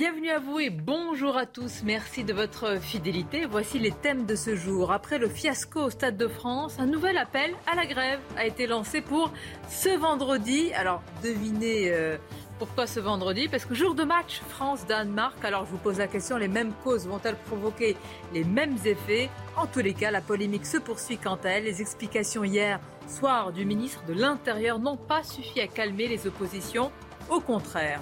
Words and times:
Bienvenue 0.00 0.30
à 0.30 0.38
vous 0.38 0.58
et 0.58 0.70
bonjour 0.70 1.36
à 1.36 1.44
tous. 1.44 1.82
Merci 1.84 2.24
de 2.24 2.32
votre 2.32 2.80
fidélité. 2.80 3.44
Voici 3.44 3.78
les 3.78 3.90
thèmes 3.90 4.24
de 4.24 4.34
ce 4.34 4.56
jour. 4.56 4.92
Après 4.92 5.18
le 5.18 5.28
fiasco 5.28 5.78
au 5.78 5.90
Stade 5.90 6.16
de 6.16 6.26
France, 6.26 6.78
un 6.78 6.86
nouvel 6.86 7.18
appel 7.18 7.54
à 7.70 7.76
la 7.76 7.84
grève 7.84 8.18
a 8.38 8.46
été 8.46 8.66
lancé 8.66 9.02
pour 9.02 9.30
ce 9.68 9.90
vendredi. 9.90 10.72
Alors, 10.72 11.02
devinez 11.22 11.92
euh, 11.92 12.16
pourquoi 12.58 12.86
ce 12.86 12.98
vendredi? 12.98 13.46
Parce 13.48 13.66
que 13.66 13.74
jour 13.74 13.94
de 13.94 14.04
match 14.04 14.40
France-Danemark. 14.48 15.44
Alors, 15.44 15.66
je 15.66 15.72
vous 15.72 15.76
pose 15.76 15.98
la 15.98 16.06
question, 16.06 16.38
les 16.38 16.48
mêmes 16.48 16.72
causes 16.82 17.06
vont-elles 17.06 17.36
provoquer 17.36 17.94
les 18.32 18.44
mêmes 18.44 18.78
effets? 18.86 19.28
En 19.54 19.66
tous 19.66 19.80
les 19.80 19.92
cas, 19.92 20.10
la 20.10 20.22
polémique 20.22 20.64
se 20.64 20.78
poursuit 20.78 21.18
quant 21.18 21.38
à 21.44 21.50
elle. 21.50 21.64
Les 21.64 21.82
explications 21.82 22.42
hier 22.42 22.80
soir 23.06 23.52
du 23.52 23.66
ministre 23.66 24.02
de 24.06 24.14
l'Intérieur 24.14 24.78
n'ont 24.78 24.96
pas 24.96 25.22
suffi 25.24 25.60
à 25.60 25.66
calmer 25.66 26.08
les 26.08 26.26
oppositions. 26.26 26.90
Au 27.28 27.40
contraire. 27.40 28.00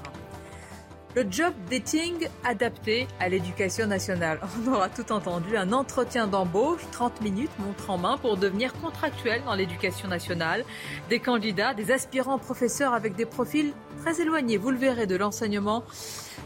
Le 1.16 1.24
job 1.30 1.54
dating 1.70 2.28
adapté 2.44 3.08
à 3.18 3.28
l'éducation 3.28 3.86
nationale. 3.86 4.40
On 4.66 4.72
aura 4.72 4.88
tout 4.90 5.10
entendu, 5.10 5.56
un 5.56 5.72
entretien 5.72 6.26
d'embauche, 6.26 6.82
30 6.92 7.22
minutes, 7.22 7.50
montre 7.58 7.90
en 7.90 7.96
main 7.96 8.18
pour 8.18 8.36
devenir 8.36 8.74
contractuel 8.74 9.42
dans 9.44 9.54
l'éducation 9.54 10.06
nationale. 10.06 10.64
Des 11.08 11.18
candidats, 11.18 11.72
des 11.72 11.92
aspirants 11.92 12.38
professeurs 12.38 12.92
avec 12.92 13.16
des 13.16 13.24
profils 13.24 13.72
très 14.02 14.20
éloignés, 14.20 14.58
vous 14.58 14.70
le 14.70 14.76
verrez, 14.76 15.06
de 15.06 15.16
l'enseignement. 15.16 15.82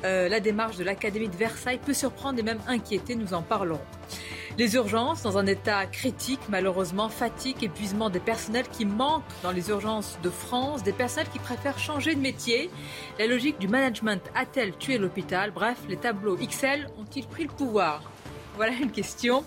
Euh, 0.04 0.28
la 0.28 0.38
démarche 0.38 0.76
de 0.76 0.84
l'Académie 0.84 1.28
de 1.28 1.36
Versailles 1.36 1.80
peut 1.84 1.92
surprendre 1.92 2.38
et 2.38 2.42
même 2.42 2.60
inquiéter, 2.68 3.16
nous 3.16 3.34
en 3.34 3.42
parlerons. 3.42 3.80
Les 4.58 4.74
urgences 4.74 5.22
dans 5.22 5.38
un 5.38 5.46
état 5.46 5.86
critique, 5.86 6.40
malheureusement, 6.50 7.08
fatigue, 7.08 7.64
épuisement 7.64 8.10
des 8.10 8.20
personnels 8.20 8.68
qui 8.68 8.84
manquent 8.84 9.22
dans 9.42 9.50
les 9.50 9.70
urgences 9.70 10.18
de 10.22 10.28
France, 10.28 10.82
des 10.82 10.92
personnels 10.92 11.30
qui 11.32 11.38
préfèrent 11.38 11.78
changer 11.78 12.14
de 12.14 12.20
métier. 12.20 12.70
La 13.18 13.26
logique 13.26 13.58
du 13.58 13.66
management 13.66 14.22
a-t-elle 14.34 14.76
tué 14.76 14.98
l'hôpital? 14.98 15.52
Bref, 15.52 15.78
les 15.88 15.96
tableaux 15.96 16.36
XL 16.36 16.90
ont-ils 16.98 17.26
pris 17.26 17.44
le 17.44 17.50
pouvoir? 17.50 18.02
Voilà 18.56 18.72
une 18.72 18.90
question 18.90 19.44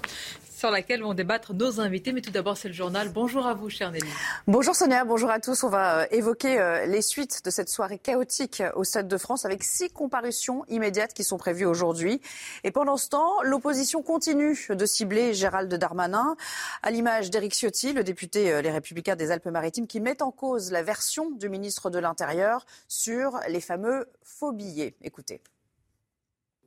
sur 0.56 0.72
laquelle 0.72 1.04
vont 1.04 1.14
débattre 1.14 1.54
nos 1.54 1.80
invités. 1.80 2.14
Mais 2.14 2.22
tout 2.22 2.32
d'abord, 2.32 2.58
c'est 2.58 2.70
le 2.70 2.74
journal. 2.74 3.10
Bonjour 3.10 3.46
à 3.46 3.54
vous, 3.54 3.70
chère 3.70 3.92
Nelly. 3.92 4.08
Bonjour 4.48 4.76
Sonia, 4.76 5.04
bonjour 5.04 5.30
à 5.30 5.40
tous. 5.40 5.64
On 5.64 5.70
va 5.70 6.00
euh, 6.00 6.06
évoquer 6.12 6.60
euh, 6.60 6.86
les 6.86 7.02
suites 7.02 7.44
de 7.44 7.50
cette 7.50 7.70
soirée 7.70 8.00
chaotique 8.00 8.64
au 8.76 8.84
Stade 8.84 9.08
de 9.08 9.18
France 9.18 9.46
avec 9.46 9.64
six 9.64 9.90
comparutions 9.90 10.64
immédiates 10.70 11.14
qui 11.14 11.24
sont 11.24 11.38
prévues 11.38 11.66
aujourd'hui. 11.66 12.22
Et 12.64 12.72
pendant 12.72 12.96
ce 12.96 13.10
temps, 13.10 13.42
l'opposition 13.44 14.02
continue 14.02 14.58
de 14.70 14.86
cibler 14.86 15.34
Gérald 15.34 15.74
Darmanin, 15.74 16.38
à 16.84 16.92
l'image 16.92 17.30
d'Éric 17.30 17.54
Ciotti, 17.54 17.92
le 17.92 18.04
député 18.04 18.52
euh, 18.52 18.62
Les 18.62 18.72
Républicains 18.72 19.18
des 19.18 19.32
Alpes-Maritimes, 19.32 19.88
qui 19.88 20.00
met 20.00 20.22
en 20.22 20.32
cause 20.32 20.72
la 20.72 20.84
version 20.84 21.32
du 21.32 21.50
ministre 21.50 21.90
de 21.90 22.00
l'Intérieur 22.00 22.66
sur 22.88 23.40
les 23.50 23.62
fameux 23.62 24.08
faux 24.24 24.54
billets. 24.54 24.96
Écoutez. 25.02 25.42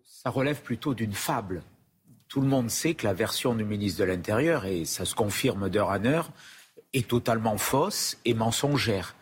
Ça 0.05 0.31
relève 0.31 0.61
plutôt 0.61 0.95
d'une 0.95 1.15
fable 1.15 1.63
tout 2.29 2.41
le 2.41 2.47
monde 2.47 2.71
sait 2.71 2.95
que 2.95 3.07
la 3.07 3.15
version 3.15 3.55
du 3.55 3.65
ministre 3.65 4.01
de 4.01 4.05
l'Intérieur, 4.05 4.67
et 4.67 4.85
ça 4.85 5.05
se 5.05 5.15
confirme 5.15 5.71
d'heure 5.71 5.89
en 5.89 6.05
heure, 6.05 6.31
est 6.93 7.09
totalement 7.09 7.59
fausse 7.59 8.19
et 8.25 8.35
mensongère. 8.35 9.15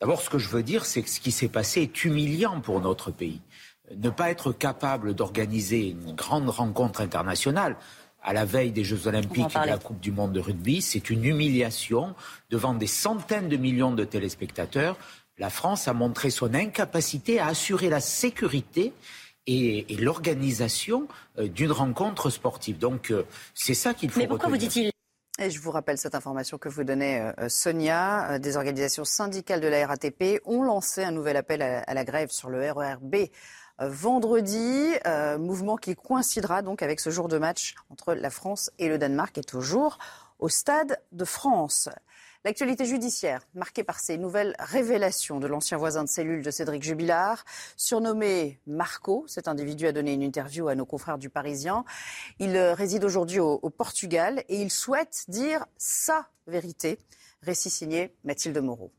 D'abord, 0.00 0.22
ce 0.22 0.30
que 0.30 0.38
je 0.38 0.48
veux 0.48 0.62
dire, 0.62 0.84
c'est 0.84 1.02
que 1.02 1.08
ce 1.08 1.20
qui 1.20 1.32
s'est 1.32 1.48
passé 1.48 1.82
est 1.82 2.04
humiliant 2.04 2.60
pour 2.60 2.80
notre 2.80 3.10
pays. 3.10 3.40
Ne 3.96 4.10
pas 4.10 4.30
être 4.30 4.52
capable 4.52 5.14
d'organiser 5.14 5.90
une 5.90 6.14
grande 6.14 6.48
rencontre 6.48 7.00
internationale 7.00 7.76
à 8.22 8.32
la 8.32 8.44
veille 8.44 8.70
des 8.70 8.84
Jeux 8.84 9.06
Olympiques 9.06 9.54
et 9.56 9.60
de 9.60 9.66
la 9.66 9.78
Coupe 9.78 10.00
du 10.00 10.12
Monde 10.12 10.32
de 10.32 10.40
rugby, 10.40 10.80
c'est 10.80 11.10
une 11.10 11.24
humiliation 11.24 12.14
devant 12.50 12.74
des 12.74 12.86
centaines 12.86 13.48
de 13.48 13.56
millions 13.56 13.92
de 13.92 14.04
téléspectateurs. 14.04 14.96
La 15.38 15.50
France 15.50 15.88
a 15.88 15.92
montré 15.92 16.30
son 16.30 16.54
incapacité 16.54 17.40
à 17.40 17.48
assurer 17.48 17.88
la 17.88 18.00
sécurité 18.00 18.92
et, 19.46 19.92
et 19.92 19.96
l'organisation 19.96 21.08
euh, 21.38 21.48
d'une 21.48 21.72
rencontre 21.72 22.30
sportive. 22.30 22.78
Donc 22.78 23.10
euh, 23.10 23.24
c'est 23.54 23.74
ça 23.74 23.94
qu'il 23.94 24.10
faut 24.10 24.20
Mais 24.20 24.26
pourquoi 24.28 24.48
retenir. 24.48 24.68
vous 24.70 24.74
dit-il 24.74 24.90
Et 25.44 25.50
je 25.50 25.60
vous 25.60 25.70
rappelle 25.70 25.98
cette 25.98 26.14
information 26.14 26.58
que 26.58 26.68
vous 26.68 26.84
donnez, 26.84 27.20
euh, 27.20 27.48
Sonia. 27.48 28.32
Euh, 28.32 28.38
Des 28.38 28.56
organisations 28.56 29.04
syndicales 29.04 29.60
de 29.60 29.68
la 29.68 29.86
RATP 29.86 30.40
ont 30.44 30.62
lancé 30.62 31.02
un 31.02 31.10
nouvel 31.10 31.36
appel 31.36 31.62
à, 31.62 31.80
à 31.80 31.94
la 31.94 32.04
grève 32.04 32.30
sur 32.30 32.50
le 32.50 32.70
RERB 32.70 33.14
euh, 33.80 33.88
vendredi. 33.88 34.92
Mouvement 35.38 35.76
qui 35.76 35.94
coïncidera 35.96 36.62
donc 36.62 36.82
avec 36.82 37.00
ce 37.00 37.10
jour 37.10 37.28
de 37.28 37.38
match 37.38 37.74
entre 37.90 38.14
la 38.14 38.30
France 38.30 38.70
et 38.78 38.88
le 38.88 38.98
Danemark 38.98 39.36
et 39.38 39.42
toujours 39.42 39.98
au 40.38 40.48
Stade 40.48 40.98
de 41.12 41.24
France. 41.24 41.88
L'actualité 42.44 42.86
judiciaire, 42.86 43.46
marquée 43.54 43.84
par 43.84 44.00
ces 44.00 44.18
nouvelles 44.18 44.56
révélations 44.58 45.38
de 45.38 45.46
l'ancien 45.46 45.78
voisin 45.78 46.02
de 46.02 46.08
cellule 46.08 46.42
de 46.42 46.50
Cédric 46.50 46.82
Jubilard, 46.82 47.44
surnommé 47.76 48.58
Marco. 48.66 49.24
Cet 49.28 49.46
individu 49.46 49.86
a 49.86 49.92
donné 49.92 50.12
une 50.12 50.24
interview 50.24 50.66
à 50.66 50.74
nos 50.74 50.84
confrères 50.84 51.18
du 51.18 51.30
Parisien. 51.30 51.84
Il 52.40 52.56
euh, 52.56 52.74
réside 52.74 53.04
aujourd'hui 53.04 53.38
au, 53.38 53.58
Portugal 53.70 54.42
et 54.48 54.60
il 54.60 54.72
souhaite 54.72 55.26
dire 55.28 55.66
sa 55.76 56.26
vérité. 56.48 56.98
Récit 57.42 57.70
signé 57.70 58.12
Mathilde 58.24 58.58
Moreau. 58.58 58.90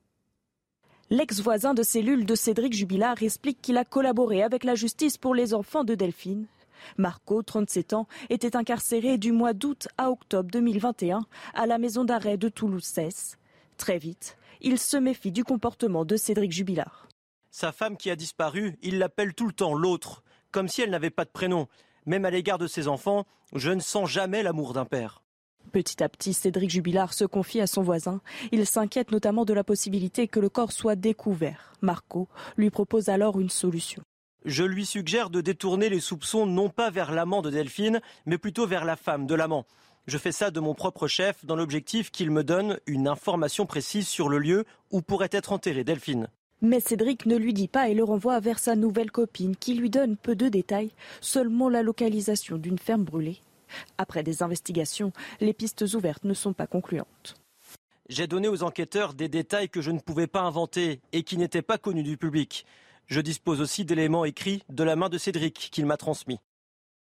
L'ex-voisin 1.10 1.74
de 1.74 1.84
cellule 1.84 2.26
de 2.26 2.36
Cédric 2.36 2.72
Jubilard 2.72 3.22
explique 3.24 3.62
qu'il 3.62 3.78
a 3.78 3.84
collaboré 3.84 4.42
avec 4.42 4.64
la 4.64 4.76
justice 4.76 5.18
pour 5.18 5.36
les 5.36 5.54
enfants 5.54 5.84
de 5.84 5.96
Delphine. 5.96 6.46
Marco, 6.98 7.42
37 7.42 7.94
ans, 7.94 8.08
était 8.30 8.56
incarcéré 8.56 9.18
du 9.18 9.32
mois 9.32 9.54
d'août 9.54 9.88
à 9.98 10.10
octobre 10.10 10.50
2021 10.52 11.26
à 11.54 11.66
la 11.66 11.78
maison 11.78 12.04
d'arrêt 12.04 12.38
de 12.38 12.50
Toulouse-Cesse. 12.50 13.38
Très 13.78 13.98
vite, 13.98 14.38
il 14.62 14.80
se 14.80 14.98
méfie 14.98 15.32
du 15.32 15.44
comportement 15.44 16.06
de 16.06 16.16
Cédric 16.16 16.52
Jubilard. 16.52 17.08
Sa 17.52 17.72
femme 17.72 17.98
qui 17.98 18.10
a 18.10 18.16
disparu, 18.16 18.78
il 18.82 18.98
l'appelle 18.98 19.34
tout 19.34 19.46
le 19.46 19.54
temps 19.54 19.74
l'autre, 19.74 20.24
comme 20.52 20.68
si 20.68 20.82
elle 20.82 20.90
n'avait 20.90 21.10
pas 21.10 21.26
de 21.26 21.30
prénom. 21.30 21.68
Même 22.06 22.26
à 22.26 22.32
l'égard 22.32 22.58
de 22.58 22.68
ses 22.68 22.88
enfants, 22.88 23.26
je 23.54 23.72
ne 23.72 23.80
sens 23.80 24.10
jamais 24.10 24.44
l'amour 24.44 24.74
d'un 24.74 24.86
père. 24.86 25.24
Petit 25.72 26.04
à 26.04 26.10
petit, 26.10 26.34
Cédric 26.34 26.70
Jubilard 26.70 27.14
se 27.14 27.26
confie 27.26 27.62
à 27.62 27.68
son 27.68 27.82
voisin. 27.82 28.22
Il 28.52 28.66
s'inquiète 28.66 29.12
notamment 29.12 29.46
de 29.46 29.54
la 29.54 29.64
possibilité 29.64 30.28
que 30.28 30.40
le 30.40 30.50
corps 30.50 30.72
soit 30.72 30.96
découvert. 30.96 31.74
Marco 31.82 32.28
lui 32.58 32.70
propose 32.70 33.10
alors 33.10 33.40
une 33.40 33.50
solution. 33.50 34.04
Je 34.46 34.64
lui 34.64 34.86
suggère 34.86 35.30
de 35.30 35.40
détourner 35.40 35.88
les 35.88 36.02
soupçons 36.02 36.46
non 36.46 36.70
pas 36.70 36.90
vers 36.90 37.12
l'amant 37.12 37.42
de 37.42 37.50
Delphine, 37.50 38.02
mais 38.26 38.38
plutôt 38.38 38.68
vers 38.68 38.84
la 38.84 38.98
femme 38.98 39.26
de 39.26 39.36
l'amant. 39.36 39.66
Je 40.06 40.18
fais 40.18 40.34
ça 40.34 40.52
de 40.52 40.60
mon 40.60 40.74
propre 40.74 41.08
chef 41.08 41.46
dans 41.46 41.56
l'objectif 41.56 42.12
qu'il 42.12 42.30
me 42.30 42.44
donne 42.44 42.78
une 42.86 43.08
information 43.08 43.66
précise 43.66 44.08
sur 44.08 44.28
le 44.28 44.38
lieu 44.38 44.66
où 44.92 45.02
pourrait 45.02 45.30
être 45.32 45.54
enterrée 45.54 45.86
Delphine. 45.86 46.28
Mais 46.62 46.82
Cédric 46.82 47.26
ne 47.26 47.38
lui 47.38 47.54
dit 47.54 47.70
pas 47.70 47.88
et 47.88 47.94
le 47.94 48.04
renvoie 48.04 48.42
vers 48.42 48.60
sa 48.60 48.76
nouvelle 48.76 49.12
copine 49.12 49.56
qui 49.56 49.76
lui 49.76 49.90
donne 49.90 50.18
peu 50.18 50.36
de 50.36 50.50
détails, 50.50 50.92
seulement 51.22 51.70
la 51.70 51.84
localisation 51.84 52.58
d'une 52.58 52.80
ferme 52.80 53.04
brûlée. 53.04 53.42
Après 53.98 54.24
des 54.24 54.44
investigations, 54.44 55.14
les 55.40 55.54
pistes 55.54 55.86
ouvertes 55.94 56.26
ne 56.26 56.34
sont 56.34 56.54
pas 56.54 56.68
concluantes. 56.68 57.36
J'ai 58.10 58.28
donné 58.28 58.50
aux 58.50 58.64
enquêteurs 58.64 59.14
des 59.14 59.30
détails 59.30 59.70
que 59.70 59.82
je 59.82 59.92
ne 59.92 60.00
pouvais 60.00 60.28
pas 60.28 60.42
inventer 60.42 61.00
et 61.14 61.24
qui 61.24 61.38
n'étaient 61.38 61.62
pas 61.62 61.78
connus 61.78 62.04
du 62.04 62.18
public. 62.18 62.66
Je 63.08 63.22
dispose 63.22 63.62
aussi 63.62 63.86
d'éléments 63.86 64.26
écrits 64.26 64.64
de 64.70 64.84
la 64.84 64.96
main 64.96 65.10
de 65.10 65.18
Cédric 65.18 65.70
qu'il 65.72 65.86
m'a 65.86 65.98
transmis. 65.98 66.40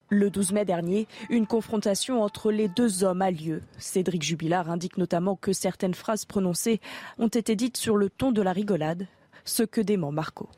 Le 0.10 0.30
12 0.30 0.52
mai 0.52 0.66
dernier, 0.66 1.08
une 1.30 1.48
confrontation 1.48 2.22
entre 2.22 2.52
les 2.52 2.68
deux 2.68 3.06
hommes 3.06 3.22
a 3.22 3.32
lieu. 3.32 3.62
Cédric 3.78 4.22
Jubilard 4.22 4.70
indique 4.70 4.98
notamment 4.98 5.38
que 5.38 5.54
certaines 5.54 5.94
phrases 5.94 6.26
prononcées 6.26 6.82
ont 7.18 7.30
été 7.30 7.56
dites 7.56 7.78
sur 7.78 7.96
le 7.96 8.10
ton 8.10 8.34
de 8.34 8.42
la 8.42 8.52
rigolade, 8.52 9.08
ce 9.46 9.64
que 9.64 9.80
dément 9.80 10.12
Marco. 10.12 10.50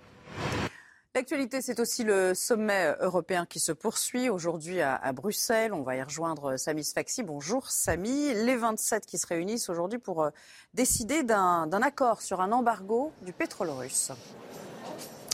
L'actualité, 1.13 1.61
c'est 1.61 1.79
aussi 1.79 2.03
le 2.03 2.33
sommet 2.33 2.95
européen 2.99 3.45
qui 3.45 3.59
se 3.59 3.71
poursuit 3.71 4.29
aujourd'hui 4.29 4.81
à, 4.81 4.95
à 4.95 5.13
Bruxelles. 5.13 5.71
On 5.71 5.83
va 5.83 5.95
y 5.95 6.01
rejoindre 6.01 6.57
Samy 6.57 6.83
Sfaxi. 6.83 7.21
Bonjour 7.21 7.69
Samy. 7.69 8.33
Les 8.33 8.55
27 8.55 9.05
qui 9.05 9.19
se 9.19 9.27
réunissent 9.27 9.69
aujourd'hui 9.69 9.99
pour 9.99 10.23
euh, 10.23 10.31
décider 10.73 11.21
d'un 11.21 11.69
accord 11.83 12.23
sur 12.23 12.41
un 12.41 12.51
embargo 12.51 13.11
du 13.21 13.31
pétrole 13.33 13.69
russe. 13.69 14.11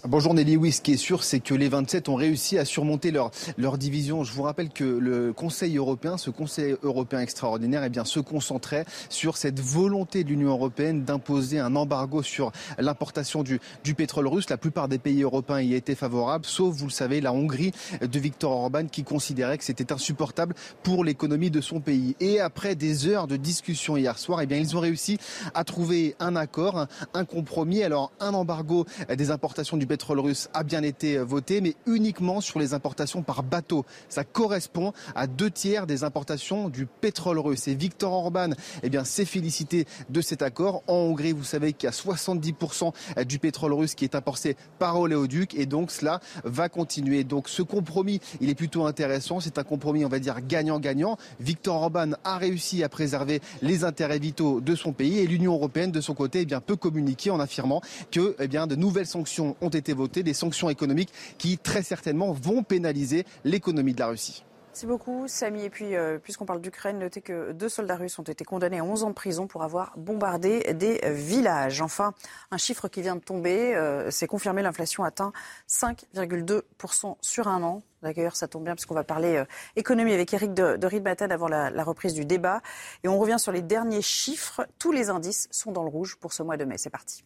Bonjour 0.07 0.34
Nelly, 0.34 0.56
oui, 0.56 0.72
ce 0.72 0.80
qui 0.80 0.94
est 0.94 0.98
sûr, 0.98 1.25
c'est 1.25 1.42
que 1.42 1.54
les 1.54 1.68
27 1.68 2.07
ont 2.07 2.16
réussi 2.16 2.57
à 2.57 2.63
surmonter 2.63 3.12
leur, 3.12 3.31
leur 3.57 3.78
division. 3.78 4.24
Je 4.24 4.31
vous 4.31 4.44
rappelle 4.44 4.69
que 4.69 4.86
le 4.86 5.34
Conseil 5.34 5.75
européen, 5.75 6.18
ce 6.18 6.30
Conseil 6.30 6.78
européen 6.84 7.19
extraordinaire, 7.19 7.84
eh 7.84 7.90
bien, 7.90 8.06
se 8.06 8.22
concentrait 8.22 8.86
sur 9.10 9.36
cette 9.36 9.60
volonté 9.60 10.24
de 10.24 10.30
l'Union 10.30 10.51
européenne 10.51 11.04
d'imposer 11.04 11.60
un 11.60 11.75
embargo 11.75 12.24
sur 12.24 12.54
l'importation 12.78 13.44
du, 13.44 13.60
du 13.84 13.94
pétrole 13.94 14.28
russe. 14.28 14.50
La 14.50 14.56
plupart 14.56 14.88
des 14.88 15.00
pays 15.00 15.22
européens 15.22 15.60
y 15.60 15.74
étaient 15.74 15.96
favorables, 15.96 16.46
sauf, 16.46 16.74
vous 16.74 16.86
le 16.86 16.92
savez, 16.92 17.19
la 17.19 17.34
Hongrie 17.34 17.74
de 18.00 18.19
Viktor 18.19 18.54
Orban 18.54 18.86
qui 18.86 19.04
considérait 19.04 19.57
que 19.57 19.66
c'était 19.66 19.92
insupportable 19.92 20.56
pour 20.81 21.04
l'économie 21.04 21.51
de 21.51 21.60
son 21.60 21.81
pays. 21.81 22.16
Et 22.22 22.40
après 22.40 22.75
des 22.75 23.06
heures 23.06 23.28
de 23.28 23.36
discussion 23.36 23.98
hier 23.98 24.18
soir, 24.18 24.40
eh 24.42 24.46
bien, 24.46 24.60
ils 24.60 24.78
ont 24.78 24.80
réussi 24.80 25.18
à 25.54 25.66
trouver 25.66 26.16
un 26.22 26.38
accord, 26.38 26.88
un 27.13 27.25
compromis. 27.25 27.84
Alors, 27.84 28.13
un 28.22 28.34
embargo 28.34 28.86
des 29.13 29.30
importations 29.30 29.75
du 29.75 29.88
pétrole 29.89 30.19
russe 30.19 30.50
a 30.53 30.63
bien 30.63 30.83
été 30.83 31.18
voté, 31.18 31.62
mais 31.62 31.75
uniquement 31.88 32.41
sur 32.41 32.59
les 32.59 32.75
importations 32.75 33.24
par 33.24 33.41
bateau. 33.41 33.86
Ça 34.07 34.24
correspond 34.24 34.94
à 35.15 35.25
deux 35.25 35.50
tiers 35.50 35.88
des 35.88 36.03
importations 36.03 36.69
du 36.69 36.86
pétrole 36.86 37.39
russe. 37.39 37.68
Et 37.68 37.74
Viktor 37.74 38.13
Orban 38.13 38.51
eh 38.83 38.89
bien, 38.89 39.03
s'est 39.03 39.25
félicité 39.25 39.88
de 40.09 40.21
cet 40.21 40.44
accord. 40.44 40.83
En 40.86 40.94
Hongrie, 40.94 41.31
vous 41.31 41.44
savez 41.44 41.74
qu'il 41.74 41.88
y 41.88 41.91
a 41.91 41.95
70% 41.95 42.94
du 43.25 43.39
pétrole 43.39 43.74
russe 43.74 43.95
qui 43.95 44.03
est 44.03 44.13
importé 44.13 44.56
par 44.77 45.00
oléoduc 45.00 45.56
et 45.56 45.65
donc 45.65 45.89
cela 45.89 46.19
va 46.44 46.69
continuer. 46.69 47.24
Donc 47.24 47.50
ce 47.50 47.63
compromis, 47.63 48.21
il 48.41 48.50
est 48.50 48.56
plutôt 48.56 48.86
intéressant. 48.86 49.39
C'est 49.39 49.57
un 49.57 49.63
compromis, 49.63 50.06
on 50.06 50.09
va 50.09 50.19
dire, 50.19 50.39
gagnant-gagnant. 50.41 51.18
Viktor 51.39 51.81
Orban 51.81 52.12
a 52.24 52.38
réussi 52.38 52.83
à 52.83 52.89
préserver 52.89 53.41
les 53.63 53.83
intérêts 53.83 54.19
vitaux 54.19 54.62
de 54.62 54.75
son 54.75 54.94
pays 54.94 55.18
et 55.18 55.25
l'Union 55.25 55.53
européenne, 55.53 55.91
de 55.91 56.01
son 56.01 56.13
côté, 56.13 56.41
eh 56.41 56.45
bien, 56.45 56.62
peut 56.62 56.75
communiquer 56.75 57.31
en 57.31 57.39
affirmant 57.39 57.81
que 58.12 58.36
eh 58.38 58.47
bien, 58.47 58.68
de 58.68 58.75
nouvelles 58.75 59.07
sanctions 59.07 59.56
ont 59.62 59.69
été 59.69 59.78
été 59.79 59.93
votées, 59.93 60.23
des 60.23 60.33
sanctions 60.33 60.69
économiques 60.69 61.13
qui 61.37 61.57
très 61.57 61.83
certainement 61.83 62.31
vont 62.31 62.63
pénaliser 62.63 63.25
l'économie 63.43 63.93
de 63.93 63.99
la 63.99 64.07
Russie. 64.07 64.43
Merci 64.79 64.85
beaucoup, 64.85 65.27
Samy. 65.27 65.65
Et 65.65 65.69
puis, 65.69 65.95
euh, 65.95 66.19
puisqu'on 66.19 66.45
parle 66.45 66.61
d'Ukraine, 66.61 66.99
notez 66.99 67.21
que 67.21 67.51
deux 67.51 67.67
soldats 67.67 67.97
russes 67.97 68.17
ont 68.19 68.23
été 68.23 68.45
condamnés 68.45 68.79
à 68.79 68.83
11 68.83 69.03
ans 69.03 69.09
de 69.09 69.13
prison 69.13 69.45
pour 69.45 69.63
avoir 69.63 69.91
bombardé 69.97 70.73
des 70.73 71.01
villages. 71.05 71.81
Enfin, 71.81 72.13
un 72.51 72.57
chiffre 72.57 72.87
qui 72.87 73.01
vient 73.01 73.15
de 73.15 73.21
tomber, 73.21 73.75
euh, 73.75 74.09
c'est 74.11 74.27
confirmé, 74.27 74.61
l'inflation 74.61 75.03
atteint 75.03 75.33
5,2% 75.67 77.17
sur 77.19 77.47
un 77.47 77.61
an. 77.63 77.81
D'ailleurs, 78.03 78.35
ça 78.35 78.47
tombe 78.47 78.63
bien 78.63 78.75
puisqu'on 78.75 78.93
va 78.93 79.03
parler 79.03 79.37
euh, 79.37 79.45
économie 79.75 80.13
avec 80.13 80.33
Eric 80.33 80.53
de, 80.53 80.77
de 80.77 81.33
avant 81.33 81.47
la, 81.47 81.71
la 81.71 81.83
reprise 81.83 82.13
du 82.13 82.23
débat. 82.23 82.61
Et 83.03 83.09
on 83.09 83.19
revient 83.19 83.37
sur 83.37 83.51
les 83.51 83.61
derniers 83.61 84.01
chiffres. 84.01 84.65
Tous 84.77 84.91
les 84.91 85.09
indices 85.09 85.49
sont 85.51 85.71
dans 85.71 85.83
le 85.83 85.89
rouge 85.89 86.15
pour 86.15 86.31
ce 86.31 86.43
mois 86.43 86.55
de 86.57 86.63
mai. 86.63 86.77
C'est 86.77 86.89
parti. 86.89 87.25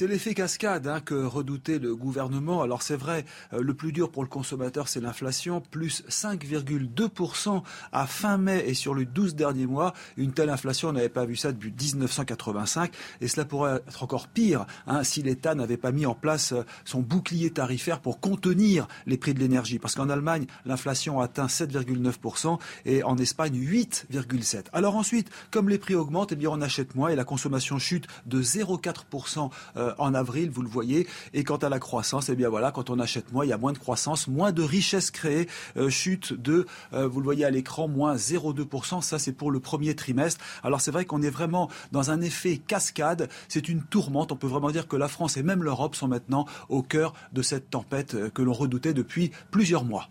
C'est 0.00 0.06
l'effet 0.06 0.32
cascade 0.32 0.86
hein, 0.86 1.00
que 1.00 1.26
redoutait 1.26 1.78
le 1.78 1.94
gouvernement. 1.94 2.62
Alors 2.62 2.80
c'est 2.80 2.96
vrai, 2.96 3.26
euh, 3.52 3.60
le 3.60 3.74
plus 3.74 3.92
dur 3.92 4.10
pour 4.10 4.22
le 4.22 4.30
consommateur, 4.30 4.88
c'est 4.88 5.02
l'inflation, 5.02 5.60
plus 5.60 6.04
5,2% 6.08 7.62
à 7.92 8.06
fin 8.06 8.38
mai 8.38 8.64
et 8.66 8.72
sur 8.72 8.94
les 8.94 9.04
12 9.04 9.34
derniers 9.34 9.66
mois. 9.66 9.92
Une 10.16 10.32
telle 10.32 10.48
inflation, 10.48 10.88
on 10.88 10.92
n'avait 10.94 11.10
pas 11.10 11.26
vu 11.26 11.36
ça 11.36 11.52
depuis 11.52 11.70
1985 11.70 12.90
et 13.20 13.28
cela 13.28 13.44
pourrait 13.44 13.82
être 13.86 14.02
encore 14.02 14.28
pire 14.28 14.64
hein, 14.86 15.04
si 15.04 15.20
l'État 15.20 15.54
n'avait 15.54 15.76
pas 15.76 15.92
mis 15.92 16.06
en 16.06 16.14
place 16.14 16.52
euh, 16.52 16.62
son 16.86 17.00
bouclier 17.00 17.50
tarifaire 17.50 18.00
pour 18.00 18.20
contenir 18.20 18.88
les 19.04 19.18
prix 19.18 19.34
de 19.34 19.38
l'énergie. 19.38 19.78
Parce 19.78 19.96
qu'en 19.96 20.08
Allemagne, 20.08 20.46
l'inflation 20.64 21.20
atteint 21.20 21.44
7,9% 21.44 22.58
et 22.86 23.02
en 23.02 23.18
Espagne 23.18 23.60
8,7%. 23.60 24.64
Alors 24.72 24.96
ensuite, 24.96 25.28
comme 25.50 25.68
les 25.68 25.76
prix 25.76 25.94
augmentent, 25.94 26.32
eh 26.32 26.36
bien 26.36 26.48
on 26.48 26.62
achète 26.62 26.94
moins 26.94 27.10
et 27.10 27.16
la 27.16 27.24
consommation 27.24 27.78
chute 27.78 28.06
de 28.24 28.42
0,4% 28.42 29.50
euh, 29.76 29.89
en 29.98 30.14
avril, 30.14 30.50
vous 30.50 30.62
le 30.62 30.68
voyez. 30.68 31.06
Et 31.34 31.44
quant 31.44 31.56
à 31.56 31.68
la 31.68 31.78
croissance, 31.78 32.28
eh 32.28 32.36
bien 32.36 32.48
voilà, 32.48 32.72
quand 32.72 32.90
on 32.90 32.98
achète 32.98 33.32
moins, 33.32 33.44
il 33.44 33.48
y 33.48 33.52
a 33.52 33.58
moins 33.58 33.72
de 33.72 33.78
croissance, 33.78 34.28
moins 34.28 34.52
de 34.52 34.62
richesse 34.62 35.10
créée, 35.10 35.48
euh, 35.76 35.90
chute 35.90 36.32
de, 36.32 36.66
euh, 36.92 37.08
vous 37.08 37.20
le 37.20 37.24
voyez 37.24 37.44
à 37.44 37.50
l'écran, 37.50 37.88
moins 37.88 38.16
0,2%. 38.16 39.00
Ça, 39.00 39.18
c'est 39.18 39.32
pour 39.32 39.50
le 39.50 39.60
premier 39.60 39.94
trimestre. 39.94 40.44
Alors 40.62 40.80
c'est 40.80 40.90
vrai 40.90 41.04
qu'on 41.04 41.22
est 41.22 41.30
vraiment 41.30 41.70
dans 41.92 42.10
un 42.10 42.20
effet 42.20 42.58
cascade. 42.58 43.28
C'est 43.48 43.68
une 43.68 43.82
tourmente. 43.82 44.32
On 44.32 44.36
peut 44.36 44.46
vraiment 44.46 44.70
dire 44.70 44.88
que 44.88 44.96
la 44.96 45.08
France 45.08 45.36
et 45.36 45.42
même 45.42 45.62
l'Europe 45.62 45.96
sont 45.96 46.08
maintenant 46.08 46.46
au 46.68 46.82
cœur 46.82 47.14
de 47.32 47.42
cette 47.42 47.70
tempête 47.70 48.30
que 48.32 48.42
l'on 48.42 48.52
redoutait 48.52 48.94
depuis 48.94 49.30
plusieurs 49.50 49.84
mois. 49.84 50.08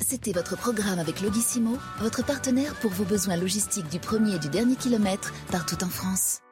C'était 0.00 0.32
votre 0.32 0.56
programme 0.56 0.98
avec 0.98 1.20
Logissimo, 1.20 1.76
votre 2.00 2.24
partenaire 2.24 2.74
pour 2.76 2.90
vos 2.90 3.04
besoins 3.04 3.36
logistiques 3.36 3.88
du 3.88 3.98
premier 3.98 4.36
et 4.36 4.38
du 4.38 4.48
dernier 4.48 4.76
kilomètre 4.76 5.32
partout 5.50 5.82
en 5.82 5.88
France. 5.88 6.42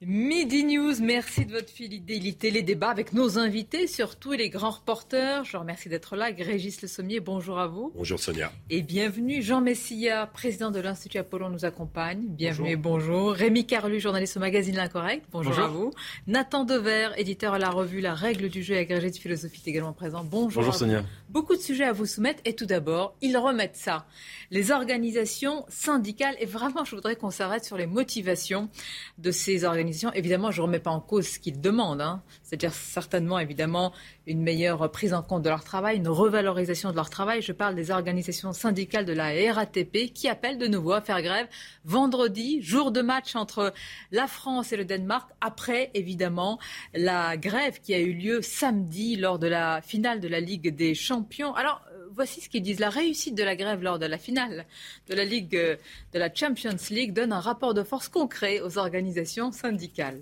Midi 0.00 0.62
News, 0.62 0.94
merci 1.00 1.44
de 1.44 1.50
votre 1.50 1.70
fidélité. 1.70 2.52
Les 2.52 2.62
débats 2.62 2.90
avec 2.90 3.12
nos 3.12 3.36
invités, 3.36 3.88
surtout 3.88 4.30
les 4.30 4.48
grands 4.48 4.70
reporters. 4.70 5.42
Je 5.44 5.56
vous 5.56 5.58
remercie 5.58 5.88
d'être 5.88 6.14
là. 6.14 6.28
Régis 6.38 6.80
Le 6.82 6.86
Sommier, 6.86 7.18
bonjour 7.18 7.58
à 7.58 7.66
vous. 7.66 7.90
Bonjour 7.96 8.20
Sonia. 8.20 8.52
Et 8.70 8.82
bienvenue. 8.82 9.42
Jean 9.42 9.60
Messia, 9.60 10.28
président 10.28 10.70
de 10.70 10.78
l'Institut 10.78 11.18
Apollon, 11.18 11.50
nous 11.50 11.64
accompagne. 11.64 12.26
Bienvenue 12.28 12.70
et 12.70 12.76
bonjour. 12.76 13.32
Rémi 13.32 13.66
Carlu, 13.66 13.98
journaliste 13.98 14.36
au 14.36 14.40
magazine 14.40 14.76
L'Incorrect. 14.76 15.24
Bonjour, 15.32 15.50
bonjour, 15.50 15.64
à 15.64 15.68
vous. 15.68 15.90
Nathan 16.28 16.62
Dever, 16.62 17.08
éditeur 17.16 17.54
à 17.54 17.58
la 17.58 17.70
revue 17.70 18.00
La 18.00 18.14
Règle 18.14 18.50
du 18.50 18.62
jeu 18.62 18.74
et 18.74 18.78
agrégé 18.78 19.10
de 19.10 19.16
philosophie, 19.16 19.60
est 19.66 19.68
également 19.68 19.94
présent. 19.94 20.22
Bonjour. 20.22 20.62
Bonjour 20.62 20.76
Sonia. 20.76 21.02
Beaucoup 21.30 21.56
de 21.56 21.60
sujets 21.60 21.84
à 21.84 21.92
vous 21.92 22.06
soumettre. 22.06 22.40
Et 22.46 22.54
tout 22.54 22.64
d'abord, 22.64 23.14
ils 23.20 23.36
remettent 23.36 23.76
ça. 23.76 24.06
Les 24.50 24.70
organisations 24.70 25.66
syndicales. 25.68 26.34
Et 26.40 26.46
vraiment, 26.46 26.86
je 26.86 26.94
voudrais 26.94 27.16
qu'on 27.16 27.30
s'arrête 27.30 27.66
sur 27.66 27.76
les 27.76 27.86
motivations 27.86 28.70
de 29.18 29.30
ces 29.30 29.64
organisations 29.64 30.10
Évidemment, 30.14 30.50
je 30.50 30.62
ne 30.62 30.66
remets 30.66 30.78
pas 30.78 30.90
en 30.90 31.00
cause 31.00 31.26
ce 31.28 31.38
qu'ils 31.38 31.60
demandent. 31.60 32.00
Hein. 32.00 32.22
C'est-à-dire 32.42 32.72
certainement, 32.72 33.38
évidemment, 33.38 33.92
une 34.26 34.40
meilleure 34.42 34.90
prise 34.90 35.12
en 35.12 35.22
compte 35.22 35.42
de 35.42 35.50
leur 35.50 35.64
travail, 35.64 35.98
une 35.98 36.08
revalorisation 36.08 36.90
de 36.92 36.96
leur 36.96 37.10
travail. 37.10 37.42
Je 37.42 37.52
parle 37.52 37.74
des 37.74 37.90
organisations 37.90 38.54
syndicales 38.54 39.04
de 39.04 39.12
la 39.12 39.32
RATP 39.52 40.12
qui 40.14 40.28
appellent 40.28 40.58
de 40.58 40.66
nouveau 40.66 40.92
à 40.92 41.02
faire 41.02 41.20
grève 41.20 41.46
vendredi, 41.84 42.62
jour 42.62 42.90
de 42.90 43.02
match 43.02 43.36
entre 43.36 43.74
la 44.12 44.26
France 44.26 44.72
et 44.72 44.76
le 44.76 44.86
Danemark, 44.86 45.30
après, 45.42 45.90
évidemment, 45.92 46.58
la 46.94 47.36
grève 47.36 47.80
qui 47.80 47.92
a 47.92 47.98
eu 47.98 48.14
lieu 48.14 48.40
samedi 48.40 49.16
lors 49.16 49.38
de 49.38 49.46
la 49.46 49.82
finale 49.82 50.20
de 50.20 50.28
la 50.28 50.40
Ligue 50.40 50.74
des 50.74 50.94
Champions. 50.94 51.17
Alors, 51.54 51.82
voici 52.10 52.40
ce 52.40 52.48
qu'ils 52.48 52.62
disent. 52.62 52.80
La 52.80 52.90
réussite 52.90 53.34
de 53.34 53.42
la 53.42 53.56
grève 53.56 53.82
lors 53.82 53.98
de 53.98 54.06
la 54.06 54.18
finale 54.18 54.66
de 55.08 55.14
la 55.14 55.24
Ligue 55.24 55.56
euh, 55.56 55.76
de 56.12 56.18
la 56.18 56.32
Champions 56.32 56.76
League 56.90 57.12
donne 57.12 57.32
un 57.32 57.40
rapport 57.40 57.74
de 57.74 57.82
force 57.82 58.08
concret 58.08 58.60
aux 58.60 58.78
organisations 58.78 59.52
syndicales. 59.52 60.20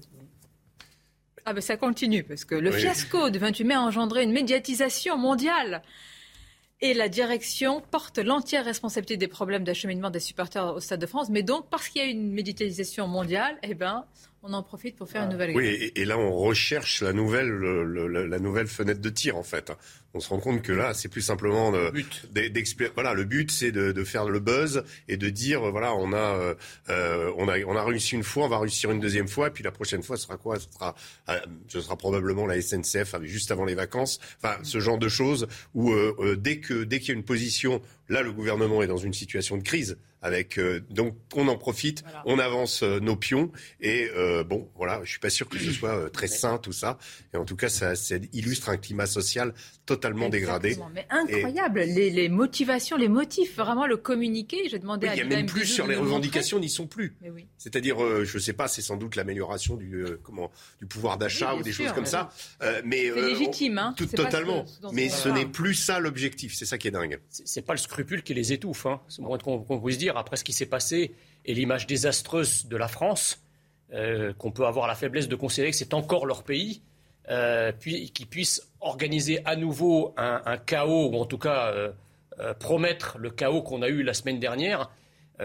Ah 1.44 1.52
ben 1.52 1.60
ça 1.60 1.76
continue, 1.76 2.25
parce 2.25 2.44
que 2.44 2.56
le 2.56 2.72
fiasco 2.72 3.31
du 3.31 3.38
28 3.38 3.65
mai 3.65 3.74
a 3.74 3.81
engendré 3.81 4.24
une 4.24 4.32
médiatisation 4.32 5.17
mondiale. 5.17 5.82
Et 6.82 6.93
la 6.93 7.08
direction 7.08 7.81
porte 7.81 8.19
l'entière 8.19 8.65
responsabilité 8.65 9.17
des 9.17 9.29
problèmes 9.29 9.65
d'acheminement 9.65 10.10
des 10.10 10.20
supporters 10.20 10.74
au 10.74 10.81
Stade 10.81 11.00
de 11.00 11.06
France. 11.06 11.31
Mais 11.31 11.43
donc, 11.43 11.70
parce 11.70 11.88
qu'il 11.88 12.03
y 12.03 12.05
a 12.05 12.08
une 12.08 12.32
médiatisation 12.32 13.06
mondiale, 13.06 13.56
eh 13.62 13.74
ben, 13.74 14.05
on 14.48 14.53
en 14.53 14.62
profite 14.62 14.96
pour 14.96 15.08
faire 15.08 15.24
une 15.24 15.31
nouvelle 15.31 15.53
grève. 15.53 15.65
Oui, 15.65 15.93
et, 15.94 16.05
là, 16.05 16.19
on 16.19 16.32
recherche 16.32 17.03
la 17.03 17.12
nouvelle, 17.12 17.50
la 17.50 18.38
nouvelle 18.38 18.69
fenêtre 18.69 19.00
de 19.00 19.10
tir, 19.10 19.36
en 19.36 19.43
fait 19.43 19.72
on 20.17 20.20
se 20.20 20.29
rend 20.31 20.41
compte 20.41 20.62
que 20.62 20.72
là, 20.72 20.94
c'est 20.94 21.08
plus 21.08 21.20
simplement 21.20 21.72
d'expliquer. 22.32 22.91
Voilà, 22.94 23.15
le 23.15 23.24
but, 23.24 23.50
c'est 23.50 23.70
de, 23.70 24.05
faire 24.05 24.24
le 24.24 24.41
buzz 24.41 24.82
et 25.08 25.17
de 25.17 25.29
dire, 25.29 25.70
voilà, 25.70 25.94
on 25.94 26.12
a, 26.12 26.17
euh, 26.17 26.55
euh, 26.88 27.32
on 27.36 27.48
a, 27.48 27.58
on 27.65 27.76
a 27.76 27.84
réussi 27.84 28.15
une 28.15 28.22
fois, 28.22 28.46
on 28.46 28.48
va 28.48 28.58
réussir 28.58 28.91
une 28.91 29.00
deuxième 29.00 29.29
fois, 29.29 29.48
et 29.48 29.50
puis 29.50 29.62
la 29.62 29.72
prochaine 29.72 30.03
fois, 30.03 30.17
ce 30.17 30.24
sera 30.24 30.36
quoi? 30.36 30.58
Ce 30.58 30.69
sera, 30.72 30.94
euh, 31.29 31.38
ce 31.69 31.81
sera 31.81 31.96
probablement 31.96 32.46
la 32.46 32.60
SNCF, 32.60 33.17
juste 33.22 33.50
avant 33.50 33.65
les 33.65 33.74
vacances. 33.74 34.19
Enfin, 34.43 34.56
ce 34.62 34.81
genre 34.81 34.98
de 34.98 35.08
choses 35.08 35.46
où 35.74 35.93
dès 36.36 36.58
que, 36.58 36.84
dès 36.84 36.98
qu'il 36.98 37.08
y 37.08 37.12
a 37.12 37.15
une 37.15 37.24
position, 37.24 37.82
là, 38.08 38.22
le 38.22 38.32
gouvernement 38.32 38.82
est 38.82 38.86
dans 38.86 38.96
une 38.96 39.12
situation 39.12 39.56
de 39.56 39.62
crise. 39.62 39.98
Avec 40.26 40.58
donc 40.90 41.16
on 41.34 41.48
en 41.48 41.56
profite, 41.56 42.04
on 42.24 42.38
avance 42.38 42.82
nos 42.82 43.16
pions 43.16 43.52
et 43.80 44.08
bon 44.46 44.68
voilà, 44.74 45.00
je 45.04 45.10
suis 45.10 45.20
pas 45.20 45.30
sûr 45.30 45.48
que 45.48 45.58
ce 45.58 45.70
soit 45.70 46.10
très 46.10 46.26
sain 46.26 46.58
tout 46.58 46.72
ça. 46.72 46.98
Et 47.32 47.36
en 47.36 47.44
tout 47.44 47.56
cas, 47.56 47.68
ça, 47.68 47.94
ça 47.94 48.16
illustre 48.32 48.68
un 48.68 48.76
climat 48.76 49.06
social 49.06 49.54
totalement 49.86 50.28
dégradé. 50.28 50.76
Mais 50.92 51.06
incroyable, 51.10 51.80
les, 51.80 52.28
motivations, 52.28 52.96
les 52.96 53.08
motifs, 53.08 53.56
vraiment 53.56 53.86
le 53.86 53.96
communiqué. 53.96 54.68
J'ai 54.68 54.78
demandé 54.78 55.06
à 55.06 55.14
Il 55.14 55.26
n'y 55.26 55.34
a 55.34 55.36
même 55.36 55.46
plus 55.46 55.64
sur 55.64 55.86
les 55.86 55.94
revendications, 55.94 56.58
n'y 56.58 56.68
sont 56.68 56.86
plus. 56.86 57.16
C'est-à-dire, 57.56 58.02
euh, 58.02 58.24
je 58.24 58.36
ne 58.36 58.42
sais 58.42 58.52
pas, 58.52 58.68
c'est 58.68 58.82
sans 58.82 58.96
doute 58.96 59.16
l'amélioration 59.16 59.76
du, 59.76 59.94
euh, 59.94 60.20
comment, 60.22 60.50
du 60.80 60.86
pouvoir 60.86 61.18
d'achat 61.18 61.54
ou 61.54 61.62
des 61.62 61.72
choses 61.72 61.92
comme 61.92 62.06
ça. 62.06 62.30
Euh, 62.62 62.82
mais 62.84 63.10
c'est 63.14 63.20
légitime, 63.22 63.78
hein. 63.78 63.94
Tout, 63.96 64.06
totalement. 64.06 64.64
mais 64.92 65.08
ce 65.08 65.28
n'est 65.28 65.46
plus 65.46 65.74
ça 65.74 66.00
l'objectif. 66.00 66.54
C'est 66.54 66.66
ça 66.66 66.78
qui 66.78 66.88
est 66.88 66.90
dingue. 66.90 67.20
C'est 67.28 67.64
pas 67.64 67.74
le 67.74 67.78
scrupule 67.78 68.22
qui 68.22 68.34
les 68.34 68.52
étouffe. 68.52 68.86
Hein. 68.86 69.00
C'est 69.08 69.22
moins 69.22 69.38
qu'on 69.38 69.80
puisse 69.80 69.98
dire 69.98 70.16
après 70.19 70.37
ce 70.37 70.44
qui 70.44 70.53
s'est 70.53 70.67
passé 70.67 71.15
et 71.44 71.55
l'image 71.55 71.87
désastreuse 71.87 72.67
de 72.67 72.77
la 72.77 72.89
France 72.89 73.43
qu'on 74.39 74.51
peut 74.51 74.67
avoir 74.67 74.89
la 74.89 74.96
faiblesse 74.96 75.29
de 75.29 75.37
considérer 75.37 75.70
que 75.70 75.77
c'est 75.77 75.94
encore 75.94 76.27
leur 76.27 76.43
pays, 76.43 76.82
puis 77.79 78.11
qu'ils 78.11 78.27
puissent 78.27 78.69
organiser 78.81 79.41
à 79.44 79.55
nouveau 79.55 80.13
un, 80.17 80.56
chaos, 80.58 81.11
ou 81.13 81.17
en 81.17 81.25
tout 81.25 81.39
cas 81.39 81.73
promettre 82.58 83.17
le 83.19 83.31
chaos 83.31 83.63
qu'on 83.63 83.82
a 83.82 83.89
eu 83.89 84.03
la 84.03 84.13
semaine 84.13 84.41
dernière, 84.41 84.91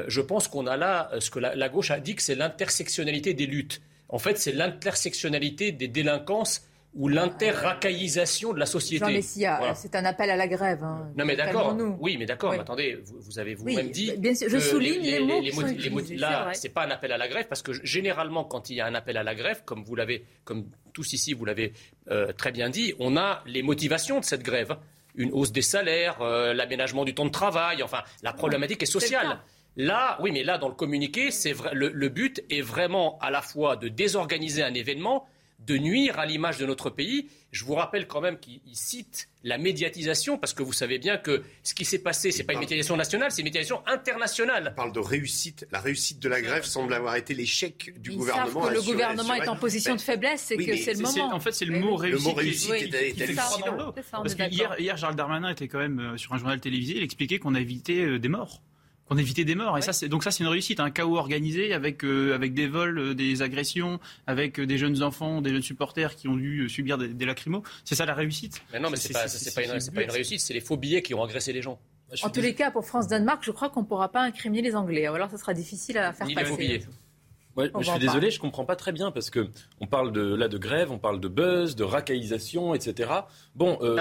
je 0.07 0.21
pense 0.21 0.47
qu'on 0.47 0.65
a 0.65 0.75
là 0.75 1.11
ce 1.19 1.29
que 1.29 1.37
la 1.37 1.69
gauche 1.69 1.91
a 1.91 1.99
dit 1.99 2.15
que 2.15 2.23
c'est 2.23 2.33
l'intersectionnalité 2.33 3.35
des 3.35 3.45
luttes. 3.45 3.79
En 4.09 4.17
fait, 4.17 4.39
c'est 4.39 4.51
l'intersectionnalité 4.51 5.71
des 5.71 5.87
délinquances 5.87 6.67
ou 6.93 7.07
l'interracaillisation 7.07 8.53
de 8.53 8.59
la 8.59 8.65
société. 8.65 9.21
Jean 9.21 9.73
c'est 9.75 9.95
un 9.95 10.05
appel 10.05 10.29
à 10.29 10.35
la 10.35 10.47
grève. 10.47 10.83
Hein. 10.83 11.09
Non 11.17 11.25
mais 11.25 11.35
d'accord, 11.35 11.75
oui 11.99 12.17
mais 12.17 12.25
d'accord, 12.25 12.53
attendez, 12.53 12.99
vous, 13.05 13.39
avez 13.39 13.55
vous-même 13.55 13.91
dit 13.91 14.13
bien 14.17 14.35
sûr, 14.35 14.49
je 14.49 14.59
souligne 14.59 15.01
les, 15.01 15.19
mots, 15.19 15.41
les, 15.41 16.17
Là, 16.17 16.49
c'est 16.53 16.69
pas 16.69 16.85
un 16.85 16.91
appel 16.91 17.11
à 17.11 17.17
la 17.17 17.27
grève 17.27 17.47
parce 17.47 17.61
que 17.61 17.71
généralement 17.85 18.43
quand 18.43 18.69
il 18.69 18.75
y 18.75 18.81
a 18.81 18.85
un 18.85 18.95
appel 18.95 19.17
à 19.17 19.23
la 19.23 19.35
grève, 19.35 19.63
comme 19.65 19.83
vous 19.83 19.95
l'avez, 19.95 20.25
comme 20.43 20.65
tous 20.93 21.13
ici 21.13 21.33
vous 21.33 21.45
l'avez 21.45 21.73
euh, 22.09 22.33
très 22.33 22.51
bien 22.51 22.69
dit, 22.69 22.93
on 22.99 23.15
a 23.15 23.41
les 23.45 23.63
motivations 23.63 24.19
de 24.19 24.25
cette 24.25 24.43
grève, 24.43 24.75
une 25.15 25.31
hausse 25.31 25.51
des 25.51 25.61
salaires, 25.61 26.21
euh, 26.21 26.53
l'aménagement 26.53 27.05
du 27.05 27.13
temps 27.13 27.25
de 27.25 27.31
travail, 27.31 27.83
enfin 27.83 28.03
la 28.21 28.33
problématique 28.33 28.83
est 28.83 28.87
sociale. 28.87 29.39
Là, 29.77 30.17
oui, 30.21 30.31
mais 30.31 30.43
là, 30.43 30.57
dans 30.57 30.67
le 30.67 30.75
communiqué, 30.75 31.31
c'est 31.31 31.53
le, 31.71 32.09
but 32.09 32.43
est 32.49 32.61
vraiment 32.61 33.17
à 33.19 33.31
la 33.31 33.41
fois 33.41 33.77
de 33.77 33.87
désorganiser 33.87 34.63
un 34.63 34.73
événement, 34.73 35.25
de 35.65 35.77
nuire 35.77 36.19
à 36.19 36.25
l'image 36.25 36.57
de 36.57 36.65
notre 36.65 36.89
pays. 36.89 37.27
Je 37.51 37.65
vous 37.65 37.75
rappelle 37.75 38.07
quand 38.07 38.21
même 38.21 38.39
qu'il 38.39 38.61
cite 38.71 39.27
la 39.43 39.57
médiatisation, 39.57 40.37
parce 40.37 40.53
que 40.53 40.63
vous 40.63 40.73
savez 40.73 40.99
bien 40.99 41.17
que 41.17 41.43
ce 41.63 41.73
qui 41.73 41.83
s'est 41.83 41.99
passé, 41.99 42.31
ce 42.31 42.39
n'est 42.39 42.43
pas 42.45 42.53
une 42.53 42.59
médiatisation 42.59 42.95
nationale, 42.95 43.31
c'est 43.31 43.41
une 43.41 43.45
médiatisation 43.45 43.83
internationale. 43.87 44.69
On 44.71 44.75
parle 44.75 44.93
de 44.93 44.99
réussite. 44.99 45.67
La 45.71 45.79
réussite 45.79 46.19
de 46.19 46.29
la 46.29 46.41
grève 46.41 46.63
semble 46.63 46.93
avoir 46.93 47.15
été 47.15 47.33
l'échec 47.33 47.93
du 47.99 48.11
gouvernement. 48.11 48.67
que 48.67 48.73
le 48.73 48.81
gouvernement 48.81 49.33
est 49.33 49.47
en 49.47 49.55
position 49.55 49.95
de 49.95 50.01
faiblesse, 50.01 50.45
c'est 50.47 50.57
que 50.57 50.77
c'est 50.77 50.93
le 50.93 50.99
moment. 50.99 51.33
En 51.33 51.39
fait, 51.39 51.51
c'est 51.51 51.65
le 51.65 51.79
mot 51.79 51.95
réussite. 51.95 52.25
Le 52.25 52.29
mot 52.31 52.35
réussite 52.35 52.71
était, 52.71 53.33
Parce 54.11 54.35
que 54.35 54.49
hier, 54.49 54.75
hier, 54.79 54.97
Gérald 54.97 55.17
Darmanin 55.17 55.49
était 55.49 55.67
quand 55.67 55.79
même 55.79 55.99
euh, 55.99 56.17
sur 56.17 56.33
un 56.33 56.37
journal 56.37 56.59
télévisé, 56.59 56.97
il 56.97 57.03
expliquait 57.03 57.39
qu'on 57.39 57.55
a 57.55 57.59
évité 57.59 58.03
euh, 58.03 58.19
des 58.19 58.29
morts 58.29 58.61
on 59.09 59.17
évitait 59.17 59.43
des 59.43 59.55
morts. 59.55 59.77
Et 59.77 59.81
ça, 59.81 59.93
c'est, 59.93 60.07
donc 60.07 60.23
ça, 60.23 60.31
c'est 60.31 60.43
une 60.43 60.49
réussite, 60.49 60.79
un 60.79 60.89
chaos 60.89 61.17
organisé 61.17 61.73
avec, 61.73 62.03
euh, 62.03 62.33
avec 62.33 62.53
des 62.53 62.67
vols, 62.67 62.97
euh, 62.97 63.13
des 63.13 63.41
agressions, 63.41 63.99
avec 64.25 64.59
euh, 64.59 64.65
des 64.65 64.77
jeunes 64.77 65.03
enfants, 65.03 65.41
des 65.41 65.49
jeunes 65.49 65.61
supporters 65.61 66.15
qui 66.15 66.27
ont 66.27 66.35
dû 66.35 66.69
subir 66.69 66.97
des, 66.97 67.25
lacrymos. 67.25 67.63
C'est 67.83 67.95
ça 67.95 68.05
la 68.05 68.13
réussite 68.13 68.61
Mais 68.71 68.79
non, 68.79 68.89
mais 68.89 68.97
c'est, 68.97 69.13
pas, 69.13 69.25
pas, 69.25 69.63
une, 69.63 69.91
pas 69.93 70.03
une 70.03 70.11
réussite, 70.11 70.39
c'est 70.39 70.53
les 70.53 70.61
faux 70.61 70.77
billets 70.77 71.01
qui 71.01 71.13
ont 71.13 71.23
agressé 71.23 71.51
les 71.51 71.61
gens. 71.61 71.79
En 72.23 72.29
tous 72.29 72.41
les 72.41 72.53
cas, 72.53 72.71
pour 72.71 72.85
France-Danemark, 72.85 73.41
je 73.43 73.51
crois 73.51 73.69
qu'on 73.69 73.81
ne 73.81 73.85
pourra 73.85 74.09
pas 74.09 74.21
incriminer 74.21 74.61
les 74.61 74.75
Anglais. 74.75 75.05
Alors, 75.05 75.29
ça 75.29 75.37
sera 75.37 75.53
difficile 75.53 75.97
à 75.97 76.11
faire 76.13 76.27
Ni 76.27 76.35
passer. 76.35 76.85
Ouais, 77.55 77.71
je 77.79 77.83
suis 77.89 77.99
désolé, 77.99 78.31
je 78.31 78.39
comprends 78.39 78.65
pas 78.65 78.75
très 78.75 78.91
bien 78.91 79.11
parce 79.11 79.29
que 79.29 79.49
on 79.79 79.87
parle 79.87 80.11
de 80.11 80.21
là 80.35 80.47
de 80.47 80.57
grève, 80.57 80.91
on 80.91 80.97
parle 80.97 81.19
de 81.19 81.27
buzz, 81.27 81.75
de 81.75 81.83
racaillisation, 81.83 82.73
etc. 82.73 83.09
Bon, 83.55 83.77
euh, 83.81 83.95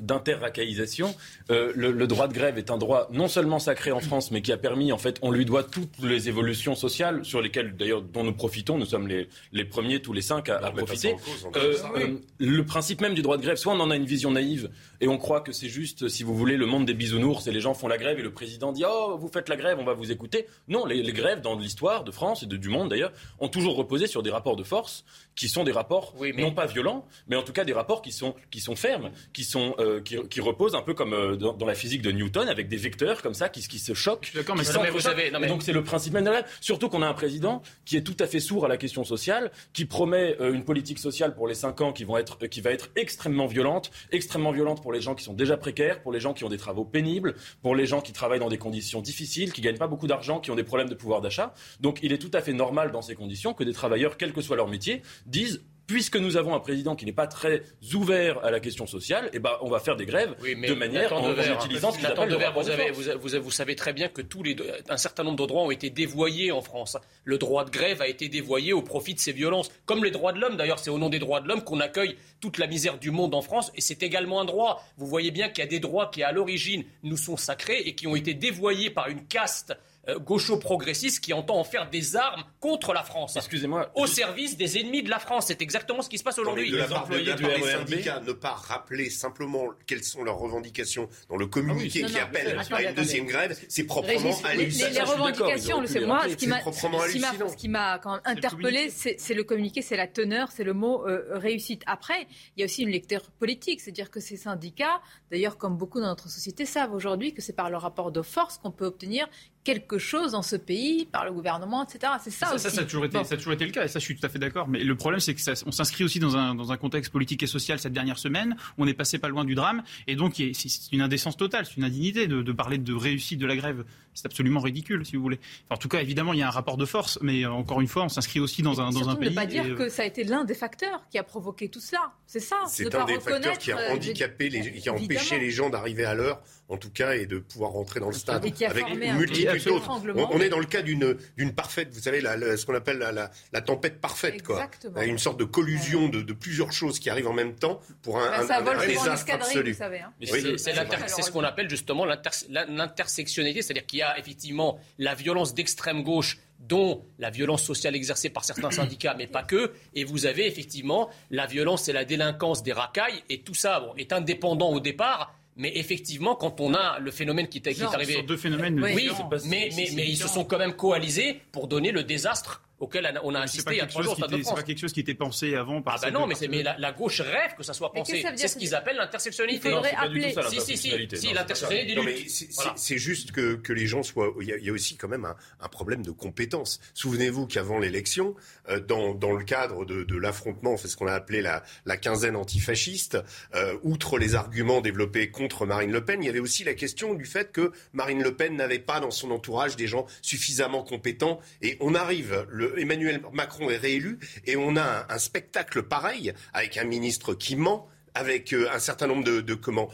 d'inter-racaillisation. 0.00 1.14
Euh, 1.50 1.72
le, 1.74 1.92
le, 1.92 2.06
droit 2.06 2.28
de 2.28 2.32
grève 2.32 2.56
est 2.58 2.70
un 2.70 2.78
droit 2.78 3.08
non 3.12 3.28
seulement 3.28 3.58
sacré 3.58 3.92
en 3.92 4.00
France, 4.00 4.30
mais 4.30 4.40
qui 4.42 4.52
a 4.52 4.56
permis, 4.56 4.92
en 4.92 4.98
fait, 4.98 5.18
on 5.22 5.30
lui 5.30 5.44
doit 5.44 5.64
toutes 5.64 5.98
les 6.02 6.28
évolutions 6.28 6.74
sociales 6.74 7.24
sur 7.24 7.40
lesquelles, 7.42 7.76
d'ailleurs, 7.76 8.02
dont 8.02 8.24
nous 8.24 8.32
profitons. 8.32 8.78
Nous 8.78 8.86
sommes 8.86 9.06
les, 9.08 9.28
les 9.52 9.64
premiers, 9.64 10.00
tous 10.00 10.12
les 10.12 10.22
cinq, 10.22 10.48
à, 10.48 10.56
à 10.56 10.70
profiter. 10.70 11.14
Euh, 11.56 11.74
euh, 11.96 12.18
le 12.38 12.64
principe 12.64 13.00
même 13.00 13.14
du 13.14 13.22
droit 13.22 13.36
de 13.36 13.42
grève, 13.42 13.56
soit 13.56 13.74
on 13.74 13.80
en 13.80 13.90
a 13.90 13.96
une 13.96 14.06
vision 14.06 14.30
naïve 14.30 14.70
et 15.00 15.08
on 15.08 15.18
croit 15.18 15.40
que 15.40 15.52
c'est 15.52 15.68
juste, 15.68 16.08
si 16.08 16.22
vous 16.22 16.34
voulez, 16.34 16.56
le 16.56 16.66
monde 16.66 16.86
des 16.86 16.94
bisounours 16.94 17.46
et 17.46 17.52
les 17.52 17.60
gens 17.60 17.74
font 17.74 17.88
la 17.88 17.98
grève 17.98 18.18
et 18.18 18.22
le 18.22 18.32
président 18.32 18.72
dit 18.72 18.84
oh 18.88 19.16
vous 19.18 19.28
faites 19.28 19.48
la 19.48 19.56
grève, 19.56 19.78
on 19.78 19.84
va 19.84 19.94
vous 19.94 20.10
écouter. 20.10 20.46
Non, 20.68 20.86
les, 20.86 21.02
les 21.02 21.12
grèves 21.12 21.40
dans 21.40 21.56
l'histoire 21.56 22.04
de 22.04 22.10
France 22.14 22.42
et 22.42 22.46
de, 22.46 22.56
du 22.56 22.68
monde 22.68 22.90
d'ailleurs 22.90 23.12
ont 23.38 23.48
toujours 23.48 23.76
reposé 23.76 24.06
sur 24.06 24.22
des 24.22 24.30
rapports 24.30 24.56
de 24.56 24.62
force 24.62 25.04
qui 25.34 25.48
sont 25.48 25.64
des 25.64 25.72
rapports 25.72 26.14
non 26.38 26.52
pas 26.52 26.66
violents, 26.66 27.06
mais 27.28 27.36
en 27.36 27.42
tout 27.42 27.52
cas 27.52 27.64
des 27.64 27.72
rapports 27.72 28.02
qui 28.02 28.12
sont, 28.12 28.34
qui 28.50 28.60
sont 28.60 28.76
fermes, 28.76 29.10
qui, 29.32 29.44
sont, 29.44 29.74
euh, 29.78 30.00
qui, 30.00 30.16
qui, 30.28 30.40
reposent 30.40 30.74
un 30.74 30.82
peu 30.82 30.94
comme 30.94 31.12
euh, 31.12 31.36
dans, 31.36 31.52
dans, 31.52 31.66
la 31.66 31.74
physique 31.74 32.02
de 32.02 32.12
Newton, 32.12 32.48
avec 32.48 32.68
des 32.68 32.76
vecteurs 32.76 33.22
comme 33.22 33.34
ça 33.34 33.48
qui, 33.48 33.66
qui 33.66 33.78
se 33.78 33.94
choquent. 33.94 34.32
D'accord, 34.34 34.56
mais, 34.56 34.62
vous 34.90 35.08
avez, 35.08 35.30
non, 35.30 35.40
mais... 35.40 35.48
Donc 35.48 35.62
c'est 35.62 35.72
le 35.72 35.82
principe 35.82 36.12
même 36.12 36.24
de 36.24 36.30
la 36.30 36.44
Surtout 36.60 36.88
qu'on 36.88 37.02
a 37.02 37.08
un 37.08 37.14
président 37.14 37.62
qui 37.84 37.96
est 37.96 38.02
tout 38.02 38.16
à 38.20 38.26
fait 38.26 38.40
sourd 38.40 38.64
à 38.64 38.68
la 38.68 38.76
question 38.76 39.04
sociale, 39.04 39.50
qui 39.72 39.84
promet 39.84 40.36
euh, 40.40 40.52
une 40.52 40.64
politique 40.64 40.98
sociale 40.98 41.34
pour 41.34 41.48
les 41.48 41.54
5 41.54 41.80
ans 41.80 41.92
qui, 41.92 42.04
vont 42.04 42.16
être, 42.16 42.46
qui 42.46 42.60
va 42.60 42.70
être 42.70 42.90
extrêmement 42.96 43.46
violente, 43.46 43.90
extrêmement 44.12 44.52
violente 44.52 44.82
pour 44.82 44.92
les 44.92 45.00
gens 45.00 45.14
qui 45.14 45.24
sont 45.24 45.32
déjà 45.32 45.56
précaires, 45.56 46.02
pour 46.02 46.12
les 46.12 46.20
gens 46.20 46.34
qui 46.34 46.44
ont 46.44 46.48
des 46.48 46.58
travaux 46.58 46.84
pénibles, 46.84 47.34
pour 47.62 47.74
les 47.74 47.86
gens 47.86 48.00
qui 48.00 48.12
travaillent 48.12 48.40
dans 48.40 48.48
des 48.48 48.58
conditions 48.58 49.00
difficiles, 49.00 49.52
qui 49.52 49.60
gagnent 49.60 49.78
pas 49.78 49.86
beaucoup 49.86 50.06
d'argent, 50.06 50.40
qui 50.40 50.50
ont 50.50 50.56
des 50.56 50.64
problèmes 50.64 50.88
de 50.88 50.94
pouvoir 50.94 51.20
d'achat. 51.20 51.54
Donc 51.80 51.98
il 52.04 52.12
est 52.12 52.18
tout 52.18 52.30
à 52.34 52.42
fait 52.42 52.52
normal 52.52 52.92
dans 52.92 53.00
ces 53.00 53.14
conditions 53.14 53.54
que 53.54 53.64
des 53.64 53.72
travailleurs, 53.72 54.18
quel 54.18 54.32
que 54.34 54.42
soit 54.42 54.56
leur 54.56 54.68
métier, 54.68 55.00
disent 55.26 55.62
puisque 55.86 56.16
nous 56.16 56.36
avons 56.36 56.54
un 56.54 56.60
président 56.60 56.96
qui 56.96 57.04
n'est 57.04 57.12
pas 57.12 57.26
très 57.26 57.62
ouvert 57.94 58.44
à 58.44 58.50
la 58.50 58.60
question 58.60 58.86
sociale, 58.86 59.30
eh 59.32 59.38
ben, 59.38 59.52
on 59.60 59.68
va 59.68 59.80
faire 59.80 59.96
des 59.96 60.06
grèves 60.06 60.34
de 60.40 60.74
manière 60.74 61.12
en, 61.12 61.32
utilisant 61.32 61.92
ce 61.92 61.98
qu'il 61.98 62.08
le 62.08 62.52
vous, 62.54 62.70
avez, 62.70 62.90
vous, 62.90 63.28
vous, 63.42 63.50
savez 63.50 63.76
très 63.76 63.92
bien 63.92 64.08
que 64.08 64.22
tous 64.22 64.42
les, 64.42 64.56
un 64.88 64.96
certain 64.96 65.24
nombre 65.24 65.42
de 65.42 65.46
droits 65.46 65.62
ont 65.62 65.70
été 65.70 65.90
dévoyés 65.90 66.52
en 66.52 66.62
France. 66.62 66.96
Le 67.24 67.38
droit 67.38 67.64
de 67.64 67.70
grève 67.70 68.00
a 68.00 68.08
été 68.08 68.28
dévoyé 68.28 68.72
au 68.72 68.82
profit 68.82 69.14
de 69.14 69.20
ces 69.20 69.32
violences, 69.32 69.70
comme 69.84 70.04
les 70.04 70.10
droits 70.10 70.32
de 70.32 70.40
l'homme. 70.40 70.56
D'ailleurs, 70.56 70.78
c'est 70.78 70.90
au 70.90 70.98
nom 70.98 71.10
des 71.10 71.18
droits 71.18 71.40
de 71.40 71.48
l'homme 71.48 71.62
qu'on 71.62 71.80
accueille 71.80 72.16
toute 72.40 72.58
la 72.58 72.66
misère 72.66 72.98
du 72.98 73.10
monde 73.10 73.34
en 73.34 73.42
France, 73.42 73.70
et 73.74 73.80
c'est 73.80 74.02
également 74.02 74.40
un 74.40 74.44
droit. 74.44 74.82
Vous 74.96 75.06
voyez 75.06 75.30
bien 75.30 75.48
qu'il 75.48 75.62
y 75.62 75.66
a 75.66 75.70
des 75.70 75.80
droits 75.80 76.10
qui, 76.10 76.22
à 76.22 76.32
l'origine, 76.32 76.84
nous 77.02 77.16
sont 77.16 77.36
sacrés 77.36 77.80
et 77.80 77.94
qui 77.94 78.06
ont 78.06 78.16
été 78.16 78.34
dévoyés 78.34 78.90
par 78.90 79.08
une 79.08 79.26
caste 79.26 79.74
euh, 80.08 80.18
gaucho-progressiste 80.18 81.22
qui 81.22 81.32
entend 81.32 81.58
en 81.58 81.64
faire 81.64 81.88
des 81.90 82.16
armes 82.16 82.44
contre 82.60 82.92
la 82.92 83.02
France. 83.02 83.36
Excusez-moi. 83.36 83.90
Au 83.94 84.06
service 84.06 84.56
des 84.56 84.78
ennemis 84.78 85.02
de 85.02 85.10
la 85.10 85.18
France. 85.18 85.46
C'est 85.48 85.62
exactement 85.62 86.02
ce 86.02 86.08
qui 86.08 86.18
se 86.18 86.24
passe 86.24 86.38
aujourd'hui. 86.38 86.70
De 86.70 86.76
la 86.76 86.86
part, 86.86 87.08
de, 87.08 87.16
la 87.16 87.34
des 87.34 87.62
syndicats, 87.62 88.20
ne 88.20 88.32
pas 88.32 88.52
rappeler 88.52 89.10
simplement 89.10 89.68
quelles 89.86 90.04
sont 90.04 90.22
leurs 90.22 90.38
revendications 90.38 91.08
dans 91.28 91.36
le 91.36 91.46
communiqué 91.46 92.02
ah 92.04 92.08
qui 92.08 92.18
appelle 92.18 92.58
à 92.58 92.82
une 92.82 92.94
deuxième 92.94 93.26
grève, 93.26 93.58
c'est 93.68 93.84
proprement 93.84 94.36
hallucinant. 94.44 94.90
Les, 94.90 95.00
revendications, 95.00 95.82
c'est 95.86 96.00
moi, 96.00 96.28
ce 96.28 97.56
qui 97.56 97.68
m'a 97.68 97.98
quand 97.98 98.12
même 98.12 98.20
interpellé, 98.24 98.90
c'est 98.90 99.34
le 99.34 99.44
communiqué, 99.44 99.82
c'est 99.82 99.96
la 99.96 100.06
teneur, 100.06 100.50
c'est 100.52 100.64
le 100.64 100.74
mot 100.74 101.06
euh, 101.06 101.38
réussite. 101.38 101.82
Après, 101.86 102.26
il 102.56 102.60
y 102.60 102.62
a 102.62 102.66
aussi 102.66 102.82
une 102.82 102.90
lecture 102.90 103.30
politique, 103.38 103.80
c'est-à-dire 103.80 104.10
que 104.10 104.20
ces 104.20 104.36
syndicats, 104.36 105.00
d'ailleurs 105.30 105.56
comme 105.56 105.76
beaucoup 105.76 106.00
dans 106.00 106.08
notre 106.08 106.28
société, 106.28 106.66
savent 106.66 106.94
aujourd'hui 106.94 107.32
que 107.34 107.42
c'est 107.42 107.52
par 107.52 107.70
le 107.70 107.76
rapport 107.76 108.12
de 108.12 108.22
force 108.22 108.58
qu'on 108.58 108.70
peut 108.70 108.86
obtenir 108.86 109.28
quelque 109.64 109.98
chose 109.98 110.32
dans 110.32 110.42
ce 110.42 110.56
pays 110.56 111.06
par 111.06 111.24
le 111.24 111.32
gouvernement, 111.32 111.84
etc. 111.84 112.12
C'est 112.22 112.30
ça, 112.30 112.46
ça, 112.46 112.54
aussi. 112.54 112.70
Ça, 112.70 112.82
a 112.82 112.84
toujours 112.84 113.06
été, 113.06 113.24
ça 113.24 113.34
a 113.34 113.36
toujours 113.36 113.54
été 113.54 113.64
le 113.64 113.72
cas, 113.72 113.84
et 113.84 113.88
ça, 113.88 113.98
je 113.98 114.04
suis 114.04 114.14
tout 114.14 114.24
à 114.24 114.28
fait 114.28 114.38
d'accord. 114.38 114.68
Mais 114.68 114.84
le 114.84 114.94
problème, 114.94 115.20
c'est 115.20 115.34
que 115.34 115.40
on 115.66 115.72
s'inscrit 115.72 116.04
aussi 116.04 116.20
dans 116.20 116.36
un, 116.36 116.54
dans 116.54 116.70
un 116.70 116.76
contexte 116.76 117.10
politique 117.10 117.42
et 117.42 117.46
social 117.46 117.78
cette 117.78 117.92
dernière 117.92 118.18
semaine. 118.18 118.56
On 118.78 118.86
est 118.86 118.94
passé 118.94 119.18
pas 119.18 119.28
loin 119.28 119.44
du 119.44 119.54
drame, 119.54 119.82
et 120.06 120.14
donc 120.16 120.34
c'est 120.36 120.92
une 120.92 121.00
indécence 121.00 121.36
totale, 121.36 121.66
c'est 121.66 121.76
une 121.76 121.84
indignité 121.84 122.26
de, 122.26 122.42
de, 122.42 122.52
parler 122.52 122.78
de 122.78 122.92
réussite 122.94 123.38
de 123.38 123.46
la 123.46 123.56
grève. 123.56 123.84
C'est 124.14 124.26
absolument 124.26 124.60
ridicule, 124.60 125.04
si 125.04 125.16
vous 125.16 125.22
voulez. 125.22 125.40
en 125.70 125.76
tout 125.76 125.88
cas, 125.88 126.00
évidemment, 126.00 126.32
il 126.32 126.38
y 126.38 126.42
a 126.42 126.46
un 126.46 126.50
rapport 126.50 126.76
de 126.76 126.84
force, 126.84 127.18
mais 127.22 127.44
euh, 127.44 127.50
encore 127.50 127.80
une 127.80 127.88
fois, 127.88 128.04
on 128.04 128.08
s'inscrit 128.08 128.40
aussi 128.40 128.62
dans 128.62 128.80
un, 128.80 128.90
dans 128.90 129.08
un 129.08 129.16
pays. 129.16 129.30
Ne 129.30 129.34
pas 129.34 129.46
dire 129.46 129.74
que 129.74 129.88
ça 129.88 130.02
a 130.02 130.06
été 130.06 130.24
l'un 130.24 130.44
des 130.44 130.54
facteurs 130.54 131.02
qui 131.10 131.18
a 131.18 131.24
provoqué 131.24 131.68
tout 131.68 131.80
cela. 131.80 132.12
C'est 132.26 132.40
ça. 132.40 132.56
C'est 132.68 132.94
un 132.94 133.04
des 133.04 133.20
facteurs 133.20 133.58
qui 133.58 133.72
a 133.72 133.78
euh, 133.78 133.92
handicapé, 133.92 134.48
les, 134.48 134.72
qui 134.72 134.88
a 134.88 134.94
empêché 134.94 135.38
les 135.38 135.50
gens 135.50 135.70
d'arriver 135.70 136.04
à 136.04 136.14
l'heure 136.14 136.40
en 136.68 136.78
tout 136.78 136.90
cas, 136.90 137.14
et 137.14 137.26
de 137.26 137.38
pouvoir 137.38 137.72
rentrer 137.72 138.00
dans 138.00 138.08
le 138.08 138.14
stade 138.14 138.36
avec 138.36 138.88
une 138.88 139.16
multitude 139.18 139.64
d'autres. 139.64 139.90
On, 140.32 140.40
est 140.40 140.48
dans 140.48 140.58
le 140.58 140.64
cas 140.64 140.80
d'une 140.82 141.52
parfaite, 141.54 141.90
vous 141.92 142.00
savez, 142.00 142.20
la, 142.20 142.56
ce 142.56 142.64
qu'on 142.64 142.74
appelle 142.74 142.98
la, 142.98 143.12
la, 143.12 143.60
tempête 143.60 144.00
parfaite, 144.00 144.42
quoi. 144.42 144.68
Une 145.02 145.18
sorte 145.18 145.38
de 145.38 145.44
collusion 145.44 146.08
de, 146.08 146.22
de, 146.22 146.32
plusieurs 146.32 146.72
choses 146.72 146.98
qui 146.98 147.10
arrivent 147.10 147.28
en 147.28 147.34
même 147.34 147.54
temps 147.54 147.80
pour 148.02 148.18
un, 148.18 148.46
bah, 148.46 148.60
un, 148.60 148.66
un 148.66 148.86
désastre 148.86 149.32
absolu. 149.32 149.76
Hein. 149.80 150.12
c'est 150.20 151.22
ce 151.22 151.30
qu'on 151.30 151.44
appelle 151.44 151.68
justement 151.68 152.06
l'intersectionnalité, 152.06 153.62
c'est-à-dire 153.62 153.86
qu'il 153.86 153.98
y 153.98 154.02
a 154.02 154.03
effectivement 154.18 154.78
la 154.98 155.14
violence 155.14 155.54
d'extrême 155.54 156.02
gauche 156.02 156.38
dont 156.60 157.04
la 157.18 157.30
violence 157.30 157.62
sociale 157.62 157.94
exercée 157.94 158.30
par 158.30 158.44
certains 158.44 158.70
syndicats, 158.80 159.14
mais 159.16 159.26
pas 159.26 159.42
que, 159.42 159.72
et 159.94 160.04
vous 160.04 160.26
avez 160.26 160.46
effectivement 160.46 161.10
la 161.30 161.46
violence 161.46 161.88
et 161.88 161.92
la 161.92 162.04
délinquance 162.04 162.62
des 162.62 162.72
racailles, 162.72 163.22
et 163.28 163.40
tout 163.40 163.54
ça 163.54 163.80
bon, 163.80 163.94
est 163.96 164.12
indépendant 164.12 164.70
au 164.70 164.80
départ, 164.80 165.34
mais 165.56 165.72
effectivement, 165.76 166.34
quand 166.34 166.60
on 166.60 166.74
a 166.74 166.98
le 166.98 167.10
phénomène 167.10 167.48
qui, 167.48 167.58
est 167.58 167.82
arrivé. 167.82 168.22
deux 168.22 168.36
phénomènes. 168.36 168.82
Oui, 168.82 169.08
mais, 169.46 169.70
mais, 169.76 169.90
mais 169.94 170.08
ils 170.08 170.16
se 170.16 170.26
sont 170.26 170.44
quand 170.44 170.58
même 170.58 170.74
coalisés 170.74 171.40
pour 171.52 171.68
donner 171.68 171.92
le 171.92 172.02
désastre 172.02 172.62
auquel 172.84 173.20
on 173.22 173.34
a 173.34 173.46
trois 173.86 174.02
jours 174.02 174.16
C'est 174.16 174.54
pas 174.54 174.62
quelque 174.62 174.78
chose 174.78 174.92
qui 174.92 175.00
était 175.00 175.14
pensé 175.14 175.54
avant 175.54 175.82
par 175.82 175.94
Ah 175.96 175.98
bah 176.02 176.10
non, 176.10 176.26
mais, 176.26 176.34
mais 176.48 176.62
la, 176.62 176.92
gauche 176.92 177.20
rêve 177.20 177.54
que 177.56 177.62
ça 177.62 177.72
soit 177.72 177.92
pensé. 177.92 178.24
C'est 178.36 178.48
ce 178.48 178.56
qu'ils 178.56 178.74
appellent 178.74 178.96
l'intersectionnalité. 178.96 179.68
Il 179.68 179.72
faudrait 179.72 179.94
appeler... 179.94 180.34
Si, 180.48 180.60
si, 180.60 180.76
si, 180.76 181.08
si 181.14 181.32
l'intersectionnalité 181.32 182.30
C'est 182.76 182.98
juste 182.98 183.32
que, 183.32 183.54
que 183.54 183.72
les 183.72 183.86
gens 183.86 184.02
soient... 184.02 184.32
Il 184.40 184.48
y, 184.48 184.70
a, 184.70 184.72
aussi 184.72 184.96
quand 184.96 185.08
même 185.08 185.24
un, 185.24 185.36
un 185.60 185.68
problème 185.68 186.02
de 186.02 186.10
compétence. 186.10 186.80
Souvenez-vous 186.94 187.46
qu'avant 187.46 187.78
l'élection, 187.78 188.34
euh, 188.68 188.80
dans, 188.80 189.14
dans 189.14 189.32
le 189.32 189.44
cadre 189.44 189.84
de, 189.84 190.04
de 190.04 190.16
l'affrontement, 190.16 190.76
c'est 190.76 190.88
ce 190.88 190.96
qu'on 190.96 191.06
a 191.06 191.12
appelé 191.12 191.40
la, 191.40 191.62
la 191.86 191.96
quinzaine 191.96 192.36
antifasciste, 192.36 193.18
euh, 193.54 193.76
outre 193.82 194.18
les 194.18 194.34
arguments 194.34 194.80
développés 194.80 195.30
contre 195.30 195.66
Marine 195.66 195.92
Le 195.92 196.04
Pen, 196.04 196.22
il 196.22 196.26
y 196.26 196.28
avait 196.28 196.40
aussi 196.40 196.64
la 196.64 196.74
question 196.74 197.14
du 197.14 197.24
fait 197.24 197.52
que 197.52 197.72
Marine 197.92 198.22
Le 198.22 198.34
Pen 198.34 198.56
n'avait 198.56 198.78
pas 198.78 199.00
dans 199.00 199.10
son 199.10 199.30
entourage 199.30 199.76
des 199.76 199.86
gens 199.86 200.06
suffisamment 200.22 200.82
compétents. 200.82 201.40
Et 201.62 201.76
on 201.80 201.94
arrive... 201.94 202.46
Le, 202.50 202.73
Emmanuel 202.78 203.22
Macron 203.32 203.70
est 203.70 203.76
réélu 203.76 204.18
et 204.46 204.56
on 204.56 204.76
a 204.76 205.06
un, 205.08 205.18
spectacle 205.18 205.82
pareil 205.82 206.32
avec 206.52 206.76
un 206.76 206.84
ministre 206.84 207.34
qui 207.34 207.56
ment 207.56 207.88
avec 208.14 208.52
un 208.52 208.78
certain 208.78 209.08
nombre 209.08 209.24
de, 209.24 209.54
comment, 209.54 209.88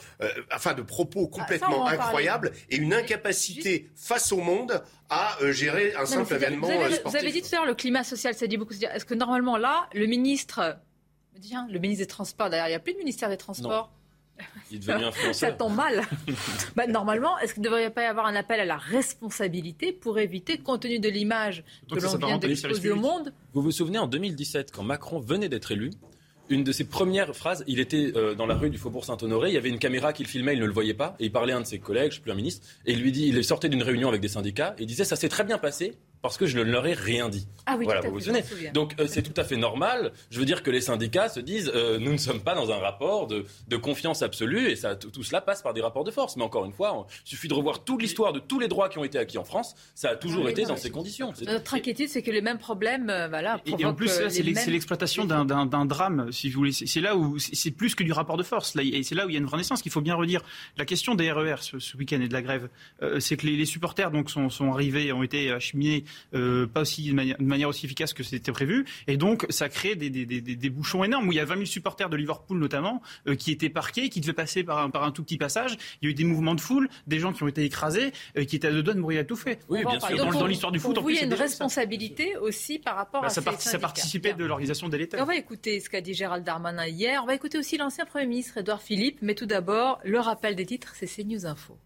enfin 0.54 0.74
de 0.74 0.82
propos 0.82 1.30
ah, 1.32 1.38
complètement 1.38 1.86
incroyables 1.86 2.52
et 2.68 2.76
une 2.76 2.92
incapacité 2.92 3.90
face 3.96 4.30
au 4.32 4.40
monde 4.40 4.82
à 5.08 5.38
gérer 5.50 5.94
un 5.94 6.04
simple 6.04 6.34
événement 6.34 6.66
vous 6.66 6.72
avez, 6.72 7.00
Vous 7.02 7.16
avez 7.16 7.32
dit 7.32 7.40
tout 7.40 7.48
à 7.52 7.56
l'heure 7.56 7.66
le 7.66 7.74
climat 7.74 8.04
social, 8.04 8.34
ça 8.34 8.46
dit 8.46 8.58
beaucoup. 8.58 8.74
Est-ce 8.74 9.06
que 9.06 9.14
normalement 9.14 9.56
là, 9.56 9.88
le 9.94 10.04
ministre, 10.04 10.78
le 11.34 11.78
ministre 11.78 12.04
des 12.04 12.08
Transports, 12.08 12.50
d'ailleurs, 12.50 12.66
il 12.66 12.70
n'y 12.70 12.76
a 12.76 12.80
plus 12.80 12.92
de 12.92 12.98
ministère 12.98 13.30
des 13.30 13.38
Transports? 13.38 13.90
Il 14.70 14.76
est 14.76 14.80
devenu 14.80 15.04
influenceur. 15.04 15.34
Ça 15.34 15.52
tombe 15.52 15.74
mal. 15.74 16.02
bah, 16.76 16.86
normalement, 16.86 17.38
est-ce 17.38 17.54
qu'il 17.54 17.62
ne 17.62 17.68
devrait 17.68 17.90
pas 17.90 18.02
y 18.02 18.06
avoir 18.06 18.26
un 18.26 18.34
appel 18.34 18.60
à 18.60 18.64
la 18.64 18.76
responsabilité 18.76 19.92
pour 19.92 20.18
éviter, 20.18 20.58
compte 20.58 20.82
tenu 20.82 20.98
de 20.98 21.08
l'image 21.08 21.64
que 21.90 21.98
l'on 21.98 22.16
vient 22.16 22.38
d'exposer 22.38 22.90
au 22.90 22.96
monde 22.96 23.32
Vous 23.52 23.62
vous 23.62 23.72
souvenez, 23.72 23.98
en 23.98 24.06
2017, 24.06 24.72
quand 24.72 24.82
Macron 24.82 25.20
venait 25.20 25.48
d'être 25.48 25.72
élu, 25.72 25.90
une 26.50 26.64
de 26.64 26.72
ses 26.72 26.84
premières 26.84 27.34
phrases, 27.34 27.64
il 27.68 27.78
était 27.78 28.12
euh, 28.16 28.34
dans 28.34 28.46
la 28.46 28.56
rue 28.56 28.70
du 28.70 28.78
Faubourg 28.78 29.04
Saint-Honoré, 29.04 29.50
il 29.50 29.54
y 29.54 29.58
avait 29.58 29.68
une 29.68 29.78
caméra 29.78 30.12
qui 30.12 30.24
le 30.24 30.28
filmait, 30.28 30.54
il 30.54 30.60
ne 30.60 30.66
le 30.66 30.72
voyait 30.72 30.94
pas, 30.94 31.14
et 31.20 31.26
il 31.26 31.32
parlait 31.32 31.52
à 31.52 31.56
un 31.56 31.60
de 31.60 31.66
ses 31.66 31.78
collègues, 31.78 32.10
je 32.10 32.16
ne 32.16 32.18
sais 32.18 32.20
plus 32.22 32.32
un 32.32 32.34
ministre, 32.34 32.66
et 32.86 32.92
il 32.92 33.00
lui 33.00 33.12
dit, 33.12 33.28
il 33.28 33.44
sortait 33.44 33.68
d'une 33.68 33.84
réunion 33.84 34.08
avec 34.08 34.20
des 34.20 34.28
syndicats, 34.28 34.74
et 34.76 34.82
il 34.82 34.86
disait, 34.86 35.04
ça 35.04 35.16
s'est 35.16 35.28
très 35.28 35.44
bien 35.44 35.58
passé, 35.58 35.94
parce 36.22 36.36
que 36.36 36.46
je 36.46 36.58
ne 36.58 36.64
leur 36.64 36.86
ai 36.86 36.92
rien 36.92 37.28
dit. 37.28 37.46
Ah 37.66 37.76
oui, 37.78 37.84
voilà, 37.84 38.00
vous 38.00 38.12
vous 38.12 38.20
souvenez. 38.20 38.44
Donc 38.74 38.94
euh, 39.00 39.06
c'est 39.06 39.22
tout 39.22 39.38
à 39.40 39.44
fait 39.44 39.56
normal. 39.56 40.12
Je 40.30 40.38
veux 40.38 40.44
dire 40.44 40.62
que 40.62 40.70
les 40.70 40.80
syndicats 40.80 41.28
se 41.28 41.40
disent 41.40 41.70
euh, 41.74 41.98
nous 41.98 42.12
ne 42.12 42.18
sommes 42.18 42.40
pas 42.40 42.54
dans 42.54 42.70
un 42.70 42.78
rapport 42.78 43.26
de, 43.26 43.46
de 43.68 43.76
confiance 43.76 44.22
absolue 44.22 44.68
et 44.68 44.76
ça, 44.76 44.96
tout, 44.96 45.22
cela 45.22 45.40
passe 45.40 45.62
par 45.62 45.72
des 45.72 45.80
rapports 45.80 46.04
de 46.04 46.10
force. 46.10 46.36
Mais 46.36 46.42
encore 46.42 46.64
une 46.64 46.72
fois, 46.72 47.06
il 47.24 47.28
suffit 47.28 47.48
de 47.48 47.54
revoir 47.54 47.84
toute 47.84 48.02
l'histoire 48.02 48.32
de 48.32 48.38
tous 48.38 48.58
les 48.58 48.68
droits 48.68 48.88
qui 48.88 48.98
ont 48.98 49.04
été 49.04 49.18
acquis 49.18 49.38
en 49.38 49.44
France. 49.44 49.74
Ça 49.94 50.10
a 50.10 50.16
toujours 50.16 50.48
été 50.48 50.64
dans 50.64 50.76
ces 50.76 50.90
conditions. 50.90 51.32
Notre 51.46 51.74
inquiétude, 51.74 52.08
c'est 52.08 52.22
que 52.22 52.30
les 52.30 52.42
mêmes 52.42 52.58
problèmes, 52.58 53.08
euh, 53.08 53.28
voilà. 53.28 53.60
Et, 53.66 53.84
en 53.84 53.94
plus, 53.94 54.10
c'est 54.28 54.42
l'exploitation 54.42 55.24
d'un 55.24 55.86
drame, 55.86 56.32
si 56.32 56.50
vous 56.50 56.58
voulez. 56.58 56.72
C'est 56.72 57.00
là 57.00 57.16
où 57.16 57.38
c'est 57.38 57.70
plus 57.70 57.94
que 57.94 58.04
du 58.04 58.12
rapport 58.12 58.36
de 58.36 58.42
force. 58.42 58.74
Là, 58.74 58.82
et 58.82 59.02
c'est 59.02 59.14
là 59.14 59.26
où 59.26 59.30
il 59.30 59.34
y 59.34 59.36
a 59.36 59.40
une 59.40 59.46
renaissance 59.46 59.80
qu'il 59.80 59.92
faut 59.92 60.00
bien 60.00 60.14
redire. 60.14 60.42
La 60.76 60.84
question 60.84 61.14
des 61.14 61.30
RER 61.32 61.56
ce, 61.60 61.96
week-end 61.96 62.20
et 62.20 62.28
de 62.28 62.32
la 62.32 62.42
grève, 62.42 62.68
c'est 63.18 63.36
que 63.36 63.46
les, 63.46 63.64
supporters 63.64 64.10
donc 64.10 64.30
sont, 64.30 64.50
sont 64.50 64.72
arrivés, 64.72 65.12
ont 65.12 65.22
été 65.22 65.50
acheminés 65.50 66.04
pas 66.32 66.84
de 66.84 67.42
manière, 67.42 67.68
aussi 67.68 67.86
efficace 67.86 68.12
que 68.12 68.22
c'était 68.22 68.52
prévu. 68.52 68.84
Et 69.06 69.16
donc, 69.16 69.46
ça 69.48 69.68
crée 69.68 69.96
des, 69.96 70.10
des, 70.10 70.26
des, 70.26 70.40
des, 70.40 70.70
bouchons 70.70 71.04
énormes 71.04 71.28
où 71.28 71.32
il 71.32 71.36
y 71.36 71.40
a 71.40 71.44
20 71.44 71.54
000 71.54 71.66
supporters 71.66 72.08
de 72.08 72.16
Liverpool 72.16 72.58
notamment 72.58 73.02
euh, 73.26 73.34
qui 73.34 73.50
étaient 73.50 73.68
parqués, 73.68 74.08
qui 74.08 74.20
devaient 74.20 74.32
passer 74.32 74.64
par 74.64 74.78
un, 74.78 74.90
par 74.90 75.04
un 75.04 75.10
tout 75.10 75.22
petit 75.22 75.36
passage. 75.36 75.76
Il 76.00 76.06
y 76.06 76.08
a 76.08 76.10
eu 76.10 76.14
des 76.14 76.24
mouvements 76.24 76.54
de 76.54 76.60
foule, 76.60 76.88
des 77.06 77.18
gens 77.18 77.32
qui 77.32 77.42
ont 77.42 77.48
été 77.48 77.64
écrasés, 77.64 78.12
euh, 78.36 78.44
qui 78.44 78.56
étaient 78.56 78.68
à 78.68 78.72
deux 78.72 78.82
doigts 78.82 78.94
de 78.94 79.00
mourir 79.00 79.20
étouffés. 79.20 79.58
Oui, 79.68 79.84
bien 79.84 80.00
sûr. 80.00 80.16
Dans, 80.16 80.46
l'histoire 80.46 80.72
du 80.72 80.78
foot, 80.78 80.96
en 80.98 81.02
plus, 81.02 81.14
il 81.14 81.18
y 81.18 81.22
a 81.22 81.26
une 81.26 81.34
responsabilité 81.34 82.36
aussi 82.36 82.78
par 82.78 82.96
rapport 82.96 83.22
bah, 83.22 83.28
à 83.28 83.30
ça, 83.30 83.42
ça 83.58 83.78
participait 83.78 84.34
de 84.34 84.44
l'organisation 84.44 84.88
des 84.88 84.98
l'État. 84.98 85.18
On 85.20 85.26
va 85.26 85.36
écouter 85.36 85.80
ce 85.80 85.88
qu'a 85.88 86.00
dit 86.00 86.14
Gérald 86.14 86.44
Darmanin 86.44 86.86
hier. 86.86 87.20
On 87.22 87.26
va 87.26 87.34
écouter 87.34 87.58
aussi 87.58 87.76
l'ancien 87.76 88.04
Premier 88.04 88.26
ministre 88.26 88.58
Édouard 88.58 88.82
Philippe. 88.82 89.18
Mais 89.22 89.34
tout 89.34 89.46
d'abord, 89.46 90.00
le 90.04 90.20
rappel 90.20 90.56
des 90.56 90.66
titres, 90.66 90.94
c'est 90.96 91.06
CNews 91.06 91.46
Info. 91.46 91.78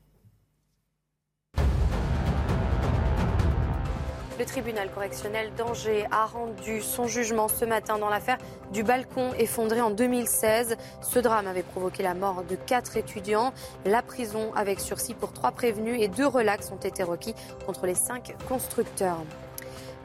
Le 4.36 4.44
tribunal 4.44 4.90
correctionnel 4.90 5.52
d'Angers 5.56 6.06
a 6.10 6.26
rendu 6.26 6.82
son 6.82 7.06
jugement 7.06 7.46
ce 7.46 7.64
matin 7.64 7.98
dans 7.98 8.08
l'affaire 8.08 8.38
du 8.72 8.82
balcon 8.82 9.32
effondré 9.38 9.80
en 9.80 9.90
2016. 9.90 10.76
Ce 11.02 11.18
drame 11.20 11.46
avait 11.46 11.62
provoqué 11.62 12.02
la 12.02 12.14
mort 12.14 12.42
de 12.42 12.56
quatre 12.56 12.96
étudiants. 12.96 13.52
La 13.84 14.02
prison 14.02 14.52
avec 14.56 14.80
sursis 14.80 15.14
pour 15.14 15.32
trois 15.32 15.52
prévenus 15.52 16.02
et 16.02 16.08
deux 16.08 16.26
relax 16.26 16.72
ont 16.72 16.84
été 16.84 17.04
requis 17.04 17.34
contre 17.64 17.86
les 17.86 17.94
cinq 17.94 18.34
constructeurs. 18.48 19.22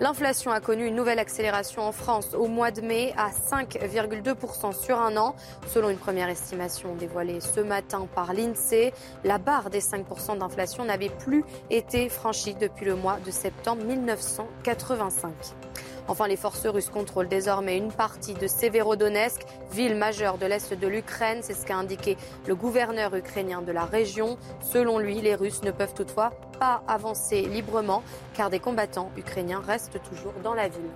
L'inflation 0.02 0.52
a 0.52 0.62
connu 0.62 0.86
une 0.88 0.96
nouvelle 0.96 1.20
accélération 1.20 1.82
en 1.82 1.92
France 1.92 2.34
au 2.34 2.48
mois 2.48 2.72
de 2.72 2.80
mai 2.80 3.14
à 3.18 3.32
5,2% 3.32 4.74
sur 4.74 4.98
un 4.98 5.18
an. 5.18 5.36
Selon 5.68 5.90
une 5.90 5.98
première 5.98 6.30
estimation 6.30 6.96
dévoilée 6.96 7.42
ce 7.42 7.60
matin 7.60 8.08
par 8.16 8.34
l'INSEE, 8.34 8.94
la 9.26 9.40
barre 9.40 9.70
des 9.70 9.82
5% 9.82 10.38
d'inflation 10.38 10.86
n'avait 10.86 11.10
plus 11.10 11.44
été 11.70 12.08
franchie 12.08 12.56
depuis 12.56 12.86
le 12.86 12.96
mois 12.96 13.18
de 13.26 13.32
septembre 13.32 13.84
1985. 13.84 15.34
Enfin, 16.10 16.28
les 16.28 16.38
forces 16.38 16.66
russes 16.66 16.90
contrôlent 16.90 17.28
désormais 17.28 17.78
une 17.78 17.92
partie 17.92 18.34
de 18.34 18.48
Severodonetsk, 18.48 19.42
ville 19.72 19.96
majeure 19.96 20.40
de 20.40 20.48
l'Est 20.48 20.74
de 20.74 20.88
l'Ukraine. 20.88 21.42
C'est 21.44 21.54
ce 21.54 21.68
qu'a 21.68 21.78
indiqué 21.78 22.18
le 22.48 22.56
gouverneur 22.56 23.16
ukrainien 23.16 23.62
de 23.62 23.72
la 23.72 23.86
région. 23.86 24.40
Selon 24.60 24.98
lui, 24.98 25.22
les 25.22 25.36
Russes 25.36 25.62
ne 25.62 25.70
peuvent 25.70 25.94
toutefois 25.94 26.32
pas 26.60 26.82
avancer 26.88 27.44
librement 27.44 28.02
car 28.34 28.50
des 28.50 28.60
combattants 28.60 29.12
ukrainiens 29.18 29.62
restent 29.62 30.02
toujours 30.10 30.34
dans 30.44 30.56
la 30.56 30.68
ville. 30.68 30.90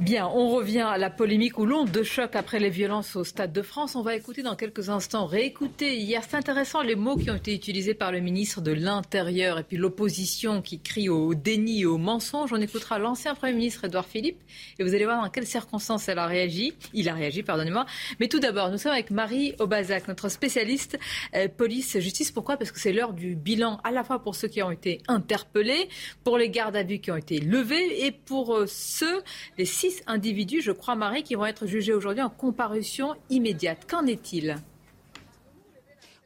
Bien, 0.00 0.28
on 0.28 0.48
revient 0.48 0.80
à 0.80 0.96
la 0.96 1.10
polémique 1.10 1.58
ou 1.58 1.66
l'onde 1.66 1.90
de 1.90 2.02
choc 2.02 2.34
après 2.34 2.58
les 2.58 2.70
violences 2.70 3.16
au 3.16 3.22
Stade 3.22 3.52
de 3.52 3.60
France. 3.60 3.96
On 3.96 4.00
va 4.00 4.16
écouter 4.16 4.42
dans 4.42 4.56
quelques 4.56 4.88
instants, 4.88 5.26
réécouter 5.26 5.98
hier. 5.98 6.22
C'est 6.26 6.38
intéressant 6.38 6.80
les 6.80 6.94
mots 6.96 7.18
qui 7.18 7.30
ont 7.30 7.36
été 7.36 7.54
utilisés 7.54 7.92
par 7.92 8.10
le 8.10 8.20
ministre 8.20 8.62
de 8.62 8.72
l'Intérieur 8.72 9.58
et 9.58 9.62
puis 9.62 9.76
l'opposition 9.76 10.62
qui 10.62 10.80
crie 10.80 11.10
au 11.10 11.34
déni 11.34 11.82
et 11.82 11.84
au 11.84 11.98
mensonge. 11.98 12.50
On 12.54 12.60
écoutera 12.62 12.98
l'ancien 12.98 13.34
Premier 13.34 13.52
ministre 13.52 13.84
Édouard 13.84 14.06
Philippe 14.06 14.38
et 14.78 14.84
vous 14.84 14.94
allez 14.94 15.04
voir 15.04 15.22
dans 15.22 15.28
quelles 15.28 15.46
circonstances 15.46 16.08
elle 16.08 16.18
a 16.18 16.26
réagi. 16.26 16.72
Il 16.94 17.06
a 17.10 17.12
réagi, 17.12 17.42
pardonnez-moi. 17.42 17.84
Mais 18.20 18.28
tout 18.28 18.40
d'abord, 18.40 18.70
nous 18.70 18.78
sommes 18.78 18.92
avec 18.92 19.10
Marie 19.10 19.54
Aubazac, 19.58 20.08
notre 20.08 20.30
spécialiste 20.30 20.98
euh, 21.34 21.46
police-justice. 21.54 22.32
Pourquoi? 22.32 22.56
Parce 22.56 22.72
que 22.72 22.80
c'est 22.80 22.94
l'heure 22.94 23.12
du 23.12 23.36
bilan 23.36 23.78
à 23.84 23.90
la 23.90 24.02
fois 24.02 24.22
pour 24.22 24.34
ceux 24.34 24.48
qui 24.48 24.62
ont 24.62 24.70
été 24.70 25.02
interpellés, 25.08 25.90
pour 26.24 26.38
les 26.38 26.48
gardes 26.48 26.76
à 26.76 26.84
vue 26.84 27.00
qui 27.00 27.10
ont 27.10 27.18
été 27.18 27.38
levés 27.38 28.06
et 28.06 28.12
pour 28.12 28.56
euh, 28.56 28.64
ceux, 28.66 29.22
les 29.58 29.66
six 29.66 29.89
individus, 30.06 30.62
je 30.62 30.72
crois, 30.72 30.94
Marie, 30.94 31.22
qui 31.22 31.34
vont 31.34 31.46
être 31.46 31.66
jugés 31.66 31.92
aujourd'hui 31.92 32.22
en 32.22 32.30
comparution 32.30 33.14
immédiate. 33.28 33.86
Qu'en 33.88 34.06
est-il? 34.06 34.56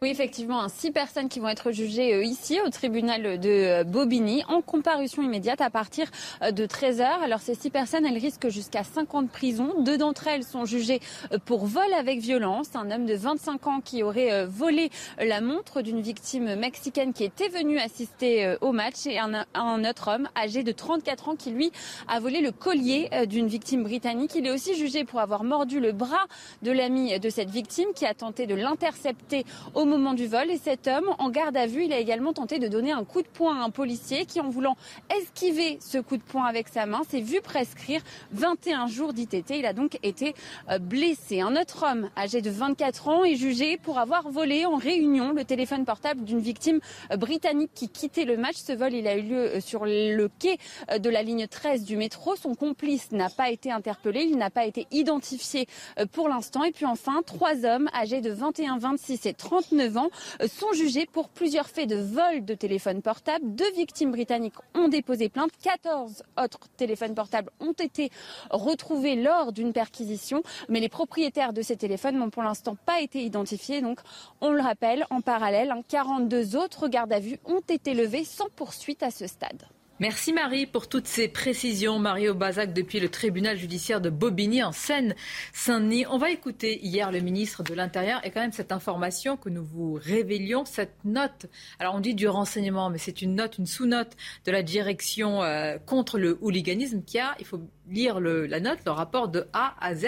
Oui, 0.03 0.11
effectivement, 0.11 0.61
hein, 0.61 0.69
six 0.69 0.91
personnes 0.91 1.31
qui 1.31 1.41
vont 1.41 1.49
être 1.49 1.71
jugées 1.71 2.13
euh, 2.15 2.25
ici 2.25 2.59
au 2.67 2.69
tribunal 2.69 3.39
de 3.41 3.49
euh, 3.49 3.85
Bobigny 3.85 4.45
en 4.49 4.61
comparution 4.61 5.23
immédiate 5.23 5.63
à 5.63 5.71
partir 5.71 6.11
euh, 6.43 6.51
de 6.51 6.67
13h. 6.67 7.05
Alors 7.23 7.41
ces 7.41 7.55
six 7.55 7.71
personnes, 7.71 8.05
elles 8.05 8.19
risquent 8.19 8.49
jusqu'à 8.49 8.85
5 8.85 9.15
ans 9.15 9.23
de 9.23 9.29
prison. 9.29 9.73
Deux 9.79 9.97
d'entre 9.97 10.27
elles 10.27 10.43
sont 10.43 10.67
jugées 10.67 11.01
pour 11.47 11.65
vol 11.65 11.91
avec 11.99 12.19
violence. 12.19 12.75
Un 12.75 12.91
homme 12.91 13.07
de 13.07 13.15
25 13.15 13.67
ans 13.67 13.81
qui 13.81 14.03
aurait 14.03 14.45
volé 14.45 14.91
la 15.19 15.41
montre 15.41 15.81
d'une 15.81 16.03
victime 16.03 16.57
mexicaine 16.57 17.13
qui 17.13 17.25
était 17.25 17.49
venue 17.49 17.79
assister 17.79 18.57
au 18.61 18.73
match 18.73 19.07
et 19.07 19.19
un, 19.19 19.47
un, 19.55 19.85
autre 19.85 20.11
homme 20.15 20.29
âgé 20.37 20.63
de 20.63 20.73
34 20.73 21.29
ans 21.31 21.37
qui 21.37 21.51
lui 21.51 21.71
a 22.09 22.21
volé 22.21 22.41
le 22.41 22.53
collier 22.53 23.09
d'une 23.27 23.47
victime 23.47 23.85
britannique. 23.85 24.35
Il 24.35 24.47
est 24.47 24.51
aussi 24.51 24.75
jugé 24.75 25.05
pour 25.05 25.21
avoir 25.21 25.45
mordu 25.45 25.81
le 25.81 25.93
bras 25.93 26.27
de 26.63 26.73
l'ami 26.73 27.19
de 27.19 27.31
cette 27.31 27.51
victime 27.51 27.89
qui 27.95 28.05
a 28.07 28.13
tenté 28.13 28.47
de 28.47 28.55
l'intercepter 28.55 29.45
au 29.75 29.85
moment 29.85 29.94
du 29.95 30.27
vol. 30.27 30.51
Et 30.51 30.59
cet 30.59 30.89
homme, 30.89 31.09
en 31.19 31.31
garde 31.31 31.57
à 31.57 31.67
vue, 31.67 31.85
il 31.85 31.93
a 31.93 31.99
également 31.99 32.33
tenté 32.33 32.59
de 32.59 32.67
donner 32.67 32.91
un 32.91 33.05
coup 33.05 33.23
de 33.23 33.29
poing 33.29 33.61
à 33.61 33.65
un 33.65 33.71
policier 33.71 34.27
qui, 34.27 34.41
en 34.41 34.49
voulant 34.49 34.77
esquiver 35.17 35.79
ce 35.81 35.99
coup 35.99 36.17
de 36.17 36.23
poing 36.23 36.45
avec 36.45 36.69
sa 36.69 36.85
main, 36.85 37.03
s'est 37.09 37.21
vu 37.21 37.41
prescrire 37.41 38.03
21 38.33 38.89
jours 38.89 39.13
d'ITT. 39.13 39.51
Il 39.51 39.67
a 39.67 39.73
donc 39.73 39.99
été 40.03 40.35
euh, 40.69 40.79
blessé. 40.79 41.41
Un 41.41 41.55
autre 41.57 41.87
homme, 41.89 42.11
âgé 42.17 42.43
de 42.43 42.51
24 42.51 43.09
ans, 43.09 43.25
est 43.25 43.37
jugé 43.37 43.77
pour 43.77 43.99
avoir 43.99 44.29
volé 44.31 44.67
en 44.67 44.77
réunion 44.77 45.33
le 45.33 45.45
téléphone 45.45 45.85
portable 45.85 46.25
d'une 46.25 46.41
victime 46.41 46.81
euh, 47.13 47.17
britannique 47.17 47.71
qui 47.75 47.89
quittait 47.89 48.25
le 48.25 48.37
match. 48.37 48.57
Ce 48.57 48.73
vol, 48.73 48.95
il 48.95 49.07
a 49.07 49.17
eu 49.17 49.23
lieu 49.23 49.57
euh, 49.57 49.61
sur 49.61 49.85
le 49.87 50.29
quai 50.41 50.59
de 50.99 51.09
la 51.09 51.23
ligne 51.23 51.47
13 51.47 51.85
du 51.85 51.97
métro. 51.97 52.35
Son 52.35 52.55
complice 52.55 53.13
n'a 53.13 53.31
pas 53.31 53.51
été 53.51 53.71
interpellé. 53.71 54.27
Il 54.29 54.39
n'a 54.39 54.51
pas 54.51 54.67
été 54.67 54.89
identifié 54.91 55.69
pour 56.13 56.29
l'instant. 56.29 56.65
Et 56.65 56.73
puis 56.73 56.85
enfin, 56.85 57.23
trois 57.25 57.65
hommes 57.65 57.89
âgés 57.95 58.21
de 58.21 58.33
21, 58.33 58.79
26 58.79 59.27
et 59.27 59.35
39 59.35 59.74
ans 59.97 60.11
euh, 60.43 60.49
sont 60.49 60.73
jugés 60.73 61.07
pour 61.07 61.29
plusieurs 61.29 61.69
faits 61.69 61.89
de 61.89 61.97
vol 61.97 62.45
de 62.45 62.55
téléphones 62.55 63.03
portables. 63.03 63.55
Deux 63.55 63.71
victimes 63.73 64.11
britanniques 64.11 64.55
ont 64.75 64.89
déposé 64.89 65.29
plainte. 65.29 65.51
14 65.63 66.23
autres 66.43 66.69
téléphones 66.77 67.15
portables 67.15 67.51
ont 67.61 67.73
été 67.73 68.11
retrouvés 68.51 69.17
lors 69.17 69.53
d'une 69.53 69.73
perquisition. 69.73 70.43
Mais 70.69 70.81
les 70.81 70.89
propriétaires 70.89 71.53
de 71.53 71.63
ces 71.63 71.77
téléphones 71.77 72.19
n'ont 72.19 72.31
pour 72.31 72.43
l'instant 72.43 72.77
pas 72.87 73.01
été 73.01 73.23
identifiés. 73.23 73.81
Donc, 73.81 74.01
on 74.41 74.51
le 74.51 74.63
rappelle, 74.63 75.07
en 75.11 75.21
parallèle, 75.21 75.73
42 75.89 76.57
autres 76.57 76.89
gardes 76.89 77.13
à 77.13 77.21
vue 77.21 77.39
ont 77.45 77.61
été 77.61 77.95
levés 77.95 78.25
sans 78.25 78.49
poursuite 78.57 79.03
à 79.03 79.11
ce 79.11 79.27
stade. 79.27 79.63
Merci 80.01 80.33
Marie 80.33 80.67
pour 80.67 80.89
toutes 80.89 81.07
ces 81.07 81.29
précisions. 81.29 82.01
Marie 82.01 82.29
Aubazac 82.29 82.73
depuis 82.73 82.99
le 82.99 83.09
tribunal 83.09 83.57
judiciaire 83.57 84.01
de 84.01 84.11
Bobigny 84.11 84.61
en 84.65 84.73
Seine-Saint-Denis. 84.73 86.05
On 86.11 86.19
va 86.19 86.31
écouter 86.31 86.85
hier 86.85 87.13
le 87.13 87.21
ministre 87.21 87.63
de 87.63 87.75
l'Intérieur 87.75 88.21
et 88.25 88.33
quand 88.33 88.41
même 88.41 88.51
cette 88.51 88.73
information 88.73 89.37
que 89.37 89.49
nous 89.49 89.65
vous 89.65 89.93
révélions, 90.03 90.65
cette 90.65 90.97
note. 91.05 91.47
Alors 91.79 91.95
on 91.95 92.01
dit 92.01 92.17
du 92.17 92.27
renseignement, 92.27 92.91
mais 92.91 92.99
c'est 92.99 93.23
une 93.23 93.37
note, 93.37 93.57
une 93.57 93.67
sous-note 93.67 94.17
de 94.45 94.51
la 94.51 94.65
direction 94.65 95.45
euh, 95.45 95.79
contre 95.79 96.19
le 96.19 96.39
hooliganisme 96.41 97.05
qui 97.05 97.21
a, 97.21 97.37
il 97.39 97.47
faut 97.47 97.61
lire 97.89 98.19
la 98.19 98.59
note, 98.59 98.81
le 98.85 98.91
rapport 98.91 99.29
de 99.29 99.47
A 99.53 99.77
à 99.81 99.95
Z 99.95 100.07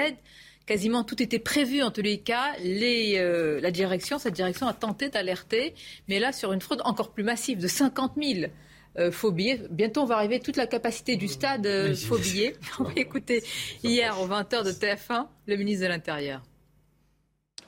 quasiment 0.67 1.05
tout 1.05 1.23
était 1.23 1.39
prévu 1.39 1.85
en 1.85 1.93
tous 1.93 2.03
les 2.03 2.19
cas. 2.19 2.55
Euh, 2.61 3.61
la 3.61 3.71
direction, 3.71 4.19
cette 4.19 4.35
direction 4.35 4.67
a 4.67 4.75
tenté 4.75 5.11
d'alerter, 5.11 5.75
mais 6.09 6.19
là 6.19 6.33
sur 6.33 6.53
une 6.53 6.61
fraude 6.61 6.83
encore 6.85 7.13
plus 7.13 7.23
massive 7.23 7.59
de 7.59 7.69
50 7.69 8.15
000 8.21 8.51
faux 9.11 9.33
billets. 9.33 9.61
Bientôt, 9.71 10.03
on 10.03 10.07
va 10.07 10.17
arriver 10.17 10.41
toute 10.41 10.57
la 10.57 10.67
capacité 10.67 11.17
du 11.17 11.29
stade 11.29 11.95
faux 11.95 12.19
billets. 12.19 12.55
On 12.79 12.85
va 12.85 12.93
écouter 12.97 13.43
hier 13.83 14.19
aux 14.21 14.27
20h 14.27 14.65
de 14.65 14.71
TF1 14.71 15.27
le 15.47 15.57
ministre 15.57 15.85
de 15.85 15.89
l'Intérieur. 15.89 16.43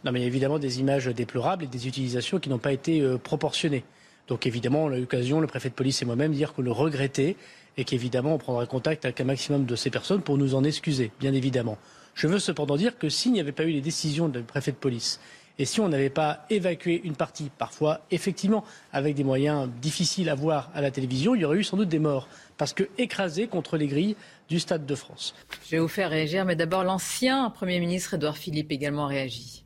Non, 0.04 0.12
mais 0.12 0.20
il 0.20 0.22
y 0.22 0.24
a 0.24 0.28
évidemment 0.28 0.58
des 0.58 0.80
images 0.80 1.06
déplorables 1.06 1.64
et 1.64 1.66
des 1.66 1.88
utilisations 1.88 2.38
qui 2.38 2.48
n'ont 2.48 2.58
pas 2.58 2.72
été 2.72 3.02
proportionnées. 3.22 3.84
Donc 4.28 4.46
évidemment, 4.46 4.84
on 4.84 4.92
a 4.92 4.96
eu 4.96 5.00
l'occasion, 5.00 5.40
le 5.40 5.46
préfet 5.46 5.70
de 5.70 5.74
police 5.74 6.02
et 6.02 6.04
moi-même, 6.04 6.32
dire 6.32 6.52
qu'on 6.52 6.62
le 6.62 6.70
regrettait 6.70 7.36
et 7.78 7.84
qu'évidemment, 7.84 8.34
on 8.34 8.38
prendra 8.38 8.66
contact 8.66 9.04
avec 9.04 9.20
un 9.20 9.24
maximum 9.24 9.64
de 9.64 9.76
ces 9.76 9.90
personnes 9.90 10.20
pour 10.20 10.36
nous 10.36 10.54
en 10.54 10.64
excuser, 10.64 11.10
bien 11.18 11.32
évidemment. 11.32 11.78
Je 12.14 12.26
veux 12.26 12.40
cependant 12.40 12.76
dire 12.76 12.98
que 12.98 13.08
s'il 13.08 13.32
n'y 13.32 13.40
avait 13.40 13.52
pas 13.52 13.62
eu 13.62 13.70
les 13.70 13.80
décisions 13.80 14.28
du 14.28 14.42
préfet 14.42 14.72
de 14.72 14.76
police 14.76 15.20
et 15.58 15.64
si 15.64 15.80
on 15.80 15.88
n'avait 15.88 16.10
pas 16.10 16.46
évacué 16.50 17.00
une 17.04 17.16
partie, 17.16 17.50
parfois 17.56 18.00
effectivement 18.10 18.64
avec 18.92 19.14
des 19.14 19.24
moyens 19.24 19.68
difficiles 19.80 20.28
à 20.28 20.34
voir 20.34 20.70
à 20.74 20.80
la 20.80 20.90
télévision, 20.90 21.34
il 21.34 21.40
y 21.40 21.44
aurait 21.44 21.58
eu 21.58 21.64
sans 21.64 21.76
doute 21.76 21.88
des 21.88 21.98
morts, 21.98 22.28
parce 22.56 22.72
que 22.72 22.84
écrasés 22.96 23.48
contre 23.48 23.76
les 23.76 23.86
grilles 23.86 24.16
du 24.48 24.60
Stade 24.60 24.86
de 24.86 24.94
France. 24.94 25.34
Je 25.66 25.72
vais 25.72 25.78
vous 25.80 25.88
faire 25.88 26.10
réagir, 26.10 26.44
mais 26.44 26.56
d'abord 26.56 26.84
l'ancien 26.84 27.50
Premier 27.50 27.80
ministre 27.80 28.14
Édouard 28.14 28.36
Philippe 28.36 28.70
également 28.70 29.06
réagit. 29.06 29.64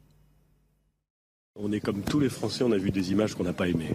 On 1.54 1.70
est 1.70 1.80
comme 1.80 2.02
tous 2.02 2.18
les 2.18 2.30
Français, 2.30 2.64
on 2.64 2.72
a 2.72 2.78
vu 2.78 2.90
des 2.90 3.12
images 3.12 3.34
qu'on 3.34 3.44
n'a 3.44 3.52
pas 3.52 3.68
aimées, 3.68 3.92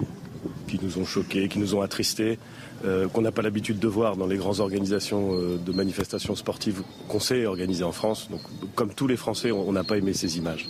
qui 0.68 0.80
nous 0.80 1.00
ont 1.00 1.06
choqués, 1.06 1.50
qui 1.50 1.58
nous 1.58 1.74
ont 1.74 1.82
attristés. 1.82 2.38
Euh, 2.86 3.08
qu'on 3.08 3.24
n'a 3.24 3.32
pas 3.32 3.42
l'habitude 3.42 3.80
de 3.80 3.88
voir 3.88 4.18
dans 4.18 4.28
les 4.28 4.38
grandes 4.38 4.60
organisations 4.60 5.34
euh, 5.34 5.58
de 5.58 5.72
manifestations 5.72 6.36
sportives 6.36 6.84
qu'on 7.08 7.20
sait 7.20 7.48
organiser 7.48 7.84
en 7.84 7.92
France. 7.92 8.30
Donc, 8.30 8.42
comme 8.76 8.94
tous 8.94 9.08
les 9.08 9.18
Français, 9.18 9.52
on 9.52 9.72
n'a 9.72 9.84
pas 9.84 9.98
aimé 9.98 10.14
ces 10.14 10.38
images. 10.38 10.70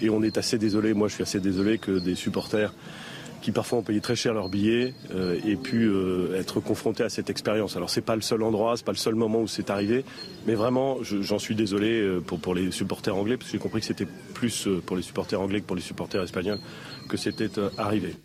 Et 0.00 0.10
on 0.10 0.22
est 0.22 0.38
assez 0.38 0.58
désolé, 0.58 0.94
moi 0.94 1.08
je 1.08 1.14
suis 1.14 1.22
assez 1.22 1.40
désolé 1.40 1.78
que 1.78 1.98
des 1.98 2.14
supporters 2.14 2.72
qui 3.42 3.52
parfois 3.52 3.78
ont 3.78 3.82
payé 3.82 4.00
très 4.00 4.16
cher 4.16 4.34
leurs 4.34 4.48
billets 4.48 4.94
euh, 5.14 5.38
aient 5.46 5.56
pu 5.56 5.90
être 6.34 6.60
confrontés 6.60 7.04
à 7.04 7.08
cette 7.08 7.30
expérience. 7.30 7.76
Alors 7.76 7.90
c'est 7.90 8.00
pas 8.00 8.16
le 8.16 8.22
seul 8.22 8.42
endroit, 8.42 8.76
c'est 8.76 8.84
pas 8.84 8.92
le 8.92 8.98
seul 8.98 9.14
moment 9.14 9.40
où 9.42 9.46
c'est 9.46 9.70
arrivé, 9.70 10.04
mais 10.46 10.54
vraiment 10.54 10.98
j'en 11.02 11.38
suis 11.38 11.54
désolé 11.54 12.18
pour, 12.26 12.40
pour 12.40 12.54
les 12.54 12.70
supporters 12.72 13.14
anglais, 13.14 13.36
parce 13.36 13.50
que 13.50 13.56
j'ai 13.56 13.62
compris 13.62 13.80
que 13.80 13.86
c'était 13.86 14.08
plus 14.34 14.68
pour 14.84 14.96
les 14.96 15.02
supporters 15.02 15.40
anglais 15.40 15.60
que 15.60 15.66
pour 15.66 15.76
les 15.76 15.82
supporters 15.82 16.22
espagnols 16.22 16.58
que 17.08 17.16
c'était 17.16 17.50
arrivé. 17.78 18.16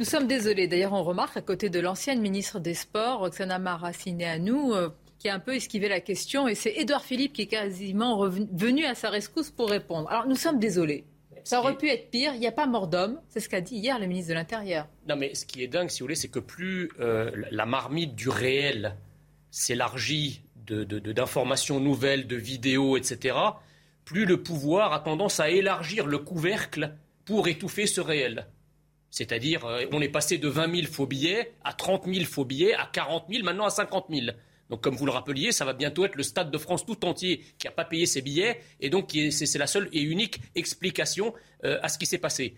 Nous 0.00 0.06
sommes 0.06 0.26
désolés. 0.26 0.66
D'ailleurs, 0.66 0.94
on 0.94 1.02
remarque 1.02 1.36
à 1.36 1.42
côté 1.42 1.68
de 1.68 1.78
l'ancienne 1.78 2.22
ministre 2.22 2.58
des 2.58 2.72
Sports, 2.72 3.18
Roxana 3.18 3.58
Maracineanu, 3.58 4.72
euh, 4.72 4.88
qui 5.20 5.28
a 5.28 5.34
un 5.34 5.38
peu 5.38 5.54
esquivé 5.54 5.88
la 5.88 6.00
question, 6.00 6.48
et 6.48 6.54
c'est 6.54 6.72
Édouard 6.72 7.04
Philippe 7.04 7.34
qui 7.34 7.42
est 7.42 7.46
quasiment 7.46 8.16
revenu 8.16 8.86
à 8.86 8.94
sa 8.94 9.10
rescousse 9.10 9.50
pour 9.50 9.68
répondre. 9.68 10.10
Alors, 10.10 10.26
nous 10.26 10.34
sommes 10.34 10.58
désolés. 10.58 11.04
Ça 11.44 11.60
aurait 11.60 11.76
pu 11.76 11.88
être 11.88 12.10
pire. 12.10 12.32
Il 12.34 12.40
n'y 12.40 12.46
a 12.46 12.52
pas 12.52 12.66
mort 12.66 12.88
d'homme. 12.88 13.20
C'est 13.28 13.40
ce 13.40 13.48
qu'a 13.48 13.60
dit 13.60 13.76
hier 13.76 13.98
le 13.98 14.06
ministre 14.06 14.30
de 14.30 14.34
l'Intérieur. 14.34 14.88
Non, 15.08 15.16
mais 15.16 15.34
ce 15.34 15.44
qui 15.44 15.62
est 15.62 15.68
dingue, 15.68 15.90
si 15.90 16.00
vous 16.00 16.06
voulez, 16.06 16.14
c'est 16.14 16.28
que 16.28 16.38
plus 16.38 16.90
euh, 17.00 17.30
la 17.50 17.66
marmite 17.66 18.14
du 18.14 18.28
réel 18.28 18.96
s'élargit 19.50 20.42
d'informations 20.66 21.80
de, 21.80 21.84
nouvelles, 21.84 22.26
de 22.26 22.36
vidéos, 22.36 22.96
etc., 22.96 23.36
plus 24.04 24.24
le 24.24 24.42
pouvoir 24.42 24.92
a 24.92 25.00
tendance 25.00 25.38
à 25.40 25.50
élargir 25.50 26.06
le 26.06 26.18
couvercle 26.18 26.94
pour 27.24 27.48
étouffer 27.48 27.86
ce 27.86 28.00
réel. 28.00 28.46
C'est-à-dire, 29.10 29.66
euh, 29.66 29.84
on 29.92 30.00
est 30.00 30.08
passé 30.08 30.38
de 30.38 30.48
20 30.48 30.74
000 30.82 30.86
faux 30.86 31.06
billets 31.06 31.52
à 31.64 31.72
30 31.72 32.06
000 32.06 32.24
faux 32.24 32.44
billets, 32.44 32.74
à 32.74 32.88
40 32.90 33.26
000, 33.30 33.44
maintenant 33.44 33.66
à 33.66 33.70
50 33.70 34.06
000. 34.10 34.26
Donc, 34.70 34.80
comme 34.80 34.94
vous 34.94 35.04
le 35.04 35.12
rappeliez, 35.12 35.50
ça 35.52 35.64
va 35.64 35.72
bientôt 35.72 36.04
être 36.04 36.14
le 36.14 36.22
Stade 36.22 36.50
de 36.50 36.58
France 36.58 36.86
tout 36.86 37.04
entier 37.04 37.44
qui 37.58 37.66
n'a 37.66 37.72
pas 37.72 37.84
payé 37.84 38.06
ses 38.06 38.22
billets, 38.22 38.60
et 38.80 38.88
donc 38.88 39.10
c'est 39.30 39.58
la 39.58 39.66
seule 39.66 39.88
et 39.92 40.00
unique 40.00 40.40
explication 40.54 41.34
euh, 41.64 41.78
à 41.82 41.88
ce 41.88 41.98
qui 41.98 42.06
s'est 42.06 42.18
passé. 42.18 42.54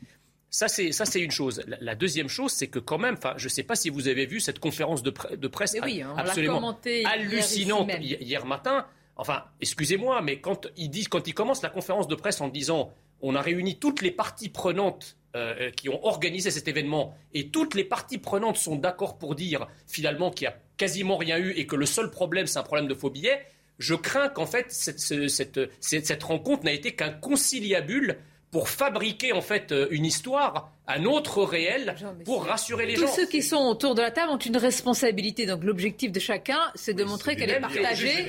Ça, 0.51 0.69
c'est 0.69 1.21
une 1.21 1.31
chose. 1.31 1.63
La, 1.67 1.95
deuxième 1.95 2.29
chose, 2.29 2.53
c'est 2.53 2.67
que 2.67 2.79
quand 2.79 2.99
même, 2.99 3.17
je 3.39 3.47
ne 3.47 3.49
sais 3.49 3.63
pas 3.63 3.75
si 3.75 3.89
vous 3.89 4.07
avez 4.09 4.27
vu 4.27 4.39
cette 4.39 4.59
conférence 4.59 5.03
de, 5.03 5.11
presse 5.11 5.75
absolument 6.19 6.79
hallucinante 7.07 7.91
hier, 8.01 8.45
matin. 8.45 8.87
Enfin, 9.17 9.45
excusez-moi, 9.63 10.21
mais 10.21 10.41
quand 10.41 10.69
ils 10.77 10.91
disent, 10.91 11.09
quand 11.09 11.27
ils 11.27 11.33
commencent 11.33 11.63
la 11.63 11.71
conférence 11.71 12.07
de 12.07 12.15
presse 12.15 12.43
en 12.43 12.49
disant, 12.49 12.93
on 13.23 13.35
a 13.35 13.41
réuni 13.41 13.79
toutes 13.79 14.03
les 14.03 14.11
parties 14.11 14.51
prenantes 14.51 15.17
euh, 15.35 15.71
qui 15.71 15.89
ont 15.89 16.05
organisé 16.05 16.51
cet 16.51 16.69
événement. 16.69 17.17
Et 17.33 17.49
toutes 17.49 17.75
les 17.75 17.85
parties 17.85 18.19
prenantes 18.19 18.59
sont 18.59 18.77
d'accord 18.77 19.17
pour 19.17 19.35
dire 19.35 19.67
finalement 19.87 20.31
qu'il 20.31 20.47
n'y 20.47 20.53
a 20.53 20.59
quasiment 20.77 21.17
rien 21.17 21.39
eu 21.39 21.53
et 21.53 21.67
que 21.67 21.75
le 21.75 21.87
seul 21.87 22.11
problème 22.11 22.47
c'est 22.47 22.59
un 22.59 22.63
problème 22.63 22.87
de 22.87 22.95
faux 22.95 23.09
billets, 23.09 23.41
je 23.79 23.95
crains 23.95 24.29
qu'en 24.29 24.45
fait 24.45 24.71
cette, 24.71 24.99
cette, 24.99 26.23
rencontre 26.23 26.65
n'a 26.65 26.73
été 26.73 26.93
qu'un 26.93 27.09
conciliabule 27.09 28.19
pour 28.53 28.69
fabriquer 28.69 29.33
en 29.33 29.41
fait 29.41 29.73
euh, 29.73 29.89
une 29.91 30.05
histoire, 30.05 30.71
un 30.87 31.05
autre 31.05 31.43
réel, 31.43 31.97
pour 32.27 32.45
rassurer 32.45 32.85
les 32.85 32.97
gens. 32.97 33.07
Tous 33.07 33.17
ceux 33.17 33.27
qui 33.27 33.43
sont 33.43 33.57
autour 33.57 33.95
de 33.95 34.03
la 34.03 34.11
table 34.11 34.31
ont 34.31 34.39
une 34.39 34.59
responsabilité. 34.59 35.47
Donc 35.47 35.65
l'objectif 35.65 36.13
de 36.13 36.21
chacun, 36.21 36.59
c'est 36.75 36.93
de 36.93 37.03
montrer 37.03 37.35
qu'elle 37.35 37.51
est 37.51 37.61
partagée. 37.61 38.29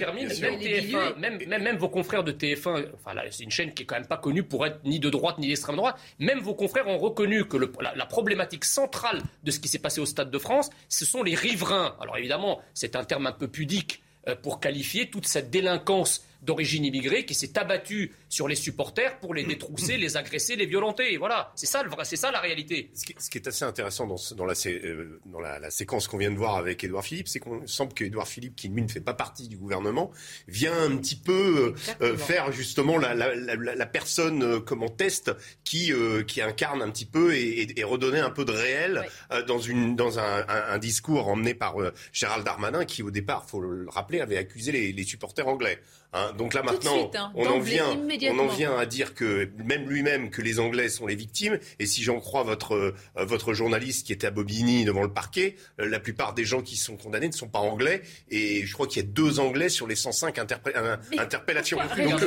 même, 1.20 1.40
même, 1.46 1.62
même, 1.62 1.76
vos 1.76 1.90
confrères 1.90 2.24
de 2.24 2.32
TF1, 2.32 2.86
enfin 2.96 3.12
c'est 3.32 3.44
une 3.44 3.52
chaîne 3.52 3.74
qui 3.74 3.84
est 3.84 3.86
quand 3.86 3.96
même 3.96 4.08
pas 4.08 4.18
connue 4.18 4.44
pour 4.44 4.66
être 4.66 4.80
ni 4.86 5.00
de 5.00 5.10
droite 5.10 5.38
ni 5.40 5.50
d'extrême 5.50 5.76
droite, 5.76 5.98
même 6.20 6.40
vos 6.40 6.56
confrères 6.56 6.88
ont 6.88 6.98
reconnu 6.98 7.46
que 7.46 7.58
le, 7.58 7.70
la, 7.82 7.94
la, 7.94 8.06
problématique 8.06 8.64
centrale 8.64 9.22
de 9.44 9.52
ce 9.52 9.60
qui 9.60 9.68
s'est 9.68 9.80
passé 9.80 10.00
au 10.00 10.06
Stade 10.06 10.32
de 10.32 10.40
France, 10.40 10.70
ce 10.88 11.04
sont 11.04 11.22
les 11.22 11.36
riverains. 11.36 11.98
Alors 12.00 12.18
évidemment, 12.18 12.62
c'est 12.74 12.96
un 12.96 13.04
terme 13.04 13.28
un 13.28 13.34
peu 13.34 13.50
pudique 13.50 14.02
euh, 14.30 14.36
pour 14.42 14.62
qualifier 14.62 15.10
toute 15.10 15.28
cette 15.28 15.50
délinquance 15.50 16.24
d'origine 16.44 16.86
immigrée 16.86 17.26
qui 17.26 17.34
s'est 17.34 17.58
abattu 17.58 18.14
sur 18.34 18.48
les 18.48 18.56
supporters 18.56 19.20
pour 19.20 19.36
les 19.36 19.44
détrousser, 19.44 19.96
les 19.96 20.18
agresser, 20.18 20.56
les 20.56 20.66
violenter. 20.66 21.18
voilà, 21.18 21.52
c'est 21.54 21.68
ça, 21.68 21.84
c'est 22.04 22.16
ça 22.16 22.32
la 22.32 22.40
réalité. 22.40 22.90
Ce 22.96 23.30
qui, 23.30 23.38
est 23.38 23.48
assez 23.48 23.64
intéressant 23.64 24.08
dans, 24.08 24.16
dans, 24.36 24.46
la, 24.46 24.56
euh, 24.66 25.20
dans 25.28 25.40
la, 25.40 25.70
séquence 25.70 26.08
qu'on 26.08 26.18
vient 26.18 26.32
de 26.32 26.38
voir 26.38 26.56
avec 26.56 26.84
Édouard 26.84 27.04
Philippe, 27.04 27.28
c'est 27.28 27.40
qu'on 27.40 27.68
semble 27.68 27.94
qu'Édouard 27.94 28.28
Philippe, 28.28 28.56
qui 28.56 28.70
lui 28.70 28.82
ne 28.82 28.88
fait 28.88 29.02
pas 29.02 29.14
partie 29.14 29.48
du 29.48 29.56
gouvernement, 29.56 30.10
vient 30.48 30.74
un 30.74 30.98
petit 30.98 31.16
peu 31.16 31.76
euh, 31.78 31.96
euh, 32.02 32.18
faire 32.18 32.52
justement 32.52 32.98
la, 32.98 33.14
la, 33.14 33.86
personne 33.86 34.64
comme 34.64 34.82
en 34.82 34.90
test 34.90 35.32
qui, 35.64 35.92
qui 36.28 36.42
incarne 36.42 36.82
un 36.82 36.90
petit 36.90 37.06
peu 37.06 37.36
et, 37.36 37.80
et, 37.80 37.84
redonner 37.84 38.20
un 38.20 38.32
peu 38.32 38.46
de 38.46 38.52
réel 38.52 39.06
dans, 39.48 39.60
une, 39.60 39.96
dans 39.96 40.18
un, 40.18 40.46
un, 40.48 40.78
discours 40.80 41.28
emmené 41.28 41.54
par 41.54 41.76
Gérald 42.12 42.44
Darmanin, 42.44 42.86
qui 42.86 43.04
au 43.04 43.12
départ, 43.12 43.48
faut 43.48 43.62
le 43.62 43.88
rappeler, 43.90 44.22
avait 44.22 44.38
accusé 44.38 44.72
les, 44.72 44.92
les 44.92 45.04
supporters 45.04 45.48
anglais. 45.48 45.80
Hein, 46.16 46.32
donc 46.38 46.54
là 46.54 46.62
maintenant, 46.62 47.10
hein, 47.16 47.32
on, 47.34 47.48
en 47.48 47.60
vient, 47.60 47.96
on 48.30 48.40
en 48.40 48.48
vient 48.48 48.78
à 48.78 48.86
dire 48.86 49.14
que 49.14 49.50
même 49.58 49.90
lui-même 49.90 50.30
que 50.30 50.42
les 50.42 50.60
Anglais 50.60 50.90
sont 50.90 51.08
les 51.08 51.16
victimes. 51.16 51.60
Et 51.80 51.86
si 51.86 52.04
j'en 52.04 52.20
crois 52.20 52.44
votre 52.44 52.74
euh, 52.74 52.94
votre 53.16 53.54
journaliste 53.54 54.06
qui 54.06 54.14
était 54.14 54.28
à 54.28 54.32
Bobigny 54.32 54.86
devant 54.86 55.04
le 55.04 55.12
parquet, 55.12 55.56
euh, 55.80 55.88
la 55.88 56.00
plupart 56.00 56.34
des 56.34 56.46
gens 56.46 56.62
qui 56.62 56.78
sont 56.78 56.98
condamnés 56.98 57.28
ne 57.28 57.34
sont 57.34 57.48
pas 57.48 57.60
anglais. 57.60 58.02
Et 58.30 58.66
je 58.66 58.74
crois 58.74 58.88
qu'il 58.88 59.02
y 59.02 59.06
a 59.06 59.10
deux 59.10 59.40
Anglais 59.40 59.70
sur 59.70 59.88
les 59.88 59.96
105 59.96 60.38
euh, 60.38 60.98
interpellations. 61.18 61.78
Donc, 61.78 62.22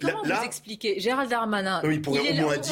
comment 0.00 0.22
vous 0.22 0.44
expliquez 0.44 1.00
Gérald 1.00 1.30
Darmanin, 1.30 1.80
il 1.84 2.02
on, 2.06 2.14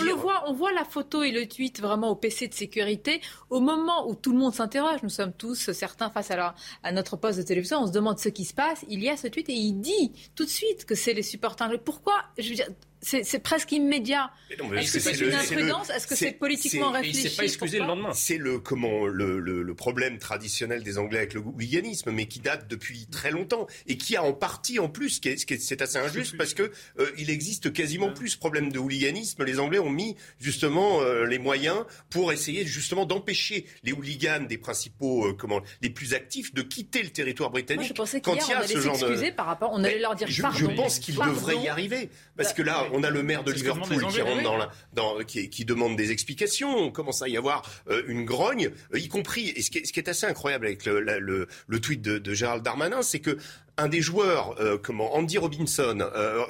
le 0.03 0.13
voit, 0.13 0.45
on 0.47 0.53
voit 0.53 0.73
la 0.73 0.85
photo 0.85 1.23
et 1.23 1.31
le 1.31 1.47
tweet 1.47 1.81
vraiment 1.81 2.11
au 2.11 2.17
PC 2.17 2.49
de 2.49 2.55
sécurité. 2.55 3.21
Au 3.51 3.61
moment 3.61 4.09
où 4.09 4.15
tout 4.15 4.33
le 4.33 4.39
monde 4.39 4.55
s'interroge, 4.55 5.03
nous 5.03 5.09
sommes 5.09 5.33
tous 5.33 5.71
certains 5.73 6.11
face 6.11 6.31
à, 6.31 6.55
à 6.83 6.93
notre 6.93 7.17
poste 7.17 7.39
de 7.39 7.43
télévision, 7.43 7.83
on 7.83 7.87
se 7.87 7.93
demande 7.93 8.19
ce 8.19 8.29
qui 8.29 8.45
se 8.45 8.55
passe. 8.55 8.85
Il 8.89 9.03
y 9.03 9.09
a 9.09 9.17
ce 9.17 9.29
tweet 9.29 9.49
et 9.49 9.55
il 9.55 9.75
dit 9.75 10.13
tout 10.35 10.45
de 10.45 10.51
suite 10.51 10.85
que 10.85 10.95
c'est 10.95 11.15
les 11.15 11.23
supporters. 11.23 11.71
Pourquoi 11.85 12.15
je 12.39 12.49
veux 12.49 12.55
dire, 12.55 12.68
c'est 13.01 13.43
presque 13.43 13.73
immédiat. 13.73 14.31
Est-ce 14.51 14.95
que 14.95 15.01
c'est 15.01 15.21
une 15.21 15.35
imprudence 15.35 15.91
Est-ce 15.91 16.07
que 16.07 16.17
c'est 16.17 16.33
politiquement 16.33 16.91
réfléchi 16.91 17.21
Il 17.25 17.31
s'est 17.31 17.37
pas 17.37 17.45
excusé 17.45 17.79
le 17.79 17.87
lendemain. 17.87 18.13
C'est 18.13 18.39
le 18.39 18.59
comment 18.59 19.07
le, 19.07 19.39
le, 19.39 19.63
le, 19.63 19.75
problème 19.75 20.19
traditionnel 20.19 20.83
des 20.83 20.99
Anglais 20.99 21.19
avec 21.19 21.35
le 21.35 21.41
hooliganisme, 21.41 22.11
mais 22.11 22.27
qui 22.27 22.41
date 22.41 22.69
depuis 22.69 23.07
très 23.07 23.31
longtemps 23.31 23.67
et 23.87 23.97
qui 23.97 24.17
a 24.17 24.23
en 24.25 24.33
partie 24.33 24.79
en 24.79 24.89
plus, 24.89 25.21
c'est 25.59 25.83
assez 25.83 25.99
injuste 25.99 26.37
parce 26.37 26.55
que 26.55 26.71
euh, 26.99 27.11
il 27.19 27.31
existe 27.31 27.73
quasiment 27.73 28.13
plus 28.13 28.31
ce 28.31 28.39
problème 28.39 28.73
de 28.73 28.79
hooliganisme. 28.79 29.45
Les 29.45 29.61
Anglais 29.61 29.79
ont 29.79 29.91
mis 29.91 30.17
justement 30.41 31.01
euh, 31.01 31.25
les 31.25 31.39
moyens 31.39 31.85
pour 32.11 32.33
essayer 32.33 32.67
justement 32.67 33.07
d'empêcher 33.07 33.67
les 33.85 33.93
hooligans 33.93 34.47
des 34.47 34.59
principaux 34.59 35.27
euh, 35.27 35.33
comment 35.35 35.61
les 35.83 35.91
plus 35.91 36.15
actifs 36.15 36.53
de 36.55 36.63
quitter 36.63 37.03
le 37.03 37.11
territoire 37.11 37.51
britannique. 37.51 37.81
Moi, 37.81 37.89
je 37.89 37.95
pensais 37.95 38.21
quand 38.21 38.35
il 38.35 38.51
y 38.51 38.53
a 38.53 38.67
ce 38.67 38.81
genre 38.81 38.99
de 38.99 39.29
par 39.31 39.47
rapport, 39.47 39.71
on 39.73 39.85
allait 39.85 39.99
leur 39.99 40.15
dire 40.15 40.29
je, 40.29 40.43
pardon. 40.43 40.59
Je 40.59 40.67
pense 40.67 40.99
qu'ils 40.99 41.17
devraient 41.17 41.59
y 41.59 41.69
arriver 41.69 42.11
parce 42.37 42.53
que 42.53 42.63
là, 42.63 42.88
on 42.93 43.03
a 43.03 43.11
le 43.11 43.23
maire 43.23 43.45
de 43.45 43.53
Liverpool 43.53 44.07
qui 44.11 44.21
rentre 44.21 44.43
dans 44.43 44.57
la, 44.57 44.71
dans, 44.93 45.19
qui, 45.25 45.51
qui, 45.51 45.65
demande 45.65 45.97
des 45.97 46.11
explications. 46.11 46.77
On 46.77 46.91
commence 46.91 47.23
à 47.23 47.29
y 47.29 47.37
avoir 47.37 47.63
euh, 47.89 48.03
une 48.09 48.25
grogne, 48.25 48.71
euh, 48.95 48.99
y 48.99 49.09
compris. 49.09 49.53
Et 49.57 49.63
ce 49.63 49.71
qui, 49.71 49.79
est, 49.79 49.85
ce 49.85 49.93
qui, 49.93 50.01
est, 50.01 50.09
assez 50.09 50.27
incroyable 50.27 50.67
avec 50.67 50.85
le, 50.85 51.01
le, 51.01 51.49
le 51.67 51.81
tweet 51.81 52.03
de, 52.03 52.19
de 52.19 52.35
Gérald 52.35 52.63
Darmanin, 52.63 53.03
c'est 53.03 53.21
que 53.21 53.39
un 53.79 53.89
des 53.89 54.01
joueurs, 54.01 54.57
comment 54.83 55.15
Andy 55.15 55.39
Robinson, 55.39 55.99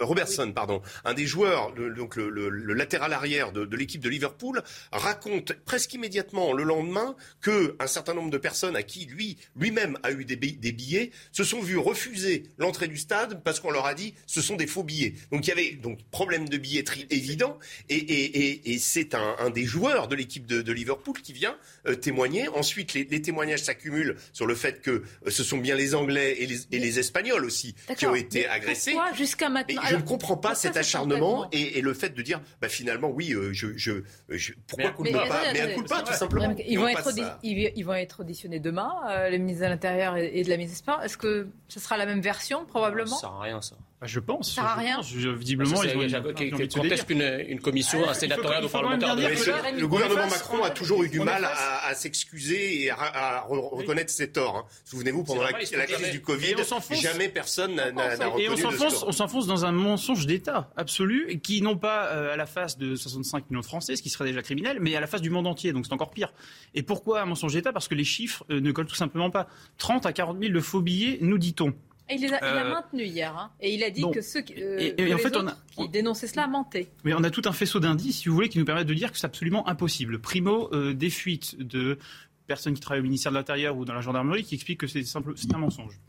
Robertson, 0.01 0.53
pardon, 0.53 0.83
un 1.05 1.15
des 1.15 1.27
joueurs, 1.27 1.73
le, 1.77 1.95
donc 1.95 2.17
le, 2.17 2.49
latéral 2.75 3.13
arrière 3.13 3.53
de, 3.53 3.65
de 3.65 3.77
l'équipe 3.77 4.01
de 4.01 4.09
Liverpool, 4.09 4.63
raconte 4.93 5.53
presque 5.65 5.95
immédiatement 5.95 6.53
le 6.53 6.65
lendemain 6.65 7.17
que 7.41 7.77
un 7.79 7.87
certain 7.87 8.15
nombre 8.15 8.31
de 8.31 8.39
personnes 8.39 8.77
à 8.77 8.83
qui 8.83 9.07
lui 9.07 9.37
lui-même 9.57 9.99
a 10.03 10.13
eu 10.13 10.25
des, 10.25 10.37
des 10.37 10.73
billets 10.73 11.11
se 11.33 11.45
sont 11.45 11.61
vus 11.61 11.77
refuser 11.77 12.45
l'entrée 12.59 12.89
du 12.89 12.97
stade 12.97 13.43
parce 13.43 13.61
qu'on 13.61 13.71
leur 13.71 13.87
a 13.87 13.95
dit 13.95 14.15
ce 14.27 14.41
sont 14.41 14.57
des 14.57 14.67
faux 14.67 14.83
billets. 14.83 15.15
Donc 15.31 15.47
il 15.47 15.51
y 15.51 15.53
avait 15.53 15.73
donc 15.73 15.99
problème 16.11 16.49
de 16.49 16.57
billetterie 16.57 17.07
évident 17.11 17.59
et, 17.89 17.97
et, 17.97 18.73
et, 18.73 18.79
c'est 18.79 19.15
un, 19.15 19.37
un, 19.39 19.51
des 19.51 19.65
joueurs 19.65 20.09
de 20.09 20.15
l'équipe 20.15 20.47
de, 20.47 20.63
de, 20.63 20.73
Liverpool 20.73 21.21
qui 21.23 21.33
vient 21.33 21.57
euh, 21.87 21.95
témoigner. 21.95 22.49
Ensuite 22.49 22.95
les, 22.95 23.05
les 23.05 23.23
témoignages 23.23 23.63
s'accumulent 23.63 24.17
sur 24.33 24.47
le 24.47 24.55
fait 24.55 24.81
que 24.81 24.91
euh, 24.91 25.03
ce 25.31 25.43
sont 25.43 25.59
bien 25.59 25.75
les 25.75 25.95
Anglais 25.95 26.37
et 26.39 26.47
les, 26.47 26.61
et 26.71 26.79
les 26.79 26.99
Espagnols 26.99 27.18
aussi 27.45 27.75
qui 27.97 28.07
ont 28.07 28.15
été 28.15 28.49
agressés. 28.49 28.97
jusqu'à 29.15 29.49
maintenant 29.49 29.83
Je 29.89 29.97
ne 29.97 30.03
comprends 30.03 30.37
pas 30.37 30.55
cet 30.55 30.77
acharnement 30.77 31.49
et, 31.53 31.81
le 31.81 31.95
fait 31.95 32.11
de 32.11 32.23
dire 32.23 32.41
bah, 32.61 32.69
finalement 32.69 33.09
oui 33.09 33.33
euh, 33.33 33.53
je, 33.53 33.69
je, 33.77 34.03
je, 34.29 34.53
pourquoi 34.67 34.91
coup 34.91 35.05
pas 35.05 35.27
mais 35.53 35.61
un 35.61 35.75
coup 35.75 35.85
pas 35.85 36.03
tout 36.03 36.13
simplement. 36.13 36.55
Ils 36.67 36.79
vont, 36.79 36.89
être 36.89 37.09
ils 37.43 37.83
vont 37.85 37.95
être 37.95 38.21
auditionnés 38.21 38.61
demain 38.61 38.91
les 39.31 39.39
ministres 39.39 39.65
de 39.65 39.71
l'Intérieur 39.71 40.17
et 40.17 40.43
de 40.43 40.49
la 40.49 40.57
ministre 40.57 40.79
des 40.79 40.83
Sports. 40.83 41.03
Est-ce 41.03 41.17
que 41.17 41.49
ce 41.69 41.81
sera 41.81 41.97
la 41.97 42.07
même 42.07 42.21
version 42.21 42.65
probablement? 42.67 43.17
Ça 43.17 43.21
sert 43.21 43.31
à 43.31 43.43
rien 43.43 43.63
ça. 43.63 43.77
Bah, 44.01 44.07
je 44.07 44.21
pense. 44.21 44.51
Ça 44.51 44.63
sert 44.63 44.65
à 44.65 44.75
rien. 44.77 45.01
visiblement, 45.01 45.83
ils 45.83 45.97
ont 45.97 46.33
Qu'est-ce 46.33 47.05
qu'une 47.05 47.45
une 47.49 47.61
commission, 47.61 48.09
un 48.09 48.15
sénatorial 48.15 48.65
ou 48.65 48.69
parlementaire 48.69 49.17
Le 49.17 49.87
gouvernement 49.87 50.27
Macron 50.27 50.63
a 50.63 50.71
toujours 50.71 51.03
eu 51.03 51.09
du 51.09 51.21
mal 51.21 51.45
à, 51.45 51.95
s'excuser 51.95 52.85
et 52.85 52.91
à, 52.91 53.45
reconnaître 53.49 54.11
ses 54.11 54.31
torts. 54.31 54.57
Hein. 54.57 54.65
Souvenez-vous, 54.85 55.25
pendant 55.25 55.43
la, 55.43 55.53
crise 55.53 56.11
du 56.13 56.21
Covid, 56.21 56.55
jamais 56.93 57.29
personne 57.29 57.75
n'a 57.75 58.27
reconnu 58.29 58.45
Et 58.45 58.49
on 58.49 59.13
s'enfonce 59.13 59.47
dans 59.47 59.65
un 59.65 59.73
mensonge 59.73 60.27
d'État 60.27 60.71
absolu, 60.77 61.41
qui 61.43 61.61
non 61.63 61.77
pas 61.77 62.07
euh, 62.07 62.33
à 62.33 62.37
la 62.37 62.47
face 62.47 62.79
de 62.79 62.95
65 62.95 63.51
millions 63.51 63.61
de 63.61 63.67
Français, 63.67 63.97
ce 63.97 64.03
qui 64.03 64.11
serait 64.11 64.27
déjà 64.27 64.43
criminel, 64.43 64.79
mais 64.81 64.95
à 64.95 65.01
la 65.01 65.07
face 65.07 65.23
du 65.23 65.31
monde 65.31 65.47
entier. 65.47 65.73
Donc 65.73 65.87
c'est 65.87 65.93
encore 65.93 66.11
pire. 66.11 66.33
Et 66.75 66.83
pourquoi 66.83 67.23
un 67.23 67.27
mensonge 67.27 67.55
d'État? 67.55 67.73
Parce 67.73 67.89
que 67.89 67.95
les 67.95 68.05
chiffres 68.05 68.45
euh, 68.51 68.61
ne 68.61 68.71
collent 68.71 68.87
tout 68.87 68.95
simplement 68.95 69.31
pas. 69.31 69.49
30 69.79 70.07
à 70.07 70.13
40 70.13 70.39
000 70.41 70.53
de 70.53 70.61
faux 70.61 70.81
billets, 70.81 71.19
nous 71.21 71.39
dit-on. 71.39 71.75
Et 72.11 72.15
il, 72.15 72.23
les 72.23 72.33
a, 72.33 72.39
il 72.39 72.59
a 72.59 72.67
euh, 72.67 72.71
maintenu 72.71 73.05
hier. 73.05 73.37
Hein. 73.37 73.51
Et 73.61 73.75
il 73.75 73.85
a 73.85 73.91
dit 73.91 74.03
que 74.13 74.21
ceux 74.21 74.41
qui, 74.41 74.55
euh, 74.63 74.93
et, 74.97 75.15
en 75.15 75.19
fait, 75.19 75.37
on 75.37 75.47
a, 75.47 75.57
qui 75.77 75.89
dénonçaient 75.89 76.27
cela 76.27 76.47
mentaient. 76.47 76.89
Mais 77.05 77.15
on 77.15 77.23
a 77.23 77.31
tout 77.31 77.43
un 77.45 77.53
faisceau 77.53 77.81
d'indices, 77.81 78.21
si 78.21 78.29
vous 78.29 78.35
voulez, 78.35 78.49
qui 78.49 78.59
nous 78.59 78.65
permettent 78.65 78.87
de 78.87 78.95
dire 78.95 79.13
que 79.13 79.19
c'est 79.19 79.27
absolument 79.27 79.69
impossible. 79.69 80.19
Primo, 80.21 80.71
euh, 80.73 80.95
des 80.95 81.11
fuites 81.11 81.59
de 81.59 81.99
personnes 82.47 82.75
qui 82.75 82.81
travaillent 82.81 83.01
au 83.01 83.05
ministère 83.05 83.33
de 83.33 83.37
l'Intérieur 83.37 83.77
ou 83.77 83.85
dans 83.85 83.95
la 83.95 84.01
gendarmerie 84.01 84.45
qui 84.45 84.55
expliquent 84.55 84.81
que 84.81 84.87
c'est 84.87 85.05
un 85.17 85.59
mensonge. 85.59 86.01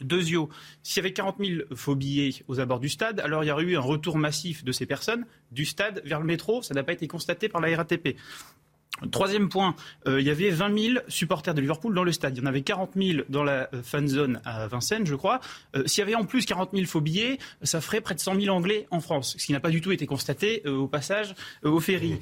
Deuxio, 0.00 0.48
s'il 0.82 0.98
y 0.98 1.00
avait 1.00 1.12
40 1.12 1.36
000 1.38 1.62
faux 1.74 1.94
billets 1.94 2.42
aux 2.48 2.60
abords 2.60 2.80
du 2.80 2.88
stade, 2.88 3.20
alors 3.20 3.44
il 3.44 3.48
y 3.48 3.50
aurait 3.50 3.64
eu 3.64 3.76
un 3.76 3.80
retour 3.80 4.16
massif 4.16 4.64
de 4.64 4.72
ces 4.72 4.86
personnes 4.86 5.26
du 5.50 5.64
stade 5.64 6.02
vers 6.04 6.20
le 6.20 6.26
métro. 6.26 6.62
Ça 6.62 6.74
n'a 6.74 6.82
pas 6.82 6.92
été 6.92 7.06
constaté 7.08 7.48
par 7.48 7.60
la 7.60 7.76
RATP. 7.76 8.16
Troisième 9.10 9.48
point, 9.48 9.74
euh, 10.06 10.20
il 10.20 10.26
y 10.26 10.30
avait 10.30 10.50
20 10.50 10.78
000 10.78 10.98
supporters 11.08 11.54
de 11.54 11.60
Liverpool 11.60 11.94
dans 11.94 12.04
le 12.04 12.12
stade. 12.12 12.36
Il 12.36 12.40
y 12.40 12.42
en 12.42 12.46
avait 12.46 12.62
40 12.62 12.92
000 12.96 13.24
dans 13.28 13.42
la 13.42 13.68
euh, 13.74 13.82
fan 13.82 14.06
zone 14.06 14.40
à 14.44 14.66
Vincennes, 14.68 15.06
je 15.06 15.14
crois. 15.14 15.40
Euh, 15.74 15.82
s'il 15.86 16.00
y 16.00 16.02
avait 16.02 16.14
en 16.14 16.24
plus 16.24 16.46
40 16.46 16.70
000 16.72 16.86
faux 16.86 17.00
billets, 17.00 17.38
ça 17.62 17.80
ferait 17.80 18.00
près 18.00 18.14
de 18.14 18.20
100 18.20 18.40
000 18.40 18.54
Anglais 18.54 18.86
en 18.90 19.00
France, 19.00 19.34
ce 19.38 19.46
qui 19.46 19.52
n'a 19.52 19.60
pas 19.60 19.70
du 19.70 19.80
tout 19.80 19.92
été 19.92 20.06
constaté 20.06 20.66
au 20.66 20.86
passage 20.86 21.34
au 21.62 21.80
ferry. 21.80 22.18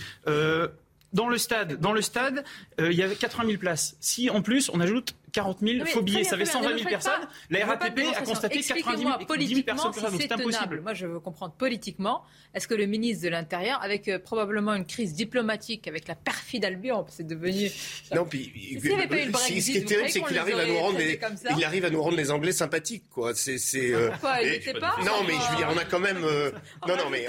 dans 1.13 1.29
le 1.29 1.39
stade, 1.39 1.81
dans 1.81 1.93
le 1.93 2.03
stade, 2.03 2.45
il 2.79 2.93
y 2.93 3.03
avait 3.03 3.17
80 3.17 3.47
000 3.47 3.59
places. 3.59 3.97
Si 4.01 4.31
en 4.31 4.43
plus 4.43 4.71
on 4.73 4.81
ajoute 4.81 5.15
40 5.33 5.59
000 5.61 5.85
faux 5.87 6.03
billets, 6.03 6.25
ça 6.25 6.37
fait 6.37 6.45
120 6.45 6.79
000 6.79 6.89
personnes. 6.89 7.29
la 7.51 7.67
RATP 7.67 8.01
a 8.17 8.23
constaté 8.23 8.61
90 8.61 9.47
000 9.49 9.63
personnes. 9.63 9.93
C'est 10.19 10.33
impossible. 10.33 10.81
Moi, 10.81 10.95
je 10.95 11.07
veux 11.07 11.21
comprendre 11.21 11.55
politiquement. 11.55 12.23
Est-ce 12.53 12.67
que 12.67 12.75
le 12.75 12.87
ministre 12.87 13.25
de 13.25 13.29
l'Intérieur, 13.29 13.81
avec 13.83 14.09
euh, 14.09 14.19
probablement 14.19 14.75
une 14.75 14.85
crise 14.85 15.15
diplomatique, 15.15 15.87
avec 15.87 16.09
la 16.09 16.17
perfide 16.17 16.65
Albion, 16.65 17.07
c'est 17.09 17.27
devenu. 17.27 17.71
Non, 18.15 18.25
puis. 18.25 18.53
Si 19.37 19.63
ce 19.63 19.71
qui 19.71 19.79
est 19.79 19.85
terrible, 19.85 20.11
c'est 20.11 20.23
qu'il 20.23 20.39
arrive 20.39 20.59
à 20.59 20.67
nous 20.67 20.79
rendre 20.79 20.99
les, 20.99 21.21
il 21.57 21.65
arrive 21.65 21.85
à 21.85 21.91
nous 21.91 22.03
rendre 22.03 22.17
les 22.17 22.31
Anglais 22.31 22.53
sympathiques, 22.53 23.09
quoi. 23.11 23.35
C'est, 23.35 23.59
c'est. 23.59 23.95
Euh, 23.95 24.11
quoi, 24.21 24.43
il 24.43 24.61
pas 24.81 24.97
Non, 25.05 25.23
mais 25.27 25.35
je 25.35 25.51
veux 25.51 25.57
dire, 25.57 25.69
on 25.73 25.79
a 25.79 25.85
quand 25.85 26.01
même. 26.01 26.25
Euh, 26.25 26.51
non, 26.89 26.97
non, 26.97 27.09
mais 27.11 27.27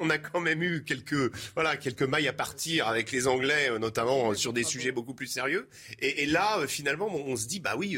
on, 0.00 0.10
a 0.10 0.18
quand 0.18 0.40
même 0.40 0.62
eu 0.62 0.84
quelques, 0.84 1.32
voilà, 1.54 1.76
quelques 1.76 2.02
mailles 2.02 2.28
à 2.28 2.32
partir 2.32 2.86
avec 2.88 3.12
les 3.12 3.26
Anglais, 3.26 3.70
notamment 3.78 4.34
sur 4.34 4.52
des 4.52 4.64
sujets 4.64 4.92
beaucoup 4.92 5.14
plus 5.14 5.26
sérieux. 5.26 5.68
Et, 6.00 6.26
là, 6.26 6.66
finalement, 6.66 7.08
on 7.14 7.36
se 7.36 7.46
dit, 7.46 7.60
bah 7.60 7.74
oui, 7.76 7.96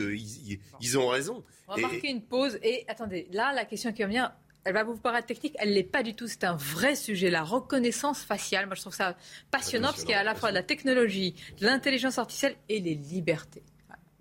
ils, 0.81 0.99
ont 0.99 1.09
raison. 1.09 1.45
On 1.69 1.75
va 1.75 1.83
marquer 1.83 2.11
une 2.11 2.23
pause. 2.23 2.59
Et 2.63 2.85
attendez, 2.89 3.29
là, 3.33 3.53
la 3.53 3.65
question 3.65 3.93
qui 3.93 4.05
revient, 4.05 4.31
elle 4.65 4.75
va 4.75 4.83
vous 4.83 4.97
paraître 4.97 5.29
technique, 5.29 5.55
elle 5.59 5.73
l'est 5.73 5.85
pas 5.85 6.03
du 6.03 6.15
tout. 6.15 6.27
C'est 6.27 6.45
un 6.45 6.57
vrai 6.57 6.97
sujet, 6.97 7.31
la 7.31 7.45
reconnaissance 7.45 8.21
faciale. 8.21 8.67
Moi, 8.67 8.75
je 8.75 8.81
trouve 8.81 8.95
ça 8.95 9.17
passionnant 9.51 9.89
parce 9.89 10.03
qu'il 10.03 10.11
y 10.11 10.15
a 10.15 10.21
à 10.21 10.25
la 10.25 10.35
fois 10.35 10.51
de 10.51 10.55
la 10.55 10.63
technologie, 10.63 11.35
de 11.61 11.67
l'intelligence 11.67 12.19
artificielle 12.19 12.57
et 12.69 12.81
les 12.81 12.95
libertés. 12.95 13.63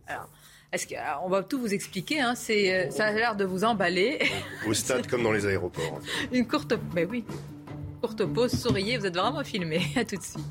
Alors, 0.07 0.29
est-ce 0.71 0.87
qu'on 0.87 1.29
va 1.29 1.41
tout 1.41 1.59
vous 1.59 1.73
expliquer 1.73 2.21
hein, 2.21 2.35
c'est, 2.35 2.73
euh, 2.73 2.91
Ça 2.91 3.05
a 3.05 3.11
l'air 3.11 3.35
de 3.35 3.45
vous 3.45 3.63
emballer. 3.63 4.19
Au 4.67 4.73
stade 4.73 5.07
comme 5.07 5.23
dans 5.23 5.31
les 5.31 5.45
aéroports. 5.45 5.99
Une 6.31 6.47
courte, 6.47 6.73
mais 6.93 7.05
oui, 7.05 7.23
courte 8.01 8.25
pause. 8.25 8.51
Souriez, 8.51 8.97
vous 8.97 9.05
êtes 9.05 9.15
vraiment 9.15 9.43
filmé. 9.43 9.81
À 9.95 10.05
tout 10.05 10.17
de 10.17 10.21
suite. 10.21 10.43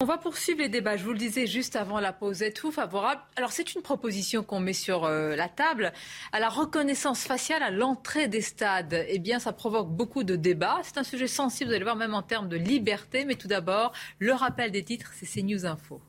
On 0.00 0.04
va 0.04 0.18
poursuivre 0.18 0.58
les 0.60 0.68
débats. 0.68 0.96
Je 0.96 1.04
vous 1.04 1.12
le 1.12 1.18
disais 1.18 1.46
juste 1.46 1.76
avant 1.76 2.00
la 2.00 2.12
pause. 2.12 2.42
Êtes-vous 2.42 2.72
favorable 2.72 3.20
Alors, 3.36 3.52
c'est 3.52 3.74
une 3.74 3.82
proposition 3.82 4.42
qu'on 4.42 4.58
met 4.58 4.72
sur 4.72 5.04
euh, 5.04 5.36
la 5.36 5.48
table 5.48 5.92
à 6.32 6.40
la 6.40 6.48
reconnaissance 6.48 7.22
faciale 7.22 7.62
à 7.62 7.70
l'entrée 7.70 8.26
des 8.26 8.40
stades. 8.40 9.04
Eh 9.08 9.18
bien, 9.20 9.38
ça 9.38 9.52
provoque 9.52 9.88
beaucoup 9.88 10.24
de 10.24 10.34
débats. 10.34 10.80
C'est 10.82 10.98
un 10.98 11.04
sujet 11.04 11.28
sensible, 11.28 11.70
vous 11.70 11.76
allez 11.76 11.84
voir, 11.84 11.96
même 11.96 12.14
en 12.14 12.22
termes 12.22 12.48
de 12.48 12.56
liberté. 12.56 13.24
Mais 13.24 13.36
tout 13.36 13.48
d'abord, 13.48 13.92
le 14.18 14.32
rappel 14.32 14.72
des 14.72 14.82
titres, 14.82 15.12
c'est 15.14 15.26
CNews 15.26 15.66
Info. 15.66 16.00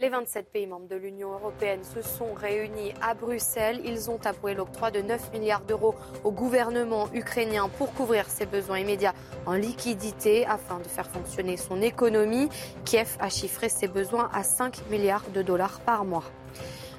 Les 0.00 0.10
27 0.10 0.52
pays 0.52 0.68
membres 0.68 0.86
de 0.86 0.94
l'Union 0.94 1.32
européenne 1.32 1.82
se 1.82 2.02
sont 2.02 2.32
réunis 2.32 2.92
à 3.02 3.14
Bruxelles. 3.14 3.80
Ils 3.84 4.08
ont 4.10 4.20
approuvé 4.24 4.54
l'octroi 4.54 4.92
de 4.92 5.00
9 5.00 5.32
milliards 5.32 5.62
d'euros 5.62 5.96
au 6.22 6.30
gouvernement 6.30 7.08
ukrainien 7.12 7.68
pour 7.68 7.92
couvrir 7.94 8.30
ses 8.30 8.46
besoins 8.46 8.78
immédiats 8.78 9.14
en 9.44 9.54
liquidité 9.54 10.46
afin 10.46 10.78
de 10.78 10.86
faire 10.86 11.10
fonctionner 11.10 11.56
son 11.56 11.82
économie. 11.82 12.48
Kiev 12.84 13.16
a 13.18 13.28
chiffré 13.28 13.68
ses 13.68 13.88
besoins 13.88 14.30
à 14.32 14.44
5 14.44 14.88
milliards 14.88 15.28
de 15.34 15.42
dollars 15.42 15.80
par 15.80 16.04
mois. 16.04 16.22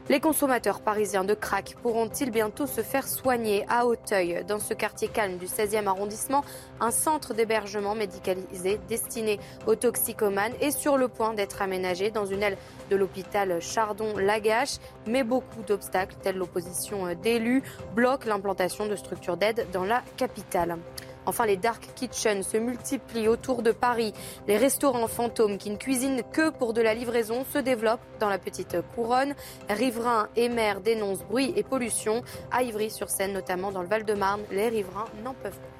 Les 0.09 0.19
consommateurs 0.19 0.81
parisiens 0.81 1.23
de 1.23 1.35
crack 1.35 1.75
pourront-ils 1.83 2.31
bientôt 2.31 2.65
se 2.65 2.81
faire 2.81 3.07
soigner 3.07 3.63
à 3.69 3.85
Auteuil 3.85 4.43
Dans 4.47 4.57
ce 4.57 4.73
quartier 4.73 5.07
calme 5.07 5.37
du 5.37 5.45
16e 5.45 5.85
arrondissement, 5.85 6.43
un 6.79 6.89
centre 6.89 7.35
d'hébergement 7.35 7.93
médicalisé 7.93 8.79
destiné 8.89 9.39
aux 9.67 9.75
toxicomanes 9.75 10.53
est 10.61 10.71
sur 10.71 10.97
le 10.97 11.09
point 11.09 11.35
d'être 11.35 11.61
aménagé 11.61 12.09
dans 12.09 12.25
une 12.25 12.41
aile 12.41 12.57
de 12.89 12.95
l'hôpital 12.95 13.61
Chardon-Lagache? 13.61 14.77
Mais 15.05 15.23
beaucoup 15.23 15.61
d'obstacles, 15.61 16.15
tels 16.23 16.37
l'opposition 16.37 17.13
d'élus, 17.13 17.61
bloquent 17.93 18.27
l'implantation 18.27 18.87
de 18.87 18.95
structures 18.95 19.37
d'aide 19.37 19.67
dans 19.71 19.85
la 19.85 20.01
capitale. 20.17 20.79
Enfin, 21.29 21.45
les 21.45 21.57
dark 21.57 21.87
kitchens 21.93 22.41
se 22.41 22.57
multiplient 22.57 23.27
autour 23.27 23.61
de 23.61 23.71
Paris. 23.71 24.13
Les 24.47 24.57
restaurants 24.57 25.07
fantômes 25.07 25.59
qui 25.59 25.69
ne 25.69 25.75
cuisinent 25.75 26.23
que 26.33 26.49
pour 26.49 26.73
de 26.73 26.81
la 26.81 26.95
livraison 26.95 27.45
se 27.53 27.59
développent 27.59 27.99
dans 28.19 28.29
la 28.29 28.39
petite 28.39 28.77
couronne. 28.95 29.35
Riverains 29.69 30.27
et 30.35 30.49
maires 30.49 30.81
dénoncent 30.81 31.23
bruit 31.23 31.53
et 31.55 31.61
pollution. 31.61 32.23
À 32.49 32.63
Ivry-sur-Seine, 32.63 33.33
notamment 33.33 33.71
dans 33.71 33.83
le 33.83 33.87
Val-de-Marne, 33.87 34.41
les 34.49 34.69
riverains 34.69 35.05
n'en 35.23 35.35
peuvent 35.35 35.51
plus. 35.51 35.78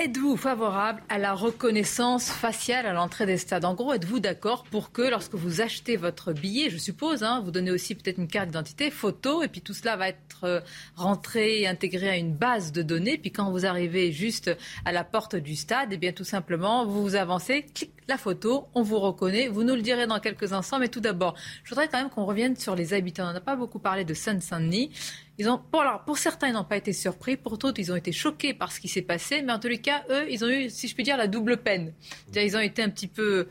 Êtes-vous 0.00 0.36
favorable 0.36 1.02
à 1.08 1.18
la 1.18 1.32
reconnaissance 1.32 2.30
faciale 2.30 2.86
à 2.86 2.92
l'entrée 2.92 3.26
des 3.26 3.36
stades? 3.36 3.64
En 3.64 3.74
gros, 3.74 3.92
êtes-vous 3.92 4.20
d'accord 4.20 4.62
pour 4.62 4.92
que 4.92 5.02
lorsque 5.02 5.34
vous 5.34 5.60
achetez 5.60 5.96
votre 5.96 6.32
billet, 6.32 6.70
je 6.70 6.78
suppose, 6.78 7.24
hein, 7.24 7.42
vous 7.44 7.50
donnez 7.50 7.72
aussi 7.72 7.96
peut-être 7.96 8.18
une 8.18 8.28
carte 8.28 8.46
d'identité, 8.46 8.92
photo, 8.92 9.42
et 9.42 9.48
puis 9.48 9.60
tout 9.60 9.74
cela 9.74 9.96
va 9.96 10.10
être 10.10 10.44
euh, 10.44 10.60
rentré 10.94 11.62
et 11.62 11.66
intégré 11.66 12.10
à 12.10 12.16
une 12.16 12.32
base 12.32 12.70
de 12.70 12.82
données, 12.82 13.18
puis 13.18 13.32
quand 13.32 13.50
vous 13.50 13.66
arrivez 13.66 14.12
juste 14.12 14.56
à 14.84 14.92
la 14.92 15.02
porte 15.02 15.34
du 15.34 15.56
stade, 15.56 15.88
eh 15.92 15.96
bien 15.96 16.12
tout 16.12 16.22
simplement, 16.22 16.86
vous 16.86 17.02
vous 17.02 17.16
avancez, 17.16 17.64
clic, 17.64 17.90
la 18.08 18.16
photo, 18.16 18.66
on 18.74 18.82
vous 18.82 18.98
reconnaît, 18.98 19.48
vous 19.48 19.64
nous 19.64 19.74
le 19.74 19.82
direz 19.82 20.06
dans 20.06 20.18
quelques 20.18 20.52
instants, 20.54 20.78
mais 20.78 20.88
tout 20.88 21.00
d'abord, 21.00 21.34
je 21.62 21.70
voudrais 21.70 21.88
quand 21.88 21.98
même 21.98 22.08
qu'on 22.08 22.24
revienne 22.24 22.56
sur 22.56 22.74
les 22.74 22.94
habitants. 22.94 23.28
On 23.28 23.32
n'a 23.34 23.40
pas 23.40 23.54
beaucoup 23.54 23.78
parlé 23.78 24.04
de 24.04 24.14
Seine-Saint-Denis. 24.14 24.90
Ils 25.36 25.48
ont, 25.48 25.60
pour, 26.06 26.16
certains, 26.16 26.48
ils 26.48 26.54
n'ont 26.54 26.64
pas 26.64 26.78
été 26.78 26.94
surpris, 26.94 27.36
pour 27.36 27.58
d'autres, 27.58 27.78
ils 27.78 27.92
ont 27.92 27.96
été 27.96 28.12
choqués 28.12 28.54
par 28.54 28.72
ce 28.72 28.80
qui 28.80 28.88
s'est 28.88 29.02
passé, 29.02 29.42
mais 29.42 29.52
en 29.52 29.58
tous 29.58 29.68
les 29.68 29.80
cas, 29.80 30.04
eux, 30.10 30.26
ils 30.30 30.42
ont 30.44 30.48
eu, 30.48 30.70
si 30.70 30.88
je 30.88 30.94
puis 30.94 31.04
dire, 31.04 31.18
la 31.18 31.26
double 31.26 31.58
peine. 31.58 31.92
Ils 32.34 32.56
ont 32.56 32.60
été 32.60 32.82
un 32.82 32.88
petit 32.88 33.08
peu, 33.08 33.46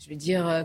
je 0.00 0.08
vais 0.08 0.16
dire, 0.16 0.46
euh, 0.46 0.64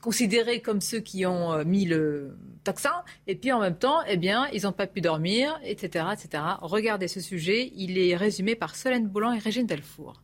considérés 0.00 0.62
comme 0.62 0.80
ceux 0.80 1.00
qui 1.00 1.26
ont 1.26 1.52
euh, 1.52 1.64
mis 1.64 1.84
le 1.84 2.34
toxin, 2.64 3.04
et 3.26 3.34
puis 3.34 3.52
en 3.52 3.60
même 3.60 3.76
temps, 3.76 4.00
eh 4.08 4.16
bien, 4.16 4.48
ils 4.54 4.62
n'ont 4.62 4.72
pas 4.72 4.86
pu 4.86 5.02
dormir, 5.02 5.60
etc., 5.64 6.06
etc. 6.12 6.42
Regardez 6.62 7.08
ce 7.08 7.20
sujet, 7.20 7.72
il 7.76 7.98
est 7.98 8.16
résumé 8.16 8.54
par 8.54 8.74
Solène 8.74 9.06
Boulan 9.06 9.32
et 9.32 9.38
Régine 9.38 9.66
Delfour. 9.66 10.22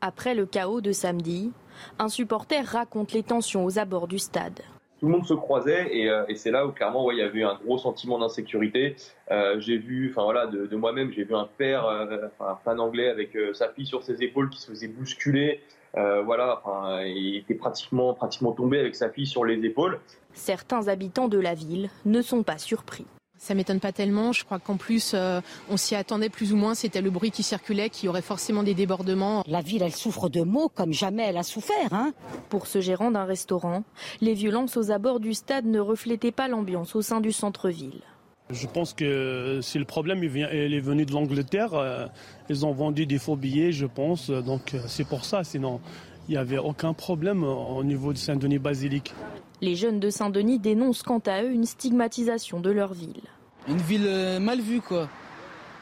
Après 0.00 0.34
le 0.34 0.46
chaos 0.46 0.80
de 0.80 0.92
samedi, 0.92 1.52
Un 1.98 2.08
supporter 2.08 2.64
raconte 2.64 3.12
les 3.12 3.22
tensions 3.22 3.64
aux 3.64 3.78
abords 3.78 4.08
du 4.08 4.18
stade 4.18 4.60
tout 5.00 5.06
le 5.06 5.12
monde 5.12 5.24
se 5.24 5.32
croisait 5.32 5.96
et, 5.96 6.10
euh, 6.10 6.24
et 6.28 6.34
c'est 6.34 6.50
là 6.50 6.66
où 6.66 6.72
clairement 6.72 7.06
ouais, 7.06 7.14
il 7.14 7.20
y 7.20 7.22
avait 7.22 7.38
eu 7.38 7.44
un 7.44 7.58
gros 7.64 7.78
sentiment 7.78 8.18
d'insécurité. 8.18 8.96
Euh, 9.30 9.58
j'ai 9.58 9.78
vu, 9.78 10.10
enfin 10.10 10.24
voilà, 10.24 10.46
de, 10.46 10.66
de 10.66 10.76
moi-même, 10.76 11.10
j'ai 11.10 11.24
vu 11.24 11.34
un 11.34 11.48
père, 11.56 11.86
euh, 11.86 12.28
un 12.38 12.56
fan 12.56 12.78
anglais 12.78 13.08
avec 13.08 13.34
sa 13.54 13.70
fille 13.70 13.86
sur 13.86 14.02
ses 14.02 14.22
épaules 14.22 14.50
qui 14.50 14.60
se 14.60 14.66
faisait 14.70 14.88
bousculer. 14.88 15.62
Voilà, 15.94 16.62
il 17.06 17.36
était 17.38 17.54
pratiquement, 17.54 18.12
pratiquement 18.12 18.52
tombé 18.52 18.78
avec 18.78 18.94
sa 18.94 19.08
fille 19.08 19.26
sur 19.26 19.44
les 19.46 19.64
épaules. 19.64 19.98
Certains 20.34 20.88
habitants 20.88 21.28
de 21.28 21.38
la 21.38 21.54
ville 21.54 21.88
ne 22.04 22.20
sont 22.20 22.42
pas 22.42 22.58
surpris. 22.58 23.06
Ça 23.40 23.54
m'étonne 23.54 23.80
pas 23.80 23.90
tellement. 23.90 24.32
Je 24.32 24.44
crois 24.44 24.58
qu'en 24.58 24.76
plus, 24.76 25.12
euh, 25.14 25.40
on 25.70 25.78
s'y 25.78 25.94
attendait 25.94 26.28
plus 26.28 26.52
ou 26.52 26.56
moins. 26.56 26.74
C'était 26.74 27.00
le 27.00 27.08
bruit 27.08 27.30
qui 27.30 27.42
circulait, 27.42 27.88
qu'il 27.88 28.04
y 28.04 28.08
aurait 28.10 28.20
forcément 28.20 28.62
des 28.62 28.74
débordements. 28.74 29.42
La 29.46 29.62
ville, 29.62 29.82
elle 29.82 29.94
souffre 29.94 30.28
de 30.28 30.42
maux 30.42 30.68
comme 30.68 30.92
jamais 30.92 31.22
elle 31.22 31.38
a 31.38 31.42
souffert. 31.42 31.90
Hein 31.90 32.12
Pour 32.50 32.66
ce 32.66 32.82
gérant 32.82 33.10
d'un 33.10 33.24
restaurant, 33.24 33.82
les 34.20 34.34
violences 34.34 34.76
aux 34.76 34.90
abords 34.90 35.20
du 35.20 35.32
stade 35.32 35.64
ne 35.64 35.80
reflétaient 35.80 36.32
pas 36.32 36.48
l'ambiance 36.48 36.94
au 36.94 37.00
sein 37.00 37.22
du 37.22 37.32
centre-ville. 37.32 38.02
Je 38.50 38.66
pense 38.66 38.92
que 38.92 39.60
si 39.62 39.78
le 39.78 39.86
problème 39.86 40.22
il 40.22 40.28
vient, 40.28 40.50
il 40.50 40.74
est 40.74 40.80
venu 40.80 41.06
de 41.06 41.12
l'Angleterre, 41.12 41.72
euh, 41.72 42.06
ils 42.50 42.66
ont 42.66 42.72
vendu 42.72 43.06
des 43.06 43.18
faux 43.18 43.36
billets, 43.36 43.72
je 43.72 43.86
pense. 43.86 44.28
Donc 44.28 44.74
euh, 44.74 44.80
c'est 44.86 45.06
pour 45.06 45.24
ça. 45.24 45.44
Sinon, 45.44 45.80
il 46.28 46.32
n'y 46.32 46.36
avait 46.36 46.58
aucun 46.58 46.92
problème 46.92 47.42
au 47.42 47.82
niveau 47.84 48.12
de 48.12 48.18
Saint-Denis-Basilique. 48.18 49.14
Les 49.62 49.76
jeunes 49.76 50.00
de 50.00 50.08
Saint-Denis 50.08 50.58
dénoncent 50.58 51.02
quant 51.02 51.22
à 51.26 51.42
eux 51.42 51.50
une 51.50 51.66
stigmatisation 51.66 52.60
de 52.60 52.70
leur 52.70 52.94
ville. 52.94 53.22
Une 53.68 53.76
ville 53.76 54.06
euh, 54.06 54.40
mal 54.40 54.60
vue, 54.60 54.80
quoi. 54.80 55.08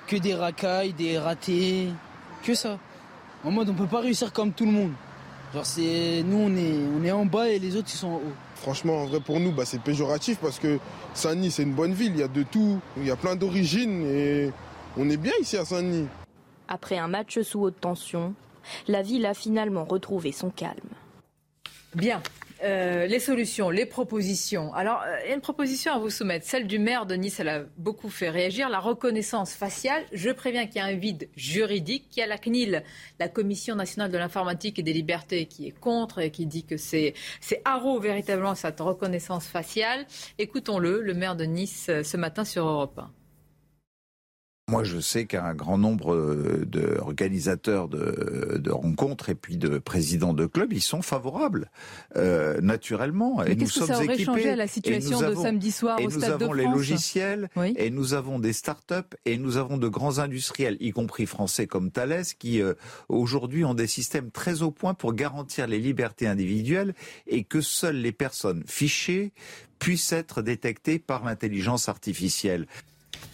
Que 0.07 0.17
des 0.17 0.35
racailles, 0.35 0.93
des 0.93 1.19
ratés, 1.19 1.88
que 2.43 2.55
ça. 2.55 2.79
En 3.45 3.51
mode, 3.53 3.69
on 3.69 3.75
peut 3.75 3.87
pas 3.87 4.01
réussir 4.01 4.33
comme 4.33 4.53
tout 4.53 4.67
le 4.67 4.73
monde. 4.73 4.93
Genre, 5.55 5.64
c'est 5.64 6.23
nous, 6.25 6.38
on 6.38 6.57
est, 6.57 6.75
on 6.99 7.05
est 7.05 7.12
en 7.12 7.25
bas 7.25 7.49
et 7.49 7.59
les 7.59 7.77
autres, 7.77 7.88
ils 7.93 7.97
sont 7.97 8.09
en 8.09 8.17
haut. 8.17 8.35
Franchement, 8.57 9.03
en 9.03 9.07
vrai, 9.07 9.21
pour 9.21 9.38
nous, 9.38 9.53
bah, 9.53 9.64
c'est 9.64 9.81
péjoratif 9.81 10.38
parce 10.38 10.59
que 10.59 10.79
Saint-Denis, 11.14 11.53
c'est 11.53 11.62
une 11.62 11.75
bonne 11.75 11.93
ville. 11.93 12.12
Il 12.14 12.19
y 12.19 12.23
a 12.23 12.29
de 12.29 12.43
tout. 12.43 12.81
Il 12.97 13.07
y 13.07 13.11
a 13.11 13.17
plein 13.17 13.37
d'origines 13.37 14.05
et 14.07 14.51
on 14.97 15.09
est 15.09 15.17
bien 15.17 15.33
ici 15.41 15.57
à 15.57 15.64
Saint-Denis. 15.64 16.09
Après 16.67 16.99
un 16.99 17.09
match 17.09 17.41
sous 17.41 17.61
haute 17.61 17.81
tension, 17.81 18.35
la 18.88 19.03
ville 19.03 19.25
a 19.25 19.35
finalement 19.35 19.85
retrouvé 19.85 20.33
son 20.33 20.51
calme. 20.51 20.91
Bien. 21.95 22.21
Euh, 22.64 23.07
les 23.07 23.21
solutions, 23.21 23.71
les 23.71 23.87
propositions. 23.87 24.75
Alors, 24.75 25.03
euh, 25.07 25.16
il 25.29 25.35
une 25.35 25.40
proposition 25.40 25.92
à 25.92 25.99
vous 25.99 26.11
soumettre. 26.11 26.44
Celle 26.44 26.66
du 26.66 26.81
maire 26.81 27.07
de 27.07 27.14
Nice, 27.14 27.38
elle 27.38 27.49
a 27.49 27.62
beaucoup 27.77 28.09
fait 28.09 28.31
réagir. 28.31 28.68
La 28.68 28.81
reconnaissance 28.81 29.53
faciale. 29.53 30.05
Je 30.12 30.31
préviens 30.31 30.66
qu'il 30.66 30.77
y 30.77 30.81
a 30.81 30.87
un 30.87 30.97
vide 30.97 31.29
juridique. 31.37 32.07
Il 32.16 32.21
y 32.21 32.23
a 32.23 32.27
la 32.27 32.38
CNIL, 32.38 32.83
la 33.21 33.29
Commission 33.29 33.77
nationale 33.77 34.11
de 34.11 34.18
l'informatique 34.18 34.79
et 34.79 34.83
des 34.83 34.92
libertés, 34.92 35.47
qui 35.47 35.68
est 35.68 35.79
contre 35.79 36.18
et 36.18 36.31
qui 36.31 36.47
dit 36.47 36.64
que 36.64 36.77
c'est 36.77 37.14
haro 37.64 38.01
véritablement 38.01 38.57
cette 38.57 38.81
reconnaissance 38.81 39.47
faciale. 39.47 40.07
Écoutons-le, 40.38 41.01
le 41.01 41.14
maire 41.14 41.37
de 41.37 41.44
Nice, 41.44 41.87
euh, 41.90 42.03
ce 42.03 42.16
matin 42.16 42.44
sur 42.44 42.66
Europe 42.66 42.99
1. 42.99 43.17
Moi, 44.68 44.85
je 44.85 45.00
sais 45.00 45.24
qu'un 45.24 45.54
grand 45.54 45.78
nombre 45.78 46.14
d'organisateurs 46.66 47.88
de, 47.88 48.59
de, 48.59 48.70
rencontres 48.70 49.31
et 49.31 49.35
puis 49.35 49.57
de 49.57 49.78
présidents 49.78 50.35
de 50.35 50.46
clubs, 50.46 50.72
ils 50.72 50.83
sont 50.83 51.02
favorables, 51.02 51.70
euh, 52.16 52.61
naturellement. 52.61 53.42
Mais 53.44 53.52
et 53.52 53.57
nous 53.57 53.64
que 53.66 53.72
sommes 53.72 53.87
ça 53.87 53.94
aurait 53.96 54.04
équipés. 54.07 54.24
changé 54.24 54.50
à 54.50 54.57
la 54.57 54.66
situation 54.66 55.11
Et 55.11 55.14
nous 55.14 55.20
de 55.20 55.24
avons- 55.33 55.42
samedi 55.42 55.72
soir 55.72 55.98
et 55.98 56.07
au 56.07 56.11
nous 56.11 56.18
Stade 56.18 56.38
de 56.38 56.44
avons 56.44 56.52
les 56.52 56.64
France 56.64 56.76
logiciels, 56.76 57.48
Oui. 57.57 57.74
et 57.76 57.90
nous 57.90 58.14
avons 58.14 58.38
des 58.38 58.52
start-up, 58.52 59.14
et 59.24 59.38
nous 59.38 59.57
avons 59.57 59.78
de 59.78 59.88
grands 59.88 60.18
industriels, 60.18 60.76
y 60.81 60.90
compris 60.90 61.26
français 61.26 61.66
comme 61.66 61.90
Thales, 61.90 62.24
qui 62.38 62.61
euh, 62.61 62.74
aujourd'hui 63.09 63.64
ont 63.64 63.74
des 63.74 63.87
systèmes 63.87 64.31
très 64.31 64.62
au 64.62 64.70
point 64.70 64.92
pour 64.94 65.14
garantir 65.14 65.66
les 65.66 65.78
libertés 65.78 66.26
individuelles 66.26 66.94
et 67.26 67.44
que 67.44 67.61
seules 67.61 67.96
les 68.02 68.12
personnes 68.12 68.64
fichées 68.66 69.33
puissent 69.78 70.12
être 70.12 70.42
détectées 70.42 70.98
par 70.98 71.24
l'intelligence 71.24 71.88
artificielle. 71.88 72.66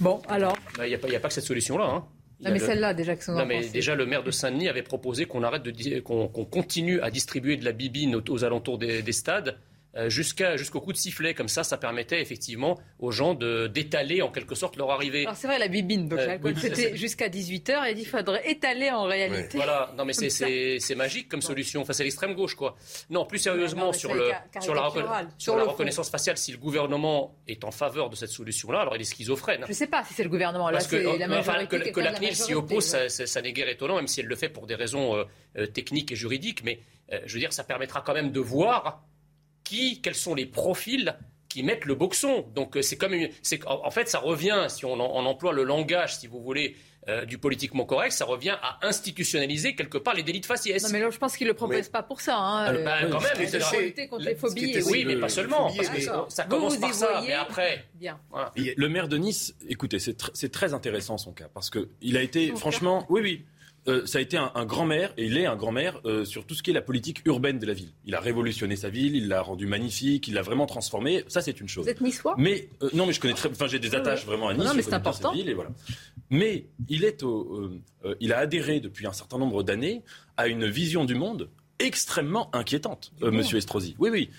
Bon, 0.00 0.20
alors 0.28 0.56
Bah, 0.76 0.86
Il 0.86 0.90
n'y 0.90 0.94
a, 0.94 0.98
pas- 0.98 1.08
a 1.16 1.20
que 1.28 1.34
cette 1.34 1.44
solution-là. 1.44 1.84
hein. 1.84 2.04
Non, 2.40 2.50
mais 2.50 2.58
le- 2.58 2.66
celle-là, 2.66 2.94
déjà, 2.94 3.14
que 3.16 3.30
Non, 3.30 3.46
mais 3.46 3.68
déjà, 3.68 3.94
le 3.94 4.06
maire 4.06 4.22
de 4.24 4.30
Saint-Denis 4.30 4.68
avait 4.68 4.82
proposé 4.82 5.24
qu'on 5.24 5.42
arrête 5.44 5.62
de 5.62 5.70
qu'on 6.00 6.26
continue 6.28 7.00
à 7.00 7.10
distribuer 7.10 7.56
de 7.56 7.64
la 7.64 7.72
bibine 7.72 8.16
aux, 8.16 8.22
aux 8.30 8.44
alentours 8.44 8.78
des, 8.78 9.02
des 9.02 9.12
stades. 9.12 9.56
Euh, 9.96 10.08
Jusqu'à, 10.08 10.56
jusqu'au 10.56 10.80
coup 10.80 10.92
de 10.92 10.96
sifflet, 10.98 11.34
comme 11.34 11.48
ça, 11.48 11.62
ça 11.64 11.76
permettait 11.78 12.20
effectivement 12.20 12.78
aux 12.98 13.10
gens 13.12 13.34
de, 13.34 13.66
d'étaler 13.68 14.22
en 14.22 14.30
quelque 14.30 14.54
sorte 14.54 14.76
leur 14.76 14.90
arrivée. 14.90 15.22
Alors 15.24 15.36
c'est 15.36 15.46
vrai, 15.46 15.58
la 15.58 15.68
bibine, 15.68 16.08
donc 16.08 16.18
Euh, 16.18 16.36
oui, 16.42 16.54
c'était 16.60 16.74
c'est- 16.74 16.96
jusqu'à 16.96 17.28
18h, 17.28 17.84
et 17.86 17.90
il 17.92 17.94
dit 17.94 18.04
faudrait 18.04 18.50
étaler 18.50 18.90
en 18.90 19.04
réalité. 19.04 19.56
Voilà, 19.56 19.92
non 19.96 20.04
mais 20.04 20.12
c'est, 20.12 20.30
ça. 20.30 20.46
c'est, 20.46 20.78
c'est 20.80 20.94
magique 20.94 21.28
comme 21.28 21.42
solution. 21.42 21.82
Enfin, 21.82 21.92
c'est 21.92 22.02
l'extrême 22.04 22.34
gauche, 22.34 22.54
quoi. 22.54 22.76
Non, 23.10 23.24
plus 23.24 23.38
sérieusement, 23.38 23.86
non, 23.86 23.92
sur, 23.92 24.14
le, 24.14 24.30
sur 24.60 24.74
la, 24.74 24.82
reconna- 24.88 25.28
sur 25.38 25.54
reconnaissance 25.54 26.10
faciale, 26.10 26.36
si 26.38 26.50
le 26.52 26.58
gouvernement 26.58 27.36
est 27.46 27.62
en 27.64 27.70
faveur 27.70 28.10
de 28.10 28.16
cette 28.16 28.30
solution-là, 28.30 28.80
alors 28.80 28.96
il 28.96 29.00
est 29.00 29.04
schizophrène. 29.04 29.62
Je 29.64 29.68
ne 29.68 29.72
sais 29.74 29.86
pas 29.86 30.02
si 30.04 30.14
c'est 30.14 30.24
le 30.24 30.28
gouvernement, 30.30 30.70
là 30.70 30.78
Parce 30.78 30.86
que, 30.88 30.96
c'est 30.96 31.18
la 31.18 31.26
euh, 31.26 31.28
majorité. 31.28 31.76
enfin, 31.78 31.92
que, 31.92 32.00
la 32.00 32.12
CNIL 32.12 32.34
s'y 32.36 32.54
oppose, 32.54 32.94
ouais. 32.94 33.08
ça, 33.08 33.42
n'est 33.42 33.52
guère 33.52 33.68
étonnant, 33.68 33.96
même 33.96 34.08
si 34.08 34.20
elle 34.20 34.26
le 34.26 34.36
fait 34.36 34.48
pour 34.48 34.66
des 34.66 34.74
raisons 34.74 35.16
euh, 35.16 35.24
euh, 35.58 35.66
techniques 35.66 36.10
et 36.12 36.16
juridiques. 36.16 36.62
Mais 36.64 36.80
euh, 37.12 37.20
je 37.26 37.34
veux 37.34 37.40
dire, 37.40 37.52
ça 37.52 37.64
permettra 37.64 38.00
quand 38.00 38.14
même 38.14 38.32
de 38.32 38.40
voir 38.40 39.02
qui, 39.64 40.00
quels 40.02 40.14
sont 40.14 40.34
les 40.34 40.46
profils 40.46 41.16
qui 41.48 41.62
mettent 41.62 41.84
le 41.84 41.94
boxon. 41.94 42.46
Donc 42.54 42.76
euh, 42.76 42.82
c'est 42.82 42.96
comme 42.96 43.14
une, 43.14 43.28
en 43.66 43.90
fait 43.90 44.08
ça 44.08 44.18
revient 44.18 44.66
si 44.68 44.84
on, 44.84 44.98
emploie 45.00 45.52
le 45.52 45.64
langage, 45.64 46.16
si 46.18 46.26
vous 46.26 46.40
voulez. 46.42 46.76
euh, 47.06 47.26
du 47.26 47.36
politiquement 47.36 47.84
correct, 47.84 48.12
ça 48.12 48.24
revient 48.24 48.56
à 48.62 48.78
institutionnaliser 48.86 49.74
quelque 49.74 49.98
part 49.98 50.14
les 50.14 50.22
délits 50.22 50.40
de 50.40 50.46
faciès. 50.46 50.82
Non, 50.84 50.88
mais 50.90 51.00
là, 51.00 51.10
je 51.10 51.18
pense 51.18 51.36
qu'il 51.36 51.46
ne 51.46 51.50
le 51.52 51.54
propose 51.54 51.90
pas 51.90 52.02
pour 52.02 52.22
ça. 52.22 52.34
Hein. 52.38 52.64
Ah, 52.68 52.72
bah, 52.82 52.96
quand 53.10 53.20
même, 53.20 53.46
c'est 53.46 53.80
lutter 53.82 54.08
contre 54.08 54.24
les 54.24 54.34
phobies. 54.34 54.80
oui, 54.86 55.04
mais 55.06 55.16
pas 55.16 55.28
seulement. 55.28 55.70
Parce 55.76 55.90
que 55.90 56.00
ça 56.00 56.26
Vous, 56.44 56.48
commence 56.48 56.76
vous 56.76 56.80
par 56.80 56.94
ça, 56.94 57.22
mais 57.26 57.34
après. 57.34 57.84
Bien. 57.94 58.18
Le- 58.56 58.72
Le 58.74 58.88
maire 58.88 59.08
de 59.08 59.18
Nice, 59.18 59.54
écoutez, 59.68 59.98
c'est 59.98 60.18
tr- 60.18 60.30
c'est 60.32 60.50
très 60.50 60.72
intéressant 60.72 61.18
son 61.18 61.32
cas 61.32 61.48
parce 61.52 61.68
que 61.68 61.90
il 62.00 62.16
a 62.16 62.22
été, 62.22 62.52
franchement, 62.56 63.04
oui, 63.10 63.20
oui. 63.22 63.44
Euh, 63.88 64.06
ça 64.06 64.18
a 64.18 64.20
été 64.20 64.36
un, 64.36 64.50
un 64.54 64.64
grand 64.64 64.86
maire, 64.86 65.12
et 65.16 65.26
il 65.26 65.36
est 65.36 65.46
un 65.46 65.56
grand 65.56 65.72
maire 65.72 66.00
euh, 66.04 66.24
sur 66.24 66.46
tout 66.46 66.54
ce 66.54 66.62
qui 66.62 66.70
est 66.70 66.74
la 66.74 66.80
politique 66.82 67.20
urbaine 67.26 67.58
de 67.58 67.66
la 67.66 67.74
ville. 67.74 67.90
Il 68.04 68.14
a 68.14 68.20
révolutionné 68.20 68.76
sa 68.76 68.88
ville, 68.88 69.14
il 69.16 69.28
l'a 69.28 69.42
rendue 69.42 69.66
magnifique, 69.66 70.26
il 70.28 70.34
l'a 70.34 70.42
vraiment 70.42 70.66
transformée. 70.66 71.24
Ça, 71.28 71.40
c'est 71.42 71.60
une 71.60 71.68
chose. 71.68 71.84
Vous 71.84 71.90
êtes 71.90 72.00
niçois? 72.00 72.34
Mais 72.38 72.68
euh, 72.82 72.88
non, 72.94 73.06
mais 73.06 73.12
je 73.12 73.20
connais 73.20 73.34
très, 73.34 73.50
enfin 73.50 73.66
j'ai 73.66 73.78
des 73.78 73.90
Ouais, 73.90 73.96
attaches 73.96 74.24
vraiment 74.26 74.48
à 74.48 74.54
Nice. 74.54 74.64
Non, 74.64 74.72
mais 74.74 74.82
c'est 74.82 74.94
important. 74.94 75.32
ville, 75.32 75.48
et 75.48 75.54
voilà. 75.54 75.70
Mais 76.30 76.66
il 76.88 77.04
est 77.04 77.22
au, 77.22 77.70
il 78.20 78.32
a 78.32 78.38
adhéré 78.38 78.80
depuis 78.80 79.06
un 79.06 79.12
certain 79.12 79.38
nombre 79.38 79.62
d'années 79.62 80.02
à 80.36 80.48
une 80.48 80.66
vision 80.66 81.04
du 81.04 81.14
monde 81.14 81.50
extrêmement 81.78 82.54
inquiétante, 82.54 83.12
Monsieur 83.20 83.58
Estrosi. 83.58 83.94
Oui, 83.98 84.10
oui. 84.10 84.30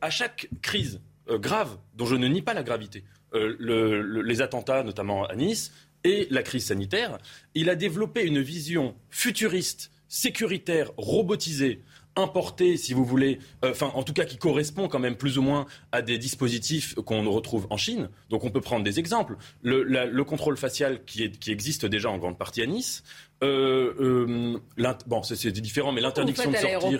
À 0.00 0.10
chaque 0.10 0.48
crise 0.62 1.00
grave, 1.28 1.76
dont 1.96 2.06
je 2.06 2.16
ne 2.16 2.26
nie 2.26 2.42
pas 2.42 2.54
la 2.54 2.62
gravité, 2.62 3.04
euh, 3.34 3.54
le- 3.60 4.02
le- 4.02 4.22
les 4.22 4.40
attentats, 4.40 4.82
notamment 4.82 5.24
à 5.26 5.36
Nice, 5.36 5.72
et 6.04 6.26
la 6.30 6.42
crise 6.42 6.66
sanitaire, 6.66 7.18
il 7.54 7.68
a 7.70 7.74
développé 7.74 8.22
une 8.24 8.40
vision 8.40 8.94
futuriste, 9.10 9.90
sécuritaire, 10.08 10.90
robotisée, 10.96 11.82
importée, 12.16 12.76
si 12.76 12.92
vous 12.92 13.04
voulez, 13.04 13.38
euh, 13.64 13.70
enfin 13.70 13.92
en 13.94 14.02
tout 14.02 14.12
cas 14.12 14.24
qui 14.24 14.36
correspond 14.36 14.88
quand 14.88 14.98
même 14.98 15.14
plus 15.16 15.38
ou 15.38 15.42
moins 15.42 15.66
à 15.92 16.02
des 16.02 16.18
dispositifs 16.18 16.94
qu'on 16.96 17.28
retrouve 17.30 17.66
en 17.70 17.76
Chine. 17.76 18.10
Donc 18.30 18.42
on 18.44 18.50
peut 18.50 18.60
prendre 18.60 18.82
des 18.84 18.98
exemples. 18.98 19.36
Le, 19.62 19.84
la- 19.84 20.06
le 20.06 20.24
contrôle 20.24 20.56
facial 20.56 21.04
qui, 21.04 21.22
est- 21.22 21.38
qui 21.38 21.52
existe 21.52 21.86
déjà 21.86 22.10
en 22.10 22.18
grande 22.18 22.36
partie 22.36 22.62
à 22.62 22.66
Nice. 22.66 23.04
Euh, 23.44 23.94
euh, 24.00 24.58
bon, 25.06 25.22
c'est 25.22 25.52
différent, 25.52 25.92
mais 25.92 26.00
l'interdiction 26.00 26.50
de 26.50 26.56
sortir 26.80 26.90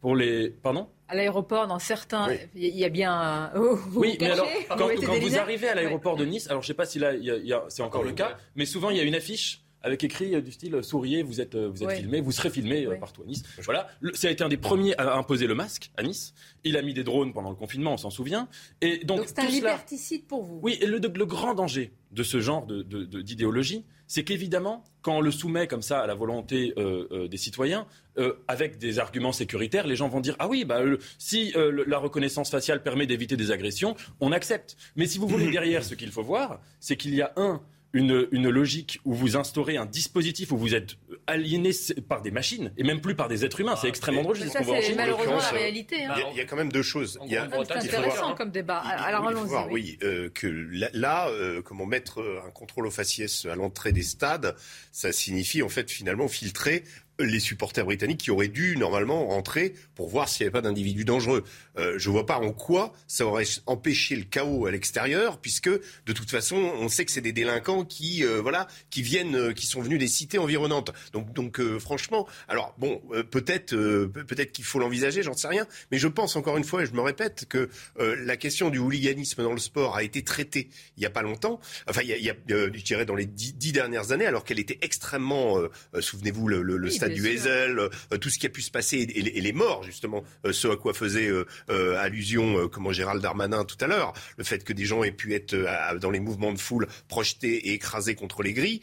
pour 0.00 0.16
les. 0.16 0.50
Pardon 0.50 0.88
À 1.08 1.14
l'aéroport, 1.14 1.66
dans 1.66 1.78
certains, 1.78 2.28
il 2.54 2.76
y 2.76 2.84
a 2.84 2.88
bien. 2.88 3.12
un- 3.12 3.52
Oh, 3.56 3.76
vous 3.76 4.00
Oui, 4.00 4.16
vous 4.18 4.24
mais 4.24 4.30
alors, 4.32 4.48
quand, 4.68 4.88
vous 5.20 5.38
arrivez 5.38 5.68
à 5.68 5.74
l'aéroport 5.74 6.16
de 6.16 6.24
Nice, 6.24 6.48
alors 6.48 6.62
je 6.62 6.66
sais 6.68 6.74
pas 6.74 6.86
si 6.86 6.98
là, 6.98 7.12
il 7.14 7.24
y 7.24 7.30
a- 7.30 7.36
il 7.36 7.46
y 7.46 7.52
a- 7.52 7.64
c'est 7.68 7.82
encore 7.82 8.02
le 8.04 8.12
cas, 8.12 8.36
mais 8.54 8.66
souvent 8.66 8.90
il 8.90 8.96
y 8.96 9.00
a 9.00 9.04
une 9.04 9.14
affiche 9.14 9.62
avec 9.86 10.04
écrit 10.04 10.34
euh, 10.34 10.40
du 10.40 10.52
style 10.52 10.74
euh, 10.74 10.82
souriez, 10.82 11.22
vous 11.22 11.40
êtes, 11.40 11.54
euh, 11.54 11.68
vous 11.68 11.82
êtes 11.84 11.92
filmé, 11.92 12.20
vous 12.20 12.32
serez 12.32 12.50
filmé 12.50 12.86
partout 13.00 13.22
à 13.22 13.26
Nice. 13.26 13.42
Voilà, 13.64 13.88
Le- 14.00 14.14
ça 14.14 14.28
a 14.28 14.30
été 14.30 14.42
un 14.44 14.48
des 14.48 14.56
premiers 14.56 14.96
à 14.98 15.14
imposer 15.16 15.46
le 15.46 15.54
masque 15.54 15.90
à 15.96 16.02
Nice. 16.02 16.34
Il 16.64 16.76
a 16.76 16.82
mis 16.82 16.92
des 16.94 17.04
drones 17.04 17.32
pendant 17.32 17.50
le 17.50 17.56
confinement, 17.56 17.92
on 17.94 17.96
s'en 17.96 18.10
souvient. 18.10 18.48
Et 18.80 18.98
donc, 19.04 19.22
c'est 19.26 19.38
un 19.38 19.42
cela- 19.44 19.50
liberticide 19.54 20.26
pour 20.26 20.42
vous. 20.42 20.58
oui, 20.62 20.76
et 20.80 20.86
le, 20.86 20.98
le 20.98 21.26
grand 21.26 21.54
danger 21.54 21.92
de 22.12 22.22
ce 22.22 22.40
genre 22.40 22.66
de- 22.66 22.82
de- 22.82 23.04
de- 23.04 23.20
d'idéologie, 23.22 23.84
c'est 24.08 24.22
qu'évidemment, 24.24 24.84
quand 25.02 25.16
on 25.16 25.20
le 25.20 25.30
soumet 25.32 25.66
comme 25.66 25.82
ça 25.82 26.00
à 26.00 26.06
la 26.06 26.14
volonté 26.14 26.72
euh, 26.78 27.06
euh, 27.10 27.28
des 27.28 27.36
citoyens, 27.36 27.86
euh, 28.18 28.34
avec 28.48 28.78
des 28.78 28.98
arguments 28.98 29.32
sécuritaires, 29.32 29.86
les 29.86 29.96
gens 29.96 30.08
vont 30.08 30.20
dire 30.20 30.36
ah 30.38 30.48
oui, 30.48 30.64
bah, 30.64 30.80
le- 30.82 30.98
si 31.18 31.52
le- 31.52 31.84
la 31.84 31.98
reconnaissance 31.98 32.50
faciale 32.50 32.82
permet 32.82 33.06
d'éviter 33.06 33.36
des 33.36 33.50
agressions, 33.50 33.94
on 34.20 34.32
accepte. 34.32 34.76
Mais 34.96 35.06
si 35.06 35.18
vous 35.18 35.28
voulez 35.28 35.50
derrière, 35.50 35.84
ce 35.84 35.94
qu'il 35.94 36.10
faut 36.10 36.22
voir, 36.22 36.60
c'est 36.80 36.96
qu'il 36.96 37.14
y 37.14 37.22
a 37.22 37.32
un 37.36 37.60
une, 37.92 38.26
une 38.32 38.48
logique 38.50 39.00
où 39.04 39.14
vous 39.14 39.36
instaurez 39.36 39.76
un 39.78 39.86
dispositif 39.86 40.52
où 40.52 40.58
vous 40.58 40.74
êtes 40.74 40.96
aliéné 41.26 41.70
par 42.08 42.20
des 42.20 42.30
machines 42.30 42.70
et 42.76 42.84
même 42.84 43.00
plus 43.00 43.14
par 43.14 43.28
des 43.28 43.44
êtres 43.44 43.60
humains. 43.60 43.76
c'est 43.76 43.88
extrêmement 43.88 44.22
drôle. 44.22 44.36
Mais 44.36 44.42
c'est 44.42 44.46
ce 44.48 44.52
ça, 44.52 44.58
qu'on 44.60 44.64
voit 44.66 44.76
en 44.76 44.80
c'est 44.80 44.86
Chine. 44.88 44.96
malheureusement 44.96 45.36
la 45.38 45.48
réalité. 45.50 46.04
hein. 46.04 46.14
Il 46.16 46.20
y, 46.20 46.22
a- 46.24 46.30
il 46.32 46.36
y 46.36 46.40
a 46.40 46.44
quand 46.44 46.56
même 46.56 46.70
deux 46.72 46.82
choses. 46.82 47.18
Il 47.24 47.32
y 47.32 47.36
a, 47.36 47.48
Ah, 47.50 47.56
C'est 47.64 47.72
intéressant 47.76 48.16
voir- 48.16 48.34
comme 48.34 48.50
débat. 48.50 48.82
il- 48.84 48.90
Alors 49.04 49.26
allons-y. 49.28 49.48
voir, 49.48 49.66
oui. 49.70 49.98
oui, 50.02 50.06
euh, 50.08 50.28
que 50.30 50.46
là, 50.46 50.88
là, 50.92 51.28
euh, 51.30 51.62
comment 51.62 51.86
mettre 51.86 52.20
euh, 52.20 52.40
un 52.46 52.50
contrôle 52.50 52.86
au 52.86 52.90
faciès 52.90 53.46
à 53.46 53.54
l'entrée 53.56 53.92
des 53.92 54.02
stades, 54.02 54.54
ça 54.92 55.10
signifie 55.12 55.62
en 55.62 55.68
fait 55.68 55.90
finalement 55.90 56.28
filtrer 56.28 56.84
les 57.18 57.40
supporters 57.40 57.84
britanniques 57.84 58.20
qui 58.20 58.30
auraient 58.30 58.48
dû 58.48 58.76
normalement 58.76 59.26
rentrer 59.26 59.74
pour 59.94 60.08
voir 60.08 60.28
s'il 60.28 60.44
n'y 60.44 60.48
avait 60.48 60.52
pas 60.52 60.60
d'individus 60.60 61.04
dangereux. 61.04 61.44
Euh, 61.78 61.94
je 61.98 62.08
ne 62.08 62.12
vois 62.12 62.26
pas 62.26 62.38
en 62.38 62.52
quoi 62.52 62.92
ça 63.06 63.26
aurait 63.26 63.44
empêché 63.66 64.16
le 64.16 64.24
chaos 64.24 64.66
à 64.66 64.70
l'extérieur, 64.70 65.38
puisque 65.38 65.68
de 65.70 66.12
toute 66.12 66.30
façon, 66.30 66.56
on 66.56 66.88
sait 66.88 67.04
que 67.04 67.12
c'est 67.12 67.20
des 67.20 67.32
délinquants 67.32 67.84
qui, 67.84 68.24
euh, 68.24 68.40
voilà, 68.40 68.66
qui 68.90 69.02
viennent, 69.02 69.36
euh, 69.36 69.52
qui 69.52 69.66
sont 69.66 69.80
venus 69.80 69.98
des 69.98 70.08
cités 70.08 70.38
environnantes. 70.38 70.92
Donc, 71.12 71.32
donc 71.32 71.60
franchement, 71.78 72.26
alors 72.48 72.74
bon, 72.78 73.00
peut-être, 73.30 73.74
peut-être 73.74 74.52
qu'il 74.52 74.64
faut 74.64 74.78
l'envisager, 74.78 75.22
j'en 75.22 75.34
sais 75.34 75.48
rien, 75.48 75.66
mais 75.90 75.98
je 75.98 76.08
pense 76.08 76.36
encore 76.36 76.56
une 76.56 76.64
fois, 76.64 76.82
et 76.82 76.86
je 76.86 76.92
me 76.92 77.00
répète, 77.00 77.46
que 77.48 77.68
la 77.98 78.36
question 78.36 78.70
du 78.70 78.78
hooliganisme 78.78 79.42
dans 79.42 79.52
le 79.52 79.58
sport 79.58 79.96
a 79.96 80.02
été 80.02 80.22
traitée 80.22 80.68
il 80.96 81.00
n'y 81.00 81.06
a 81.06 81.10
pas 81.10 81.22
longtemps, 81.22 81.60
enfin, 81.88 82.02
il 82.02 82.08
y 82.08 82.30
a, 82.30 82.34
je 82.48 82.82
dirais 82.82 83.04
dans 83.04 83.14
les 83.14 83.26
dix, 83.26 83.72
dernières 83.72 84.12
années, 84.12 84.26
alors 84.26 84.44
qu'elle 84.44 84.58
était 84.58 84.78
extrêmement, 84.82 85.58
souvenez-vous, 85.98 86.48
le, 86.48 86.62
le, 86.62 86.76
le 86.76 86.90
stade 86.90 87.05
du 87.08 87.28
Hazel, 87.28 87.78
euh, 87.78 88.18
tout 88.18 88.30
ce 88.30 88.38
qui 88.38 88.46
a 88.46 88.48
pu 88.48 88.62
se 88.62 88.70
passer 88.70 88.98
et, 88.98 89.40
les 89.40 89.52
morts 89.52 89.82
justement, 89.82 90.24
euh, 90.44 90.52
ce 90.52 90.68
à 90.68 90.76
quoi 90.76 90.94
faisait 90.94 91.28
euh, 91.28 91.98
allusion 91.98 92.68
comment 92.68 92.92
Gérald 92.92 93.22
Darmanin 93.22 93.64
tout 93.64 93.76
à 93.80 93.86
l'heure, 93.86 94.12
le 94.36 94.44
fait 94.44 94.64
que 94.64 94.72
des 94.72 94.84
gens 94.84 95.02
aient 95.02 95.12
pu 95.12 95.34
être 95.34 95.56
dans 96.00 96.10
les 96.10 96.20
mouvements 96.20 96.52
de 96.52 96.58
foule 96.58 96.86
projetés 97.08 97.68
et 97.68 97.74
écrasés 97.74 98.14
contre 98.14 98.42
les 98.42 98.52
grilles, 98.52 98.80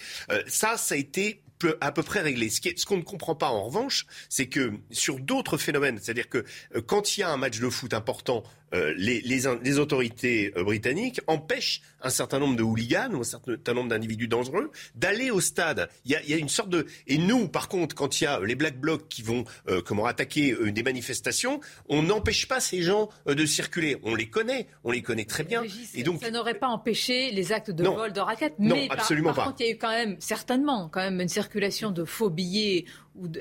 ça, 0.47 0.77
ça 0.77 0.95
a 0.95 0.97
été 0.97 1.41
à 1.81 1.91
peu 1.91 2.03
près 2.03 2.21
réglé. 2.21 2.49
Ce 2.49 2.85
qu'on 2.85 2.97
ne 2.97 3.03
comprend 3.03 3.35
pas 3.35 3.47
en 3.47 3.63
revanche, 3.63 4.05
c'est 4.29 4.47
que 4.47 4.73
sur 4.91 5.19
d'autres 5.19 5.57
phénomènes, 5.57 5.99
c'est-à-dire 6.01 6.29
que 6.29 6.45
quand 6.87 7.17
il 7.17 7.21
y 7.21 7.23
a 7.23 7.29
un 7.29 7.37
match 7.37 7.59
de 7.59 7.69
foot 7.69 7.93
important 7.93 8.43
euh, 8.73 8.93
les, 8.97 9.21
les, 9.21 9.79
autorités 9.79 10.53
euh, 10.57 10.63
britanniques 10.63 11.21
empêchent 11.27 11.81
un 12.01 12.09
certain 12.09 12.39
nombre 12.39 12.55
de 12.55 12.63
hooligans 12.63 13.11
ou 13.13 13.21
un 13.21 13.23
certain 13.23 13.73
nombre 13.73 13.89
d'individus 13.89 14.27
dangereux 14.27 14.71
d'aller 14.95 15.31
au 15.31 15.41
stade. 15.41 15.89
Il 16.05 16.11
y, 16.11 16.15
a, 16.15 16.23
il 16.23 16.29
y, 16.29 16.33
a, 16.33 16.37
une 16.37 16.49
sorte 16.49 16.69
de 16.69 16.85
et 17.07 17.17
nous, 17.17 17.47
par 17.47 17.67
contre, 17.67 17.95
quand 17.95 18.19
il 18.19 18.25
y 18.25 18.27
a 18.27 18.39
les 18.39 18.55
black 18.55 18.79
blocs 18.79 19.07
qui 19.09 19.21
vont 19.21 19.45
euh, 19.67 19.81
comment 19.85 20.05
attaquer 20.05 20.55
des 20.71 20.83
manifestations, 20.83 21.59
on 21.89 22.01
n'empêche 22.03 22.47
pas 22.47 22.59
ces 22.59 22.81
gens 22.81 23.09
de 23.25 23.45
circuler. 23.45 23.97
On 24.03 24.15
les 24.15 24.27
connaît, 24.27 24.67
on 24.83 24.91
les 24.91 25.01
connaît 25.01 25.25
très 25.25 25.43
bien. 25.43 25.63
et 25.93 26.03
donc 26.03 26.21
ça 26.21 26.31
n'aurait 26.31 26.57
pas 26.57 26.67
empêché 26.67 27.31
les 27.31 27.51
actes 27.51 27.71
de 27.71 27.83
vol 27.83 28.11
de 28.11 28.19
raquettes. 28.19 28.55
Non, 28.59 28.75
mais 28.75 28.87
absolument 28.89 29.29
par, 29.29 29.35
par 29.35 29.45
contre, 29.47 29.61
il 29.61 29.67
y 29.67 29.69
a 29.69 29.73
eu 29.73 29.77
quand 29.77 29.91
même 29.91 30.15
certainement 30.19 30.89
quand 30.89 31.01
même 31.01 31.19
une 31.21 31.27
circulation 31.27 31.91
de 31.91 32.05
faux 32.05 32.29
billets 32.29 32.85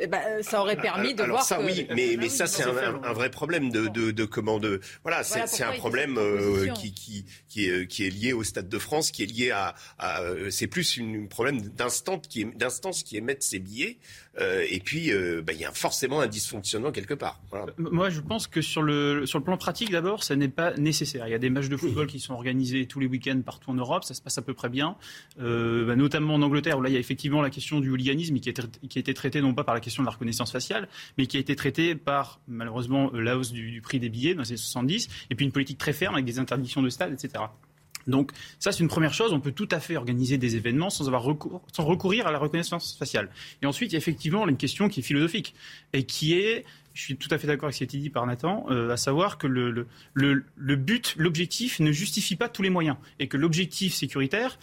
eh 0.01 0.07
ben, 0.07 0.21
euh, 0.27 0.43
ça 0.43 0.61
aurait 0.61 0.77
permis 0.77 1.15
de 1.15 1.23
Alors 1.23 1.37
voir 1.37 1.45
ça, 1.45 1.61
oui, 1.61 1.87
mais, 1.95 2.17
mais 2.19 2.29
ça, 2.29 2.47
c'est 2.47 2.65
un, 2.65 3.03
un, 3.03 3.13
vrai 3.13 3.31
problème 3.31 3.71
de, 3.71 3.89
de, 3.89 4.11
de 4.11 4.25
comment 4.25 4.59
de 4.59 4.81
voilà, 5.03 5.23
c'est 5.23 5.63
un 5.63 5.73
problème 5.73 6.19
euh, 6.19 6.69
qui, 6.73 6.93
qui, 6.93 7.25
qui, 7.49 7.69
est, 7.69 7.87
qui 7.87 8.07
est 8.07 8.11
lié 8.11 8.33
au 8.33 8.45
Stade 8.45 8.69
de 8.69 8.79
France, 8.79 9.11
qui 9.11 9.23
est 9.23 9.27
lié 9.27 9.51
à, 9.51 9.75
à 9.99 10.21
c'est 10.51 10.67
plus 10.67 11.01
un 11.01 11.27
problème 11.27 11.61
d'instance 11.61 12.27
qui 12.29 12.45
d'instance 12.45 13.03
qui 13.03 13.17
émettent 13.17 13.43
ces 13.43 13.59
billets. 13.59 13.99
Euh, 14.41 14.65
et 14.71 14.81
puis, 14.81 15.13
euh, 15.13 15.43
bah, 15.45 15.53
il 15.53 15.61
y 15.61 15.65
a 15.65 15.73
forcément 15.73 16.21
un 16.21 16.27
dysfonctionnement 16.27 16.91
quelque 16.91 17.15
part. 17.15 17.41
Voilà. 17.51 17.67
Moi, 17.77 18.09
je 18.09 18.21
pense 18.21 18.47
que 18.47 18.63
sur 18.63 18.83
le, 18.83 19.27
sur 19.27 19.39
le 19.39 19.45
plan 19.45 19.59
pratique, 19.59 19.91
d'abord, 19.91 20.25
ça 20.25 20.37
n'est 20.37 20.49
pas 20.49 20.75
nécessaire. 20.77 21.27
Il 21.29 21.31
y 21.31 21.35
a 21.35 21.39
des 21.39 21.51
matchs 21.51 21.69
de 21.69 21.77
football 21.77 22.07
qui 22.07 22.19
sont 22.19 22.33
organisés 22.33 22.87
tous 22.87 22.99
les 22.99 23.07
week-ends 23.07 23.41
partout 23.45 23.71
en 23.71 23.75
Europe. 23.75 24.05
Ça 24.05 24.15
se 24.15 24.23
passe 24.23 24.39
à 24.39 24.43
peu 24.43 24.55
près 24.55 24.71
bien, 24.71 24.97
euh, 25.41 25.85
bah, 25.85 25.97
notamment 25.97 26.35
en 26.35 26.43
Angleterre, 26.43 26.79
où 26.79 26.83
là, 26.83 26.89
il 26.89 26.95
y 26.95 26.97
a 26.97 27.01
effectivement 27.01 27.43
la 27.43 27.51
question 27.51 27.81
du 27.81 27.91
hooliganisme 27.91 28.39
qui 28.39 28.49
a, 28.49 28.53
été, 28.53 28.63
qui 28.89 28.99
a 28.99 29.01
été 29.01 29.13
traitée 29.13 29.43
non 29.43 29.53
pas 29.53 29.62
par 29.65 29.75
la 29.75 29.81
question 29.81 30.03
de 30.03 30.07
la 30.07 30.13
reconnaissance 30.13 30.53
faciale, 30.53 30.89
mais 31.19 31.27
qui 31.27 31.37
a 31.37 31.41
été 31.41 31.57
traitée 31.57 31.95
par, 31.95 32.41
malheureusement, 32.49 33.11
la 33.13 33.37
hausse 33.37 33.53
du, 33.53 33.81
prix 33.83 34.01
des 34.01 34.09
billets 34.09 34.35
dans 34.35 34.43
les 34.43 34.49
années 34.49 34.57
70, 34.57 35.09
et 35.31 35.35
puis 35.35 35.45
une 35.45 35.53
politique 35.53 35.79
très 35.79 35.93
ferme 35.93 36.15
avec 36.15 36.25
des 36.25 36.39
interdictions 36.39 36.83
de 36.83 36.89
stade, 36.89 37.13
etc. 37.13 37.45
Donc 38.07 38.33
ça, 38.59 38.73
c'est 38.73 38.81
une 38.81 38.89
première 38.89 39.15
chose. 39.15 39.33
On 39.33 39.41
peut 39.41 39.53
tout 39.53 39.69
à 39.71 39.81
fait 39.81 39.97
organiser 39.97 40.39
des 40.39 40.57
événements 40.57 40.91
sans, 40.91 41.07
avoir 41.07 41.23
recours, 41.23 41.63
sans 41.73 41.85
recourir 41.85 42.27
à 42.27 42.33
la 42.33 42.39
reconnaissance 42.39 42.97
faciale. 42.97 43.31
Et 43.63 43.67
ensuite, 43.67 43.93
il 43.93 43.95
y 43.95 43.97
a 43.97 43.99
effectivement 43.99 44.47
une 44.49 44.57
question 44.57 44.89
qui 44.89 45.01
est 45.01 45.03
philosophique 45.03 45.55
et 45.93 46.05
qui 46.05 46.35
est, 46.35 46.65
je 46.95 47.03
suis 47.03 47.17
tout 47.17 47.29
à 47.31 47.39
fait 47.39 47.47
d'accord 47.47 47.67
avec 47.67 47.75
ce 47.75 47.79
qui 47.79 47.85
a 47.85 47.87
été 47.87 47.99
dit 47.99 48.11
par 48.11 48.27
Nathan, 48.27 48.67
euh, 48.71 48.91
à 48.91 48.97
savoir 48.97 49.39
que 49.39 49.47
le, 49.47 49.87
le, 50.15 50.45
le 50.57 50.77
but, 50.77 51.15
l'objectif 51.17 51.81
ne 51.81 51.93
justifie 51.93 52.37
pas 52.37 52.49
tous 52.49 52.63
les 52.63 52.71
moyens 52.71 52.97
et 53.19 53.29
que 53.29 53.37
l'objectif 53.37 53.95
sécuritaire 53.95 54.59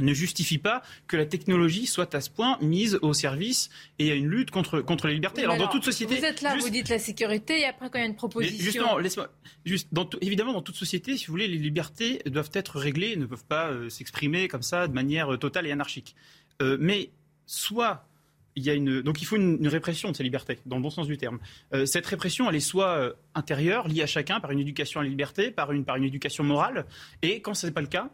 ne 0.00 0.12
justifie 0.12 0.58
pas 0.58 0.82
que 1.06 1.16
la 1.16 1.26
technologie 1.26 1.86
soit 1.86 2.14
à 2.14 2.20
ce 2.20 2.30
point 2.30 2.58
mise 2.60 2.98
au 3.02 3.12
service 3.12 3.70
et 3.98 4.10
à 4.10 4.14
une 4.14 4.28
lutte 4.28 4.50
contre, 4.50 4.80
contre 4.80 5.08
les 5.08 5.14
libertés. 5.14 5.44
alors, 5.44 5.56
dans 5.56 5.68
toute 5.68 5.84
société. 5.84 6.16
Vous 6.16 6.24
êtes 6.24 6.42
là, 6.42 6.56
vous 6.56 6.70
dites 6.70 6.88
la 6.88 6.98
sécurité, 6.98 7.60
et 7.60 7.66
après, 7.66 7.90
quand 7.90 7.98
il 7.98 8.02
y 8.02 8.04
a 8.04 8.08
une 8.08 8.16
proposition. 8.16 8.64
Justement, 8.64 8.98
laisse-moi. 8.98 9.30
Juste, 9.64 9.88
évidemment, 10.20 10.52
dans 10.52 10.62
toute 10.62 10.76
société, 10.76 11.16
si 11.16 11.26
vous 11.26 11.32
voulez, 11.32 11.48
les 11.48 11.58
libertés 11.58 12.20
doivent 12.26 12.50
être 12.54 12.78
réglées 12.78 13.16
ne 13.16 13.26
peuvent 13.26 13.44
pas 13.44 13.68
euh, 13.68 13.88
s'exprimer 13.88 14.48
comme 14.48 14.62
ça 14.62 14.88
de 14.88 14.92
manière 14.92 15.32
euh, 15.32 15.38
totale 15.38 15.66
et 15.66 15.72
anarchique. 15.72 16.14
Euh, 16.62 16.76
mais 16.80 17.10
soit. 17.46 18.06
Il 18.56 18.62
y 18.62 18.70
a 18.70 18.74
une, 18.74 19.02
donc 19.02 19.20
il 19.20 19.24
faut 19.24 19.34
une, 19.34 19.66
répression 19.66 20.12
de 20.12 20.16
ces 20.16 20.22
libertés, 20.22 20.60
dans 20.64 20.76
le 20.76 20.82
bon 20.82 20.88
sens 20.88 21.08
du 21.08 21.18
terme. 21.18 21.40
cette 21.86 22.06
répression, 22.06 22.48
elle 22.48 22.54
est 22.54 22.60
soit 22.60 23.12
intérieure, 23.34 23.88
liée 23.88 24.02
à 24.02 24.06
chacun, 24.06 24.38
par 24.38 24.52
une 24.52 24.60
éducation 24.60 25.00
à 25.00 25.02
la 25.02 25.08
liberté, 25.08 25.50
par 25.50 25.72
une, 25.72 25.84
par 25.84 25.96
une 25.96 26.04
éducation 26.04 26.44
morale, 26.44 26.86
et 27.22 27.40
quand 27.40 27.54
ce 27.54 27.66
n'est 27.66 27.72
pas 27.72 27.80
le 27.80 27.88
cas, 27.88 28.10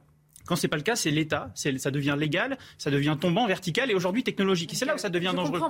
quand 0.50 0.56
ce 0.56 0.66
n'est 0.66 0.68
pas 0.68 0.78
le 0.78 0.82
cas, 0.82 0.96
c'est 0.96 1.12
l'État, 1.12 1.52
ça 1.54 1.92
devient 1.92 2.16
légal, 2.18 2.58
ça 2.76 2.90
devient 2.90 3.16
tombant, 3.20 3.46
vertical 3.46 3.88
et 3.88 3.94
aujourd'hui 3.94 4.24
technologique. 4.24 4.72
Et 4.72 4.76
c'est 4.76 4.84
là 4.84 4.96
où 4.96 4.98
ça 4.98 5.08
devient 5.08 5.32
dangereux. 5.32 5.60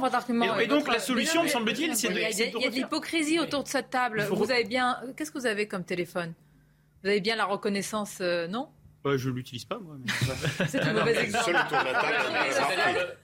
Et, 0.59 0.66
donc 0.68 0.89
la 0.89 0.99
solution, 0.99 1.43
me 1.43 1.49
semble-t-il, 1.49 1.95
c'est 1.95 2.09
de. 2.09 2.14
Il 2.14 2.62
y 2.62 2.66
a, 2.66 2.70
de 2.70 2.74
l'hypocrisie 2.74 3.39
autour 3.39 3.62
de 3.62 3.68
cette 3.68 3.91
table. 3.91 4.26
Vous 4.31 4.51
avez 4.51 4.64
bien. 4.64 4.97
Qu'est-ce 5.18 5.31
que 5.31 5.39
vous 5.39 5.45
avez 5.45 5.68
comme 5.68 5.85
téléphone? 5.85 6.33
Vous 7.03 7.11
avez 7.11 7.20
bien 7.20 7.37
la 7.37 7.45
reconnaissance, 7.45 8.18
euh, 8.22 8.49
non? 8.49 8.68
Je 9.05 9.16
je 9.16 9.30
l'utilise 9.30 9.64
pas, 9.64 9.78
moi. 9.78 9.96
C'est 10.68 10.80
un 10.80 10.92
mauvais 10.92 11.16
exemple. 11.22 11.53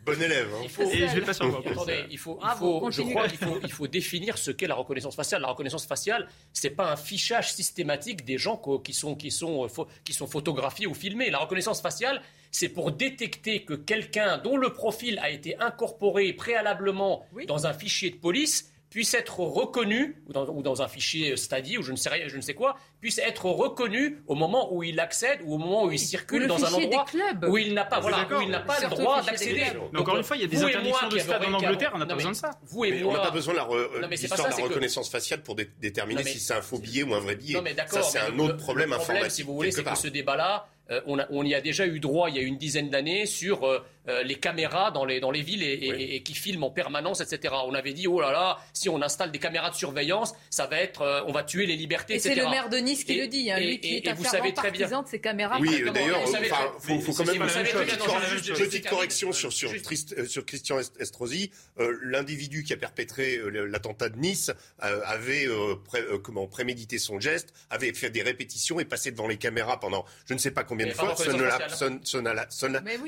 bon 0.04 0.22
élève. 0.22 0.48
Hein. 0.54 0.60
Il 0.62 0.70
faut, 0.70 0.82
Et 0.82 1.08
je 1.08 1.14
vais 1.14 1.20
pas 1.20 1.32
il 1.32 2.18
faut, 2.18 2.38
il 2.40 2.58
faut, 2.58 2.90
je 2.90 3.02
crois 3.02 3.28
qu'il 3.28 3.38
faut, 3.38 3.58
il 3.62 3.72
faut 3.72 3.86
définir 3.86 4.38
ce 4.38 4.50
qu'est 4.50 4.66
la 4.66 4.74
reconnaissance 4.74 5.14
faciale. 5.14 5.42
La 5.42 5.48
reconnaissance 5.48 5.86
faciale, 5.86 6.28
c'est 6.52 6.70
pas 6.70 6.92
un 6.92 6.96
fichage 6.96 7.52
systématique 7.52 8.24
des 8.24 8.38
gens 8.38 8.60
qui 8.82 8.94
sont, 8.94 9.14
qui 9.14 9.30
sont, 9.30 9.66
qui 10.04 10.14
sont 10.14 10.26
photographiés 10.26 10.86
ou 10.86 10.94
filmés. 10.94 11.30
La 11.30 11.38
reconnaissance 11.38 11.80
faciale, 11.80 12.22
c'est 12.50 12.68
pour 12.70 12.92
détecter 12.92 13.64
que 13.64 13.74
quelqu'un 13.74 14.38
dont 14.38 14.56
le 14.56 14.72
profil 14.72 15.18
a 15.18 15.30
été 15.30 15.58
incorporé 15.60 16.32
préalablement 16.32 17.26
dans 17.46 17.66
un 17.66 17.74
fichier 17.74 18.10
de 18.10 18.16
police 18.16 18.72
puisse 18.96 19.12
être 19.12 19.40
reconnu, 19.40 20.16
ou 20.26 20.32
dans, 20.32 20.48
ou 20.48 20.62
dans 20.62 20.80
un 20.80 20.88
fichier 20.88 21.36
Stadi, 21.36 21.76
ou 21.76 21.82
je 21.82 21.92
ne, 21.92 21.98
sais, 21.98 22.30
je 22.30 22.36
ne 22.38 22.40
sais 22.40 22.54
quoi, 22.54 22.78
puisse 22.98 23.18
être 23.18 23.44
reconnu 23.44 24.22
au 24.26 24.34
moment 24.34 24.72
où 24.72 24.82
il 24.82 24.98
accède 25.00 25.40
ou 25.44 25.56
au 25.56 25.58
moment 25.58 25.84
où 25.84 25.92
il 25.92 25.98
circule 25.98 26.46
dans 26.46 26.64
un 26.64 26.72
endroit 26.72 27.04
où 27.46 27.58
il 27.58 27.74
n'a 27.74 27.84
pas, 27.84 28.00
voilà, 28.00 28.26
où 28.26 28.40
il 28.40 28.48
n'a 28.48 28.60
pas 28.60 28.80
le 28.80 28.88
droit 28.88 29.20
d'accéder. 29.20 29.64
Encore 29.94 30.16
une 30.16 30.22
fois, 30.22 30.38
il 30.38 30.40
y 30.40 30.44
a 30.46 30.48
des 30.48 30.62
interdictions 30.64 31.08
de 31.10 31.18
stade 31.18 31.44
en 31.44 31.52
Angleterre, 31.52 31.92
on 31.94 31.98
n'a 31.98 32.06
pas 32.06 32.14
besoin 32.14 32.30
de 32.30 32.36
ça. 32.36 32.52
Vous 32.62 32.86
et 32.86 33.02
moi, 33.02 33.12
on 33.12 33.16
n'a 33.18 33.24
pas 33.24 33.30
besoin 33.30 33.52
de 33.52 33.58
la, 33.58 33.64
reconnaissance 34.64 35.10
faciale 35.10 35.42
pour 35.42 35.56
déterminer 35.56 36.24
si 36.24 36.40
c'est 36.40 36.54
un 36.54 36.62
faux 36.62 36.78
billet 36.78 37.02
ou 37.02 37.12
un 37.12 37.20
vrai 37.20 37.36
billet. 37.36 37.60
Ça, 37.88 38.00
c'est 38.00 38.18
un 38.18 38.38
autre 38.38 38.56
problème 38.56 38.94
informatique. 38.94 39.30
Si 39.30 39.42
vous 39.42 39.54
voulez, 39.54 39.72
c'est 39.72 39.84
que 39.84 39.94
ce 39.94 40.08
débat-là, 40.08 40.68
euh, 40.90 41.02
on, 41.06 41.44
y 41.44 41.54
a 41.54 41.60
déjà 41.60 41.86
eu 41.86 42.00
droit 42.00 42.30
il 42.30 42.36
y 42.36 42.38
a 42.38 42.42
une 42.42 42.56
dizaine 42.56 42.88
d'années 42.88 43.26
sur 43.26 43.84
euh, 44.08 44.16
euh, 44.16 44.22
les 44.22 44.36
caméras 44.36 44.90
dans 44.90 45.04
les, 45.04 45.20
dans 45.20 45.30
les 45.30 45.42
villes 45.42 45.62
et, 45.62 46.22
qui 46.22 46.34
filment 46.34 46.64
en 46.64 46.70
permanence, 46.70 47.20
etc. 47.20 47.54
On 47.66 47.74
avait 47.74 47.92
dit, 47.92 48.06
oh 48.06 48.20
là 48.20 48.32
là, 48.32 48.58
si 48.72 48.88
on 48.88 49.02
installe 49.02 49.30
des 49.30 49.38
caméras 49.38 49.70
de 49.70 49.74
surveillance, 49.74 50.34
ça 50.50 50.66
va 50.66 50.78
être, 50.78 51.24
on 51.26 51.32
va 51.32 51.42
die 51.42 51.66
les 51.66 51.76
libertés, 51.76 52.14
et 52.14 52.16
etc. 52.16 52.34
c'est 52.34 52.42
le 52.42 52.48
maire 52.48 52.68
de 52.68 52.78
Nice 52.78 53.04
qui 53.04 53.14
le 53.16 53.26
dit, 53.26 53.50
hein, 53.50 53.58
lui 53.58 53.80
qui 53.80 53.96
est 53.96 54.12
vous 54.12 54.24
savez 54.24 54.52
très 54.54 54.70
bien 54.70 55.02
de 55.02 55.08
ces 55.08 55.20
caméras. 55.20 55.58
Oui, 55.60 55.82
d'ailleurs, 55.92 56.20
il 56.88 57.02
faut, 57.02 57.12
quand 57.12 57.24
même 57.24 57.42
une 57.42 58.54
petite 58.54 58.88
correction 58.88 59.32
sur, 59.32 59.52
sur, 59.52 59.70
sur 59.70 60.46
Christian 60.46 60.78
Estrosi. 60.98 61.50
L'individu 62.02 62.64
qui 62.64 62.72
a 62.72 62.76
perpétré 62.76 63.40
l'attentat 63.50 64.08
de 64.08 64.18
Nice 64.18 64.50
avait 64.80 65.46
comment 66.22 66.46
prémédité 66.46 66.98
son 66.98 67.20
geste, 67.20 67.52
avait 67.70 67.92
fait 67.92 68.10
des 68.10 68.22
répétitions 68.22 68.80
et 68.80 68.84
passé 68.84 69.10
devant 69.10 69.28
les 69.28 69.36
caméras 69.36 69.78
pendant 69.80 70.04
je 70.26 70.34
ne 70.34 70.38
sais 70.38 70.50
pas 70.50 70.64
combien 70.64 70.86
de 70.86 70.92
fois. 70.92 71.14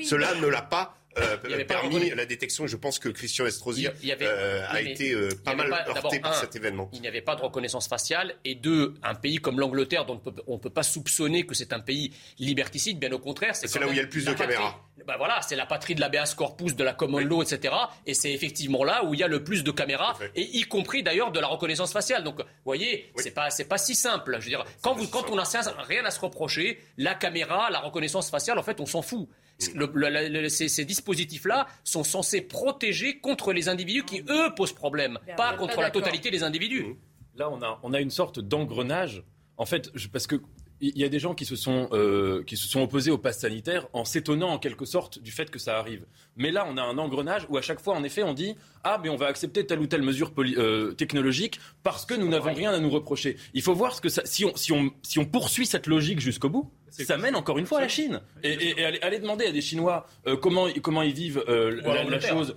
Cela 0.09 0.35
ne 0.35 0.47
l'a 0.47 0.61
pas 0.61 0.88
euh, 1.17 1.65
permis 1.65 2.09
la 2.11 2.25
détection. 2.25 2.67
Je 2.67 2.77
pense 2.77 2.99
que 2.99 3.09
Christian 3.09 3.45
Estrosi 3.45 3.87
euh, 3.87 4.65
a 4.67 4.81
été 4.81 5.13
euh, 5.13 5.29
pas 5.43 5.55
mal 5.55 5.71
heurté 5.71 6.19
par 6.19 6.35
cet 6.35 6.55
événement. 6.55 6.89
Il 6.93 7.01
n'y 7.01 7.07
avait 7.07 7.21
pas 7.21 7.35
de 7.35 7.41
reconnaissance 7.41 7.87
faciale. 7.87 8.35
Et 8.45 8.55
deux, 8.55 8.93
un 9.03 9.15
pays 9.15 9.37
comme 9.37 9.59
l'Angleterre, 9.59 10.05
dont 10.05 10.21
on 10.47 10.53
ne 10.53 10.59
peut 10.59 10.69
pas 10.69 10.83
soupçonner 10.83 11.45
que 11.45 11.55
c'est 11.55 11.73
un 11.73 11.79
pays 11.79 12.13
liberticide, 12.37 12.99
bien 12.99 13.11
au 13.11 13.19
contraire. 13.19 13.55
C'est 13.55 13.73
là 13.79 13.87
où 13.87 13.91
il 13.91 13.97
y 13.97 13.99
a 13.99 14.03
le 14.03 14.09
plus 14.09 14.25
de 14.25 14.33
caméras. 14.33 14.79
Bah 15.07 15.15
voilà, 15.17 15.41
c'est 15.41 15.55
la 15.55 15.65
patrie 15.65 15.95
de 15.95 16.01
l'habeas 16.01 16.35
corpus, 16.35 16.75
de 16.75 16.83
la 16.83 16.93
common 16.93 17.19
law, 17.19 17.41
etc. 17.41 17.73
Et 18.05 18.13
c'est 18.13 18.31
effectivement 18.31 18.83
là 18.83 19.03
où 19.05 19.13
il 19.13 19.19
y 19.19 19.23
a 19.23 19.27
le 19.27 19.43
plus 19.43 19.63
de 19.63 19.71
caméras, 19.71 20.17
et 20.35 20.43
y 20.57 20.61
compris 20.63 21.01
d'ailleurs 21.01 21.31
de 21.31 21.39
la 21.39 21.47
reconnaissance 21.47 21.91
faciale. 21.91 22.23
Donc, 22.23 22.39
vous 22.39 22.45
voyez, 22.65 23.11
c'est 23.15 23.31
pas, 23.31 23.49
c'est 23.49 23.65
pas 23.65 23.77
si 23.77 23.95
simple. 23.95 24.35
Je 24.39 24.43
veux 24.43 24.49
dire, 24.49 24.65
quand, 24.81 24.93
vous, 24.93 25.07
quand 25.07 25.29
on 25.31 25.35
n'a 25.35 25.45
rien 25.87 26.05
à 26.05 26.11
se 26.11 26.19
reprocher, 26.19 26.79
la 26.97 27.15
caméra, 27.15 27.69
la 27.71 27.79
reconnaissance 27.79 28.29
faciale, 28.29 28.59
en 28.59 28.63
fait, 28.63 28.79
on 28.79 28.85
s'en 28.85 29.01
fout. 29.01 29.27
Ces, 29.59 30.85
dispositifs-là 30.85 31.67
sont 31.83 32.03
censés 32.03 32.41
protéger 32.41 33.19
contre 33.19 33.53
les 33.53 33.69
individus 33.69 34.03
qui, 34.03 34.23
eux, 34.29 34.53
posent 34.55 34.73
problème, 34.73 35.19
pas 35.37 35.53
contre 35.53 35.81
la 35.81 35.91
totalité 35.91 36.31
des 36.31 36.43
individus. 36.43 36.95
Là, 37.35 37.49
on 37.49 37.61
a, 37.61 37.79
on 37.83 37.93
a 37.93 37.99
une 37.99 38.09
sorte 38.09 38.39
d'engrenage. 38.39 39.23
En 39.57 39.65
fait, 39.65 39.91
parce 40.11 40.25
que 40.25 40.37
il 40.81 40.97
y 40.97 41.03
a 41.03 41.09
des 41.09 41.19
gens 41.19 41.33
qui 41.33 41.45
se 41.45 41.55
sont, 41.55 41.89
euh, 41.91 42.43
qui 42.43 42.55
se 42.55 42.67
sont 42.67 42.81
opposés 42.81 43.11
au 43.11 43.17
pass 43.17 43.39
sanitaire 43.39 43.87
en 43.93 44.05
s'étonnant 44.05 44.49
en 44.49 44.59
quelque 44.59 44.85
sorte 44.85 45.19
du 45.19 45.31
fait 45.31 45.49
que 45.49 45.59
ça 45.59 45.77
arrive. 45.77 46.05
Mais 46.37 46.51
là, 46.51 46.65
on 46.69 46.77
a 46.77 46.81
un 46.81 46.97
engrenage 46.97 47.45
où 47.49 47.57
à 47.57 47.61
chaque 47.61 47.81
fois, 47.81 47.95
en 47.95 48.03
effet, 48.03 48.23
on 48.23 48.33
dit 48.33 48.55
ah, 48.83 48.99
mais 49.03 49.09
on 49.09 49.17
va 49.17 49.27
accepter 49.27 49.65
telle 49.65 49.79
ou 49.79 49.87
telle 49.87 50.03
mesure 50.03 50.31
euh, 50.37 50.93
technologique 50.93 51.59
parce 51.83 52.05
que 52.05 52.13
nous 52.13 52.29
n'avons 52.29 52.53
rien 52.53 52.71
à 52.71 52.79
nous 52.79 52.89
reprocher. 52.89 53.37
Il 53.53 53.61
faut 53.61 53.73
voir 53.73 53.93
ce 53.93 54.01
que 54.01 54.09
ça, 54.09 54.21
si 54.25 54.45
on, 54.45 54.55
si 54.55 54.71
on, 54.71 54.91
si 55.03 55.19
on 55.19 55.25
poursuit 55.25 55.65
cette 55.65 55.87
logique 55.87 56.21
jusqu'au 56.21 56.49
bout, 56.49 56.71
ça 56.89 57.17
mène 57.17 57.35
encore 57.35 57.57
une 57.57 57.65
fois 57.65 57.79
à 57.79 57.81
la 57.81 57.87
Chine. 57.87 58.21
Et, 58.43 58.83
aller, 59.01 59.19
demander 59.19 59.45
à 59.45 59.51
des 59.51 59.61
Chinois 59.61 60.07
euh, 60.27 60.37
comment, 60.37 60.67
comment 60.81 61.01
ils 61.01 61.13
vivent 61.13 61.43
la, 61.47 62.19
chose 62.19 62.55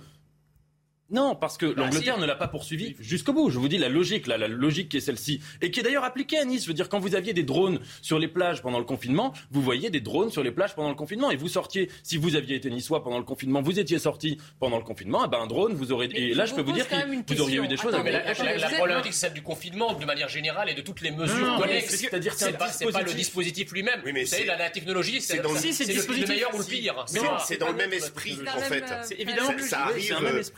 non, 1.13 1.35
parce 1.35 1.57
que 1.57 1.67
bah, 1.67 1.83
l'Angleterre 1.83 2.17
ne 2.17 2.25
l'a 2.25 2.35
pas 2.35 2.47
poursuivi 2.47 2.95
jusqu'au 2.99 3.33
bout. 3.33 3.49
Je 3.51 3.59
vous 3.59 3.67
dis 3.67 3.77
la 3.77 3.87
logique, 3.89 4.27
la 4.27 4.47
logique 4.47 4.89
qui 4.89 4.97
est 4.97 5.01
celle-ci, 5.01 5.41
et 5.61 5.71
qui 5.71 5.79
est 5.79 5.83
d'ailleurs 5.83 6.03
appliquée 6.03 6.39
à 6.39 6.45
Nice. 6.45 6.63
Je 6.63 6.67
veux 6.67 6.73
dire, 6.73 6.89
quand 6.89 6.99
vous 6.99 7.15
aviez 7.15 7.33
des 7.33 7.43
drones 7.43 7.79
sur 8.01 8.17
les 8.19 8.27
plages 8.27 8.61
pendant 8.61 8.79
le 8.79 8.85
confinement, 8.85 9.31
vous 9.51 9.61
voyez 9.61 9.89
des 9.91 10.01
drones 10.01 10.31
sur 10.31 10.43
les 10.43 10.51
plages 10.51 10.75
pendant 10.75 10.89
le 10.89 10.95
confinement, 10.95 11.29
et 11.29 11.35
vous 11.35 11.47
sortiez. 11.47 11.89
Si 12.01 12.17
vous 12.17 12.35
aviez 12.35 12.55
été 12.55 12.69
niçois 12.69 13.03
pendant 13.03 13.19
le 13.19 13.23
confinement, 13.23 13.61
vous 13.61 13.79
étiez 13.79 13.99
sorti 13.99 14.39
pendant 14.59 14.77
le 14.77 14.83
confinement, 14.83 15.23
eh 15.25 15.29
ben 15.29 15.39
un 15.39 15.47
drone, 15.47 15.73
vous 15.73 15.91
aurez. 15.91 16.09
et 16.13 16.33
là, 16.33 16.45
je 16.45 16.55
peux 16.55 16.61
vous 16.61 16.71
dire 16.71 16.87
que 16.87 17.33
vous 17.33 17.41
auriez 17.41 17.57
eu 17.57 17.67
des 17.67 17.77
choses. 17.77 17.95
mais 18.03 18.11
la, 18.11 18.69
problématique, 18.69 19.13
c'est 19.13 19.27
celle 19.27 19.33
du 19.33 19.43
confinement, 19.43 19.93
de 19.93 20.05
manière 20.05 20.29
générale, 20.29 20.69
et 20.69 20.73
de 20.73 20.81
toutes 20.81 21.01
les 21.01 21.11
mesures 21.11 21.57
connexes. 21.59 21.95
C'est-à-dire, 21.95 22.33
c'est 22.33 22.57
pas, 22.57 22.69
pas, 22.91 23.01
le 23.01 23.13
dispositif 23.13 23.71
lui-même. 23.71 24.01
Oui, 24.05 24.11
mais 24.13 24.23
vous 24.23 24.29
savez, 24.29 24.45
la, 24.45 24.69
technologie, 24.69 25.21
c'est 25.21 25.37
le, 25.37 26.27
meilleur 26.27 26.53
ou 26.55 26.57
le 26.57 26.63
pire. 26.63 27.05
C'est 27.45 27.57
dans 27.57 27.69
le 27.69 27.75
même 27.75 27.93
esprit, 27.93 28.39
en 28.55 28.59
fait. 28.61 28.83
Évidemment, 29.19 29.53
ça 29.59 29.83
arrive. 29.85 30.15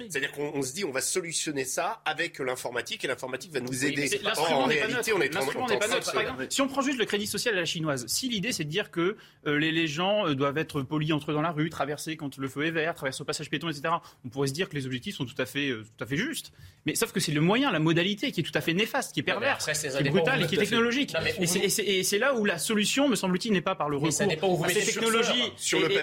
C'est-à-dire 0.10 0.32
qu'on 0.32 0.45
se 0.62 0.74
dit, 0.74 0.86
on 0.86 0.92
va 0.92 1.02
solutionner 1.02 1.66
ça 1.66 2.02
avec 2.06 2.40
l'informatique 2.40 3.04
et 3.04 3.08
l'informatique 3.08 3.52
va 3.52 3.60
nous 3.60 3.86
aider. 3.86 4.10
en 4.38 4.66
réalité, 4.66 5.14
on 5.14 5.22
est 5.22 5.36
en, 5.36 5.46
pas 5.46 5.88
Si 6.50 6.62
on 6.62 6.68
prend 6.68 6.82
juste 6.82 7.00
le 7.00 7.06
crédit 7.06 7.28
social 7.28 7.56
à 7.56 7.60
la 7.60 7.66
chinoise, 7.66 8.06
si 8.08 8.30
l'idée 8.30 8.52
c'est 8.52 8.64
de 8.64 8.70
dire 8.70 8.92
que 8.92 9.18
euh, 9.48 9.58
les, 9.58 9.88
gens 9.88 10.28
euh, 10.28 10.36
doivent 10.36 10.58
être 10.58 10.82
polis 10.82 11.14
entre 11.14 11.32
eux 11.32 11.34
dans 11.34 11.42
la 11.42 11.52
rue, 11.52 11.70
traverser 11.70 12.18
quand 12.18 12.38
le 12.38 12.48
feu 12.48 12.66
est 12.66 12.72
vert, 12.72 12.96
traverser 12.96 13.22
au 13.22 13.26
passage 13.26 13.50
piéton, 13.50 13.70
etc., 13.70 13.94
on 14.26 14.30
pourrait 14.30 14.48
se 14.48 14.54
dire 14.54 14.70
que 14.70 14.76
les 14.76 14.86
objectifs 14.86 15.16
sont 15.16 15.26
tout 15.26 15.40
à 15.40 15.46
fait, 15.46 15.70
euh, 15.70 15.84
tout 15.98 16.04
à 16.04 16.08
fait 16.08 16.18
justes. 16.18 16.52
Mais 16.86 16.96
sauf 16.96 17.12
que 17.12 17.20
c'est 17.20 17.32
le 17.32 17.42
moyen, 17.42 17.72
la 17.72 17.80
modalité 17.80 18.32
qui 18.32 18.42
est 18.42 18.44
tout 18.44 18.56
à 18.56 18.62
fait 18.62 18.74
néfaste, 18.74 19.14
qui 19.14 19.20
est 19.20 19.24
perverse, 19.24 19.66
qui 19.66 19.88
est 19.88 20.10
brutale 20.10 20.44
et 20.44 20.48
qui 20.48 20.56
est 20.56 20.60
technologique. 20.60 21.16
et 21.40 22.04
c'est 22.04 22.20
là 22.20 22.36
où 22.36 22.46
la 22.46 22.58
solution, 22.58 23.08
me 23.08 23.16
semble-t-il, 23.16 23.54
n'est 23.54 23.62
pas 23.62 23.76
par 23.76 23.90
le 23.90 23.98
recours 23.98 24.66
à 24.66 24.70
ces 24.70 24.86
technologies 24.86 25.52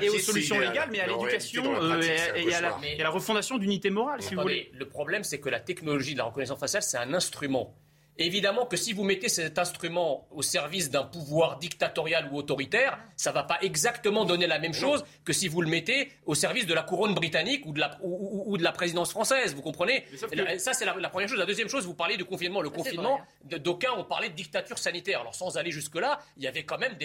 et, 0.02 0.08
aux 0.08 0.18
solutions 0.18 0.58
légales, 0.58 0.88
mais 0.90 1.00
à 1.00 1.06
l'éducation 1.06 1.64
et, 2.00 2.54
à 2.54 3.02
la 3.02 3.10
refondation 3.10 3.58
d'unité 3.58 3.90
morale, 3.90 4.21
si 4.22 4.34
vous 4.34 4.42
voulez. 4.42 4.70
Le 4.72 4.88
problème, 4.88 5.24
c'est 5.24 5.40
que 5.40 5.48
la 5.48 5.60
technologie 5.60 6.12
de 6.12 6.18
la 6.18 6.24
reconnaissance 6.24 6.58
faciale, 6.58 6.82
c'est 6.82 6.98
un 6.98 7.12
instrument. 7.14 7.74
Évidemment 8.18 8.66
que 8.66 8.76
si 8.76 8.92
vous 8.92 9.04
mettez 9.04 9.30
cet 9.30 9.58
instrument 9.58 10.28
au 10.30 10.42
service 10.42 10.90
d'un 10.90 11.04
pouvoir 11.04 11.58
dictatorial 11.58 12.28
ou 12.30 12.36
autoritaire, 12.36 12.98
ça 13.16 13.30
ne 13.30 13.34
va 13.34 13.42
pas 13.42 13.58
exactement 13.62 14.26
donner 14.26 14.46
la 14.46 14.58
même 14.58 14.74
chose 14.74 15.02
que 15.24 15.32
si 15.32 15.48
vous 15.48 15.62
le 15.62 15.68
mettez 15.68 16.12
au 16.26 16.34
service 16.34 16.66
de 16.66 16.74
la 16.74 16.82
couronne 16.82 17.14
britannique 17.14 17.64
ou 17.64 17.72
de 17.72 17.80
la, 17.80 17.98
ou, 18.02 18.58
de 18.58 18.62
la 18.62 18.72
présidence 18.72 19.10
française. 19.10 19.54
Vous 19.54 19.62
comprenez 19.62 20.04
Ça, 20.58 20.74
c'est 20.74 20.84
la, 20.84 21.08
première 21.08 21.28
chose. 21.28 21.38
La 21.38 21.46
deuxième 21.46 21.68
chose, 21.68 21.86
vous 21.86 21.94
parlez 21.94 22.18
du 22.18 22.26
confinement. 22.26 22.60
Le 22.60 22.68
confinement, 22.68 23.18
d'aucuns 23.44 23.92
ont 23.96 24.04
parlé 24.04 24.28
de 24.28 24.34
dictature 24.34 24.76
sanitaire. 24.76 25.20
Alors 25.20 25.34
sans 25.34 25.56
aller 25.56 25.70
jusque-là, 25.70 26.18
il 26.36 26.42
y 26.42 26.46
avait 26.46 26.64
quand 26.64 26.78
même 26.78 26.96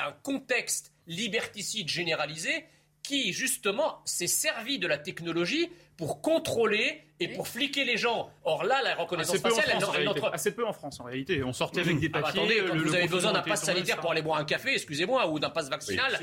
un 0.00 0.12
contexte 0.24 0.92
liberticide 1.06 1.88
généralisé 1.88 2.64
qui, 3.04 3.32
justement, 3.32 4.02
s'est 4.04 4.26
servi 4.26 4.80
de 4.80 4.88
la 4.88 4.98
technologie 4.98 5.70
pour 5.96 6.20
contrôler 6.20 7.02
et 7.20 7.28
pour 7.28 7.48
fliquer 7.48 7.84
les 7.84 7.96
gens. 7.96 8.30
Or 8.44 8.64
là, 8.64 8.82
la 8.82 8.94
reconnaissance 8.94 9.38
faciale, 9.38 9.78
elle, 9.96 10.04
notre... 10.04 10.26
Assez 10.32 10.54
peu 10.54 10.66
en 10.66 10.72
France, 10.72 11.00
en 11.00 11.04
réalité. 11.04 11.42
On 11.42 11.52
sortait 11.52 11.80
avec 11.80 11.98
des 11.98 12.10
ah 12.12 12.20
bah, 12.20 12.26
papiers. 12.26 12.40
attendez, 12.40 12.62
quand 12.68 12.76
vous 12.76 12.94
avez 12.94 13.08
besoin 13.08 13.32
d'un 13.32 13.42
pass 13.42 13.62
sanitaire 13.62 13.98
pour 13.98 14.10
aller 14.12 14.22
boire 14.22 14.38
un 14.38 14.44
café, 14.44 14.74
excusez-moi, 14.74 15.28
ou 15.30 15.38
d'un 15.38 15.50
pass 15.50 15.70
vaccinal, 15.70 16.18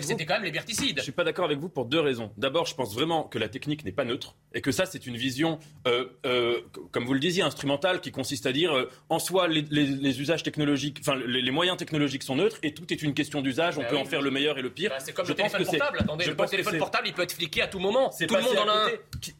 c'était 0.00 0.24
quand 0.24 0.34
même 0.34 0.44
liberticide. 0.44 0.98
Je 0.98 1.02
suis 1.02 1.12
pas 1.12 1.24
d'accord 1.24 1.44
avec 1.44 1.58
vous 1.58 1.68
pour 1.68 1.84
deux 1.84 2.00
raisons. 2.00 2.32
D'abord, 2.36 2.66
je 2.66 2.74
pense 2.74 2.94
vraiment 2.94 3.24
que 3.24 3.38
la 3.38 3.48
technique 3.48 3.84
n'est 3.84 3.92
pas 3.92 4.04
neutre 4.04 4.36
et 4.54 4.60
que 4.60 4.72
ça, 4.72 4.86
c'est 4.86 5.06
une 5.06 5.16
vision, 5.16 5.58
euh, 5.86 6.06
euh, 6.26 6.60
comme 6.90 7.04
vous 7.04 7.14
le 7.14 7.20
disiez, 7.20 7.42
instrumentale, 7.42 8.00
qui 8.00 8.10
consiste 8.10 8.46
à 8.46 8.52
dire, 8.52 8.72
euh, 8.72 8.90
en 9.08 9.18
soi, 9.18 9.48
les, 9.48 9.62
les, 9.62 10.20
usages 10.20 10.42
technologiques, 10.42 10.98
enfin, 11.00 11.16
les, 11.16 11.50
moyens 11.50 11.76
technologiques 11.76 12.22
sont 12.22 12.36
neutres 12.36 12.58
et 12.62 12.74
tout 12.74 12.92
est 12.92 13.02
une 13.02 13.14
question 13.14 13.42
d'usage. 13.42 13.78
On 13.78 13.82
bah 13.82 13.88
peut 13.88 13.96
en 13.96 14.04
faire 14.04 14.22
le 14.22 14.30
meilleur 14.30 14.58
et 14.58 14.62
le 14.62 14.70
pire. 14.70 14.90
Bah, 14.90 14.96
c'est 14.98 15.12
comme 15.12 15.26
je 15.26 15.32
le 15.32 15.36
téléphone 15.36 15.64
portable. 15.64 15.98
Attendez, 16.00 16.24
le 16.26 16.48
téléphone 16.48 16.78
portable, 16.78 17.08
il 17.08 17.14
peut 17.14 17.22
être 17.22 17.32
fliqué 17.32 17.62
à 17.62 17.68
tout 17.68 17.78
moment. 17.78 18.10
Tout 18.10 18.34
le 18.34 18.42
monde 18.42 18.58
en 18.58 18.68
a 18.68 18.86
un. 18.86 18.90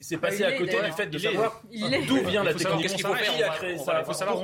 C'est 0.00 0.18
passé 0.18 0.44
à 0.44 0.52
côté 0.52 0.76
du 0.90 0.96
fait 0.96 1.06
de 1.06 1.18
savoir 1.18 1.62
d'où 2.08 2.24
vient 2.24 2.44
la 2.44 2.54
technologie. 2.54 2.82
Qu'est-ce 2.82 2.94
qu'il 2.96 3.06
faut 3.06 3.14
faire 3.14 3.60
Il 4.00 4.04
faut 4.04 4.12
savoir 4.12 4.42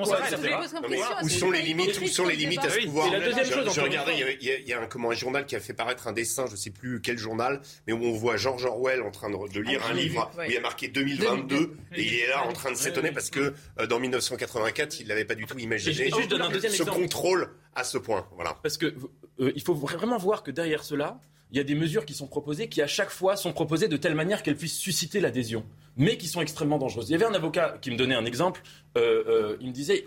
où 1.23 1.29
sont 1.29 1.51
les 1.51 1.63
limites 1.63 2.01
Où 2.01 2.07
sont 2.07 2.27
les 2.27 2.37
limites 2.37 2.65
à 2.65 2.71
ce 2.71 2.81
pouvoir 2.81 3.11
Je 3.11 3.81
regardais, 3.81 4.37
il 4.41 4.69
y 4.69 4.73
a 4.73 4.81
un 4.81 5.15
journal 5.15 5.47
qui 5.47 5.57
a 5.57 5.61
fait 5.61 5.75
paraître 5.75 6.07
un 6.09 6.13
dessin, 6.13 6.47
je 6.47 6.53
ne 6.53 6.57
sais 6.57 6.71
plus 6.71 7.01
quel 7.01 7.19
journal, 7.19 7.61
mais 7.87 7.93
où 7.93 8.03
on 8.05 8.13
voit 8.13 8.37
George 8.37 8.65
Orwell 8.65 9.03
en 9.03 9.11
train 9.11 9.31
de 9.31 9.61
lire 9.61 9.85
un 9.87 9.95
livre 9.95 10.31
où 10.37 10.43
il 10.43 10.53
y 10.53 10.57
a 10.57 10.61
marqué 10.61 10.89
2022 10.89 11.77
et 11.95 12.03
il 12.03 12.15
est 12.15 12.29
là 12.29 12.47
en 12.47 12.53
train 12.53 12.71
de 12.71 12.77
s'étonner 12.77 13.13
parce 13.13 13.31
que 13.31 13.55
euh, 13.79 13.87
dans 13.87 13.99
1984, 13.99 15.01
il 15.01 15.09
n'avait 15.09 15.25
pas 15.25 15.35
du 15.35 15.47
tout 15.47 15.59
imaginé. 15.59 16.11
Ce 16.11 16.83
contrôle 16.83 17.51
à 17.75 17.85
ce 17.85 17.99
point. 17.99 18.27
Voilà. 18.35 18.57
Parce 18.63 18.79
que 18.79 18.95
euh, 19.41 19.53
il 19.55 19.63
faut 19.63 19.75
vraiment 19.75 20.19
voir 20.19 20.43
que 20.43 20.51
derrière 20.51 20.85
cela, 20.85 21.21
il 21.51 21.57
y 21.57 21.61
a 21.61 21.65
des 21.65 21.75
mesures 21.75 22.05
qui 22.05 22.15
sont 22.15 22.27
proposées 22.27 22.69
qui 22.69 22.83
à 22.83 22.87
chaque 22.87 23.11
fois 23.11 23.37
sont 23.37 23.53
proposées 23.53 23.89
de 23.89 23.97
telle 23.97 24.15
manière 24.15 24.43
qu'elles 24.43 24.57
puissent 24.57 24.79
susciter 24.79 25.21
l'adhésion, 25.21 25.65
mais 25.97 26.17
qui 26.17 26.29
sont 26.29 26.41
extrêmement 26.41 26.79
dangereuses. 26.79 27.09
Il 27.09 27.13
y 27.13 27.15
avait 27.15 27.25
un 27.25 27.35
avocat 27.35 27.79
qui 27.81 27.91
me 27.91 27.97
donnait 27.97 28.15
un 28.15 28.25
exemple, 28.25 28.63
euh, 28.97 29.25
euh, 29.27 29.57
il 29.61 29.69
me 29.69 29.73
disait 29.73 30.05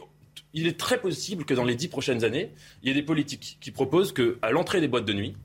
il 0.54 0.68
est 0.68 0.80
très 0.80 1.00
possible 1.00 1.46
que 1.46 1.54
dans 1.54 1.64
les 1.64 1.76
dix 1.76 1.88
prochaines 1.88 2.24
années, 2.24 2.54
il 2.82 2.88
y 2.88 2.92
ait 2.92 2.96
des 2.96 3.04
politiques 3.04 3.58
qui 3.62 3.72
proposent 3.72 4.14
qu'à 4.14 4.52
l'entrée 4.52 4.82
des 4.82 4.88
boîtes 4.88 5.06
de 5.06 5.14
nuit, 5.14 5.36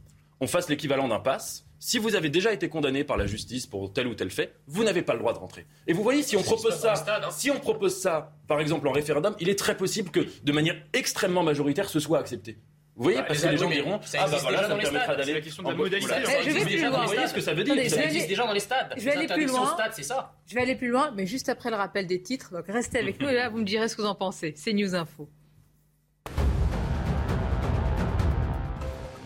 on 0.40 0.46
fasse 0.46 0.68
l'équivalent 0.68 1.08
d'un 1.08 1.20
pass. 1.20 1.66
Si 1.78 1.98
vous 1.98 2.14
avez 2.14 2.30
déjà 2.30 2.52
été 2.52 2.68
condamné 2.68 3.04
par 3.04 3.18
la 3.18 3.26
justice 3.26 3.66
pour 3.66 3.92
tel 3.92 4.06
ou 4.06 4.14
tel 4.14 4.30
fait, 4.30 4.54
vous 4.66 4.84
n'avez 4.84 5.02
pas 5.02 5.12
le 5.12 5.18
droit 5.18 5.34
de 5.34 5.38
rentrer. 5.38 5.66
Et 5.86 5.92
vous 5.92 6.02
voyez, 6.02 6.22
si 6.22 6.36
on 6.36 6.42
propose 6.42 6.76
ça, 6.76 6.94
hein. 6.94 7.28
si 7.30 7.50
on 7.50 7.60
propose 7.60 7.94
ça, 7.94 8.32
par 8.46 8.60
exemple 8.60 8.88
en 8.88 8.92
référendum, 8.92 9.34
il 9.38 9.50
est 9.50 9.58
très 9.58 9.76
possible 9.76 10.10
que, 10.10 10.20
de 10.42 10.52
manière 10.52 10.76
extrêmement 10.94 11.42
majoritaire, 11.42 11.90
ce 11.90 12.00
soit 12.00 12.18
accepté. 12.18 12.56
Vous 12.96 13.02
voyez, 13.02 13.18
bah, 13.18 13.24
parce 13.26 13.42
que 13.42 13.48
les 13.48 13.56
gens 13.56 13.68
diront, 13.68 14.00
ah 14.18 14.26
bah 14.30 14.38
voilà, 14.40 14.68
ça 14.68 14.74
me 14.74 14.80
permettra 14.80 15.16
d'aller. 15.16 15.24
C'est 15.26 15.34
la 15.34 15.40
question 15.40 15.62
de 15.64 15.68
la 15.68 15.74
modalité. 15.74 16.14
Je 16.44 16.50
vais 16.50 16.64
plus 16.64 16.80
loin. 16.86 17.00
Vous 17.02 17.12
voyez 17.12 17.26
ce 17.26 17.34
que 17.34 17.40
ça 17.40 17.54
veut 17.54 17.64
dire 17.64 17.90
Ça 17.90 18.04
existe 18.04 18.28
déjà 18.28 18.46
dans 18.46 18.52
les 18.52 18.60
stades. 18.60 18.94
Je 18.96 19.04
vais 19.04 19.12
aller 19.12 19.26
plus 19.26 19.46
loin. 19.46 19.76
Je 20.46 20.54
vais 20.54 20.60
aller 20.60 20.76
plus 20.76 20.88
loin, 20.88 21.12
mais 21.16 21.26
juste 21.26 21.48
après 21.48 21.70
le 21.70 21.76
rappel 21.76 22.06
des 22.06 22.22
titres. 22.22 22.52
Donc 22.52 22.66
restez 22.68 22.98
avec 22.98 23.20
nous 23.20 23.28
et 23.28 23.34
là, 23.34 23.48
vous 23.48 23.58
me 23.58 23.64
direz 23.64 23.88
ce 23.88 23.96
que 23.96 24.02
vous 24.02 24.08
en 24.08 24.14
pensez. 24.14 24.54
C'est 24.56 24.72
News 24.72 24.94
Info. 24.94 25.28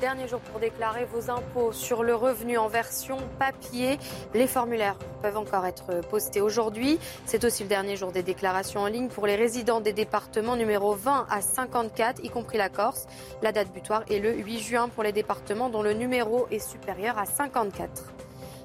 Dernier 0.00 0.28
jour 0.28 0.38
pour 0.38 0.60
déclarer 0.60 1.06
vos 1.06 1.28
impôts 1.28 1.72
sur 1.72 2.04
le 2.04 2.14
revenu 2.14 2.56
en 2.56 2.68
version 2.68 3.16
papier. 3.40 3.98
Les 4.32 4.46
formulaires 4.46 4.96
peuvent 5.22 5.36
encore 5.36 5.66
être 5.66 6.02
postés 6.08 6.40
aujourd'hui. 6.40 7.00
C'est 7.26 7.42
aussi 7.42 7.64
le 7.64 7.68
dernier 7.68 7.96
jour 7.96 8.12
des 8.12 8.22
déclarations 8.22 8.82
en 8.82 8.86
ligne 8.86 9.08
pour 9.08 9.26
les 9.26 9.34
résidents 9.34 9.80
des 9.80 9.92
départements 9.92 10.54
numéro 10.54 10.94
20 10.94 11.26
à 11.28 11.40
54, 11.40 12.24
y 12.24 12.30
compris 12.30 12.58
la 12.58 12.68
Corse. 12.68 13.06
La 13.42 13.50
date 13.50 13.72
butoir 13.72 14.04
est 14.08 14.20
le 14.20 14.36
8 14.36 14.60
juin 14.60 14.88
pour 14.88 15.02
les 15.02 15.12
départements 15.12 15.68
dont 15.68 15.82
le 15.82 15.94
numéro 15.94 16.46
est 16.52 16.60
supérieur 16.60 17.18
à 17.18 17.26
54. 17.26 18.04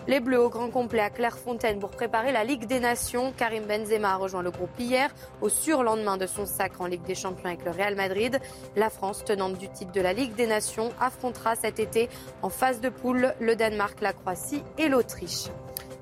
Les 0.06 0.20
Bleus 0.20 0.42
au 0.42 0.50
grand 0.50 0.70
complet 0.70 1.00
à 1.00 1.10
Clairefontaine 1.10 1.80
pour 1.80 1.90
préparer 1.90 2.34
la 2.34 2.44
Ligue 2.44 2.66
des 2.66 2.82
Nations. 2.82 3.32
Karim 3.38 3.64
Benzema 3.64 4.12
a 4.12 4.16
rejoint 4.18 4.42
le 4.42 4.52
groupe 4.52 4.78
hier 4.78 5.10
au 5.40 5.48
surlendemain 5.48 6.18
de 6.18 6.28
son 6.28 6.46
sacre 6.46 6.82
en 6.82 6.88
Ligue 6.88 7.04
des 7.04 7.16
Champions 7.16 7.46
avec 7.46 7.64
le 7.64 7.72
Real 7.72 7.96
Madrid. 7.96 8.38
La 8.76 8.90
France, 8.90 9.24
tenante 9.24 9.58
du 9.58 9.70
titre 9.70 9.94
de 9.94 10.02
la 10.02 10.12
Ligue 10.12 10.36
des 10.36 10.46
Nations, 10.46 10.92
affrontera 11.00 11.56
cet 11.56 11.80
été 11.80 12.10
en 12.42 12.50
phase 12.50 12.82
de 12.82 12.90
poule 12.90 13.34
le 13.40 13.56
Danemark, 13.56 14.02
la 14.02 14.12
Croatie 14.12 14.62
et 14.78 14.90
l'Autriche. 14.90 15.46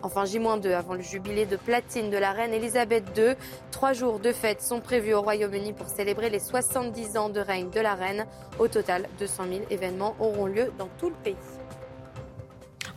Enfin, 0.02 0.26
J-2 0.26 0.74
avant 0.74 0.96
le 0.96 1.02
jubilé 1.02 1.46
de 1.46 1.56
platine 1.56 2.10
de 2.10 2.18
la 2.18 2.32
reine 2.32 2.54
Elisabeth 2.54 3.04
II. 3.16 3.36
Trois 3.70 3.94
jours 3.94 4.20
de 4.20 4.32
fête 4.32 4.64
sont 4.64 4.80
prévus 4.80 5.14
au 5.14 5.22
Royaume-Uni 5.22 5.74
pour 5.74 5.88
célébrer 5.88 6.32
les 6.32 6.40
70 6.40 7.18
ans 7.18 7.30
de 7.30 7.40
règne 7.40 7.70
de 7.70 7.80
la 7.80 7.94
reine. 7.94 8.26
Au 8.58 8.68
total, 8.68 9.08
200 9.20 9.44
000 9.48 9.62
événements 9.70 10.16
auront 10.20 10.48
lieu 10.48 10.74
dans 10.80 10.90
tout 10.98 11.10
le 11.10 11.16
pays. 11.24 11.36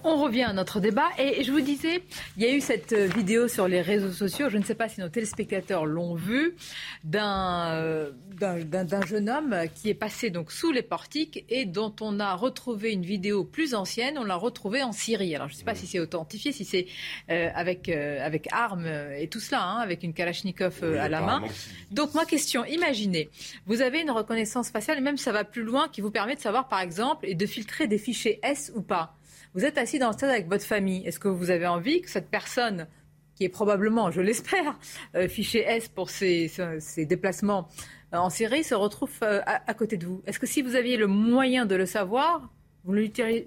On 0.07 0.23
revient 0.23 0.43
à 0.43 0.53
notre 0.53 0.81
débat 0.81 1.09
et 1.19 1.43
je 1.45 1.51
vous 1.51 1.63
disais, 1.63 2.03
il 2.37 2.43
y 2.43 2.47
a 2.47 2.55
eu 2.55 2.61
cette 2.61 2.93
vidéo 2.93 3.49
sur 3.49 3.69
les 3.69 3.81
réseaux 3.81 4.13
sociaux, 4.13 4.51
je 4.51 4.59
ne 4.59 4.63
sais 4.63 4.75
pas 4.75 4.89
si 4.89 5.01
nos 5.01 5.09
téléspectateurs 5.09 5.87
l'ont 5.87 6.15
vu, 6.15 6.57
d'un 7.03 8.11
d'un 8.35 9.07
jeune 9.07 9.31
homme 9.31 9.57
qui 9.75 9.89
est 9.89 9.95
passé 9.95 10.31
donc 10.31 10.53
sous 10.53 10.73
les 10.73 10.83
portiques 10.83 11.45
et 11.49 11.65
dont 11.65 11.95
on 12.01 12.21
a 12.21 12.35
retrouvé 12.35 12.93
une 12.93 13.05
vidéo 13.05 13.45
plus 13.45 13.75
ancienne, 13.75 14.19
on 14.19 14.25
l'a 14.25 14.35
retrouvé 14.35 14.83
en 14.83 14.93
Syrie. 14.93 15.35
Alors 15.35 15.49
je 15.49 15.55
ne 15.55 15.59
sais 15.59 15.65
pas 15.65 15.75
si 15.75 15.87
c'est 15.87 16.01
authentifié, 16.01 16.53
si 16.53 16.65
c'est 16.65 16.87
euh, 17.31 17.49
avec 17.55 17.89
euh, 17.89 18.25
avec 18.25 18.49
armes 18.53 18.87
et 19.17 19.29
tout 19.29 19.41
cela, 19.41 19.63
hein, 19.65 19.79
avec 19.79 20.03
une 20.03 20.13
Kalachnikov 20.13 20.81
euh, 20.83 21.01
à 21.01 21.09
la 21.09 21.21
main. 21.21 21.43
Donc 21.91 22.15
ma 22.15 22.25
question, 22.25 22.65
imaginez, 22.65 23.31
vous 23.67 23.81
avez 23.81 24.01
une 24.01 24.11
reconnaissance 24.11 24.71
faciale 24.71 24.99
et 24.99 25.03
même 25.03 25.17
ça 25.17 25.33
va 25.33 25.45
plus 25.45 25.63
loin 25.63 25.89
qui 25.89 26.01
vous 26.01 26.11
permet 26.11 26.35
de 26.35 26.41
savoir 26.41 26.69
par 26.69 26.81
exemple 26.81 27.27
et 27.27 27.35
de 27.35 27.47
filtrer 27.47 27.87
des 27.87 27.99
fichiers 27.99 28.41
S 28.43 28.73
ou 28.75 28.83
pas. 28.83 29.17
Vous 29.55 29.65
êtes 29.65 29.79
assis 29.79 29.99
dans 29.99 30.09
le 30.09 30.13
stade 30.15 30.31
avec 30.31 30.49
votre 30.49 30.65
famille. 30.65 31.07
Est-ce 31.07 31.21
que 31.21 31.29
vous 31.29 31.51
avez 31.51 31.67
envie 31.67 32.01
que 32.01 32.11
cette 32.11 32.29
personne, 32.29 32.89
qui 33.37 33.45
est 33.45 33.49
probablement, 33.49 34.11
je 34.11 34.21
l'espère, 34.21 34.79
euh, 35.15 35.29
fiché 35.29 35.61
S 35.61 35.89
pour 35.89 36.11
ses, 36.11 36.51
déplacements 36.99 37.69
en 38.13 38.31
Syrie 38.31 38.65
se 38.65 38.75
retrouve 38.75 39.11
à, 39.23 39.75
côté 39.75 39.97
de 39.97 40.07
vous? 40.07 40.23
Est-ce 40.27 40.39
que 40.39 40.47
si 40.47 40.63
vous 40.63 40.75
aviez 40.75 40.97
le 40.97 41.07
moyen 41.07 41.67
de 41.67 41.75
le 41.75 41.87
savoir, 41.87 42.51
vous, 42.85 42.95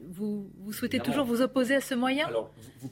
vous, 0.10 0.52
vous 0.58 0.74
souhaitez 0.74 1.00
toujours 1.00 1.26
vous 1.26 1.42
opposer 1.42 1.76
à 1.76 1.82
ce 1.82 1.94
moyen? 1.94 2.30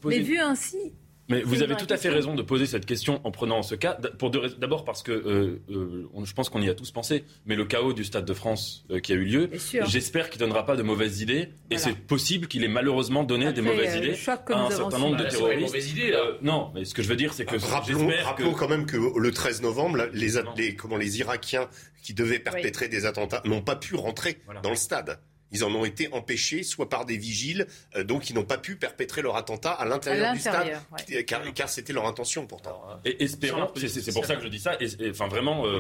Mais 0.03 0.19
vu 0.19 0.37
ainsi, 0.37 0.93
mais 1.27 1.41
vous 1.41 1.63
avez 1.63 1.75
tout 1.75 1.87
à 1.89 1.97
fait 1.97 2.09
raison 2.09 2.35
de 2.35 2.41
poser 2.41 2.65
cette 2.65 2.85
question 2.85 3.19
en 3.23 3.31
prenant 3.31 3.63
ce 3.63 3.75
cas. 3.75 3.97
Pour 4.19 4.29
d'abord 4.29 4.85
parce 4.85 5.01
que 5.03 5.11
euh, 5.11 5.61
euh, 5.69 6.07
je 6.23 6.33
pense 6.33 6.49
qu'on 6.49 6.61
y 6.61 6.69
a 6.69 6.75
tous 6.75 6.91
pensé. 6.91 7.23
Mais 7.45 7.55
le 7.55 7.65
chaos 7.65 7.93
du 7.93 8.03
Stade 8.03 8.25
de 8.25 8.33
France 8.33 8.85
euh, 8.91 8.99
qui 8.99 9.11
a 9.13 9.15
eu 9.15 9.25
lieu, 9.25 9.49
j'espère 9.87 10.29
qu'il 10.29 10.41
ne 10.41 10.47
donnera 10.47 10.65
pas 10.65 10.75
de 10.75 10.83
mauvaises 10.83 11.21
idées. 11.21 11.49
Et 11.71 11.77
c'est 11.77 11.95
possible 11.95 12.47
qu'il 12.47 12.63
ait 12.63 12.69
malheureusement 12.69 13.23
donné 13.23 13.51
des 13.53 13.61
mauvaises 13.61 13.95
idées 13.95 14.15
à 14.49 14.65
un 14.65 14.69
certain 14.69 14.99
nombre 14.99 15.17
de 15.17 15.23
bah, 15.23 15.29
terroristes. 15.29 15.91
Idées, 15.91 16.11
là. 16.11 16.23
non, 16.41 16.71
mais 16.73 16.85
ce 16.85 16.93
que 16.93 17.01
je 17.01 17.07
veux 17.07 17.15
dire, 17.15 17.33
c'est 17.33 17.45
que 17.45 17.57
rappelons, 17.57 18.09
rappelons 18.23 18.53
quand 18.53 18.67
même 18.67 18.85
que 18.85 18.97
le 18.97 19.31
13 19.31 19.61
novembre, 19.61 20.07
les, 20.13 20.29
les, 20.57 20.75
comment, 20.75 20.97
les 20.97 21.19
Irakiens 21.19 21.69
qui 22.01 22.13
devaient 22.13 22.39
perpétrer 22.39 22.87
des 22.87 23.05
attentats 23.05 23.41
n'ont 23.45 23.61
pas 23.61 23.75
pu 23.75 23.95
rentrer 23.95 24.37
dans 24.61 24.69
le 24.69 24.75
stade. 24.75 25.19
Ils 25.55 25.63
en 25.63 25.73
ont 25.73 25.85
été 25.85 26.11
empêchés, 26.11 26.63
soit 26.63 26.89
par 26.89 27.05
des 27.05 27.15
vigiles, 27.15 27.65
euh, 27.95 28.03
donc 28.03 28.29
ils 28.29 28.33
n'ont 28.33 28.43
pas 28.43 28.57
pu 28.57 28.75
perpétrer 28.75 29.21
leur 29.21 29.37
attentat 29.37 29.71
à 29.71 29.85
l'intérieur 29.85 30.33
du 30.33 30.39
stade, 30.39 30.81
car, 31.55 31.69
c'était 31.69 31.93
leur 31.93 32.05
intention 32.05 32.45
pourtant. 32.45 32.81
et 33.05 33.23
espérons, 33.23 33.71
c'est 33.75 34.13
pour 34.13 34.25
ça 34.25 34.35
que 34.35 34.43
je 34.43 34.49
dis 34.49 34.59
ça, 34.59 34.75
et, 34.81 35.09
enfin 35.09 35.29
vraiment, 35.29 35.65
euh, 35.65 35.79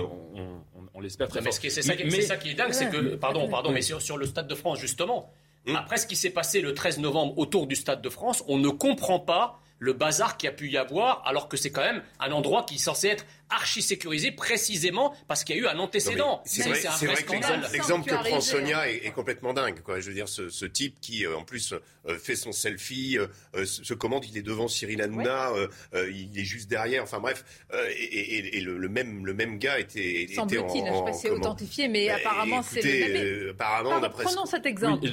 on, 0.93 1.01
l'espère 1.01 1.27
très 1.27 1.41
fort. 1.41 1.51
C'est 1.51 1.69
ça, 1.69 1.81
ça, 1.81 1.95
qui 2.37 2.49
est 2.49 2.53
dingue, 2.53 2.71
c'est 2.71 2.89
que, 2.89 3.15
pardon, 3.15 3.49
pardon, 3.49 3.71
mais 3.71 3.81
sur, 3.81 4.01
sur 4.01 4.17
le 4.17 4.25
Stade 4.25 4.47
de 4.47 4.55
France, 4.55 4.79
justement, 4.79 5.33
hum. 5.67 5.75
après 5.75 5.97
ce 5.97 6.07
qui 6.07 6.15
s'est 6.15 6.29
passé 6.29 6.61
le 6.61 6.73
13 6.73 6.99
novembre 6.99 7.37
autour 7.37 7.67
du 7.67 7.75
Stade 7.75 8.01
de 8.01 8.09
France, 8.09 8.45
on 8.47 8.57
ne 8.57 8.69
comprend 8.69 9.19
pas 9.19 9.59
le 9.85 9.93
bazar 9.93 10.37
qu'il 10.37 10.47
y 10.47 10.49
a 10.49 10.55
pu 10.55 10.69
y 10.69 10.77
avoir, 10.77 11.21
alors 11.25 11.47
que 11.47 11.57
c'est 11.57 11.71
quand 11.71 11.83
même 11.83 12.01
un 12.19 12.31
endroit 12.31 12.65
qui 12.67 12.75
est 12.75 12.79
censé 12.79 13.07
être 13.09 13.25
archi 13.49 13.83
sécurisé 13.83 14.31
précisément 14.31 15.13
parce 15.27 15.43
qu'il 15.43 15.55
y 15.55 15.59
a 15.59 15.61
eu 15.61 15.67
un 15.67 15.77
antécédent. 15.77 16.41
C'est 16.45 16.63
vrai, 16.63 16.79
vrai, 16.79 17.23
que 17.23 17.71
l'exemple 17.71 18.09
que 18.09 18.15
prend 18.15 18.41
Sonia 18.41 18.89
est, 18.89 19.11
complètement 19.11 19.53
dingue. 19.53 19.81
Quoi. 19.81 19.99
Je 19.99 20.07
veux 20.07 20.15
dire, 20.15 20.27
ce, 20.27 20.65
type 20.65 20.99
qui, 20.99 21.25
euh, 21.25 21.37
en 21.37 21.43
plus, 21.43 21.73
euh, 22.07 22.17
fait 22.17 22.35
son 22.35 22.51
selfie, 22.51 23.19
euh, 23.19 23.65
se 23.65 23.93
commande, 23.93 24.25
il 24.25 24.37
est 24.37 24.41
devant 24.41 24.67
Cyril 24.67 25.01
Hanouna, 25.01 25.51
il 25.93 26.37
est 26.37 26.43
juste 26.43 26.69
derrière. 26.69 27.03
Enfin 27.03 27.19
bref, 27.19 27.45
et, 27.71 28.61
le, 28.61 28.89
même, 28.89 29.25
le 29.25 29.33
même 29.33 29.59
gars 29.59 29.79
était, 29.79 30.23
était 30.23 30.39
en, 30.39 30.45
en, 30.45 30.47
je 30.47 30.55
sais 30.55 31.03
pas 31.05 31.13
si 31.13 31.21
c'est 31.21 31.29
authentifié, 31.29 31.87
mais 31.87 32.07
bah, 32.07 32.15
apparemment 32.15 32.63
c'est 32.63 32.81
le 32.81 33.13
même. 33.13 33.49
apparemment, 33.51 34.09
prenons 34.09 34.45
cet 34.45 34.65
exemple. 34.65 35.07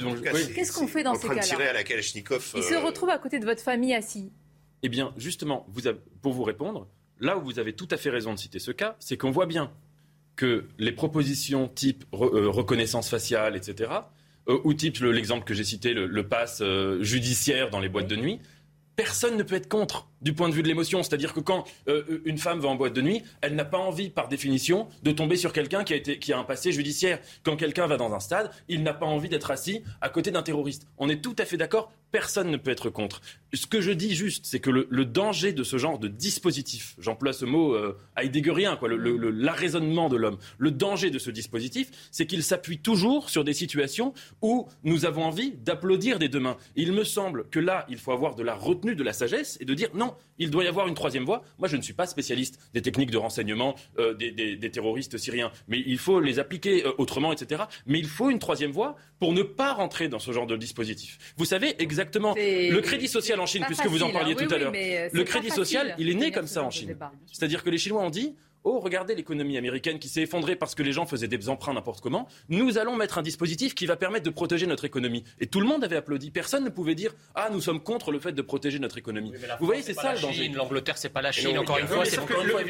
Qu'est-ce 0.55 0.71
qu'on 0.71 0.87
fait 0.87 1.03
dans 1.03 1.15
ces 1.15 1.27
cas-là 1.27 1.41
tirer 1.41 1.67
à 1.67 1.73
la 1.73 1.83
Kalachnikov. 1.83 2.53
Il 2.55 2.63
se 2.63 2.75
retrouve 2.75 3.09
à 3.09 3.19
côté 3.19 3.39
de 3.39 3.45
votre 3.45 3.61
famille 3.61 3.93
assis. 3.93 4.31
Eh 4.83 4.89
bien, 4.89 5.13
justement, 5.17 5.65
pour 6.21 6.33
vous 6.33 6.43
répondre, 6.43 6.87
là 7.19 7.37
où 7.37 7.41
vous 7.41 7.57
avez 7.57 7.73
tout 7.73 7.87
à 7.89 7.97
fait 7.97 8.09
raison 8.09 8.33
de 8.33 8.37
citer 8.37 8.59
ce 8.59 8.71
cas, 8.71 8.97
c'est 8.99 9.17
qu'on 9.17 9.31
voit 9.31 9.45
bien 9.45 9.71
que 10.35 10.65
les 10.77 10.91
propositions 10.91 11.69
type 11.69 12.03
euh, 12.13 12.49
reconnaissance 12.49 13.09
faciale, 13.09 13.55
etc., 13.55 13.91
euh, 14.49 14.59
ou 14.65 14.73
type 14.73 14.97
l'exemple 14.99 15.45
que 15.45 15.53
j'ai 15.53 15.63
cité, 15.63 15.93
le, 15.93 16.27
pass 16.27 16.59
euh, 16.61 17.01
judiciaire 17.01 17.69
dans 17.69 17.79
les 17.79 17.87
boîtes 17.87 18.07
de 18.07 18.17
nuit, 18.17 18.41
personne 18.97 19.37
ne 19.37 19.43
peut 19.43 19.55
être 19.55 19.69
contre 19.69 20.09
du 20.21 20.33
point 20.33 20.49
de 20.49 20.53
vue 20.53 20.63
de 20.63 20.67
l'émotion. 20.67 21.01
C'est-à-dire 21.01 21.33
que 21.33 21.39
quand 21.39 21.63
une 22.25 22.37
femme 22.37 22.59
va 22.59 22.67
en 22.67 22.75
boîte 22.75 22.93
de 22.93 23.01
nuit, 23.01 23.23
elle 23.41 23.55
n'a 23.55 23.65
pas 23.65 23.79
envie, 23.79 24.09
par 24.09 24.27
définition, 24.27 24.87
de 25.01 25.11
tomber 25.11 25.37
sur 25.37 25.53
quelqu'un 25.53 25.83
qui 25.83 26.33
a 26.33 26.37
un 26.37 26.43
passé 26.43 26.71
judiciaire. 26.71 27.19
Quand 27.43 27.55
quelqu'un 27.55 27.87
va 27.87 27.97
dans 27.97 28.13
un 28.13 28.19
stade, 28.19 28.51
il 28.67 28.83
n'a 28.83 28.93
pas 28.93 29.07
envie 29.07 29.29
d'être 29.29 29.49
assis 29.49 29.81
à 30.01 30.09
côté 30.09 30.29
d'un 30.29 30.43
terroriste. 30.43 30.87
On 30.97 31.09
est 31.09 31.23
tout 31.23 31.35
à 31.39 31.45
fait 31.45 31.57
d'accord 31.57 31.91
personne 32.13 32.51
ne 32.51 32.57
peut 32.57 32.69
être 32.69 32.91
contre. 32.91 33.21
Ce 33.53 33.65
que 33.65 33.81
je 33.81 33.91
dis 33.91 34.15
juste, 34.15 34.45
c'est 34.45 34.59
que 34.59 34.69
le, 34.69 35.05
danger 35.05 35.51
de 35.51 35.63
ce 35.63 35.77
genre 35.77 35.97
de 35.97 36.07
dispositif, 36.07 36.95
j'emploie 36.99 37.33
ce 37.33 37.43
mot 37.43 37.73
euh, 37.73 37.97
heideggerien, 38.15 38.77
quoi, 38.77 38.87
l'arraisonnement 38.87 40.09
de 40.09 40.15
l'homme, 40.15 40.37
le 40.59 40.71
danger 40.71 41.09
de 41.09 41.17
ce 41.17 41.31
dispositif, 41.31 41.89
c'est 42.11 42.27
qu'il 42.27 42.43
s'appuie 42.43 42.77
toujours 42.77 43.31
sur 43.31 43.43
des 43.43 43.53
situations 43.53 44.13
où 44.43 44.67
nous 44.83 45.05
avons 45.05 45.23
envie 45.23 45.53
d'applaudir 45.53 46.19
des 46.19 46.29
deux 46.29 46.39
mains. 46.39 46.57
il 46.75 46.93
me 46.93 47.03
semble 47.03 47.49
que 47.49 47.59
là, 47.59 47.85
il 47.89 47.97
faut 47.97 48.11
avoir 48.11 48.35
de 48.35 48.43
la 48.43 48.53
retenue, 48.53 48.95
de 48.95 49.03
la 49.03 49.13
sagesse 49.13 49.57
et 49.59 49.65
de 49.65 49.73
dire 49.73 49.89
non, 49.95 50.13
il 50.37 50.51
doit 50.51 50.63
y 50.63 50.67
avoir 50.67 50.87
une 50.87 50.95
troisième 50.95 51.25
voie. 51.25 51.43
Moi, 51.57 51.67
je 51.67 51.77
ne 51.77 51.81
suis 51.81 51.93
pas 51.93 52.05
spécialiste 52.05 52.59
des 52.73 52.81
techniques 52.81 53.11
de 53.11 53.17
renseignement 53.17 53.75
euh, 53.99 54.13
des, 54.13 54.71
terroristes 54.71 55.17
syriens, 55.17 55.51
mais 55.67 55.81
il 55.85 55.97
faut 55.97 56.19
les 56.19 56.39
appliquer 56.39 56.85
euh, 56.85 56.91
autrement, 56.97 57.31
etc. 57.31 57.63
Mais 57.85 57.99
il 57.99 58.07
faut 58.07 58.29
une 58.29 58.39
troisième 58.39 58.71
voie 58.71 58.95
pour 59.23 59.31
ne 59.31 59.41
pas 59.41 59.71
rentrer 59.71 60.09
dans 60.09 60.19
ce 60.19 60.33
genre 60.33 60.45
de 60.45 60.57
dispositif. 60.57 61.17
Vous 61.37 61.45
savez 61.45 61.81
exactement. 61.81 62.35
Le 62.35 62.77
crédit 62.81 63.07
social 63.07 63.39
en 63.39 63.45
Chine, 63.45 63.63
puisque 63.65 63.85
vous 63.85 64.03
en 64.03 64.11
parliez 64.11 64.33
hein. 64.33 64.45
tout 64.45 64.53
à 64.53 64.57
l'heure. 64.57 64.73
Euh, 64.75 65.07
le 65.13 65.23
crédit 65.23 65.49
social, 65.49 65.95
il 65.97 66.09
est 66.09 66.13
né 66.13 66.29
comme 66.31 66.45
ça 66.45 66.61
en 66.61 66.69
Chine. 66.69 66.97
C'est-à-dire 67.31 67.63
que 67.63 67.69
les 67.69 67.77
Chinois 67.77 68.01
ont 68.01 68.09
dit 68.09 68.35
Oh, 68.65 68.79
regardez 68.79 69.13
l'économie 69.13 69.57
américaine 69.57 69.99
qui 69.99 70.07
s'est 70.07 70.21
effondrée 70.21 70.55
parce 70.55 70.73
que 70.73 70.83
les 70.83 70.93
gens 70.93 71.05
faisaient 71.05 71.27
des 71.27 71.49
emprunts 71.49 71.73
n'importe 71.73 72.01
comment. 72.01 72.27
Nous 72.47 72.77
allons 72.77 72.95
mettre 72.95 73.17
un 73.17 73.21
dispositif 73.21 73.75
qui 73.75 73.85
va 73.85 73.97
permettre 73.97 74.25
de 74.25 74.29
protéger 74.29 74.67
notre 74.67 74.85
économie. 74.85 75.25
Et 75.41 75.47
tout 75.47 75.59
le 75.59 75.67
monde 75.67 75.83
avait 75.83 75.97
applaudi. 75.97 76.31
Personne 76.31 76.63
ne 76.63 76.69
pouvait 76.69 76.95
dire 76.95 77.13
Ah, 77.35 77.49
nous 77.51 77.59
sommes 77.59 77.81
contre 77.81 78.11
le 78.11 78.19
fait 78.19 78.31
de 78.31 78.41
protéger 78.41 78.79
notre 78.79 78.97
économie. 78.97 79.33
Vous 79.59 79.65
voyez, 79.65 79.81
c'est 79.81 79.93
ça 79.93 80.13
le 80.13 80.21
danger. 80.21 80.47
L'Angleterre, 80.49 80.97
c'est 80.97 81.09
pas 81.09 81.21
la 81.21 81.31
Chine. 81.31 81.57
Encore 81.57 81.77
une 81.77 81.87
fois, 81.87 82.05
c'est 82.05 82.19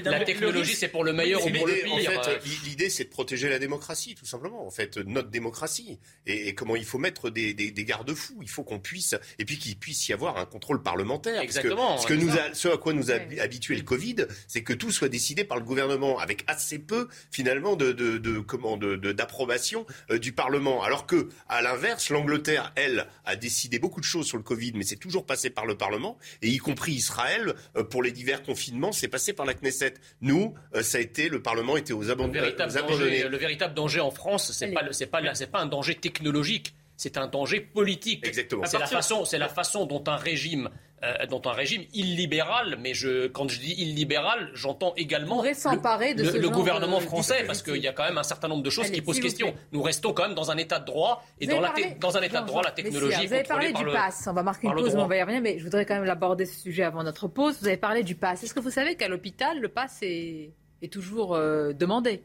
la 0.06 0.22
technologie, 0.22 0.76
c'est 0.76 0.88
pour 0.88 1.04
le 1.04 1.14
meilleur 1.14 1.46
ou 1.46 1.50
pour 1.50 1.68
le 1.68 1.74
pire. 1.74 2.20
En 2.20 2.24
fait, 2.24 2.42
l'idée, 2.66 2.90
c'est 2.90 3.06
de 3.06 3.10
protéger 3.10 3.50
la 3.50 3.60
démocratie, 3.60 4.16
tout 4.16 4.26
simplement. 4.26 4.66
En 4.66 4.72
fait, 4.72 4.98
notre 4.98 5.30
démocratie. 5.30 6.00
Et, 6.26 6.56
comment 6.56 6.76
il 6.76 6.86
faut 6.86 6.98
mettre 6.98 7.30
des, 7.30 7.54
garde-fous. 7.86 8.40
Il 8.42 8.50
faut 8.50 8.64
qu'on 8.64 8.80
puisse, 8.80 9.16
et 9.38 9.46
puis 9.46 9.58
qu'il 9.60 9.78
puisse 9.78 10.08
y 10.08 10.14
avoir 10.14 10.38
un 10.38 10.46
contrôle 10.46 10.82
parlementaire. 10.82 11.42
Exactement. 11.42 11.98
Ce, 11.98 12.08
que 12.08 12.14
nous 12.14 12.32
ce 12.54 12.68
à 12.70 12.78
quoi 12.78 12.94
nous 12.94 13.12
a 13.12 13.16
habitué 13.40 13.76
le 13.76 13.84
Covid, 13.84 14.16
c'est 14.48 14.64
que 14.64 14.74
tout 14.74 14.92
soit 14.92 15.10
décidé 15.10 15.44
par 15.44 15.58
le 15.58 15.64
gouvernement 15.64 15.83
avec 16.20 16.44
assez 16.48 16.80
peu 16.80 17.08
finalement 17.32 17.76
de, 17.76 17.92
de, 17.92 18.18
de 18.18 19.12
d'approbation 19.12 19.86
euh, 20.12 20.20
du 20.20 20.34
Parlement. 20.34 20.84
Alors 20.84 21.06
que, 21.06 21.30
à 21.50 21.62
l'inverse, 21.62 22.10
l'Angleterre, 22.10 22.72
elle, 22.76 23.08
a 23.26 23.36
décidé 23.36 23.80
beaucoup 23.80 24.00
de 24.00 24.06
choses 24.06 24.28
sur 24.28 24.38
le 24.38 24.44
Covid, 24.44 24.74
mais 24.76 24.84
c'est 24.84 24.98
toujours 24.98 25.26
passé 25.26 25.50
par 25.50 25.66
le 25.66 25.78
Parlement, 25.78 26.18
et 26.42 26.50
y 26.50 26.58
compris 26.58 26.94
Israël, 26.94 27.54
euh, 27.76 27.84
pour 27.84 28.04
les 28.04 28.12
divers 28.12 28.44
confinements, 28.44 28.92
c'est 28.92 29.08
passé 29.08 29.34
par 29.34 29.46
la 29.46 29.54
Knesset. 29.54 29.96
Nous, 30.22 30.54
euh, 30.76 30.84
ça 30.84 30.98
a 30.98 31.02
été, 31.02 31.30
le 31.30 31.42
Parlement 31.42 31.78
était 31.78 31.94
aux, 31.94 32.10
abandonnés. 32.10 32.40
Le 32.40 32.46
véritable, 32.46 32.74
danger, 32.74 33.28
le 33.30 33.38
véritable 33.38 33.74
danger 33.74 34.00
en 34.00 34.12
France, 34.12 34.52
c'est 34.52 34.72
pas, 34.72 34.84
c'est 34.92 35.08
pas, 35.08 35.22
c'est 35.36 35.52
pas 35.52 35.60
un 35.60 35.68
danger 35.68 35.96
technologique 35.96 36.74
c'est 36.98 37.18
un 37.18 37.28
danger 37.28 37.60
politique. 37.60 38.26
Exactement. 38.28 38.66
C'est 38.66 38.80
la 38.80 38.88
façon, 38.88 39.26
c'est 39.26 39.38
la 39.38 39.50
façon 39.50 39.86
dont 39.86 40.04
un 40.08 40.16
régime 40.16 40.70
euh, 41.04 41.26
dont 41.26 41.42
un 41.44 41.52
régime 41.52 41.84
illibéral, 41.94 42.78
mais 42.80 42.94
je, 42.94 43.28
quand 43.28 43.50
je 43.50 43.60
dis 43.60 43.74
illibéral, 43.74 44.50
j'entends 44.54 44.94
également 44.96 45.44
le, 45.44 46.40
le 46.40 46.50
gouvernement 46.50 47.02
français, 47.02 47.44
parce 47.46 47.62
qu'il 47.62 47.78
y 47.78 47.90
a 47.90 47.92
quand 47.92 48.06
même 48.06 48.18
un 48.18 48.24
certain 48.24 48.48
nombre 48.48 48.64
de 48.64 48.70
choses 48.70 48.90
qui 48.90 49.02
posent 49.02 49.20
question. 49.20 49.54
Nous 49.74 49.82
restons 49.82 50.14
quand 50.14 50.24
même 50.24 50.36
dans 50.36 50.50
un 50.50 50.56
état 50.56 50.80
de 50.80 50.86
droit, 50.86 51.26
et 51.42 51.48
dans, 51.48 51.60
la 51.60 51.74
dans, 52.00 52.16
un 52.16 52.22
état 52.22 52.42
de 52.42 52.48
droit, 52.48 52.62
la 52.64 52.72
technologie. 52.72 53.28
vous 53.28 53.34
avez 53.34 53.44
parlé 53.44 53.74
du 53.74 53.84
pass, 53.84 54.28
on 54.28 54.34
va 54.34 54.44
marquer 54.44 54.68
une 54.68 54.76
pause, 54.76 54.96
mais 54.96 55.02
on 55.02 55.08
va 55.08 55.18
y 55.18 55.22
revenir, 55.22 55.42
mais 55.42 55.60
je 55.60 55.66
voudrais 55.66 55.86
quand 55.86 56.00
même 56.00 56.10
aborder 56.10 56.46
ce 56.46 56.62
sujet 56.62 56.84
avant 56.84 57.04
notre 57.04 57.28
pause. 57.28 57.58
Vous 57.60 57.68
avez 57.68 57.76
parlé 57.76 58.04
du 58.04 58.16
pass. 58.16 58.42
Est-ce 58.42 58.54
que 58.54 58.62
vous 58.62 58.72
savez 58.72 58.96
qu'à 58.96 59.10
l'hôpital, 59.10 59.60
le 59.60 59.68
pass 59.68 60.00
est, 60.04 60.54
est 60.82 60.94
toujours 60.94 61.36
euh, 61.36 61.74
demandé? 61.74 62.24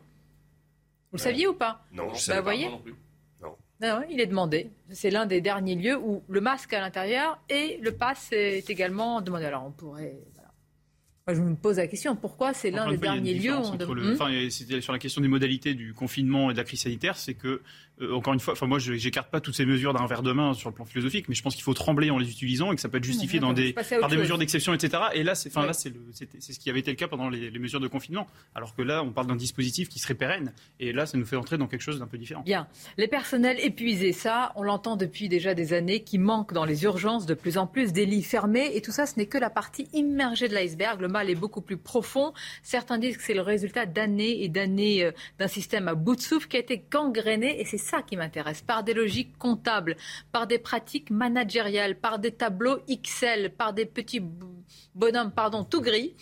Vous 1.10 1.16
le 1.16 1.22
saviez 1.22 1.48
ou 1.48 1.54
pas? 1.54 1.84
Non, 1.90 2.14
je 2.14 2.30
ne 2.30 2.36
bah, 2.36 2.42
pas. 2.42 2.42
Voyez 2.42 2.68
non 2.68 2.78
plus. 2.78 2.94
Non, 3.80 4.02
il 4.10 4.20
est 4.20 4.26
demandé. 4.26 4.70
C'est 4.90 5.10
l'un 5.10 5.26
des 5.26 5.40
derniers 5.40 5.76
lieux 5.76 5.96
où 5.96 6.22
le 6.28 6.40
masque 6.40 6.72
à 6.72 6.80
l'intérieur 6.80 7.40
et 7.48 7.78
le 7.80 7.92
pass 7.92 8.28
est 8.32 8.68
également 8.68 9.20
demandé. 9.20 9.44
Alors 9.44 9.64
on 9.64 9.70
pourrait 9.70 10.18
je 11.34 11.42
me 11.42 11.54
pose 11.54 11.76
la 11.76 11.86
question, 11.86 12.16
pourquoi 12.16 12.54
c'est 12.54 12.70
l'un 12.70 12.90
des 12.90 12.96
derniers 12.96 13.34
lieux 13.34 13.56
où 13.56 13.62
on 13.62 13.94
le, 13.94 14.14
hmm 14.14 14.50
C'était 14.50 14.80
sur 14.80 14.92
la 14.92 14.98
question 14.98 15.20
des 15.20 15.28
modalités 15.28 15.74
du 15.74 15.92
confinement 15.92 16.50
et 16.50 16.52
de 16.54 16.58
la 16.58 16.64
crise 16.64 16.80
sanitaire, 16.80 17.16
c'est 17.16 17.34
que, 17.34 17.60
euh, 18.00 18.14
encore 18.14 18.34
une 18.34 18.40
fois, 18.40 18.54
enfin 18.54 18.66
moi 18.66 18.78
je 18.78 18.92
n'écarte 18.92 19.30
pas 19.30 19.40
toutes 19.40 19.54
ces 19.54 19.66
mesures 19.66 19.92
d'un 19.92 20.06
verre 20.06 20.22
de 20.22 20.32
main 20.32 20.54
sur 20.54 20.70
le 20.70 20.74
plan 20.74 20.84
philosophique, 20.84 21.28
mais 21.28 21.34
je 21.34 21.42
pense 21.42 21.54
qu'il 21.54 21.64
faut 21.64 21.74
trembler 21.74 22.10
en 22.10 22.18
les 22.18 22.30
utilisant 22.30 22.72
et 22.72 22.76
que 22.76 22.80
ça 22.80 22.88
peut 22.88 22.98
être 22.98 23.04
justifié 23.04 23.40
dans 23.40 23.52
des, 23.52 23.72
par 23.72 24.08
des 24.08 24.16
mesures 24.16 24.38
d'exception, 24.38 24.74
etc. 24.74 25.02
Et 25.14 25.22
là, 25.22 25.34
c'est 25.34 25.54
là, 25.54 25.72
c'est 25.72 25.92
ce 26.52 26.58
qui 26.58 26.70
avait 26.70 26.80
été 26.80 26.90
le 26.90 26.96
cas 26.96 27.08
pendant 27.08 27.28
les, 27.28 27.50
mesures 27.58 27.80
de 27.80 27.88
confinement, 27.88 28.26
alors 28.54 28.74
que 28.74 28.82
là, 28.82 29.02
on 29.02 29.10
parle 29.10 29.26
d'un 29.26 29.36
dispositif 29.36 29.88
qui 29.88 29.98
serait 29.98 30.14
pérenne, 30.14 30.52
et 30.78 30.92
là, 30.92 31.06
ça 31.06 31.18
nous 31.18 31.26
fait 31.26 31.36
entrer 31.36 31.58
dans 31.58 31.66
quelque 31.66 31.82
chose 31.82 31.98
d'un 31.98 32.06
peu 32.06 32.18
différent. 32.18 32.42
Bien. 32.42 32.68
Les 32.96 33.08
personnels 33.08 33.58
épuisés, 33.60 34.12
ça, 34.12 34.52
on 34.54 34.62
l'entend 34.62 34.96
depuis 34.96 35.28
déjà 35.28 35.54
des 35.54 35.72
années, 35.72 36.04
qui 36.04 36.18
manquent 36.18 36.52
dans 36.52 36.64
les 36.64 36.84
urgences 36.84 37.26
de 37.26 37.34
plus 37.34 37.58
en 37.58 37.66
plus, 37.66 37.92
des 37.92 38.06
lits 38.06 38.22
fermés, 38.22 38.70
et 38.74 38.80
tout 38.80 38.92
ça, 38.92 39.06
ce 39.06 39.16
n'est 39.16 39.26
que 39.26 39.38
la 39.38 39.50
partie 39.50 39.88
immergée 39.92 40.48
de 40.48 40.54
l'iceberg. 40.54 41.00
Le 41.00 41.08
est 41.26 41.34
beaucoup 41.34 41.60
plus 41.60 41.76
profond. 41.76 42.32
Certains 42.62 42.98
disent 42.98 43.16
que 43.16 43.22
c'est 43.22 43.34
le 43.34 43.42
résultat 43.42 43.86
d'années 43.86 44.42
et 44.42 44.48
d'années 44.48 45.04
euh, 45.04 45.12
d'un 45.38 45.48
système 45.48 45.88
à 45.88 45.94
bout 45.94 46.16
de 46.16 46.20
souffle 46.20 46.48
qui 46.48 46.56
a 46.56 46.60
été 46.60 46.82
gangréné, 46.90 47.60
et 47.60 47.64
c'est 47.64 47.78
ça 47.78 48.02
qui 48.02 48.16
m'intéresse, 48.16 48.62
par 48.62 48.82
des 48.84 48.94
logiques 48.94 49.36
comptables, 49.38 49.96
par 50.32 50.46
des 50.46 50.58
pratiques 50.58 51.10
managériales, 51.10 51.96
par 51.96 52.18
des 52.18 52.32
tableaux 52.32 52.78
XL, 52.88 53.50
par 53.50 53.72
des 53.72 53.86
petits 53.86 54.22
bonhommes, 54.94 55.32
pardon, 55.32 55.64
tout 55.64 55.80
gris. 55.80 56.14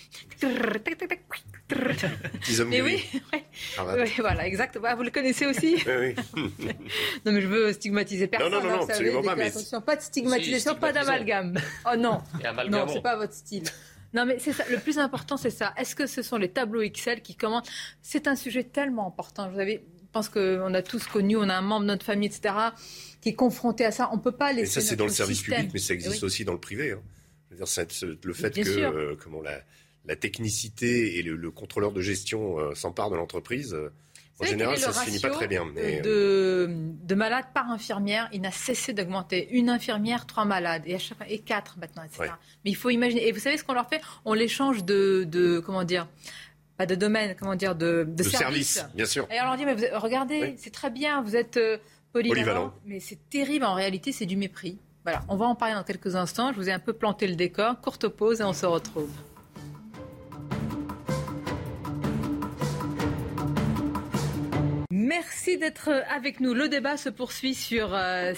Et 2.70 2.80
oui, 2.80 3.04
oui, 3.18 4.12
voilà, 4.18 4.46
exactement. 4.46 4.86
Ah, 4.88 4.94
vous 4.94 5.02
le 5.02 5.10
connaissez 5.10 5.46
aussi 5.46 5.76
oui, 5.86 6.14
Non, 7.26 7.32
mais 7.32 7.40
je 7.40 7.48
veux 7.48 7.72
stigmatiser 7.72 8.28
personne. 8.28 8.52
Non, 8.52 8.60
non, 8.60 8.68
non, 8.68 8.74
hein, 8.82 8.86
absolument 8.88 9.22
pas. 9.22 9.32
Attention, 9.32 9.80
pas 9.80 9.96
de 9.96 10.02
stigmatisation, 10.02 10.76
pas 10.76 10.92
d'amalgame. 10.92 11.58
Oh 11.90 11.96
non, 11.96 12.22
non, 12.68 12.86
c'est 12.88 13.02
pas 13.02 13.16
votre 13.16 13.34
style. 13.34 13.64
Non, 14.16 14.24
mais 14.26 14.38
c'est 14.38 14.52
ça. 14.52 14.64
Le 14.70 14.78
plus 14.78 14.98
important, 14.98 15.36
c'est 15.36 15.50
ça. 15.50 15.74
Est-ce 15.76 15.94
que 15.94 16.06
ce 16.06 16.22
sont 16.22 16.38
les 16.38 16.48
tableaux 16.48 16.80
Excel 16.82 17.20
qui 17.22 17.34
commentent? 17.36 17.68
C'est 18.02 18.26
un 18.26 18.34
sujet 18.36 18.64
tellement 18.64 19.06
important. 19.06 19.48
Vous 19.50 19.58
avez, 19.60 19.74
je 20.00 20.06
pense 20.12 20.28
qu'on 20.30 20.72
a 20.74 20.82
tous 20.82 21.06
connu, 21.06 21.36
on 21.36 21.48
a 21.48 21.54
un 21.54 21.60
membre 21.60 21.82
de 21.82 21.88
notre 21.88 22.04
famille, 22.06 22.28
etc., 22.28 22.54
qui 23.20 23.28
est 23.28 23.34
confronté 23.34 23.84
à 23.84 23.90
ça. 23.90 24.08
On 24.12 24.16
ne 24.16 24.22
peut 24.22 24.32
pas 24.32 24.52
laisser. 24.52 24.78
Et 24.78 24.80
ça, 24.80 24.88
c'est 24.88 24.96
dans 24.96 25.04
le 25.04 25.10
service 25.12 25.38
système. 25.38 25.56
public, 25.56 25.70
mais 25.74 25.80
ça 25.80 25.92
existe 25.94 26.22
oui. 26.22 26.26
aussi 26.26 26.44
dans 26.46 26.54
le 26.54 26.60
privé. 26.60 26.92
hein. 26.92 27.02
Je 27.50 27.54
veux 27.54 27.58
dire, 27.58 27.68
c'est- 27.68 27.92
c'est 27.92 28.06
le 28.24 28.32
fait 28.34 28.50
Bien 28.50 28.64
que 28.64 28.70
euh, 28.70 29.16
comment 29.22 29.42
la, 29.42 29.60
la 30.06 30.16
technicité 30.16 31.18
et 31.18 31.22
le, 31.22 31.36
le 31.36 31.50
contrôleur 31.50 31.92
de 31.92 32.00
gestion 32.00 32.58
euh, 32.58 32.74
s'emparent 32.74 33.10
de 33.10 33.16
l'entreprise, 33.16 33.74
euh, 33.74 33.90
en 34.40 34.44
général, 34.44 34.76
ça 34.78 34.92
se 34.92 35.00
finit 35.04 35.18
pas 35.20 35.30
très 35.30 35.48
bien. 35.48 35.64
Mais, 35.74 36.00
euh, 36.04 36.66
de, 36.66 36.74
de 37.06 37.14
malades 37.14 37.46
par 37.54 37.70
infirmière, 37.70 38.28
il 38.32 38.40
n'a 38.42 38.50
cessé 38.50 38.92
d'augmenter. 38.92 39.48
Une 39.52 39.68
infirmière, 39.70 40.26
trois 40.26 40.44
malades, 40.44 40.82
et, 40.86 40.94
à 40.94 40.98
chaque 40.98 41.18
fois, 41.18 41.26
et 41.28 41.38
quatre 41.38 41.78
maintenant, 41.78 42.02
etc. 42.02 42.20
Ouais. 42.22 42.28
Mais 42.64 42.70
il 42.70 42.76
faut 42.76 42.90
imaginer. 42.90 43.26
Et 43.28 43.32
vous 43.32 43.40
savez 43.40 43.56
ce 43.56 43.64
qu'on 43.64 43.72
leur 43.74 43.88
fait? 43.88 44.00
On 44.24 44.34
les 44.34 44.48
change 44.48 44.84
de, 44.84 45.24
de 45.26 45.58
comment 45.60 45.84
dire? 45.84 46.06
Pas 46.76 46.84
de 46.86 46.94
domaine, 46.94 47.34
comment 47.38 47.54
dire, 47.54 47.74
de, 47.74 48.04
de, 48.06 48.22
De 48.22 48.22
service, 48.22 48.84
bien 48.94 49.06
sûr. 49.06 49.26
Et 49.30 49.40
on 49.40 49.44
leur 49.44 49.56
dit, 49.56 49.64
mais 49.64 49.74
vous- 49.74 49.84
regardez, 49.98 50.40
Oui. 50.42 50.54
c'est 50.58 50.72
très 50.72 50.90
bien, 50.90 51.22
vous 51.22 51.34
êtes 51.34 51.56
euh, 51.56 51.78
polyvalent, 52.12 52.42
Polyvalent. 52.44 52.74
mais 52.84 53.00
c'est 53.00 53.18
terrible, 53.30 53.64
en 53.64 53.72
réalité, 53.72 54.12
c'est 54.12 54.26
du 54.26 54.36
mépris. 54.36 54.78
Voilà, 55.04 55.22
on 55.28 55.36
va 55.36 55.46
en 55.46 55.54
parler 55.54 55.74
dans 55.74 55.84
quelques 55.84 56.16
instants. 56.16 56.50
Je 56.52 56.56
vous 56.58 56.68
ai 56.68 56.72
un 56.72 56.78
peu 56.80 56.92
planté 56.92 57.28
le 57.28 57.36
décor. 57.36 57.80
Courte 57.80 58.08
pause 58.08 58.40
et 58.40 58.44
on 58.44 58.52
se 58.52 58.66
retrouve. 58.66 59.08
Merci 65.06 65.56
d'être 65.56 65.88
avec 66.10 66.40
nous. 66.40 66.52
Le 66.52 66.68
débat 66.68 66.96
se 66.96 67.08
poursuit 67.08 67.54
sur 67.54 67.94
euh, 67.94 68.34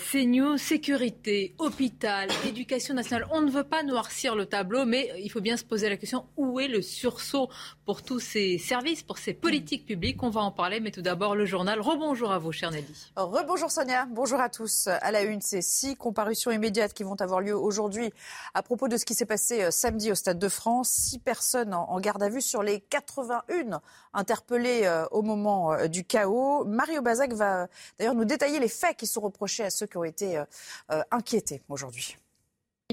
sécurité, 0.58 1.54
hôpital, 1.56 2.28
éducation 2.46 2.92
nationale. 2.92 3.26
On 3.30 3.40
ne 3.40 3.50
veut 3.50 3.64
pas 3.64 3.82
noircir 3.82 4.36
le 4.36 4.44
tableau, 4.44 4.84
mais 4.84 5.10
il 5.18 5.30
faut 5.30 5.40
bien 5.40 5.56
se 5.56 5.64
poser 5.64 5.88
la 5.88 5.96
question 5.96 6.26
où 6.36 6.60
est 6.60 6.68
le 6.68 6.82
sursaut 6.82 7.48
pour 7.86 8.02
tous 8.02 8.20
ces 8.20 8.58
services, 8.58 9.02
pour 9.02 9.16
ces 9.16 9.32
politiques 9.32 9.86
publiques? 9.86 10.22
On 10.22 10.28
va 10.28 10.42
en 10.42 10.50
parler, 10.50 10.78
mais 10.80 10.90
tout 10.90 11.00
d'abord 11.00 11.34
le 11.34 11.46
journal. 11.46 11.80
Rebonjour 11.80 12.30
à 12.32 12.38
vous, 12.38 12.52
cher 12.52 12.70
Nelly. 12.70 13.12
Rebonjour 13.16 13.70
Sonia, 13.70 14.06
bonjour 14.10 14.38
à 14.38 14.50
tous. 14.50 14.88
À 14.88 15.10
la 15.10 15.22
une, 15.22 15.40
ces 15.40 15.62
six 15.62 15.96
comparutions 15.96 16.50
immédiates 16.50 16.92
qui 16.92 17.02
vont 17.02 17.18
avoir 17.18 17.40
lieu 17.40 17.56
aujourd'hui 17.56 18.12
à 18.52 18.62
propos 18.62 18.88
de 18.88 18.98
ce 18.98 19.06
qui 19.06 19.14
s'est 19.14 19.24
passé 19.24 19.62
euh, 19.62 19.70
samedi 19.70 20.12
au 20.12 20.14
Stade 20.14 20.38
de 20.38 20.48
France. 20.50 20.90
Six 20.90 21.18
personnes 21.18 21.72
en 21.72 21.88
en 21.88 21.98
garde 21.98 22.22
à 22.22 22.28
vue 22.28 22.42
sur 22.42 22.62
les 22.62 22.80
81 22.80 23.80
interpellées 24.12 24.82
euh, 24.84 25.06
au 25.10 25.22
moment 25.22 25.72
euh, 25.72 25.86
du 25.86 26.04
chaos. 26.04 26.57
Mario 26.64 27.02
Bazac 27.02 27.32
va 27.32 27.62
euh, 27.62 27.66
d'ailleurs 27.98 28.14
nous 28.14 28.24
détailler 28.24 28.60
les 28.60 28.68
faits 28.68 28.96
qui 28.96 29.06
sont 29.06 29.20
reprochés 29.20 29.64
à 29.64 29.70
ceux 29.70 29.86
qui 29.86 29.96
ont 29.96 30.04
été 30.04 30.38
euh, 30.38 30.44
euh, 30.90 31.02
inquiétés 31.10 31.62
aujourd'hui. 31.68 32.16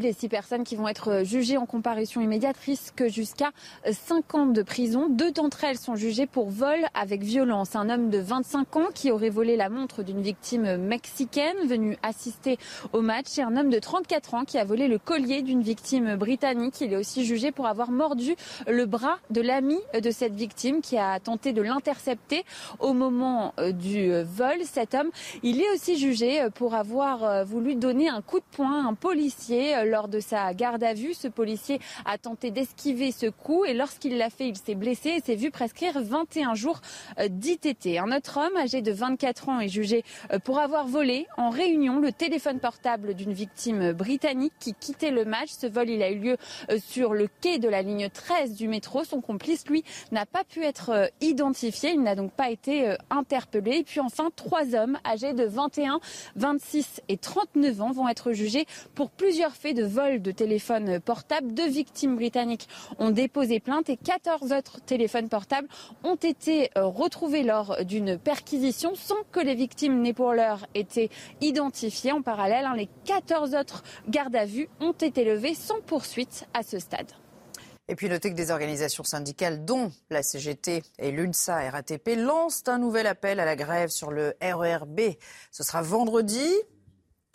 Les 0.01 0.11
six 0.11 0.27
personnes 0.27 0.65
qui 0.65 0.75
vont 0.75 0.89
être 0.89 1.23
jugées 1.23 1.55
en 1.55 1.65
comparution 1.65 2.19
immédiate 2.19 2.57
risquent 2.57 3.07
jusqu'à 3.07 3.51
5 3.89 4.35
ans 4.35 4.45
de 4.45 4.61
prison. 4.61 5.07
Deux 5.07 5.31
d'entre 5.31 5.63
elles 5.63 5.77
sont 5.77 5.95
jugées 5.95 6.25
pour 6.25 6.49
vol 6.49 6.79
avec 6.93 7.23
violence. 7.23 7.77
Un 7.77 7.89
homme 7.89 8.09
de 8.09 8.17
25 8.17 8.75
ans 8.75 8.87
qui 8.93 9.09
aurait 9.09 9.29
volé 9.29 9.55
la 9.55 9.69
montre 9.69 10.03
d'une 10.03 10.21
victime 10.21 10.75
mexicaine 10.75 11.55
venue 11.65 11.95
assister 12.03 12.57
au 12.91 12.99
match 12.99 13.37
et 13.37 13.41
un 13.41 13.55
homme 13.55 13.69
de 13.69 13.79
34 13.79 14.33
ans 14.33 14.43
qui 14.43 14.57
a 14.57 14.65
volé 14.65 14.89
le 14.89 14.99
collier 14.99 15.41
d'une 15.43 15.61
victime 15.61 16.17
britannique. 16.17 16.81
Il 16.81 16.91
est 16.91 16.97
aussi 16.97 17.23
jugé 17.23 17.53
pour 17.53 17.65
avoir 17.65 17.89
mordu 17.89 18.35
le 18.67 18.85
bras 18.85 19.19
de 19.29 19.39
l'ami 19.39 19.79
de 19.97 20.11
cette 20.11 20.35
victime 20.35 20.81
qui 20.81 20.97
a 20.97 21.21
tenté 21.21 21.53
de 21.53 21.61
l'intercepter 21.61 22.43
au 22.81 22.91
moment 22.91 23.53
euh, 23.59 23.71
du 23.71 24.11
euh, 24.11 24.25
vol. 24.25 24.57
Cet 24.65 24.93
homme, 24.93 25.11
il 25.41 25.61
est 25.61 25.71
aussi 25.73 25.97
jugé 25.97 26.41
euh, 26.41 26.49
pour 26.49 26.75
avoir 26.75 27.45
voulu 27.45 27.75
donner 27.75 28.09
un 28.09 28.21
coup 28.21 28.39
de 28.39 28.45
poing 28.51 28.83
à 28.83 28.89
un 28.89 28.93
policier 28.93 29.84
lors 29.85 30.07
de 30.07 30.19
sa 30.19 30.53
garde 30.53 30.83
à 30.83 30.93
vue. 30.93 31.13
Ce 31.13 31.27
policier 31.27 31.79
a 32.05 32.17
tenté 32.17 32.51
d'esquiver 32.51 33.11
ce 33.11 33.27
coup 33.27 33.65
et 33.65 33.73
lorsqu'il 33.73 34.17
l'a 34.17 34.29
fait, 34.29 34.47
il 34.47 34.57
s'est 34.57 34.75
blessé 34.75 35.09
et 35.09 35.21
s'est 35.21 35.35
vu 35.35 35.51
prescrire 35.51 36.01
21 36.01 36.55
jours 36.55 36.81
euh, 37.19 37.27
d'ITT. 37.29 37.97
Un 37.97 38.15
autre 38.15 38.39
homme 38.39 38.57
âgé 38.57 38.81
de 38.81 38.91
24 38.91 39.49
ans 39.49 39.59
est 39.59 39.67
jugé 39.67 40.03
euh, 40.31 40.39
pour 40.39 40.59
avoir 40.59 40.87
volé 40.87 41.27
en 41.37 41.49
réunion 41.49 41.99
le 41.99 42.11
téléphone 42.11 42.59
portable 42.59 43.13
d'une 43.13 43.33
victime 43.33 43.93
britannique 43.93 44.53
qui 44.59 44.73
quittait 44.73 45.11
le 45.11 45.25
match. 45.25 45.49
Ce 45.49 45.67
vol, 45.67 45.89
a 45.89 46.09
eu 46.09 46.19
lieu 46.19 46.37
euh, 46.71 46.79
sur 46.79 47.13
le 47.13 47.27
quai 47.41 47.59
de 47.59 47.69
la 47.69 47.81
ligne 47.81 48.09
13 48.09 48.55
du 48.55 48.67
métro. 48.67 49.03
Son 49.03 49.21
complice, 49.21 49.67
lui, 49.67 49.83
n'a 50.11 50.25
pas 50.25 50.43
pu 50.43 50.63
être 50.63 51.11
identifié. 51.21 51.91
Il 51.91 52.01
n'a 52.01 52.15
donc 52.15 52.31
pas 52.31 52.49
été 52.49 52.95
interpellé. 53.09 53.77
Et 53.77 53.83
puis 53.83 53.99
enfin, 53.99 54.29
trois 54.35 54.73
hommes 54.73 54.97
âgés 55.05 55.33
de 55.33 55.43
21, 55.43 55.99
26 56.35 57.01
et 57.09 57.17
39 57.17 57.81
ans 57.81 57.91
vont 57.91 58.09
être 58.09 58.31
jugés 58.31 58.65
pour 58.93 59.09
plusieurs 59.09 59.55
faits 59.55 59.74
de 59.75 59.83
vol 59.83 60.21
de 60.21 60.31
téléphones 60.31 60.99
portables. 60.99 61.53
Deux 61.53 61.69
victimes 61.69 62.15
britanniques 62.15 62.67
ont 62.97 63.11
déposé 63.11 63.59
plainte 63.59 63.89
et 63.89 63.97
14 63.97 64.51
autres 64.51 64.81
téléphones 64.81 65.29
portables 65.29 65.67
ont 66.03 66.15
été 66.15 66.71
euh, 66.77 66.85
retrouvés 66.85 67.43
lors 67.43 67.85
d'une 67.85 68.17
perquisition 68.17 68.95
sans 68.95 69.21
que 69.31 69.39
les 69.39 69.53
victimes 69.53 70.01
n'aient 70.01 70.13
pour 70.13 70.33
l'heure 70.33 70.65
été 70.73 71.11
identifiées. 71.41 72.11
En 72.11 72.23
parallèle, 72.23 72.65
hein, 72.65 72.75
les 72.75 72.89
14 73.05 73.53
autres 73.53 73.83
gardes 74.09 74.35
à 74.35 74.45
vue 74.45 74.67
ont 74.79 74.93
été 74.93 75.23
levés 75.23 75.53
sans 75.53 75.81
poursuite 75.81 76.47
à 76.53 76.63
ce 76.63 76.79
stade. 76.79 77.11
Et 77.87 77.95
puis 77.95 78.09
notez 78.09 78.31
que 78.31 78.35
des 78.35 78.49
organisations 78.49 79.03
syndicales, 79.03 79.63
dont 79.63 79.91
la 80.09 80.23
CGT 80.23 80.81
et 80.97 81.11
l'UNSA 81.11 81.69
RATP, 81.69 82.15
lancent 82.17 82.63
un 82.67 82.79
nouvel 82.79 83.05
appel 83.05 83.39
à 83.39 83.45
la 83.45 83.55
grève 83.55 83.89
sur 83.89 84.11
le 84.11 84.33
RERB. 84.41 85.01
Ce 85.51 85.63
sera 85.63 85.83
vendredi, 85.83 86.47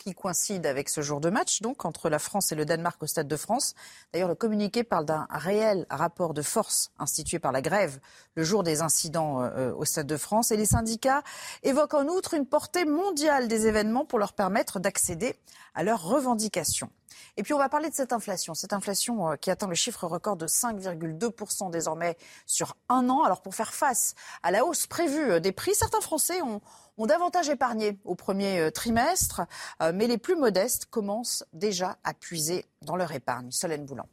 qui 0.00 0.14
coïncide 0.14 0.66
avec 0.66 0.88
ce 0.88 1.02
jour 1.02 1.20
de 1.20 1.30
match, 1.30 1.60
donc 1.60 1.84
entre 1.84 2.08
la 2.08 2.18
France 2.18 2.52
et 2.52 2.54
le 2.54 2.64
Danemark 2.64 3.00
au 3.02 3.06
Stade 3.06 3.28
de 3.28 3.36
France. 3.36 3.74
D'ailleurs, 4.12 4.28
le 4.28 4.34
communiqué 4.34 4.82
parle 4.82 5.04
d'un 5.04 5.26
réel 5.30 5.86
rapport 5.90 6.34
de 6.34 6.42
force 6.42 6.90
institué 6.98 7.38
par 7.38 7.52
la 7.52 7.60
grève 7.60 8.00
le 8.34 8.42
jour 8.42 8.62
des 8.62 8.80
incidents 8.80 9.42
euh, 9.42 9.72
au 9.74 9.84
Stade 9.84 10.06
de 10.06 10.16
France. 10.16 10.50
Et 10.50 10.56
les 10.56 10.66
syndicats 10.66 11.22
évoquent 11.62 11.94
en 11.94 12.06
outre 12.06 12.34
une 12.34 12.46
portée 12.46 12.86
mondiale 12.86 13.46
des 13.46 13.66
événements 13.66 14.04
pour 14.04 14.18
leur 14.18 14.32
permettre 14.32 14.80
d'accéder 14.80 15.36
à 15.74 15.82
leurs 15.82 16.02
revendications. 16.02 16.90
Et 17.36 17.42
puis 17.42 17.54
on 17.54 17.58
va 17.58 17.68
parler 17.68 17.90
de 17.90 17.94
cette 17.94 18.12
inflation, 18.12 18.54
cette 18.54 18.72
inflation 18.72 19.30
euh, 19.30 19.36
qui 19.36 19.50
atteint 19.50 19.66
le 19.66 19.74
chiffre 19.74 20.06
record 20.06 20.36
de 20.36 20.46
5,2% 20.46 21.70
désormais 21.70 22.16
sur 22.46 22.76
un 22.88 23.08
an. 23.08 23.22
Alors 23.22 23.42
pour 23.42 23.54
faire 23.54 23.74
face 23.74 24.14
à 24.42 24.50
la 24.50 24.64
hausse 24.64 24.86
prévue 24.86 25.32
euh, 25.32 25.40
des 25.40 25.52
prix, 25.52 25.74
certains 25.74 26.00
Français 26.00 26.40
ont, 26.42 26.60
ont 27.00 27.06
davantage 27.06 27.48
épargné 27.48 27.98
au 28.04 28.14
premier 28.14 28.60
euh, 28.60 28.70
trimestre, 28.70 29.42
euh, 29.82 29.90
mais 29.94 30.06
les 30.06 30.18
plus 30.18 30.36
modestes 30.36 30.86
commencent 30.86 31.44
déjà 31.54 31.96
à 32.04 32.12
puiser 32.12 32.66
dans 32.82 32.96
leur 32.96 33.12
épargne. 33.12 33.50
Solène 33.50 33.86
Boulan. 33.86 34.06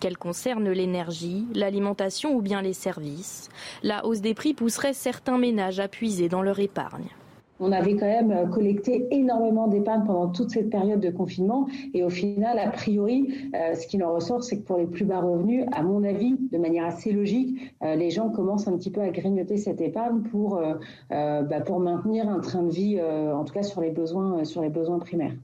Qu'elle 0.00 0.18
concerne 0.18 0.70
l'énergie, 0.70 1.46
l'alimentation 1.54 2.34
ou 2.34 2.40
bien 2.40 2.62
les 2.62 2.72
services, 2.72 3.50
la 3.82 4.04
hausse 4.04 4.20
des 4.20 4.34
prix 4.34 4.54
pousserait 4.54 4.94
certains 4.94 5.38
ménages 5.38 5.78
à 5.78 5.88
puiser 5.88 6.28
dans 6.28 6.42
leur 6.42 6.58
épargne. 6.58 7.08
On 7.60 7.72
avait 7.72 7.96
quand 7.96 8.06
même 8.06 8.50
collecté 8.50 9.06
énormément 9.10 9.68
d'épargne 9.68 10.04
pendant 10.06 10.28
toute 10.28 10.50
cette 10.50 10.70
période 10.70 11.00
de 11.00 11.10
confinement 11.10 11.66
et 11.94 12.02
au 12.02 12.10
final, 12.10 12.58
a 12.58 12.70
priori, 12.70 13.50
euh, 13.54 13.74
ce 13.74 13.86
qui 13.86 14.02
en 14.02 14.14
ressort, 14.14 14.42
c'est 14.42 14.58
que 14.58 14.64
pour 14.64 14.78
les 14.78 14.86
plus 14.86 15.04
bas 15.04 15.20
revenus, 15.20 15.66
à 15.72 15.82
mon 15.82 16.02
avis, 16.04 16.36
de 16.50 16.58
manière 16.58 16.86
assez 16.86 17.12
logique, 17.12 17.74
euh, 17.82 17.94
les 17.94 18.10
gens 18.10 18.30
commencent 18.30 18.68
un 18.68 18.76
petit 18.76 18.90
peu 18.90 19.00
à 19.00 19.10
grignoter 19.10 19.56
cette 19.56 19.80
épargne 19.80 20.22
pour, 20.22 20.56
euh, 20.58 20.74
bah, 21.10 21.60
maintenir 21.78 22.28
un 22.28 22.40
train 22.40 22.62
de 22.62 22.70
vie, 22.70 23.00
en 23.00 23.44
tout 23.44 23.54
cas 23.54 23.62
sur 23.62 23.80
les 23.80 23.90
besoins 23.90 24.98
primaires. 24.98 25.34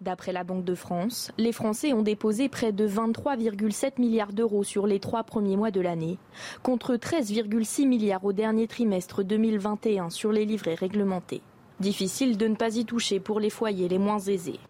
D'après 0.00 0.32
la 0.32 0.44
Banque 0.44 0.64
de 0.64 0.76
France, 0.76 1.32
les 1.38 1.50
Français 1.50 1.92
ont 1.92 2.02
déposé 2.02 2.48
près 2.48 2.70
de 2.70 2.86
23,7 2.86 3.98
milliards 3.98 4.32
d'euros 4.32 4.62
sur 4.62 4.86
les 4.86 5.00
trois 5.00 5.24
premiers 5.24 5.56
mois 5.56 5.72
de 5.72 5.80
l'année, 5.80 6.18
contre 6.62 6.94
13,6 6.94 7.84
milliards 7.88 8.24
au 8.24 8.32
dernier 8.32 8.68
trimestre 8.68 9.24
2021 9.24 10.10
sur 10.10 10.30
les 10.30 10.44
livrets 10.44 10.76
réglementés. 10.76 11.42
Difficile 11.80 12.36
de 12.36 12.46
ne 12.46 12.54
pas 12.54 12.76
y 12.76 12.84
toucher 12.84 13.18
pour 13.18 13.40
les 13.40 13.50
foyers 13.50 13.88
les 13.88 13.98
moins 13.98 14.20
aisés. 14.20 14.60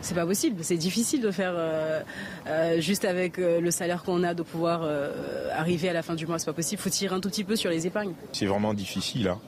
C'est 0.00 0.16
pas 0.16 0.26
possible, 0.26 0.64
c'est 0.64 0.76
difficile 0.76 1.22
de 1.22 1.30
faire 1.30 1.54
euh, 1.56 2.00
euh, 2.48 2.80
juste 2.80 3.04
avec 3.04 3.38
euh, 3.38 3.60
le 3.60 3.70
salaire 3.70 4.02
qu'on 4.02 4.22
a 4.24 4.34
de 4.34 4.42
pouvoir 4.42 4.82
euh, 4.82 5.48
arriver 5.54 5.88
à 5.88 5.92
la 5.92 6.02
fin 6.02 6.16
du 6.16 6.26
mois. 6.26 6.38
C'est 6.40 6.46
pas 6.46 6.52
possible, 6.52 6.82
faut 6.82 6.90
tirer 6.90 7.14
un 7.14 7.20
tout 7.20 7.30
petit 7.30 7.44
peu 7.44 7.54
sur 7.54 7.70
les 7.70 7.86
épargnes. 7.86 8.12
C'est 8.32 8.46
vraiment 8.46 8.74
difficile. 8.74 9.28
Hein. 9.28 9.38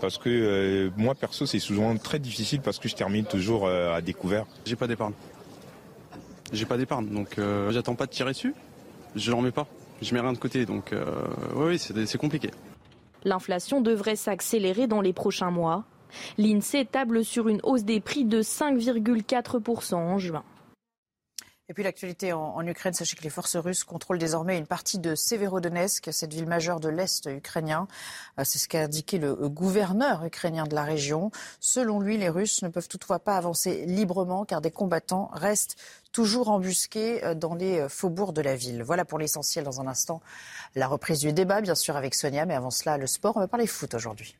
Parce 0.00 0.18
que 0.18 0.28
euh, 0.28 0.90
moi 0.96 1.14
perso 1.14 1.46
c'est 1.46 1.58
souvent 1.58 1.96
très 1.96 2.18
difficile 2.18 2.60
parce 2.60 2.78
que 2.78 2.88
je 2.88 2.94
termine 2.94 3.24
toujours 3.24 3.66
euh, 3.66 3.94
à 3.94 4.00
découvert. 4.00 4.46
J'ai 4.64 4.76
pas 4.76 4.86
d'épargne. 4.86 5.12
J'ai 6.52 6.66
pas 6.66 6.76
d'épargne, 6.76 7.08
donc 7.08 7.38
euh, 7.38 7.70
j'attends 7.70 7.94
pas 7.94 8.06
de 8.06 8.10
tirer 8.10 8.32
dessus. 8.32 8.54
Je 9.14 9.30
n'en 9.30 9.40
mets 9.40 9.52
pas. 9.52 9.66
Je 10.02 10.14
mets 10.14 10.20
rien 10.20 10.32
de 10.32 10.38
côté, 10.38 10.66
donc 10.66 10.92
euh, 10.92 11.04
oui, 11.54 11.78
oui 11.78 12.06
c'est 12.06 12.18
compliqué. 12.18 12.50
L'inflation 13.24 13.80
devrait 13.80 14.16
s'accélérer 14.16 14.86
dans 14.86 15.00
les 15.00 15.12
prochains 15.12 15.50
mois. 15.50 15.84
L'INSEE 16.38 16.86
table 16.86 17.24
sur 17.24 17.48
une 17.48 17.60
hausse 17.62 17.84
des 17.84 18.00
prix 18.00 18.24
de 18.24 18.42
5,4% 18.42 19.94
en 19.94 20.18
juin. 20.18 20.42
Et 21.70 21.72
puis 21.72 21.84
l'actualité 21.84 22.32
en, 22.32 22.66
Ukraine, 22.66 22.94
sachez 22.94 23.16
que 23.16 23.22
les 23.22 23.30
forces 23.30 23.54
russes 23.54 23.84
contrôlent 23.84 24.18
désormais 24.18 24.58
une 24.58 24.66
partie 24.66 24.98
de 24.98 25.14
Severodonetsk, 25.14 26.08
cette 26.10 26.34
ville 26.34 26.48
majeure 26.48 26.80
de 26.80 26.88
l'Est 26.88 27.26
ukrainien. 27.26 27.86
Euh, 28.40 28.42
c'est 28.44 28.58
ce 28.58 28.66
qu'a 28.66 28.80
indiqué 28.80 29.18
le 29.18 29.36
gouverneur 29.48 30.24
ukrainien 30.24 30.64
de 30.64 30.74
la 30.74 30.82
région. 30.82 31.30
Selon 31.60 32.00
lui, 32.00 32.18
les 32.18 32.28
Russes 32.28 32.62
ne 32.62 32.68
peuvent 32.68 32.88
toutefois 32.88 33.20
pas 33.20 33.36
avancer 33.36 33.86
librement 33.86 34.44
car 34.44 34.60
des 34.60 34.72
combattants 34.72 35.30
restent 35.32 35.76
toujours 36.10 36.48
embusqués 36.48 37.24
euh, 37.24 37.34
dans 37.34 37.54
les 37.54 37.78
euh, 37.78 37.88
faubourgs 37.88 38.32
de 38.32 38.42
la 38.42 38.56
ville. 38.56 38.82
Voilà 38.82 39.04
pour 39.04 39.20
l'essentiel 39.20 39.64
dans 39.64 39.80
un 39.80 39.86
instant. 39.86 40.20
La 40.74 40.88
reprise 40.88 41.20
du 41.20 41.32
débat, 41.32 41.60
bien 41.60 41.76
sûr, 41.76 41.94
avec 41.94 42.16
Sonia, 42.16 42.46
mais 42.46 42.54
avant 42.56 42.70
cela, 42.70 42.98
le 42.98 43.06
sport. 43.06 43.36
On 43.36 43.40
va 43.40 43.46
parler 43.46 43.68
foot 43.68 43.94
aujourd'hui. 43.94 44.36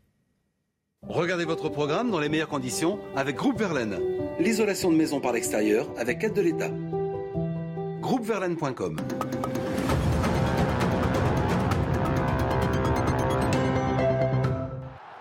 Regardez 1.06 1.44
votre 1.44 1.68
programme 1.68 2.10
dans 2.10 2.18
les 2.18 2.28
meilleures 2.28 2.48
conditions 2.48 2.98
avec 3.14 3.36
Groupe 3.36 3.56
Verlaine. 3.56 4.00
L'isolation 4.40 4.90
de 4.90 4.96
maison 4.96 5.20
par 5.20 5.30
l'extérieur 5.30 5.88
avec 5.96 6.24
aide 6.24 6.34
de 6.34 6.40
l'État 6.40 6.70
groupeverlaine.com. 8.10 8.96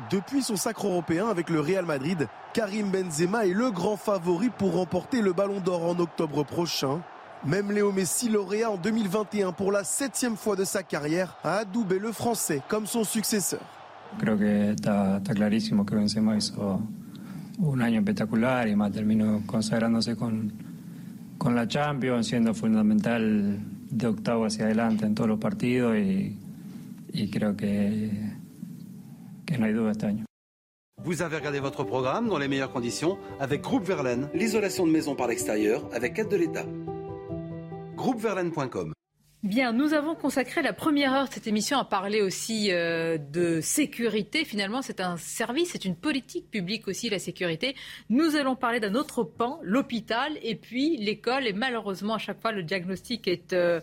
Depuis 0.09 0.41
son 0.41 0.55
sacre 0.55 0.87
européen 0.87 1.27
avec 1.27 1.51
le 1.51 1.59
Real 1.59 1.85
Madrid, 1.85 2.27
Karim 2.55 2.89
Benzema 2.89 3.45
est 3.45 3.53
le 3.53 3.69
grand 3.69 3.95
favori 3.95 4.49
pour 4.49 4.73
remporter 4.73 5.21
le 5.21 5.33
Ballon 5.33 5.59
d'Or 5.59 5.85
en 5.85 5.99
octobre 5.99 6.43
prochain. 6.43 7.01
Même 7.45 7.71
Léo 7.71 7.91
Messi, 7.91 8.27
lauréat 8.27 8.71
en 8.71 8.77
2021 8.77 9.51
pour 9.51 9.71
la 9.71 9.83
septième 9.83 10.35
fois 10.35 10.55
de 10.55 10.63
sa 10.63 10.81
carrière, 10.81 11.37
a 11.43 11.57
adoubé 11.57 11.99
le 11.99 12.11
français 12.11 12.63
comme 12.69 12.87
son 12.87 13.03
successeur. 13.03 13.61
Con, 21.39 21.55
la 21.55 21.67
Champions, 21.67 22.27
siendo 22.27 22.53
fundamental 22.53 23.59
de 23.89 24.07
octavo 24.07 24.45
hacia 24.45 24.65
adelante 24.65 25.05
en 25.05 25.15
todos 25.15 25.29
los 25.29 25.39
partidos 25.39 25.97
y, 25.97 26.37
y 27.11 27.29
creo 27.29 27.55
que, 27.55 28.11
que 29.45 29.57
no 29.57 29.65
hay 29.65 29.73
duda 29.73 29.91
este 29.91 30.05
año. 30.05 30.25
Vous 31.03 31.21
avez 31.21 31.37
regardé 31.37 31.61
votre 31.61 31.85
programme 31.85 32.27
dans 32.27 32.37
les 32.37 32.49
meilleures 32.49 32.73
conditions 32.73 33.17
avec 33.39 33.61
Groupe 33.61 33.85
Verlaine, 33.85 34.29
l'isolation 34.33 34.85
de 34.85 34.91
maison 34.91 35.15
par 35.15 35.27
l'extérieur 35.27 35.89
avec 35.93 36.19
aide 36.19 36.27
de 36.29 36.35
l'État. 36.35 36.65
Groupeverlaine.com 37.95 38.93
Bien, 39.41 39.71
nous 39.71 39.93
avons 39.93 40.15
consacré 40.15 40.61
la 40.61 40.73
première 40.73 41.13
heure 41.13 41.29
de 41.29 41.33
cette 41.33 41.47
émission 41.47 41.77
à 41.79 41.85
parler 41.85 42.21
aussi 42.21 42.73
euh, 42.73 43.17
de 43.17 43.61
sécurité. 43.61 44.43
Finalement, 44.43 44.81
c'est 44.81 44.99
un 44.99 45.15
service, 45.15 45.69
c'est 45.71 45.85
une 45.85 45.95
politique 45.95 46.51
publique 46.51 46.89
aussi, 46.89 47.09
la 47.09 47.19
sécurité. 47.19 47.73
Nous 48.09 48.35
allons 48.35 48.57
parler 48.57 48.81
d'un 48.81 48.95
autre 48.95 49.23
pan, 49.23 49.61
l'hôpital, 49.63 50.37
et 50.43 50.55
puis 50.55 50.97
l'école. 50.97 51.47
Et 51.47 51.53
malheureusement, 51.53 52.15
à 52.15 52.17
chaque 52.17 52.41
fois, 52.41 52.51
le 52.51 52.63
diagnostic 52.63 53.29
est... 53.29 53.53
Euh, 53.53 53.79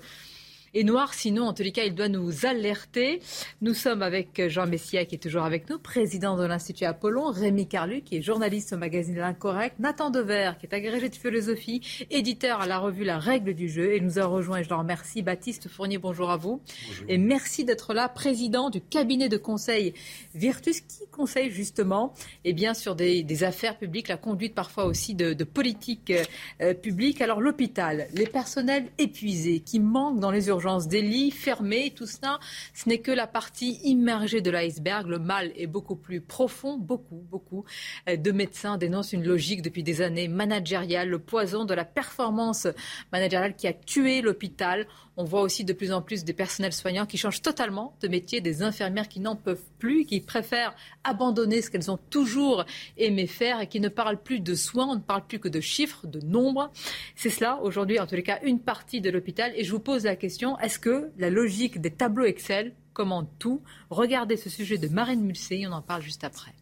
et 0.76 0.84
noir. 0.84 1.14
Sinon, 1.14 1.44
en 1.46 1.54
tous 1.54 1.62
les 1.62 1.72
cas, 1.72 1.84
il 1.84 1.94
doit 1.94 2.10
nous 2.10 2.44
alerter. 2.44 3.20
Nous 3.62 3.72
sommes 3.72 4.02
avec 4.02 4.48
Jean 4.48 4.66
Messia, 4.66 5.06
qui 5.06 5.14
est 5.14 5.18
toujours 5.18 5.44
avec 5.44 5.70
nous, 5.70 5.78
président 5.78 6.36
de 6.36 6.44
l'Institut 6.44 6.84
Apollon, 6.84 7.30
Rémi 7.30 7.66
Carlu, 7.66 8.02
qui 8.02 8.18
est 8.18 8.22
journaliste 8.22 8.74
au 8.74 8.76
magazine 8.76 9.16
L'Incorrect, 9.16 9.78
Nathan 9.78 10.10
Dever, 10.10 10.52
qui 10.60 10.66
est 10.66 10.74
agrégé 10.74 11.08
de 11.08 11.14
philosophie, 11.14 11.80
éditeur 12.10 12.60
à 12.60 12.66
la 12.66 12.78
revue 12.78 13.04
La 13.04 13.18
Règle 13.18 13.54
du 13.54 13.70
jeu, 13.70 13.94
et 13.94 14.00
nous 14.00 14.18
a 14.18 14.26
rejoint, 14.26 14.58
et 14.58 14.64
je 14.64 14.68
le 14.68 14.74
remercie, 14.74 15.22
Baptiste 15.22 15.68
Fournier, 15.68 15.96
bonjour 15.96 16.30
à 16.30 16.36
vous. 16.36 16.60
Et 17.08 17.16
merci 17.16 17.64
d'être 17.64 17.94
là, 17.94 18.10
président 18.10 18.68
du 18.68 18.82
cabinet 18.82 19.30
de 19.30 19.38
conseil 19.38 19.94
Virtus, 20.34 20.82
qui 20.82 21.06
conseille 21.10 21.50
justement 21.50 22.12
eh 22.44 22.52
bien, 22.52 22.74
sur 22.74 22.96
des, 22.96 23.24
affaires 23.44 23.78
publiques, 23.78 24.08
la 24.08 24.18
conduite 24.18 24.54
parfois 24.54 24.84
aussi 24.84 25.14
de, 25.14 25.32
de 25.32 25.44
politique 25.44 26.12
euh, 26.60 26.74
publique. 26.74 27.22
Alors 27.22 27.40
l'hôpital, 27.40 28.08
les 28.12 28.26
personnels 28.26 28.86
épuisés, 28.98 29.60
qui 29.60 29.80
manquent 29.80 30.20
dans 30.20 30.30
les 30.30 30.48
urgences, 30.48 30.65
des 30.88 31.02
lits 31.02 31.30
fermés, 31.30 31.92
tout 31.94 32.06
ça, 32.06 32.40
ce 32.74 32.88
n'est 32.88 32.98
que 32.98 33.12
la 33.12 33.26
partie 33.26 33.80
immergée 33.84 34.40
de 34.40 34.50
l'iceberg. 34.50 35.06
Le 35.06 35.18
mal 35.18 35.52
est 35.56 35.66
beaucoup 35.66 35.96
plus 35.96 36.20
profond. 36.20 36.76
Beaucoup, 36.76 37.24
beaucoup 37.30 37.64
de 38.06 38.32
médecins 38.32 38.76
dénoncent 38.76 39.12
une 39.12 39.24
logique 39.24 39.62
depuis 39.62 39.82
des 39.82 40.02
années 40.02 40.28
managériale, 40.28 41.08
le 41.08 41.18
poison 41.18 41.64
de 41.64 41.74
la 41.74 41.84
performance 41.84 42.66
managériale 43.12 43.54
qui 43.54 43.68
a 43.68 43.72
tué 43.72 44.20
l'hôpital. 44.20 44.86
On 45.18 45.24
voit 45.24 45.40
aussi 45.40 45.64
de 45.64 45.72
plus 45.72 45.92
en 45.92 46.02
plus 46.02 46.24
des 46.24 46.34
personnels 46.34 46.74
soignants 46.74 47.06
qui 47.06 47.16
changent 47.16 47.40
totalement 47.40 47.96
de 48.02 48.08
métier, 48.08 48.42
des 48.42 48.62
infirmières 48.62 49.08
qui 49.08 49.20
n'en 49.20 49.34
peuvent 49.34 49.64
plus, 49.78 50.04
qui 50.04 50.20
préfèrent 50.20 50.74
abandonner 51.04 51.62
ce 51.62 51.70
qu'elles 51.70 51.90
ont 51.90 51.98
toujours 52.10 52.64
aimé 52.98 53.26
faire 53.26 53.60
et 53.60 53.66
qui 53.66 53.80
ne 53.80 53.88
parlent 53.88 54.22
plus 54.22 54.40
de 54.40 54.54
soins, 54.54 54.88
on 54.88 54.96
ne 54.96 55.00
parle 55.00 55.26
plus 55.26 55.38
que 55.38 55.48
de 55.48 55.60
chiffres, 55.60 56.06
de 56.06 56.20
nombres. 56.20 56.70
C'est 57.14 57.30
cela 57.30 57.60
aujourd'hui, 57.62 57.98
en 57.98 58.06
tous 58.06 58.16
les 58.16 58.22
cas, 58.22 58.40
une 58.42 58.60
partie 58.60 59.00
de 59.00 59.08
l'hôpital. 59.08 59.52
Et 59.56 59.64
je 59.64 59.72
vous 59.72 59.80
pose 59.80 60.04
la 60.04 60.16
question, 60.16 60.58
est-ce 60.58 60.78
que 60.78 61.10
la 61.16 61.30
logique 61.30 61.80
des 61.80 61.90
tableaux 61.90 62.26
Excel 62.26 62.74
commande 62.92 63.28
tout? 63.38 63.62
Regardez 63.88 64.36
ce 64.36 64.50
sujet 64.50 64.76
de 64.76 64.88
Marine 64.88 65.22
Mulsey, 65.22 65.66
on 65.66 65.72
en 65.72 65.82
parle 65.82 66.02
juste 66.02 66.24
après. 66.24 66.52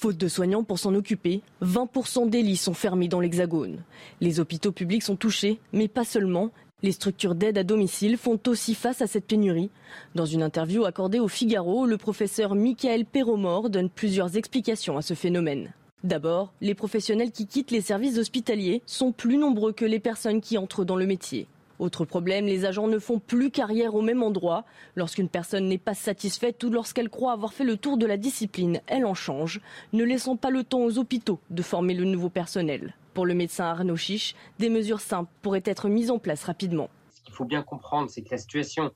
Faute 0.00 0.16
de 0.16 0.28
soignants 0.28 0.64
pour 0.64 0.78
s'en 0.78 0.94
occuper, 0.94 1.42
20% 1.60 2.30
des 2.30 2.40
lits 2.40 2.56
sont 2.56 2.72
fermés 2.72 3.08
dans 3.08 3.20
l'Hexagone. 3.20 3.82
Les 4.22 4.40
hôpitaux 4.40 4.72
publics 4.72 5.02
sont 5.02 5.14
touchés, 5.14 5.60
mais 5.74 5.88
pas 5.88 6.06
seulement. 6.06 6.52
Les 6.82 6.92
structures 6.92 7.34
d'aide 7.34 7.58
à 7.58 7.64
domicile 7.64 8.16
font 8.16 8.40
aussi 8.46 8.74
face 8.74 9.02
à 9.02 9.06
cette 9.06 9.26
pénurie. 9.26 9.68
Dans 10.14 10.24
une 10.24 10.42
interview 10.42 10.86
accordée 10.86 11.20
au 11.20 11.28
Figaro, 11.28 11.84
le 11.84 11.98
professeur 11.98 12.54
Michael 12.54 13.04
Perromor 13.04 13.68
donne 13.68 13.90
plusieurs 13.90 14.38
explications 14.38 14.96
à 14.96 15.02
ce 15.02 15.12
phénomène. 15.12 15.70
D'abord, 16.02 16.54
les 16.62 16.74
professionnels 16.74 17.30
qui 17.30 17.46
quittent 17.46 17.70
les 17.70 17.82
services 17.82 18.16
hospitaliers 18.16 18.80
sont 18.86 19.12
plus 19.12 19.36
nombreux 19.36 19.74
que 19.74 19.84
les 19.84 20.00
personnes 20.00 20.40
qui 20.40 20.56
entrent 20.56 20.86
dans 20.86 20.96
le 20.96 21.04
métier. 21.04 21.46
Autre 21.80 22.04
problème, 22.04 22.44
les 22.44 22.66
agents 22.66 22.88
ne 22.88 22.98
font 22.98 23.18
plus 23.18 23.50
carrière 23.50 23.94
au 23.94 24.02
même 24.02 24.22
endroit. 24.22 24.66
Lorsqu'une 24.96 25.30
personne 25.30 25.66
n'est 25.66 25.78
pas 25.78 25.94
satisfaite 25.94 26.62
ou 26.62 26.68
lorsqu'elle 26.68 27.08
croit 27.08 27.32
avoir 27.32 27.54
fait 27.54 27.64
le 27.64 27.78
tour 27.78 27.96
de 27.96 28.04
la 28.04 28.18
discipline, 28.18 28.82
elle 28.86 29.06
en 29.06 29.14
change, 29.14 29.62
ne 29.94 30.04
laissant 30.04 30.36
pas 30.36 30.50
le 30.50 30.62
temps 30.62 30.80
aux 30.80 30.98
hôpitaux 30.98 31.40
de 31.48 31.62
former 31.62 31.94
le 31.94 32.04
nouveau 32.04 32.28
personnel. 32.28 32.94
Pour 33.14 33.24
le 33.24 33.32
médecin 33.32 33.64
Arnaud 33.64 33.96
Chiche, 33.96 34.34
des 34.58 34.68
mesures 34.68 35.00
simples 35.00 35.30
pourraient 35.40 35.62
être 35.64 35.88
mises 35.88 36.10
en 36.10 36.18
place 36.18 36.44
rapidement. 36.44 36.90
Ce 37.14 37.22
qu'il 37.22 37.32
faut 37.32 37.46
bien 37.46 37.62
comprendre, 37.62 38.10
c'est 38.10 38.20
que 38.20 38.30
la 38.30 38.36
situation, 38.36 38.90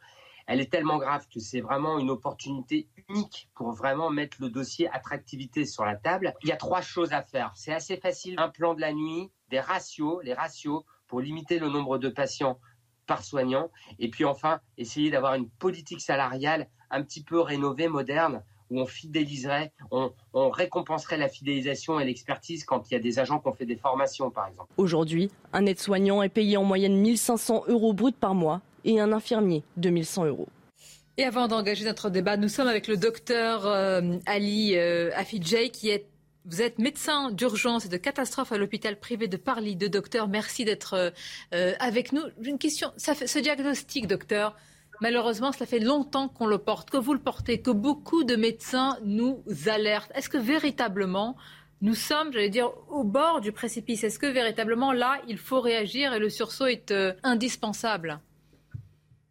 elle 0.47 0.61
est 0.61 0.71
tellement 0.71 0.99
grave 0.99 1.27
que 1.33 1.41
c'est 1.41 1.63
vraiment 1.63 1.99
une 1.99 2.11
opportunité 2.11 2.87
unique 3.09 3.49
pour 3.55 3.73
vraiment 3.73 4.11
mettre 4.11 4.37
le 4.41 4.51
dossier 4.51 4.91
attractivité 4.91 5.65
sur 5.65 5.87
la 5.87 5.97
table. 5.97 6.35
Il 6.43 6.51
y 6.51 6.53
a 6.53 6.57
trois 6.59 6.83
choses 6.83 7.15
à 7.15 7.23
faire. 7.23 7.51
C'est 7.55 7.73
assez 7.73 7.97
facile. 7.97 8.35
Un 8.37 8.51
plan 8.51 8.75
de 8.75 8.83
la 8.83 8.93
nuit, 8.93 9.31
des 9.49 9.61
ratios, 9.61 10.21
les 10.23 10.35
ratios 10.35 10.85
pour 11.07 11.23
limiter 11.23 11.59
le 11.59 11.71
nombre 11.71 11.97
de 11.97 12.11
patients 12.11 12.59
par 13.07 13.25
soignant. 13.25 13.71
Et 13.99 14.09
puis 14.09 14.25
enfin, 14.25 14.61
essayer 14.79 15.11
d'avoir 15.11 15.35
une 15.35 15.49
politique 15.49 16.01
salariale 16.01 16.69
un 16.91 17.03
petit 17.03 17.23
peu 17.23 17.41
rénovée, 17.41 17.89
moderne, 17.89 18.43
où 18.71 18.81
on 18.81 18.87
fidéliserait, 18.87 19.73
on, 19.91 20.11
récompenserait 20.51 21.17
la 21.17 21.29
fidélisation 21.29 22.01
et 22.01 22.05
l'expertise 22.05 22.65
quand 22.65 22.91
il 22.91 22.95
y 22.95 22.97
a 22.97 23.01
des 23.01 23.19
agents 23.19 23.39
qui 23.39 23.49
ont 23.49 23.53
fait 23.53 23.67
des 23.67 23.77
formations, 23.77 24.31
par 24.31 24.49
exemple. 24.49 24.69
Aujourd'hui, 24.77 25.31
un 25.53 25.67
aide-soignant 25.67 26.23
est 26.23 26.29
payé 26.29 26.57
en 26.57 26.65
moyenne 26.65 26.97
1500 26.97 27.65
euros 27.69 27.93
bruts 27.93 28.13
par 28.13 28.35
mois 28.35 28.61
et 28.85 29.01
un 29.01 29.13
infirmier 29.13 29.63
2100 29.77 30.27
euros. 30.27 30.49
Et 31.17 31.25
avant 31.25 31.47
d'engager 31.47 31.85
notre 31.85 32.11
débat, 32.11 32.37
nous 32.37 32.49
sommes 32.49 32.67
avec 32.67 32.89
le 32.89 32.97
docteur 32.97 33.67
euh, 33.67 34.17
Ali 34.27 34.77
euh, 34.77 35.11
Afidjay, 35.15 35.69
qui 35.71 35.91
est 35.91 36.07
vous 36.45 36.61
êtes 36.61 36.79
médecin 36.79 37.31
d'urgence 37.31 37.87
et 37.87 37.89
de 37.89 37.97
catastrophe 37.97 38.53
à 38.53 38.59
l'hôpital 38.59 38.99
privé 38.99 39.29
de 39.29 39.37
Paris. 39.37 39.77
De 39.77 39.87
docteur, 39.87 40.29
merci 40.29 40.65
d'être 40.65 40.95
euh, 40.95 41.11
euh, 41.55 41.73
avec 41.81 42.13
nous. 42.13 42.23
Une 42.43 42.59
question, 42.59 42.93
ce 42.97 43.39
diagnostic, 43.39 44.07
docteur, 44.07 44.55
malheureusement, 45.01 45.53
ça 45.53 45.65
fait 45.65 45.79
longtemps 45.79 46.29
qu'on 46.29 46.47
le 46.47 46.59
porte, 46.59 46.91
que 46.91 46.99
vous 46.99 47.15
le 47.15 47.19
portez, 47.19 47.61
que 47.61 47.71
beaucoup 47.71 48.25
de 48.25 48.37
médecins 48.37 48.99
nous 49.05 49.43
alertent. 49.67 50.13
Est-ce 50.15 50.29
que 50.29 50.37
véritablement, 50.37 51.37
nous 51.81 51.95
sommes, 51.95 52.31
j'allais 52.33 52.51
dire, 52.51 52.71
au 52.91 53.05
bord 53.05 53.41
du 53.41 53.53
précipice? 53.53 54.05
Est-ce 54.05 54.19
que 54.19 54.27
véritablement, 54.27 54.93
là, 54.93 55.23
il 55.27 55.39
faut 55.39 55.61
réagir 55.61 56.13
et 56.13 56.19
le 56.19 56.29
sursaut 56.29 56.67
est 56.67 56.91
euh, 56.91 57.15
indispensable? 57.23 58.21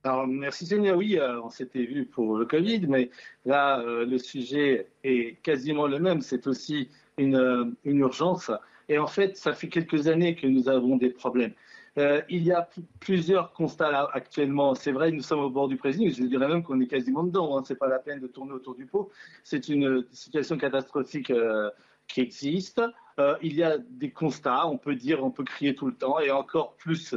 Alors, 0.03 0.28
merci 0.28 0.66
Seigneur, 0.66 0.97
oui, 0.97 1.18
on 1.41 1.49
s'était 1.49 1.86
vu 1.86 2.05
pour 2.05 2.38
le 2.38 2.45
Covid, 2.45 2.88
mais 2.88 3.09
là, 3.45 3.82
le 3.82 4.18
sujet 4.18 4.88
est 5.05 5.41
quasiment 5.41 5.88
le 5.88 5.97
même. 5.97 6.20
C'est 6.20 6.45
aussi 6.45 6.89
euh, 7.20 7.66
une, 7.84 7.97
urgence. 7.99 8.51
Et 8.89 8.97
en 8.97 9.07
fait, 9.07 9.38
ça 9.38 9.53
fait 9.53 9.70
quelques 9.70 10.07
années 10.07 10.36
que 10.36 10.47
nous 10.47 10.70
avons 10.70 10.97
des 10.97 11.09
problèmes. 11.09 11.53
Euh, 11.99 12.22
il 12.28 12.43
y 12.43 12.51
a 12.51 12.68
plusieurs 12.99 13.53
constats 13.53 13.91
là, 13.91 14.09
actuellement. 14.14 14.74
C'est 14.74 14.91
vrai, 14.91 15.11
nous 15.11 15.22
sommes 15.22 15.41
au 15.41 15.49
bord 15.49 15.68
du 15.68 15.78
précipice. 15.78 16.18
Je 16.18 16.24
dirais 16.24 16.47
même 16.47 16.64
qu'on 16.64 16.80
est 16.82 16.88
quasiment 16.88 17.24
dedans. 17.24 17.57
Hein. 17.57 17.64
Ce 17.64 17.74
n'est 17.74 17.78
pas 17.78 17.88
la 17.88 17.99
peine 17.99 18.20
de 18.20 18.28
tourner 18.28 18.51
autour 18.53 18.76
du 18.76 18.86
pot. 18.86 19.11
C'est 19.43 19.70
une 19.70 20.05
situation 20.11 20.57
catastrophique 20.57 21.30
euh, 21.30 21.70
qui 22.07 22.22
existe. 22.22 22.82
il 23.41 23.53
y 23.53 23.64
a 23.64 23.78
des 23.78 24.11
constats. 24.11 24.68
On 24.68 24.78
peut 24.78 24.95
dire, 24.95 25.24
on 25.24 25.32
peut 25.32 25.43
crier 25.43 25.76
tout 25.76 25.86
le 25.86 25.93
temps 25.93 26.20
et 26.20 26.32
encore 26.32 26.76
plus 26.78 27.16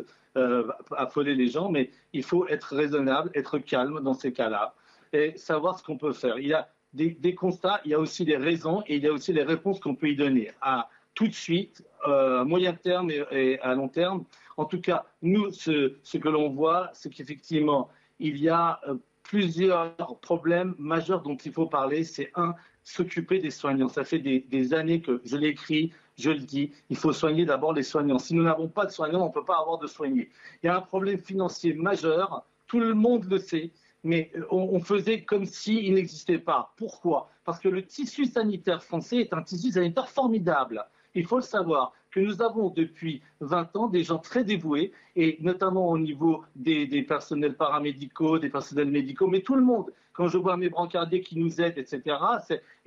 affoler 0.96 1.34
les 1.34 1.48
gens. 1.48 1.70
Mais 1.70 1.90
il 2.12 2.22
faut 2.22 2.46
être 2.48 2.76
raisonnable, 2.76 3.30
être 3.34 3.58
calme 3.58 4.00
dans 4.02 4.14
ces 4.14 4.32
cas-là 4.32 4.74
et 5.12 5.36
savoir 5.36 5.78
ce 5.78 5.82
qu'on 5.82 5.96
peut 5.96 6.12
faire. 6.12 6.38
Il 6.38 6.48
y 6.48 6.52
a 6.52 6.68
des, 6.96 7.34
constats, 7.34 7.80
il 7.84 7.90
y 7.90 7.94
a 7.94 8.00
aussi 8.00 8.24
des 8.24 8.36
raisons 8.36 8.82
et 8.86 8.96
il 8.96 9.02
y 9.02 9.06
a 9.06 9.12
aussi 9.12 9.32
les 9.32 9.42
réponses 9.42 9.80
qu'on 9.80 9.94
peut 9.94 10.08
y 10.08 10.16
donner. 10.16 10.50
À 10.60 10.88
tout 11.14 11.28
de 11.28 11.32
suite, 11.32 11.84
à 12.04 12.44
moyen 12.44 12.72
terme 12.72 13.10
et, 13.10 13.58
à 13.60 13.74
long 13.74 13.88
terme. 13.88 14.24
En 14.56 14.64
tout 14.64 14.80
cas, 14.80 15.04
nous, 15.22 15.50
ce, 15.50 16.16
que 16.16 16.28
l'on 16.28 16.50
voit, 16.50 16.90
c'est 16.92 17.10
qu'effectivement, 17.10 17.88
il 18.18 18.38
y 18.38 18.48
a 18.48 18.80
plusieurs 19.22 19.94
problèmes 20.22 20.74
majeurs 20.78 21.22
dont 21.22 21.36
il 21.36 21.52
faut 21.52 21.66
parler. 21.66 22.04
C'est 22.04 22.30
un, 22.34 22.54
s'occuper 22.86 23.40
des 23.40 23.50
soignants. 23.50 23.88
Ça 23.88 24.04
fait 24.04 24.20
des, 24.20 24.74
années 24.74 25.00
que 25.00 25.20
je 25.24 25.36
l'ai 25.36 25.48
écrit, 25.48 25.92
je 26.16 26.30
le 26.30 26.38
dis, 26.38 26.72
il 26.88 26.96
faut 26.96 27.12
soigner 27.12 27.44
d'abord 27.44 27.72
les 27.72 27.82
soignants. 27.82 28.18
Si 28.18 28.32
nous 28.32 28.44
n'avons 28.44 28.68
pas 28.68 28.86
de 28.86 28.92
soignants, 28.92 29.22
on 29.22 29.28
ne 29.28 29.32
peut 29.32 29.44
pas 29.44 29.58
avoir 29.60 29.78
de 29.78 29.88
soignés. 29.88 30.30
Il 30.62 30.66
y 30.66 30.68
a 30.68 30.76
un 30.76 30.80
problème 30.80 31.18
financier 31.18 31.74
majeur, 31.74 32.46
tout 32.68 32.78
le 32.78 32.94
monde 32.94 33.24
le 33.28 33.38
sait, 33.38 33.72
mais 34.06 34.30
on, 34.50 34.80
faisait 34.80 35.22
comme 35.22 35.44
s'il 35.44 35.94
n'existait 35.94 36.38
pas. 36.38 36.72
Pourquoi? 36.76 37.28
Parce 37.44 37.58
que 37.58 37.68
le 37.68 37.82
tissu 37.82 38.24
sanitaire 38.24 38.82
français 38.82 39.16
est 39.18 39.34
un 39.34 39.42
tissu 39.42 39.72
sanitaire 39.72 40.08
formidable. 40.08 40.84
Il 41.14 41.26
faut 41.26 41.36
le 41.36 41.42
savoir 41.42 41.92
que 42.10 42.20
nous 42.20 42.40
avons 42.40 42.70
depuis 42.70 43.20
20 43.40 43.76
ans 43.76 43.88
des 43.88 44.04
gens 44.04 44.18
très 44.18 44.44
dévoués, 44.44 44.92
et 45.16 45.38
notamment 45.40 45.88
au 45.88 45.98
niveau 45.98 46.44
des, 46.54 46.86
personnels 47.02 47.56
paramédicaux, 47.56 48.38
des 48.38 48.48
personnels 48.48 48.90
médicaux, 48.90 49.26
mais 49.26 49.40
tout 49.40 49.56
le 49.56 49.62
monde 49.62 49.92
quand 50.12 50.28
je 50.28 50.38
vois 50.38 50.56
mes 50.56 50.70
brancardiers 50.70 51.20
qui 51.20 51.38
nous 51.38 51.60
aident, 51.60 51.76
etc., 51.76 52.16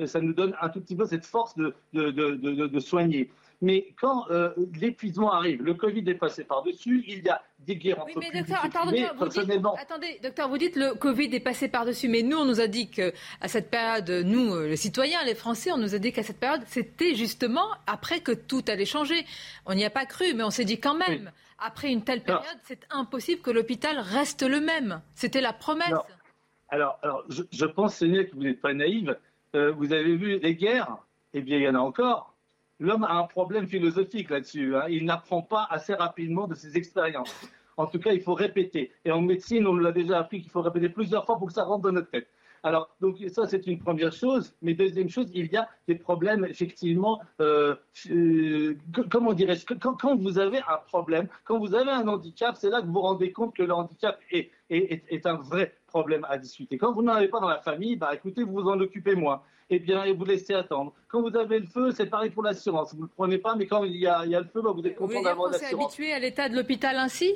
ça 0.05 0.19
nous 0.19 0.33
donne 0.33 0.55
un 0.61 0.69
tout 0.69 0.81
petit 0.81 0.95
peu 0.95 1.05
cette 1.05 1.27
force 1.27 1.53
de 1.93 2.79
soigner. 2.79 3.29
Mais 3.61 3.93
quand 3.99 4.29
euh, 4.31 4.53
l'épuisement 4.79 5.33
arrive, 5.33 5.61
le 5.61 5.73
Covid 5.73 6.09
est 6.09 6.15
passé 6.15 6.45
par-dessus, 6.45 7.03
il 7.07 7.25
y 7.25 7.29
a 7.29 7.41
des 7.59 7.75
guerres 7.75 7.99
entre 7.99 8.11
oui, 8.15 8.27
mais 8.31 8.39
docteur, 8.39 8.63
attendez, 8.63 9.05
vous 9.17 9.27
dites, 9.27 9.65
attendez, 9.77 10.19
docteur, 10.23 10.47
vous 10.47 10.57
dites 10.57 10.77
le 10.77 10.93
Covid 10.93 11.35
est 11.35 11.41
passé 11.41 11.67
par-dessus, 11.67 12.07
mais 12.07 12.21
nous, 12.21 12.37
on 12.37 12.45
nous 12.45 12.61
a 12.61 12.67
dit 12.67 12.89
qu'à 12.89 13.11
cette 13.47 13.69
période, 13.69 14.09
nous, 14.09 14.55
euh, 14.55 14.67
les 14.67 14.77
citoyens, 14.77 15.23
les 15.25 15.35
Français, 15.35 15.71
on 15.73 15.77
nous 15.77 15.93
a 15.93 15.99
dit 15.99 16.13
qu'à 16.13 16.23
cette 16.23 16.39
période, 16.39 16.61
c'était 16.67 17.15
justement 17.15 17.67
après 17.85 18.21
que 18.21 18.31
tout 18.31 18.63
allait 18.69 18.85
changer. 18.85 19.25
On 19.65 19.73
n'y 19.73 19.83
a 19.83 19.89
pas 19.89 20.05
cru, 20.05 20.33
mais 20.33 20.43
on 20.43 20.51
s'est 20.51 20.63
dit 20.63 20.79
quand 20.79 20.95
même, 20.95 21.29
après 21.57 21.91
une 21.91 22.03
telle 22.05 22.23
période, 22.23 22.59
c'est 22.63 22.87
impossible 22.89 23.41
que 23.41 23.51
l'hôpital 23.51 23.99
reste 23.99 24.43
le 24.43 24.61
même. 24.61 25.01
C'était 25.15 25.41
la 25.41 25.51
promesse. 25.51 25.93
Alors, 26.69 26.97
alors 27.01 27.25
je, 27.29 27.65
pense, 27.65 27.95
Seigneur, 27.95 28.25
que 28.25 28.35
vous 28.35 28.43
n'êtes 28.43 28.61
pas 28.61 28.73
naïve. 28.73 29.17
Euh, 29.55 29.71
vous 29.71 29.91
avez 29.91 30.15
vu 30.15 30.39
les 30.39 30.55
guerres? 30.55 30.97
Eh 31.33 31.41
bien, 31.41 31.57
il 31.57 31.63
y 31.63 31.67
en 31.67 31.75
a 31.75 31.79
encore. 31.79 32.35
L'homme 32.79 33.03
a 33.03 33.13
un 33.13 33.23
problème 33.23 33.67
philosophique 33.67 34.29
là-dessus. 34.29 34.75
Hein. 34.75 34.85
Il 34.89 35.05
n'apprend 35.05 35.41
pas 35.41 35.67
assez 35.69 35.93
rapidement 35.93 36.47
de 36.47 36.55
ses 36.55 36.77
expériences. 36.77 37.35
En 37.75 37.87
tout 37.87 37.99
cas, 37.99 38.13
il 38.13 38.21
faut 38.21 38.33
répéter. 38.33 38.91
Et 39.05 39.11
en 39.11 39.21
médecine, 39.21 39.67
on 39.67 39.75
l'a 39.75 39.91
déjà 39.91 40.19
appris 40.19 40.41
qu'il 40.41 40.51
faut 40.51 40.61
répéter 40.61 40.89
plusieurs 40.89 41.25
fois 41.25 41.37
pour 41.37 41.47
que 41.47 41.53
ça 41.53 41.63
rentre 41.63 41.83
dans 41.83 41.91
notre 41.91 42.09
tête. 42.09 42.27
Alors, 42.63 42.89
donc 43.01 43.17
ça, 43.29 43.47
c'est 43.47 43.65
une 43.67 43.79
première 43.79 44.11
chose. 44.11 44.53
Mais 44.61 44.73
deuxième 44.73 45.09
chose, 45.09 45.29
il 45.33 45.51
y 45.51 45.57
a 45.57 45.67
des 45.87 45.95
problèmes, 45.95 46.45
effectivement, 46.45 47.21
euh, 47.39 47.75
euh, 48.11 48.75
comment 49.09 49.33
dirais-je, 49.33 49.65
quand, 49.65 49.95
quand, 49.95 50.15
vous 50.15 50.39
avez 50.39 50.59
un 50.59 50.77
problème, 50.87 51.27
quand 51.43 51.59
vous 51.59 51.75
avez 51.75 51.91
un 51.91 52.07
handicap, 52.07 52.55
c'est 52.57 52.69
là 52.69 52.81
que 52.81 52.87
vous 52.87 52.93
vous 52.93 53.01
rendez 53.01 53.31
compte 53.31 53.55
que 53.55 53.63
le 53.63 53.73
handicap 53.73 54.19
est, 54.31 54.51
est, 54.69 55.03
est 55.09 55.25
un 55.25 55.35
vrai 55.35 55.75
problème 55.87 56.25
à 56.29 56.37
discuter. 56.37 56.77
Quand 56.77 56.93
vous 56.93 57.01
n'en 57.01 57.13
avez 57.13 57.27
pas 57.27 57.39
dans 57.39 57.49
la 57.49 57.59
famille, 57.61 57.95
bah 57.95 58.11
écoutez, 58.13 58.43
vous 58.43 58.53
vous 58.53 58.69
en 58.69 58.79
occupez 58.79 59.15
moins. 59.15 59.41
Eh 59.71 59.77
bien, 59.77 60.03
et 60.03 60.13
vous 60.13 60.25
laissez 60.25 60.55
attendre. 60.55 60.93
Quand 61.07 61.21
vous 61.21 61.35
avez 61.37 61.59
le 61.59 61.67
feu, 61.67 61.91
c'est 61.91 62.07
pareil 62.07 62.31
pour 62.31 62.41
l'assurance. 62.41 62.93
Vous 62.93 63.01
ne 63.01 63.05
le 63.05 63.11
prenez 63.15 63.37
pas, 63.37 63.55
mais 63.55 63.67
quand 63.67 63.83
il 63.83 63.97
y 63.97 64.07
a, 64.07 64.25
il 64.25 64.31
y 64.31 64.35
a 64.35 64.39
le 64.39 64.47
feu, 64.47 64.61
bah, 64.63 64.71
vous 64.75 64.85
êtes 64.85 64.95
content 64.95 65.21
d'avoir 65.21 65.51
l'assurance. 65.51 65.73
Vous 65.73 65.79
êtes 65.79 65.85
habitué 65.85 66.13
à 66.13 66.19
l'état 66.19 66.49
de 66.49 66.55
l'hôpital 66.55 66.97
ainsi? 66.97 67.35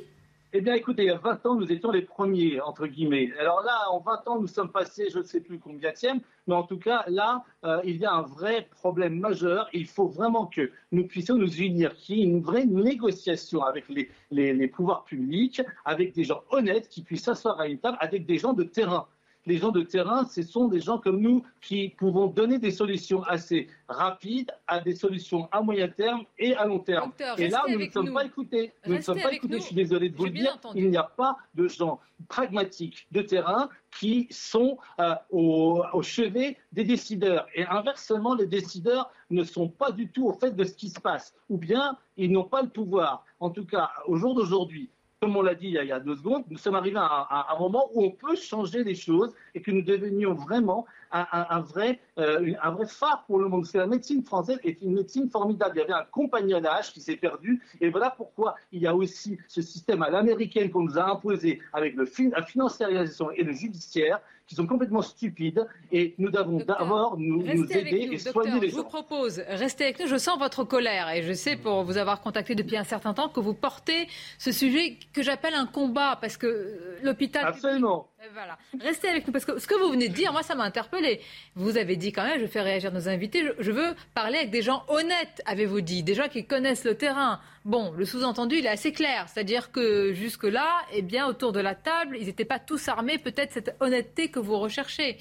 Eh 0.55 0.61
bien, 0.61 0.75
écoutez, 0.75 1.03
il 1.03 1.07
y 1.07 1.09
a 1.09 1.17
20 1.17 1.45
ans, 1.47 1.55
nous 1.55 1.71
étions 1.71 1.89
les 1.89 2.03
premiers, 2.03 2.61
entre 2.61 2.85
guillemets. 2.85 3.31
Alors 3.39 3.63
là, 3.63 3.89
en 3.89 3.99
20 3.99 4.27
ans, 4.27 4.39
nous 4.39 4.47
sommes 4.47 4.71
passés, 4.71 5.07
je 5.11 5.17
ne 5.17 5.23
sais 5.23 5.41
plus 5.41 5.57
combien 5.57 5.89
de 5.89 6.19
mais 6.45 6.53
en 6.53 6.61
tout 6.61 6.77
cas, 6.77 7.03
là, 7.07 7.43
euh, 7.63 7.81
il 7.83 7.97
y 7.97 8.05
a 8.05 8.13
un 8.13 8.21
vrai 8.21 8.67
problème 8.69 9.19
majeur. 9.19 9.67
Il 9.73 9.87
faut 9.87 10.07
vraiment 10.07 10.45
que 10.45 10.69
nous 10.91 11.07
puissions 11.07 11.37
nous 11.37 11.55
unir, 11.55 11.95
qu'il 11.95 12.17
y 12.17 12.21
ait 12.21 12.25
une 12.25 12.41
vraie 12.41 12.65
négociation 12.65 13.63
avec 13.63 13.85
les 14.29 14.67
pouvoirs 14.67 15.05
publics, 15.05 15.63
avec 15.85 16.13
des 16.13 16.23
gens 16.23 16.43
honnêtes 16.51 16.87
qui 16.87 17.01
puissent 17.01 17.23
s'asseoir 17.23 17.59
à 17.59 17.67
une 17.67 17.79
table, 17.79 17.97
avec 17.99 18.27
des 18.27 18.37
gens 18.37 18.53
de 18.53 18.63
terrain 18.63 19.07
les 19.45 19.57
gens 19.57 19.71
de 19.71 19.81
terrain, 19.81 20.25
ce 20.25 20.41
sont 20.41 20.67
des 20.67 20.79
gens 20.79 20.97
comme 20.97 21.19
nous 21.19 21.43
qui 21.61 21.89
pouvons 21.89 22.27
donner 22.27 22.59
des 22.59 22.71
solutions 22.71 23.23
assez 23.23 23.67
rapides 23.87 24.51
à 24.67 24.79
des 24.79 24.95
solutions 24.95 25.49
à 25.51 25.61
moyen 25.61 25.87
terme 25.87 26.23
et 26.39 26.55
à 26.55 26.65
long 26.65 26.79
terme. 26.79 27.11
et 27.37 27.49
là, 27.49 27.63
nous 27.67 27.79
ne 27.79 27.89
sommes 27.89 28.13
pas 28.13 28.25
écoutés. 28.25 28.73
Nous 28.85 28.95
ne 28.95 29.01
sommes 29.01 29.21
pas 29.21 29.33
écoutés. 29.33 29.59
Je 29.59 29.63
suis 29.63 29.75
désolé 29.75 30.09
de 30.09 30.15
vous 30.15 30.25
le 30.25 30.31
dire. 30.31 30.57
Il 30.75 30.89
n'y 30.89 30.97
a 30.97 31.03
pas 31.03 31.37
de 31.55 31.67
gens 31.67 31.99
pragmatiques 32.29 33.07
de 33.11 33.21
terrain 33.21 33.69
qui 33.99 34.27
sont 34.31 34.77
euh, 34.99 35.13
au, 35.29 35.83
au, 35.91 36.01
chevet 36.01 36.57
des 36.71 36.85
décideurs. 36.85 37.47
Et 37.53 37.65
inversement, 37.65 38.33
les 38.35 38.47
décideurs 38.47 39.11
ne 39.29 39.43
sont 39.43 39.67
pas 39.67 39.91
du 39.91 40.07
tout 40.07 40.27
au 40.27 40.33
fait 40.33 40.55
de 40.55 40.63
ce 40.63 40.73
qui 40.73 40.89
se 40.89 40.99
passe. 40.99 41.35
Ou 41.49 41.57
bien, 41.57 41.97
ils 42.17 42.31
n'ont 42.31 42.45
pas 42.45 42.61
le 42.61 42.69
pouvoir. 42.69 43.25
En 43.39 43.49
tout 43.49 43.65
cas, 43.65 43.91
au 44.07 44.15
jour 44.15 44.35
d'aujourd'hui, 44.35 44.89
comme 45.23 45.37
on 45.37 45.41
l'a 45.41 45.55
dit 45.55 45.67
il 45.67 45.85
y, 45.85 45.91
a, 45.93 46.01
deux 46.01 46.17
secondes, 46.17 46.43
nous 46.49 46.57
sommes 46.57 46.75
arrivés 46.75 46.99
à, 46.99 47.47
un 47.55 47.57
moment 47.57 47.89
où 47.93 48.03
on 48.03 48.11
peut 48.11 48.35
changer 48.35 48.83
les 48.83 48.93
choses 48.93 49.33
et 49.55 49.61
que 49.61 49.71
nous 49.71 49.81
devenions 49.81 50.33
vraiment 50.33 50.85
un, 51.13 51.61
vrai, 51.61 52.01
euh, 52.17 52.53
vrai 52.61 52.85
phare 52.87 53.23
pour 53.25 53.39
le 53.39 53.47
monde. 53.47 53.65
Que 53.65 53.77
la 53.77 53.87
médecine 53.87 54.21
française 54.21 54.59
est 54.65 54.81
une 54.81 54.95
médecine 54.95 55.29
formidable. 55.29 55.77
Il 55.77 55.79
y 55.79 55.83
avait 55.83 55.93
un 55.93 56.05
compagnonnage 56.11 56.91
qui 56.91 56.99
s'est 56.99 57.15
perdu. 57.15 57.61
Et 57.79 57.89
voilà 57.89 58.09
pourquoi 58.09 58.55
il 58.73 58.81
y 58.81 58.87
a 58.87 58.93
aussi 58.93 59.37
ce 59.47 59.61
système 59.61 60.03
à 60.03 60.09
l'américaine 60.09 60.69
qu'on 60.69 60.83
nous 60.83 60.97
a 60.97 61.09
imposé 61.09 61.61
avec 61.71 61.95
le, 61.95 62.05
la 62.29 62.43
financiarisation 62.43 63.31
et 63.31 63.43
le 63.43 63.53
judiciaire 63.53 64.19
qui 64.47 64.55
sont 64.55 64.67
complètement 64.67 65.01
stupides 65.01 65.65
et 65.91 66.15
nous 66.17 66.29
devons 66.29 66.57
d'abord 66.57 67.17
nous, 67.17 67.45
aider 67.45 68.09
et 68.11 68.17
soigner 68.17 68.59
les 68.59 68.69
gens. 68.69 68.77
Je 68.77 68.81
vous 68.81 68.87
propose, 68.87 69.41
restez 69.47 69.85
avec 69.85 69.99
nous. 69.99 70.07
Je 70.07 70.17
sens 70.17 70.37
votre 70.37 70.63
colère 70.63 71.09
et 71.09 71.23
je 71.23 71.33
sais 71.33 71.55
pour 71.55 71.83
vous 71.83 71.97
avoir 71.97 72.21
contacté 72.21 72.55
depuis 72.55 72.77
un 72.77 72.83
certain 72.83 73.13
temps 73.13 73.29
que 73.29 73.39
vous 73.39 73.53
portez 73.53 74.07
ce 74.37 74.51
sujet 74.51 74.97
que 75.13 75.23
j'appelle 75.23 75.53
un 75.53 75.65
combat 75.65 76.17
parce 76.19 76.37
que 76.37 76.47
euh, 76.47 76.99
l'hôpital. 77.03 77.45
Absolument. 77.45 78.09
Voilà. 78.31 78.57
Restez 78.79 79.09
avec 79.09 79.27
nous 79.27 79.33
parce 79.33 79.45
que 79.45 79.59
ce 79.59 79.67
que 79.67 79.75
vous 79.75 79.89
venez 79.91 80.07
de 80.07 80.13
dire, 80.13 80.31
moi, 80.31 80.43
ça 80.43 80.55
m'a 80.55 80.63
interpellé. 80.63 81.21
Vous 81.55 81.77
avez 81.77 81.95
dit 81.95 82.11
quand 82.11 82.23
même, 82.23 82.39
je 82.39 82.45
fais 82.45 82.61
réagir 82.61 82.91
nos 82.91 83.09
invités, 83.09 83.43
je, 83.59 83.71
veux 83.71 83.95
parler 84.13 84.37
avec 84.37 84.49
des 84.51 84.61
gens 84.61 84.83
honnêtes, 84.87 85.41
avez-vous 85.45 85.81
dit, 85.81 86.03
des 86.03 86.13
gens 86.13 86.29
qui 86.29 86.45
connaissent 86.45 86.85
le 86.85 86.95
terrain. 86.95 87.41
Bon, 87.65 87.91
le 87.91 88.05
sous-entendu, 88.05 88.57
il 88.57 88.65
est 88.65 88.69
assez 88.69 88.93
clair, 88.93 89.27
c'est-à-dire 89.29 89.71
que 89.71 90.13
jusque-là, 90.13 90.69
eh 90.93 91.01
bien, 91.01 91.27
autour 91.27 91.51
de 91.51 91.59
la 91.59 91.75
table, 91.75 92.17
ils 92.19 92.27
n'étaient 92.27 92.45
pas 92.45 92.59
tous 92.59 92.87
armés, 92.87 93.17
peut-être 93.17 93.51
cette 93.51 93.75
honnêteté 93.79 94.29
que 94.29 94.39
vous 94.39 94.57
recherchez. 94.57 95.17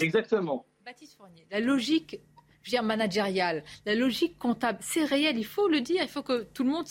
Exactement. 0.00 0.66
Baptiste 0.84 1.16
Fournier, 1.16 1.46
la 1.50 1.60
logique 1.60 2.18
je 2.68 2.76
veux 2.76 2.80
dire, 2.80 2.82
managériale, 2.82 3.64
la 3.86 3.94
logique 3.94 4.38
comptable, 4.38 4.78
c'est 4.82 5.04
réel, 5.04 5.38
il 5.38 5.46
faut 5.46 5.68
le 5.68 5.80
dire, 5.80 6.02
il 6.02 6.08
faut 6.08 6.22
que 6.22 6.42
tout 6.42 6.64
le 6.64 6.70
monde 6.70 6.86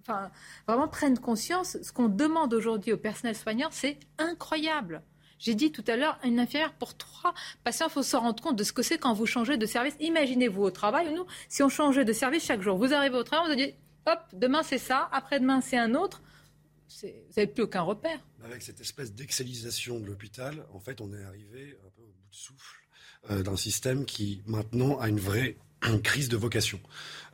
enfin, 0.00 0.30
vraiment 0.66 0.88
prenne 0.88 1.18
conscience. 1.18 1.76
Ce 1.82 1.92
qu'on 1.92 2.08
demande 2.08 2.54
aujourd'hui 2.54 2.92
au 2.92 2.96
personnel 2.96 3.36
soignant, 3.36 3.68
c'est 3.70 3.98
incroyable. 4.18 5.02
J'ai 5.38 5.54
dit 5.54 5.72
tout 5.72 5.84
à 5.88 5.96
l'heure, 5.96 6.18
une 6.24 6.40
infirmière 6.40 6.72
pour 6.74 6.96
trois 6.96 7.34
patients, 7.64 7.88
il 7.88 7.92
faut 7.92 8.02
se 8.02 8.16
rendre 8.16 8.42
compte 8.42 8.56
de 8.56 8.64
ce 8.64 8.72
que 8.72 8.82
c'est 8.82 8.98
quand 8.98 9.12
vous 9.12 9.26
changez 9.26 9.58
de 9.58 9.66
service. 9.66 9.94
Imaginez-vous 10.00 10.62
au 10.62 10.70
travail, 10.70 11.12
nous, 11.14 11.26
si 11.48 11.62
on 11.62 11.68
changeait 11.68 12.04
de 12.04 12.12
service 12.12 12.44
chaque 12.44 12.62
jour, 12.62 12.76
vous 12.76 12.94
arrivez 12.94 13.16
au 13.16 13.22
travail, 13.22 13.50
vous 13.50 13.56
dit, 13.56 13.74
hop, 14.06 14.20
demain 14.32 14.62
c'est 14.62 14.78
ça, 14.78 15.08
après-demain 15.12 15.60
c'est 15.60 15.78
un 15.78 15.94
autre, 15.94 16.22
vous 17.02 17.08
n'avez 17.36 17.46
plus 17.46 17.64
aucun 17.64 17.82
repère. 17.82 18.20
Avec 18.42 18.62
cette 18.62 18.80
espèce 18.80 19.12
d'excellisation 19.12 20.00
de 20.00 20.06
l'hôpital, 20.06 20.66
en 20.72 20.80
fait, 20.80 21.00
on 21.02 21.12
est 21.12 21.22
arrivé 21.24 21.78
un 21.86 21.90
peu 21.90 22.02
au 22.02 22.06
bout 22.06 22.30
de 22.30 22.34
souffle 22.34 22.79
d'un 23.28 23.56
système 23.56 24.04
qui 24.04 24.42
maintenant 24.46 24.98
a 24.98 25.08
une 25.08 25.20
vraie 25.20 25.56
crise 26.02 26.28
de 26.28 26.36
vocation. 26.36 26.80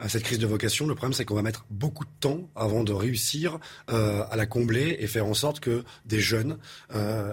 Euh, 0.01 0.09
cette 0.09 0.23
crise 0.23 0.39
de 0.39 0.47
vocation, 0.47 0.87
le 0.87 0.95
problème 0.95 1.13
c'est 1.13 1.25
qu'on 1.25 1.35
va 1.35 1.43
mettre 1.43 1.65
beaucoup 1.71 2.05
de 2.05 2.11
temps 2.21 2.49
avant 2.55 2.85
de 2.85 2.93
réussir 2.93 3.59
euh, 3.91 4.25
à 4.31 4.37
la 4.37 4.47
combler 4.47 4.97
et 5.01 5.07
faire 5.07 5.27
en 5.27 5.35
sorte 5.35 5.61
que 5.61 5.85
des 6.05 6.21
jeunes 6.21 6.59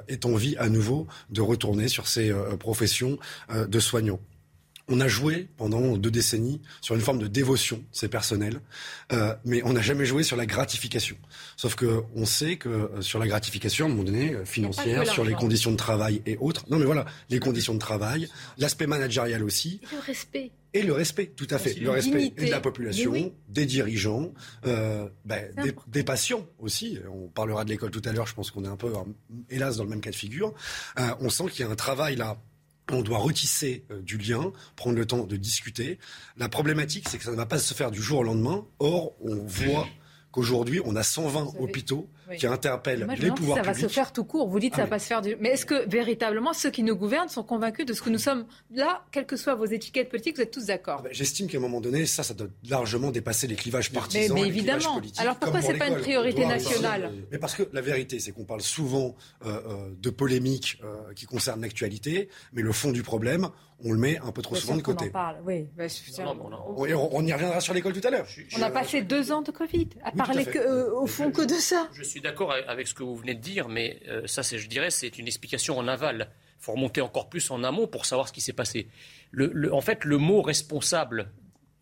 aient 0.08 0.26
envie 0.26 0.56
à 0.58 0.70
nouveau 0.70 1.08
de 1.30 1.41
retourner 1.41 1.88
sur 1.88 2.08
ces 2.08 2.34
professions 2.60 3.18
de 3.49 3.80
soignants. 3.80 4.20
On 4.96 5.00
a 5.00 5.08
joué 5.08 5.48
pendant 5.58 5.98
deux 5.98 6.12
décennies 6.12 6.62
sur 6.80 6.94
une 6.94 7.02
forme 7.02 7.18
de 7.18 7.26
dévotion, 7.26 7.84
c'est 7.91 8.10
personnel, 8.10 8.62
euh, 9.12 9.34
mais 9.44 9.64
on 9.64 9.74
n'a 9.74 9.82
jamais 9.82 10.06
joué 10.06 10.22
sur 10.22 10.38
la 10.38 10.46
gratification. 10.46 11.18
Sauf 11.58 11.74
que 11.74 12.04
on 12.14 12.28
sait 12.28 12.58
que 12.58 12.70
euh, 12.70 13.02
sur 13.02 13.18
la 13.18 13.26
gratification, 13.26 13.88
à 13.88 13.89
un 13.89 13.91
moment 13.91 14.04
donné, 14.04 14.36
euh, 14.36 14.46
financière, 14.46 15.08
sur 15.08 15.24
les 15.24 15.34
conditions 15.34 15.72
de 15.72 15.78
travail 15.78 16.22
et 16.28 16.38
autres. 16.38 16.66
Non, 16.70 16.78
mais 16.78 16.86
voilà, 16.86 17.06
les 17.32 17.39
conditions 17.39 17.74
de 17.74 17.80
travail, 17.80 18.30
l'aspect 18.60 18.86
managérial 18.86 19.44
aussi. 19.44 19.82
Et 19.82 19.96
le 19.96 20.00
respect. 20.00 20.52
Et 20.76 20.84
le 20.84 20.94
respect, 20.94 21.26
tout 21.36 21.48
à 21.50 21.58
fait. 21.58 21.74
Le 21.74 21.89
respect 21.89 22.30
de 22.30 22.52
la 22.52 22.60
population, 22.60 23.34
des 23.50 23.66
dirigeants, 23.66 24.32
ben, 24.64 25.10
des, 25.26 25.74
des, 25.88 26.04
patients 26.04 26.46
aussi. 26.60 27.00
On 27.12 27.30
parlera 27.30 27.66
de 27.66 27.72
l'école 27.72 27.89
tout 27.89 28.02
à 28.06 28.12
l'heure, 28.12 28.28
je 28.28 28.36
pense 28.36 28.52
qu'on 28.52 28.64
est 28.64 28.68
un 28.68 28.76
peu, 28.76 28.94
hélas, 29.50 29.78
dans 29.78 29.86
le 29.86 29.89
même 29.89 30.02
cas 30.02 30.12
de 30.12 30.16
figure. 30.16 30.54
on 31.20 31.30
sent 31.30 31.46
qu'il 31.50 31.66
y 31.66 31.68
a 31.68 31.72
un 31.72 31.76
travail 31.76 32.16
là 32.16 32.38
on 32.91 33.01
doit 33.01 33.19
retisser 33.19 33.86
euh, 33.91 34.01
du 34.01 34.17
lien, 34.17 34.51
prendre 34.75 34.95
le 34.97 35.05
temps 35.05 35.25
de 35.25 35.36
discuter. 35.38 35.99
La 36.38 36.49
problématique, 36.49 37.07
c'est 37.09 37.17
que 37.17 37.23
ça 37.23 37.31
ne 37.31 37.36
va 37.36 37.45
pas 37.45 37.59
se 37.59 37.73
faire 37.73 37.91
du 37.91 38.01
jour 38.01 38.19
au 38.19 38.23
lendemain. 38.23 38.65
Or, 38.79 39.13
on 39.21 39.36
voit 39.36 39.88
qu'aujourd'hui, 40.34 40.81
on 40.84 40.95
a 40.95 41.03
120 41.03 41.53
hôpitaux 41.59 42.09
qui 42.38 42.47
interpellent 42.47 43.07
les 43.19 43.31
pouvoirs 43.31 43.57
ça 43.57 43.61
publics. 43.61 43.65
Ça 43.65 43.71
va 43.71 43.73
se 43.73 43.88
faire 43.88 44.11
tout 44.11 44.23
court. 44.25 44.49
Vous 44.49 44.59
dites 44.59 44.71
que 44.71 44.77
ça 44.77 44.84
ah, 44.84 44.88
va 44.88 44.99
se 44.99 45.05
faire 45.05 45.21
du. 45.21 45.38
Mais 45.39 45.49
est-ce 45.49 45.65
que 45.65 45.88
véritablement 45.88 46.53
ceux 46.53 46.71
qui 46.71 46.84
nous 46.84 46.95
gouvernent 46.95 47.29
sont 47.29 47.43
convaincus 47.43 47.86
de 47.86 47.93
ce 47.93 48.01
que 48.01 48.09
nous 48.09 48.17
sommes 48.17 48.45
là, 48.73 49.05
quelles 49.11 49.27
que 49.27 49.38
soient 49.38 49.55
vos 49.55 49.65
étiquettes 49.65 50.09
politiques, 50.09 50.36
vous 50.36 50.41
êtes 50.41 50.51
tous 50.51 50.65
d'accord 50.65 50.97
ah 50.99 51.03
ben, 51.03 51.13
J'estime 51.13 51.47
qu'à 51.47 51.59
un 51.59 51.61
moment 51.61 51.79
donné, 51.79 52.05
ça, 52.05 52.23
ça 52.23 52.34
doit 52.34 52.47
largement 52.67 53.11
dépasser 53.11 53.47
les 53.47 53.55
clivages 53.55 53.91
partisans. 53.91 54.34
Mais, 54.34 54.47
évidemment. 54.47 54.99
Alors 55.17 55.36
pourquoi 55.36 55.61
c'est 55.61 55.77
pas 55.77 55.88
une 55.88 55.99
priorité 55.99 56.45
nationale 56.45 57.11
Mais 57.31 57.38
parce 57.38 57.53
que 57.53 57.63
la 57.71 57.81
vérité, 57.81 58.19
c'est 58.19 58.31
qu'on 58.31 58.45
parle 58.45 58.61
souvent 58.61 59.15
euh, 59.45 59.61
euh, 59.67 59.89
de 60.01 60.09
polémiques 60.09 60.79
euh, 60.84 61.13
qui 61.15 61.27
concernent 61.27 61.61
l'actualité, 61.61 62.29
mais 62.53 62.63
le 62.63 62.71
fond 62.71 62.91
du 62.91 63.03
problème, 63.03 63.49
on 63.84 63.91
le 63.91 63.99
met 63.99 64.17
un 64.19 64.31
peu 64.31 64.41
trop 64.41 64.55
souvent 64.55 64.77
de 64.77 64.81
côté. 64.81 65.05
On 65.05 65.09
en 65.09 65.11
parle, 65.11 65.38
oui. 65.45 65.67
On, 65.77 67.25
y 67.25 67.34
reviendra 67.34 67.59
sur 67.59 67.73
l'école 67.73 67.93
tout 67.93 68.07
à 68.07 68.11
l'heure. 68.11 68.27
On 68.57 68.61
a 68.61 68.69
passé 68.69 69.01
deux 69.01 69.31
ans 69.31 69.41
de 69.41 69.51
Covid 69.51 69.89
à 70.03 70.11
parler 70.11 70.47
euh, 70.55 70.91
au 70.93 71.07
fond 71.07 71.31
que 71.31 71.41
de 71.41 71.53
ça. 71.53 71.89
Je 71.93 72.03
suis 72.03 72.21
d'accord 72.21 72.53
avec 72.67 72.88
ce 72.88 72.93
que 72.93 73.03
vous 73.03 73.15
venez 73.15 73.36
de 73.36 73.41
dire, 73.41 73.67
mais 73.67 73.99
euh, 74.07 74.25
ça, 74.25 74.41
je 74.41 74.67
dirais, 74.67 74.89
c'est 74.89 75.17
une 75.17 75.27
explication 75.27 75.77
en 75.77 75.88
aval. 75.88 76.29
Il 76.59 76.65
faut 76.65 76.71
remonter 76.73 77.01
encore 77.01 77.29
plus 77.29 77.51
en 77.51 77.63
amont 77.63 77.88
pour 77.88 78.05
savoir 78.05 78.27
ce 78.27 78.34
qui 78.34 78.41
s'est 78.41 78.53
passé. 78.53 78.88
en 79.71 79.81
fait, 79.81 80.05
le 80.05 80.17
mot 80.17 80.41
responsable, 80.41 81.29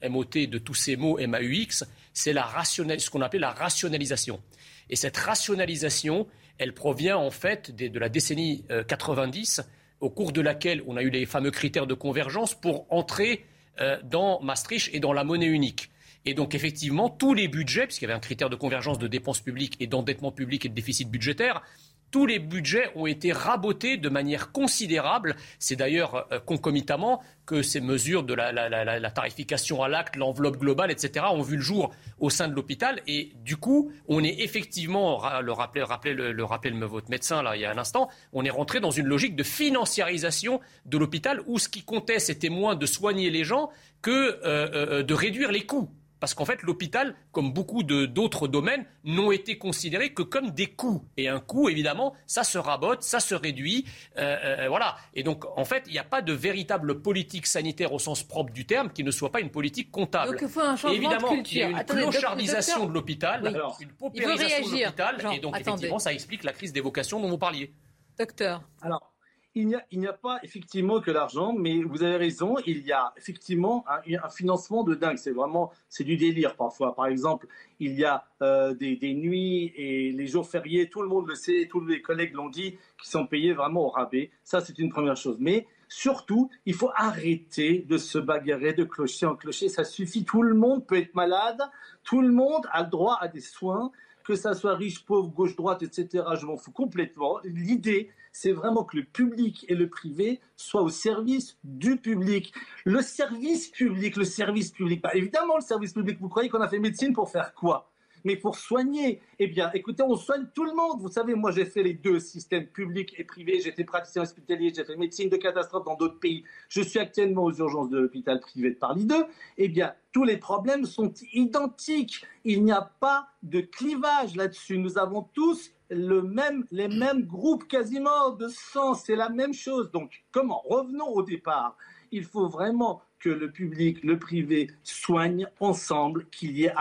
MOT, 0.03 0.47
de 0.47 0.57
tous 0.57 0.73
ces 0.73 0.95
mots 0.95 1.19
MAUX, 1.19 1.83
c'est 2.13 2.33
ce 2.33 3.09
qu'on 3.09 3.21
appelle 3.21 3.41
la 3.41 3.51
rationalisation. 3.51 4.41
Et 4.89 4.95
cette 4.95 5.17
rationalisation, 5.17 6.27
elle 6.57 6.73
provient 6.73 7.17
en 7.17 7.31
fait 7.31 7.71
de, 7.75 7.87
de 7.87 7.99
la 7.99 8.09
décennie 8.09 8.65
90 8.87 9.59
euh, 9.59 9.63
au 10.01 10.09
cours 10.09 10.33
de 10.33 10.41
laquelle 10.41 10.83
on 10.87 10.97
a 10.97 11.03
eu 11.03 11.09
les 11.09 11.25
fameux 11.25 11.51
critères 11.51 11.87
de 11.87 11.93
convergence 11.93 12.53
pour 12.53 12.85
entrer 12.89 13.45
euh, 13.79 13.97
dans 14.03 14.41
Maastricht 14.41 14.89
et 14.93 14.99
dans 14.99 15.13
la 15.13 15.23
monnaie 15.23 15.45
unique. 15.45 15.89
Et 16.25 16.33
donc, 16.33 16.53
effectivement, 16.53 17.09
tous 17.09 17.33
les 17.33 17.47
budgets, 17.47 17.85
puisqu'il 17.85 18.03
y 18.03 18.07
avait 18.07 18.17
un 18.17 18.19
critère 18.19 18.49
de 18.49 18.55
convergence 18.55 18.99
de 18.99 19.07
dépenses 19.07 19.39
publiques 19.39 19.77
et 19.79 19.87
d'endettement 19.87 20.31
public 20.31 20.65
et 20.65 20.69
de 20.69 20.73
déficit 20.73 21.09
budgétaire, 21.09 21.63
tous 22.11 22.25
les 22.25 22.39
budgets 22.39 22.91
ont 22.95 23.07
été 23.07 23.31
rabotés 23.31 23.97
de 23.97 24.09
manière 24.09 24.51
considérable. 24.51 25.35
C'est 25.59 25.77
d'ailleurs 25.77 26.27
euh, 26.31 26.39
concomitamment 26.39 27.21
que 27.45 27.61
ces 27.61 27.81
mesures 27.81 28.23
de 28.23 28.33
la, 28.33 29.11
tarification 29.11 29.81
à 29.83 29.89
l'acte, 29.89 30.15
l'enveloppe 30.15 30.57
globale, 30.57 30.91
etc., 30.91 31.25
ont 31.31 31.41
vu 31.41 31.55
le 31.57 31.61
jour 31.61 31.91
au 32.19 32.29
sein 32.29 32.47
de 32.47 32.53
l'hôpital. 32.53 33.01
Et 33.07 33.33
du 33.43 33.57
coup, 33.57 33.91
on 34.07 34.23
est 34.23 34.39
effectivement, 34.39 35.21
le 35.41 35.51
rappelait, 35.51 36.13
le, 36.13 36.31
le, 36.31 36.85
votre 36.85 37.09
médecin 37.09 37.41
là, 37.41 37.55
il 37.55 37.61
y 37.61 37.65
a 37.65 37.71
un 37.71 37.77
instant, 37.77 38.09
on 38.31 38.45
est 38.45 38.49
rentré 38.49 38.79
dans 38.79 38.91
une 38.91 39.07
logique 39.07 39.35
de 39.35 39.43
financiarisation 39.43 40.61
de 40.85 40.97
l'hôpital 40.97 41.41
où 41.47 41.59
ce 41.59 41.67
qui 41.67 41.83
comptait, 41.83 42.19
c'était 42.19 42.49
moins 42.49 42.75
de 42.75 42.85
soigner 42.85 43.29
les 43.29 43.43
gens 43.43 43.69
que 44.01 44.11
euh, 44.11 44.39
euh, 44.45 45.03
de 45.03 45.13
réduire 45.13 45.51
les 45.51 45.65
coûts. 45.65 45.89
Parce 46.21 46.35
qu'en 46.35 46.45
fait, 46.45 46.61
l'hôpital, 46.61 47.15
comme 47.31 47.51
beaucoup 47.51 47.81
d'autres 47.81 48.47
domaines, 48.47 48.85
n'ont 49.03 49.31
été 49.31 49.57
considérés 49.57 50.13
que 50.13 50.21
comme 50.21 50.51
des 50.51 50.67
coûts. 50.67 51.03
Et 51.17 51.27
un 51.27 51.39
coût, 51.39 51.67
évidemment, 51.67 52.13
ça 52.27 52.43
se 52.43 52.59
rabote, 52.59 53.01
ça 53.01 53.19
se 53.19 53.33
réduit. 53.33 53.85
Euh, 54.17 54.37
euh, 54.43 54.67
voilà. 54.69 54.97
Et 55.15 55.23
donc, 55.23 55.45
en 55.57 55.65
fait, 55.65 55.83
il 55.87 55.93
n'y 55.93 55.97
a 55.97 56.03
pas 56.03 56.21
de 56.21 56.31
véritable 56.31 57.01
politique 57.01 57.47
sanitaire 57.47 57.91
au 57.91 57.97
sens 57.97 58.21
propre 58.21 58.53
du 58.53 58.67
terme 58.67 58.91
qui 58.91 59.03
ne 59.03 59.09
soit 59.09 59.31
pas 59.31 59.41
une 59.41 59.49
politique 59.49 59.89
comptable. 59.89 60.33
Donc, 60.33 60.41
il 60.43 60.47
faut 60.47 60.59
un 60.59 60.75
changement 60.75 60.95
évidemment, 60.95 61.31
de 61.31 61.35
culture. 61.37 61.53
Il 61.53 61.71
y 61.71 61.75
a 61.75 61.79
une 61.79 61.85
clochardisation 61.85 62.85
de 62.85 62.93
l'hôpital, 62.93 63.59
une 63.79 63.89
paupérisation 63.89 64.69
de 64.69 64.83
l'hôpital. 64.83 65.27
Et 65.33 65.39
donc, 65.39 65.59
effectivement, 65.59 65.97
ça 65.97 66.13
explique 66.13 66.43
la 66.43 66.53
crise 66.53 66.71
des 66.71 66.81
vocations 66.81 67.19
dont 67.19 67.29
vous 67.29 67.39
parliez. 67.39 67.73
Docteur. 68.19 68.61
Alors, 68.83 69.10
il 69.53 69.67
n'y 69.67 70.07
a, 70.07 70.13
pas 70.13 70.39
effectivement 70.43 71.01
que 71.01 71.11
l'argent, 71.11 71.53
mais 71.53 71.83
vous 71.83 72.03
avez 72.03 72.15
raison, 72.15 72.55
il 72.65 72.85
y 72.85 72.93
a 72.93 73.13
effectivement 73.17 73.83
un, 73.87 74.29
financement 74.29 74.83
de 74.83 74.95
dingue. 74.95 75.17
C'est 75.17 75.31
vraiment, 75.31 75.71
c'est 75.89 76.05
du 76.05 76.15
délire 76.15 76.55
parfois. 76.55 76.95
Par 76.95 77.07
exemple, 77.07 77.47
il 77.79 77.93
y 77.93 78.05
a 78.05 78.23
euh, 78.41 78.73
des, 78.73 79.13
nuits 79.13 79.73
et 79.75 80.11
les 80.13 80.27
jours 80.27 80.47
fériés, 80.47 80.89
tout 80.89 81.01
le 81.01 81.09
monde 81.09 81.27
le 81.27 81.35
sait, 81.35 81.67
tous 81.69 81.85
les 81.85 82.01
collègues 82.01 82.33
l'ont 82.33 82.49
dit, 82.49 82.77
qui 83.01 83.09
sont 83.09 83.27
payés 83.27 83.53
vraiment 83.53 83.87
au 83.87 83.89
rabais. 83.89 84.31
Ça, 84.43 84.61
c'est 84.61 84.79
une 84.79 84.89
première 84.89 85.17
chose. 85.17 85.35
Mais 85.39 85.67
surtout, 85.89 86.49
il 86.65 86.73
faut 86.73 86.91
arrêter 86.95 87.85
de 87.89 87.97
se 87.97 88.19
bagarrer 88.19 88.73
de 88.73 88.85
clocher 88.85 89.25
en 89.25 89.35
clocher. 89.35 89.67
Ça 89.67 89.83
suffit. 89.83 90.23
Tout 90.23 90.43
le 90.43 90.53
monde 90.53 90.87
peut 90.87 90.97
être 90.97 91.13
malade. 91.13 91.61
Tout 92.03 92.21
le 92.21 92.31
monde 92.31 92.65
a 92.71 92.83
le 92.83 92.89
droit 92.89 93.17
à 93.19 93.27
des 93.27 93.41
soins 93.41 93.91
que 94.23 94.35
ça 94.35 94.53
soit 94.53 94.75
riche, 94.75 95.03
pauvre, 95.03 95.29
gauche, 95.29 95.55
droite, 95.55 95.81
etc., 95.81 96.23
je 96.39 96.45
m'en 96.45 96.55
fous 96.55 96.71
complètement. 96.71 97.39
L'idée, 97.43 98.11
c'est 98.31 98.51
vraiment 98.51 98.83
que 98.83 98.97
le 98.97 99.03
public 99.03 99.65
et 99.67 99.75
le 99.75 99.89
privé 99.89 100.39
soient 100.55 100.81
au 100.81 100.89
service 100.89 101.57
du 101.63 101.97
public. 101.97 102.53
Le 102.85 103.01
service 103.01 103.69
public, 103.69 104.15
le 104.15 104.25
service 104.25 104.71
public, 104.71 105.01
bah, 105.01 105.11
évidemment 105.13 105.57
le 105.57 105.63
service 105.63 105.93
public, 105.93 106.17
vous 106.19 106.29
croyez 106.29 106.49
qu'on 106.49 106.61
a 106.61 106.67
fait 106.67 106.79
médecine 106.79 107.13
pour 107.13 107.29
faire 107.29 107.53
quoi? 107.53 107.91
Mais 108.23 108.35
pour 108.35 108.55
soigner, 108.55 109.21
eh 109.39 109.47
bien, 109.47 109.71
écoutez, 109.73 110.03
on 110.03 110.15
soigne 110.15 110.45
tout 110.53 110.63
le 110.63 110.73
monde. 110.73 111.01
Vous 111.01 111.09
savez, 111.09 111.33
moi, 111.33 111.51
j'ai 111.51 111.65
fait 111.65 111.83
les 111.83 111.93
deux 111.93 112.19
systèmes 112.19 112.67
publics 112.67 113.15
et 113.17 113.23
privés. 113.23 113.59
J'étais 113.61 113.83
praticien 113.83 114.21
hospitalier, 114.21 114.71
j'ai 114.75 114.83
fait 114.83 114.95
médecine 114.95 115.29
de 115.29 115.37
catastrophe 115.37 115.85
dans 115.85 115.95
d'autres 115.95 116.19
pays. 116.19 116.43
Je 116.69 116.81
suis 116.81 116.99
actuellement 116.99 117.43
aux 117.45 117.53
urgences 117.53 117.89
de 117.89 117.99
l'hôpital 117.99 118.39
privé 118.39 118.71
de 118.71 118.75
Paris 118.75 119.05
2. 119.05 119.25
Eh 119.57 119.69
bien, 119.69 119.93
tous 120.11 120.23
les 120.23 120.37
problèmes 120.37 120.85
sont 120.85 121.11
identiques. 121.33 122.23
Il 122.43 122.63
n'y 122.63 122.71
a 122.71 122.91
pas 122.99 123.29
de 123.43 123.61
clivage 123.61 124.35
là-dessus. 124.35 124.77
Nous 124.77 124.97
avons 124.97 125.23
tous 125.33 125.71
le 125.91 126.21
même, 126.21 126.65
les 126.71 126.87
mêmes 126.87 127.23
groupes 127.23 127.67
quasiment 127.67 128.31
de 128.31 128.47
sang. 128.47 128.93
C'est 128.93 129.15
la 129.15 129.29
même 129.29 129.53
chose. 129.53 129.91
Donc, 129.91 130.23
comment 130.31 130.61
Revenons 130.65 131.09
au 131.09 131.21
départ? 131.21 131.77
Il 132.11 132.23
faut 132.23 132.47
vraiment 132.47 133.01
que 133.19 133.29
le 133.29 133.51
public, 133.51 134.03
le 134.03 134.17
privé 134.17 134.71
soignent 134.83 135.47
ensemble, 135.59 136.25
qu'il 136.29 136.57
y 136.57 136.65
ait 136.65 136.73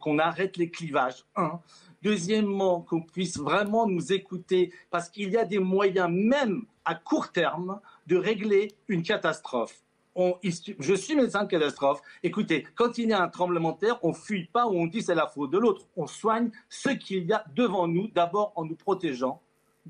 qu'on 0.00 0.18
arrête 0.18 0.56
les 0.56 0.70
clivages. 0.70 1.24
Deuxièmement, 2.02 2.80
qu'on 2.80 3.02
puisse 3.02 3.38
vraiment 3.38 3.86
nous 3.86 4.12
écouter, 4.12 4.72
parce 4.90 5.10
qu'il 5.10 5.30
y 5.30 5.36
a 5.36 5.44
des 5.44 5.58
moyens, 5.58 6.10
même 6.10 6.64
à 6.84 6.94
court 6.94 7.32
terme, 7.32 7.80
de 8.06 8.16
régler 8.16 8.72
une 8.88 9.02
catastrophe. 9.02 9.83
Je 10.16 10.94
suis 10.94 11.16
médecin 11.16 11.44
de 11.44 11.48
catastrophe. 11.48 12.00
Écoutez, 12.22 12.66
quand 12.74 12.98
il 12.98 13.10
y 13.10 13.12
a 13.12 13.22
un 13.22 13.28
tremblement 13.28 13.72
de 13.72 13.78
terre, 13.78 13.98
on 14.02 14.12
fuit 14.12 14.46
pas 14.46 14.66
ou 14.66 14.76
on 14.76 14.86
dit 14.86 15.02
c'est 15.02 15.14
la 15.14 15.26
faute 15.26 15.50
de 15.50 15.58
l'autre. 15.58 15.86
On 15.96 16.06
soigne 16.06 16.50
ce 16.68 16.90
qu'il 16.90 17.24
y 17.24 17.32
a 17.32 17.44
devant 17.54 17.88
nous, 17.88 18.08
d'abord 18.08 18.52
en 18.56 18.64
nous 18.64 18.76
protégeant 18.76 19.40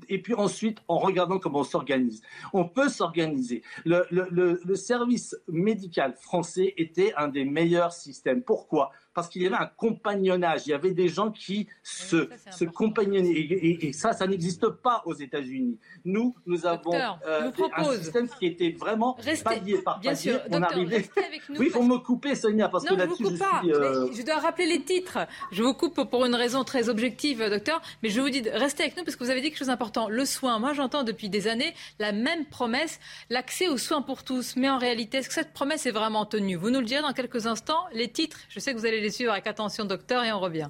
et 0.09 0.21
puis 0.21 0.33
ensuite 0.33 0.79
en 0.87 0.97
regardant 0.97 1.39
comment 1.39 1.59
on 1.59 1.63
s'organise. 1.63 2.21
On 2.53 2.65
peut 2.65 2.89
s'organiser. 2.89 3.63
Le, 3.85 4.75
service 4.75 5.35
médical 5.47 6.15
français 6.15 6.73
était 6.77 7.13
un 7.15 7.27
des 7.27 7.45
meilleurs 7.45 7.93
systèmes. 7.93 8.41
Pourquoi? 8.41 8.91
Parce 9.15 9.29
qu'il 9.29 9.41
y 9.41 9.47
avait 9.47 9.55
un 9.55 9.71
compagnonnage. 9.77 10.67
Il 10.67 10.71
y 10.71 10.73
avait 10.73 10.91
des 10.91 11.07
gens 11.07 11.31
qui 11.31 11.67
se, 11.81 12.29
se 12.51 12.65
compagnonnaient. 12.65 13.31
Et, 13.31 13.93
ça, 13.93 14.11
ça 14.11 14.27
n'existe 14.27 14.67
pas 14.67 15.01
aux 15.05 15.13
États-Unis. 15.13 15.79
Nous, 16.03 16.35
nous 16.45 16.65
avons 16.67 16.93
euh, 16.93 17.49
un 17.77 17.97
système 17.97 18.27
qui 18.27 18.45
était 18.45 18.71
vraiment 18.71 19.15
restez, 19.19 19.43
palier 19.43 19.77
par 19.77 19.99
bien 19.99 20.11
palier. 20.11 20.31
Sûr. 20.31 20.41
On 20.51 20.61
arrivait... 20.61 21.09
Oui, 21.57 21.67
il 21.67 21.71
faut 21.71 21.81
me 21.81 21.97
couper, 21.97 22.35
Sonia, 22.35 22.67
parce 22.67 22.83
non, 22.83 22.91
que 22.91 22.95
là-dessus, 22.95 23.25
je, 23.31 23.37
pas. 23.37 23.61
suis... 23.61 23.71
Euh... 23.71 24.11
Je 24.11 24.21
dois 24.21 24.39
rappeler 24.39 24.65
les 24.65 24.81
titres. 24.81 25.19
Je 25.51 25.63
vous 25.63 25.73
coupe 25.73 26.03
pour 26.09 26.25
une 26.25 26.35
raison 26.35 26.65
très 26.65 26.89
objective, 26.89 27.41
docteur. 27.49 27.81
Mais 28.03 28.09
je 28.09 28.19
vous 28.19 28.29
dis, 28.29 28.41
restez 28.49 28.83
avec 28.83 28.97
nous 28.97 29.05
parce 29.05 29.15
que 29.15 29.23
vous 29.23 29.29
avez 29.29 29.39
dit 29.39 29.47
quelque 29.47 29.59
chose 29.59 29.67
d'important. 29.67 30.09
Le 30.09 30.25
soin. 30.25 30.59
Moi, 30.59 30.73
j'entends 30.73 31.03
depuis 31.03 31.29
des 31.29 31.47
années 31.47 31.73
la 31.99 32.11
même 32.11 32.45
promesse, 32.45 32.99
l'accès 33.29 33.69
aux 33.69 33.77
soins 33.77 34.01
pour 34.01 34.23
tous. 34.23 34.57
Mais 34.57 34.69
en 34.69 34.77
réalité, 34.77 35.19
est-ce 35.19 35.29
que 35.29 35.33
cette 35.33 35.53
promesse 35.53 35.85
est 35.85 35.91
vraiment 35.91 36.25
tenue? 36.25 36.57
Vous 36.57 36.69
nous 36.69 36.81
le 36.81 36.85
direz 36.85 37.01
dans 37.01 37.13
quelques 37.13 37.47
instants. 37.47 37.85
Les 37.93 38.09
titres, 38.09 38.39
je 38.49 38.59
sais 38.59 38.73
que 38.73 38.77
vous 38.77 38.85
allez 38.85 38.99
les 38.99 39.04
suivre 39.09 39.31
avec 39.31 39.47
attention, 39.47 39.85
docteur, 39.85 40.23
et 40.23 40.31
on 40.31 40.39
revient. 40.39 40.69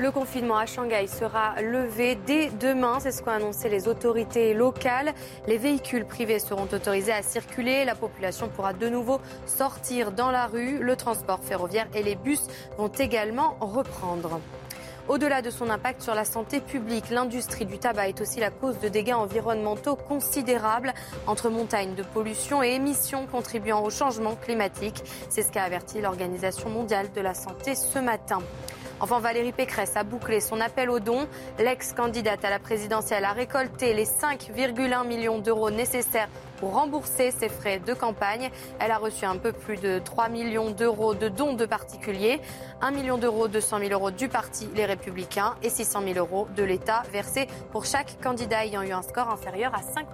Le 0.00 0.10
confinement 0.10 0.56
à 0.56 0.64
Shanghai 0.64 1.06
sera 1.06 1.60
levé 1.60 2.14
dès 2.26 2.48
demain, 2.48 3.00
c'est 3.00 3.12
ce 3.12 3.22
qu'ont 3.22 3.32
annoncé 3.32 3.68
les 3.68 3.86
autorités 3.86 4.54
locales. 4.54 5.12
Les 5.46 5.58
véhicules 5.58 6.06
privés 6.06 6.38
seront 6.38 6.66
autorisés 6.72 7.12
à 7.12 7.22
circuler, 7.22 7.84
la 7.84 7.94
population 7.94 8.48
pourra 8.48 8.72
de 8.72 8.88
nouveau 8.88 9.20
sortir 9.44 10.10
dans 10.12 10.30
la 10.30 10.46
rue, 10.46 10.78
le 10.78 10.96
transport 10.96 11.40
ferroviaire 11.44 11.86
et 11.94 12.02
les 12.02 12.16
bus 12.16 12.40
vont 12.78 12.88
également 12.88 13.58
reprendre. 13.60 14.40
Au-delà 15.10 15.42
de 15.42 15.50
son 15.50 15.70
impact 15.70 16.02
sur 16.02 16.14
la 16.14 16.24
santé 16.24 16.60
publique, 16.60 17.10
l'industrie 17.10 17.66
du 17.66 17.80
tabac 17.80 18.10
est 18.10 18.20
aussi 18.20 18.38
la 18.38 18.52
cause 18.52 18.78
de 18.78 18.88
dégâts 18.88 19.14
environnementaux 19.14 19.96
considérables 19.96 20.94
entre 21.26 21.50
montagnes 21.50 21.96
de 21.96 22.04
pollution 22.04 22.62
et 22.62 22.74
émissions 22.74 23.26
contribuant 23.26 23.82
au 23.82 23.90
changement 23.90 24.36
climatique. 24.36 25.02
C'est 25.28 25.42
ce 25.42 25.50
qu'a 25.50 25.64
averti 25.64 26.00
l'Organisation 26.00 26.70
mondiale 26.70 27.10
de 27.12 27.20
la 27.20 27.34
santé 27.34 27.74
ce 27.74 27.98
matin. 27.98 28.38
Enfin, 29.00 29.18
Valérie 29.18 29.50
Pécresse 29.50 29.96
a 29.96 30.04
bouclé 30.04 30.40
son 30.40 30.60
appel 30.60 30.88
aux 30.88 31.00
dons. 31.00 31.26
L'ex-candidate 31.58 32.44
à 32.44 32.50
la 32.50 32.60
présidentielle 32.60 33.24
a 33.24 33.32
récolté 33.32 33.94
les 33.94 34.04
5,1 34.04 35.08
millions 35.08 35.40
d'euros 35.40 35.70
nécessaires 35.70 36.28
pour 36.60 36.74
rembourser 36.74 37.30
ses 37.30 37.48
frais 37.48 37.80
de 37.80 37.94
campagne. 37.94 38.50
Elle 38.78 38.90
a 38.90 38.98
reçu 38.98 39.24
un 39.24 39.36
peu 39.36 39.52
plus 39.52 39.76
de 39.78 39.98
3 39.98 40.28
millions 40.28 40.70
d'euros 40.70 41.14
de 41.14 41.28
dons 41.28 41.54
de 41.54 41.66
particuliers, 41.66 42.40
1 42.82 42.90
million 42.92 43.18
d'euros, 43.18 43.48
200 43.48 43.78
000 43.80 43.92
euros 43.92 44.10
du 44.10 44.28
parti 44.28 44.68
Les 44.74 44.84
Républicains 44.84 45.56
et 45.62 45.70
600 45.70 46.02
000 46.14 46.18
euros 46.18 46.46
de 46.54 46.62
l'État 46.62 47.02
versés 47.10 47.48
pour 47.72 47.84
chaque 47.84 48.20
candidat 48.22 48.64
ayant 48.64 48.82
eu 48.82 48.92
un 48.92 49.02
score 49.02 49.30
inférieur 49.30 49.74
à 49.74 49.82
5 49.82 50.06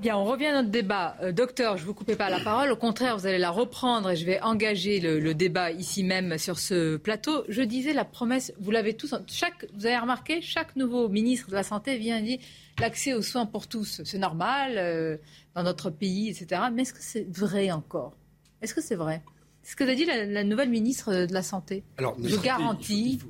Bien, 0.00 0.16
on 0.16 0.24
revient 0.24 0.46
à 0.46 0.54
notre 0.54 0.70
débat. 0.70 1.14
Euh, 1.20 1.30
docteur, 1.30 1.76
je 1.76 1.82
ne 1.82 1.86
vous 1.86 1.92
coupez 1.92 2.16
pas 2.16 2.30
la 2.30 2.40
parole. 2.40 2.72
Au 2.72 2.76
contraire, 2.76 3.18
vous 3.18 3.26
allez 3.26 3.36
la 3.36 3.50
reprendre 3.50 4.10
et 4.10 4.16
je 4.16 4.24
vais 4.24 4.40
engager 4.40 4.98
le, 4.98 5.34
débat 5.34 5.72
ici 5.72 6.02
même 6.02 6.38
sur 6.38 6.58
ce 6.58 6.96
plateau. 6.96 7.44
Je 7.50 7.60
disais 7.60 7.92
la 7.92 8.06
promesse, 8.06 8.50
vous 8.58 8.70
l'avez 8.70 8.94
tous. 8.94 9.14
Chaque, 9.26 9.66
vous 9.74 9.84
avez 9.84 9.98
remarqué, 9.98 10.40
chaque 10.40 10.74
nouveau 10.74 11.10
ministre 11.10 11.50
de 11.50 11.54
la 11.54 11.62
Santé 11.62 11.98
vient 11.98 12.16
et 12.16 12.22
dit 12.22 12.40
l'accès 12.78 13.12
aux 13.12 13.20
soins 13.20 13.44
pour 13.44 13.66
tous. 13.66 14.00
C'est 14.06 14.16
normal 14.16 14.78
euh, 14.78 15.18
dans 15.54 15.64
notre 15.64 15.90
pays, 15.90 16.30
etc. 16.30 16.62
Mais 16.72 16.82
est-ce 16.82 16.94
que 16.94 17.02
c'est 17.02 17.26
vrai 17.30 17.70
encore? 17.70 18.16
Est-ce 18.62 18.72
que 18.72 18.80
c'est 18.80 18.94
vrai? 18.94 19.22
C'est 19.62 19.72
ce 19.72 19.76
que 19.76 19.84
a 19.84 19.94
dit 19.94 20.06
la, 20.06 20.44
nouvelle 20.44 20.70
ministre 20.70 21.26
de 21.26 21.34
la 21.34 21.42
Santé. 21.42 21.84
Alors, 21.98 22.16
je 22.24 22.36
garantis 22.36 23.20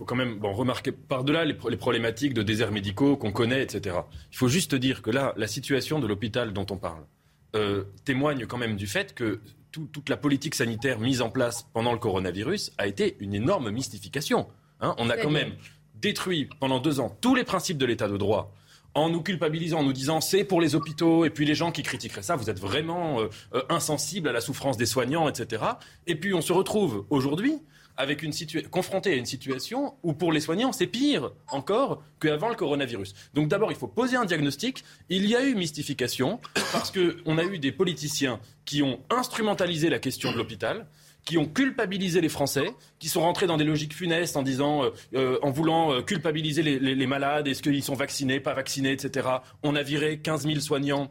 faut 0.00 0.06
quand 0.06 0.16
même 0.16 0.38
bon, 0.38 0.54
remarquer 0.54 0.92
par-delà 0.92 1.44
les, 1.44 1.52
problématiques 1.52 2.32
de 2.32 2.42
déserts 2.42 2.72
médicaux 2.72 3.18
qu'on 3.18 3.32
connaît, 3.32 3.62
etc. 3.62 3.96
Il 4.32 4.36
faut 4.38 4.48
juste 4.48 4.74
dire 4.74 5.02
que 5.02 5.10
là, 5.10 5.34
la 5.36 5.46
situation 5.46 5.98
de 5.98 6.06
l'hôpital 6.06 6.54
dont 6.54 6.64
on 6.70 6.78
parle 6.78 7.02
euh, 7.54 7.84
témoigne 8.06 8.46
quand 8.46 8.56
même 8.56 8.76
du 8.76 8.86
fait 8.86 9.14
que 9.14 9.40
toute 9.72 10.08
la 10.08 10.16
politique 10.16 10.54
sanitaire 10.54 11.00
mise 11.00 11.20
en 11.20 11.28
place 11.28 11.66
pendant 11.74 11.92
le 11.92 11.98
coronavirus 11.98 12.72
a 12.78 12.86
été 12.86 13.18
une 13.20 13.34
énorme 13.34 13.70
mystification. 13.70 14.48
Hein. 14.80 14.94
on 14.96 15.10
a 15.10 15.18
quand 15.18 15.30
même 15.30 15.52
détruit 15.96 16.48
pendant 16.60 16.80
deux 16.80 16.98
ans 16.98 17.14
tous 17.20 17.34
les 17.34 17.44
principes 17.44 17.76
de 17.76 17.84
l'état 17.84 18.08
de 18.08 18.16
droit 18.16 18.54
en 18.94 19.10
nous 19.10 19.22
culpabilisant, 19.22 19.80
en 19.80 19.84
nous 19.84 19.92
disant 19.92 20.22
c'est 20.22 20.44
pour 20.44 20.62
les 20.62 20.74
hôpitaux, 20.74 21.26
et 21.26 21.30
puis 21.30 21.44
les 21.44 21.54
gens 21.54 21.72
qui 21.72 21.82
critiqueraient 21.82 22.22
ça, 22.22 22.36
vous 22.36 22.48
êtes 22.48 22.58
vraiment 22.58 23.20
euh, 23.20 23.28
euh, 23.54 23.62
insensibles 23.68 24.28
à 24.28 24.32
la 24.32 24.40
souffrance 24.40 24.78
des 24.78 24.86
soignants, 24.86 25.28
etc. 25.28 25.62
Et 26.06 26.14
puis 26.14 26.32
on 26.32 26.40
se 26.40 26.54
retrouve 26.54 27.04
aujourd'hui 27.10 27.58
avec 28.00 28.22
une 28.22 28.32
confronté 28.70 29.12
à 29.12 29.16
une 29.16 29.26
situation 29.26 29.94
où 30.02 30.14
pour 30.14 30.32
les 30.32 30.40
soignants, 30.40 30.72
c'est 30.72 30.86
pire 30.86 31.30
encore 31.48 32.02
qu'avant 32.20 32.48
le 32.48 32.54
coronavirus. 32.54 33.14
Donc 33.34 33.48
d'abord, 33.48 33.70
il 33.70 33.76
faut 33.76 33.88
poser 33.88 34.16
un 34.16 34.24
diagnostic. 34.24 34.84
Il 35.08 35.26
y 35.26 35.36
a 35.36 35.44
eu 35.44 35.54
mystification 35.54 36.40
parce 36.72 36.90
qu'on 36.90 37.38
a 37.38 37.44
eu 37.44 37.58
des 37.58 37.72
politiciens 37.72 38.40
qui 38.64 38.82
ont 38.82 39.00
instrumentalisé 39.10 39.90
la 39.90 39.98
question 39.98 40.32
de 40.32 40.36
l'hôpital 40.36 40.86
qui 41.24 41.36
ont 41.36 41.44
culpabilisé 41.44 42.22
les 42.22 42.30
Français, 42.30 42.74
qui 42.98 43.10
sont 43.10 43.20
rentrés 43.20 43.46
dans 43.46 43.58
des 43.58 43.64
logiques 43.64 43.94
funestes 43.94 44.38
en 44.38 44.42
disant, 44.42 44.84
euh, 44.84 44.90
euh, 45.14 45.38
en 45.42 45.50
voulant 45.50 45.92
euh, 45.92 46.00
culpabiliser 46.00 46.62
les, 46.62 46.78
les 46.78 47.06
malades, 47.06 47.46
est-ce 47.46 47.62
qu'ils 47.62 47.84
sont 47.84 47.94
vaccinés, 47.94 48.40
pas 48.40 48.54
vaccinés, 48.54 48.92
etc. 48.92 49.28
On 49.62 49.76
a 49.76 49.82
viré 49.82 50.18
15 50.18 50.46
000 50.46 50.60
soignants 50.60 51.10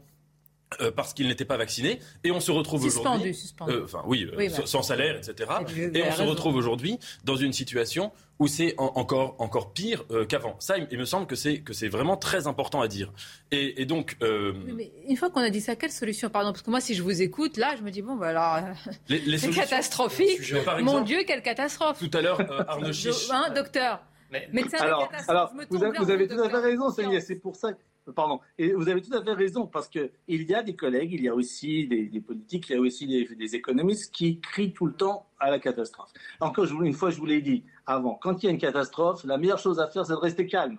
euh, 0.82 0.92
parce 0.92 1.16
qu'il 1.16 1.28
n'était 1.28 1.46
pas 1.46 1.58
vacciné 1.58 2.00
et 2.24 2.30
on 2.30 2.40
se 2.40 2.52
retrouve 2.52 2.86
aujourd'hui, 2.86 3.36
euh, 3.68 3.86
enfin 3.86 4.04
oui, 4.06 4.30
euh, 4.32 4.50
bah. 4.50 4.66
sans 4.68 4.84
salaire, 4.84 5.18
etc. 5.18 5.50
Et, 5.96 6.04
on 6.04 6.12
se 6.12 6.22
retrouve 6.22 6.56
aujourd'hui 6.56 7.00
dans 7.24 7.36
une 7.36 7.54
situation 7.54 8.12
où 8.38 8.48
c'est 8.48 8.76
encore 8.78 9.36
encore 9.40 9.74
pire 9.74 10.06
qu'avant. 10.28 10.56
Ça, 10.60 10.76
il, 10.78 11.00
me 11.00 11.06
semble 11.06 11.26
que 11.26 11.36
c'est 11.36 11.62
que 11.62 11.74
c'est 11.74 11.88
vraiment 11.88 12.18
très 12.18 12.46
important 12.46 12.82
à 12.82 12.88
dire. 12.88 13.12
Et, 13.50 13.84
donc, 13.86 14.16
mais 14.22 14.92
une 15.08 15.18
fois 15.18 15.32
qu'on 15.32 15.42
a 15.42 15.50
dit 15.50 15.60
ça, 15.60 15.76
quelle 15.76 15.92
solution 15.92 16.30
Pardon, 16.30 16.52
parce 16.52 16.62
que 16.62 16.70
moi, 16.70 16.82
si 16.82 16.94
je 16.94 17.02
vous 17.02 17.20
écoute, 17.20 17.58
là, 17.58 17.74
je 17.76 17.82
me 17.82 17.90
dis 17.90 18.04
bon, 18.04 18.16
bah 18.16 18.28
alors, 18.28 18.60
c'est 19.10 19.50
catastrophique. 19.50 20.54
Mon 20.82 21.02
Dieu, 21.02 21.24
quelle 21.26 21.42
catastrophe 21.42 21.98
Tout 21.98 22.16
à 22.16 22.22
l'heure, 22.22 22.40
Arnaud 22.70 22.94
Chiche, 22.94 23.28
hein, 23.32 23.52
docteur. 23.56 24.04
Mais, 24.32 24.48
médecin 24.54 24.78
alors, 24.78 25.10
alors 25.28 25.52
vous, 25.72 25.84
avez, 25.84 25.98
vous 25.98 26.12
avez 26.12 26.28
tout 26.28 26.40
à 26.40 26.48
fait 26.48 26.58
raison, 26.58 26.92
C'est 26.92 27.36
pour 27.38 27.56
ça 27.56 27.72
Pardon. 28.16 28.40
Et 28.58 28.74
vous 28.74 28.88
avez 28.90 29.02
tout 29.02 29.14
à 29.14 29.24
fait 29.24 29.34
raison, 29.34 29.68
parce 29.68 29.88
qu'il 29.88 30.10
y 30.28 30.54
a 30.54 30.64
des 30.64 30.76
collègues, 30.76 31.14
il 31.14 31.22
y 31.22 31.28
a 31.28 31.36
aussi 31.36 31.88
des, 31.88 32.22
politiques, 32.22 32.70
il 32.70 32.74
y 32.74 32.76
a 32.76 32.82
aussi 32.82 33.08
des, 33.08 33.56
économistes 33.56 34.14
qui 34.14 34.40
crient 34.40 34.74
tout 34.74 34.86
le 34.86 34.94
temps 34.94 35.28
à 35.40 35.50
la 35.50 35.60
catastrophe. 35.60 36.12
Encore 36.40 36.66
une 36.82 36.94
fois, 36.94 37.10
je 37.10 37.18
vous 37.18 37.26
l'ai 37.26 37.42
dit 37.42 37.64
avant, 37.86 38.16
quand 38.16 38.44
il 38.44 38.46
y 38.46 38.50
a 38.50 38.52
une 38.52 38.60
catastrophe, 38.60 39.24
la 39.24 39.38
meilleure 39.38 39.60
chose 39.60 39.80
à 39.80 39.88
faire, 39.88 40.06
c'est 40.06 40.14
de 40.14 40.18
rester 40.18 40.46
calme. 40.46 40.78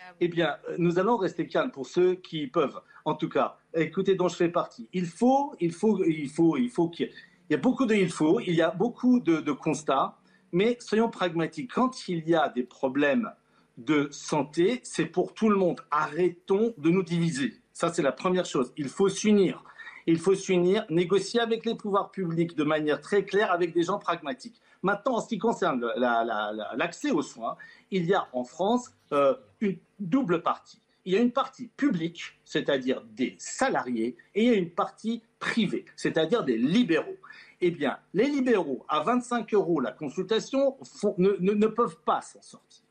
Ah 0.00 0.14
eh 0.20 0.28
bien, 0.28 0.56
nous 0.78 0.98
allons 0.98 1.16
rester 1.16 1.46
calmes 1.46 1.70
pour 1.70 1.86
ceux 1.86 2.14
qui 2.14 2.46
peuvent. 2.46 2.80
En 3.04 3.14
tout 3.14 3.28
cas, 3.28 3.58
écoutez, 3.74 4.14
dont 4.14 4.28
je 4.28 4.36
fais 4.36 4.48
partie. 4.48 4.88
Il 4.92 5.06
faut, 5.06 5.54
il 5.60 5.72
faut, 5.72 6.02
il 6.04 6.28
faut, 6.28 6.56
il 6.56 6.70
faut 6.70 6.88
qu'il 6.88 7.10
y 7.50 7.54
ait 7.54 7.58
beaucoup 7.58 7.86
de 7.86 7.94
il 7.94 8.10
faut, 8.10 8.40
il 8.40 8.54
y 8.54 8.62
a 8.62 8.70
beaucoup 8.70 9.20
de, 9.20 9.40
de 9.40 9.52
constats, 9.52 10.16
mais 10.52 10.76
soyons 10.80 11.10
pragmatiques. 11.10 11.72
Quand 11.72 12.08
il 12.08 12.28
y 12.28 12.34
a 12.34 12.48
des 12.48 12.62
problèmes 12.62 13.30
de 13.76 14.08
santé, 14.10 14.80
c'est 14.82 15.06
pour 15.06 15.34
tout 15.34 15.48
le 15.48 15.56
monde. 15.56 15.80
Arrêtons 15.90 16.74
de 16.78 16.90
nous 16.90 17.02
diviser. 17.02 17.54
Ça, 17.72 17.92
c'est 17.92 18.02
la 18.02 18.12
première 18.12 18.46
chose. 18.46 18.72
Il 18.76 18.88
faut 18.88 19.08
s'unir. 19.08 19.62
Il 20.06 20.18
faut 20.18 20.34
s'unir, 20.34 20.86
négocier 20.88 21.40
avec 21.40 21.66
les 21.66 21.74
pouvoirs 21.74 22.10
publics 22.12 22.56
de 22.56 22.62
manière 22.62 23.00
très 23.00 23.24
claire, 23.24 23.50
avec 23.50 23.74
des 23.74 23.82
gens 23.82 23.98
pragmatiques. 23.98 24.60
Maintenant, 24.82 25.16
en 25.16 25.20
ce 25.20 25.28
qui 25.28 25.38
concerne 25.38 25.84
l'accès 25.96 27.10
aux 27.10 27.22
soins, 27.22 27.56
il 27.90 28.04
y 28.04 28.14
a 28.14 28.28
en 28.32 28.44
France 28.44 28.92
euh, 29.12 29.34
une 29.60 29.78
double 29.98 30.42
partie. 30.42 30.80
Il 31.04 31.12
y 31.12 31.16
a 31.16 31.20
une 31.20 31.32
partie 31.32 31.68
publique, 31.76 32.38
c'est-à-dire 32.44 33.02
des 33.12 33.34
salariés, 33.38 34.16
et 34.34 34.44
il 34.44 34.48
y 34.48 34.54
a 34.54 34.56
une 34.56 34.70
partie 34.70 35.22
privée, 35.40 35.84
c'est-à-dire 35.96 36.44
des 36.44 36.56
libéraux. 36.56 37.16
Eh 37.60 37.70
bien, 37.70 37.98
les 38.14 38.26
libéraux, 38.26 38.84
à 38.88 39.00
25 39.00 39.52
euros 39.54 39.80
la 39.80 39.92
consultation, 39.92 40.76
ne 41.18 41.66
peuvent 41.66 41.98
pas 42.04 42.22
s'en 42.22 42.42
sortir 42.42 42.85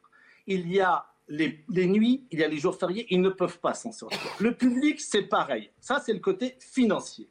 il 0.47 0.71
y 0.71 0.79
a 0.79 1.05
les, 1.27 1.87
nuits, 1.87 2.27
il 2.31 2.39
y 2.39 2.43
a 2.43 2.47
les 2.47 2.57
jours 2.57 2.77
fériés, 2.77 3.07
ils 3.09 3.21
ne 3.21 3.29
peuvent 3.29 3.59
pas 3.59 3.73
s'en 3.73 3.91
sortir. 3.91 4.19
Le 4.39 4.55
public, 4.55 5.01
c'est 5.01 5.23
pareil. 5.23 5.71
Ça, 5.79 5.99
c'est 5.99 6.13
le 6.13 6.19
côté 6.19 6.55
financier. 6.59 7.29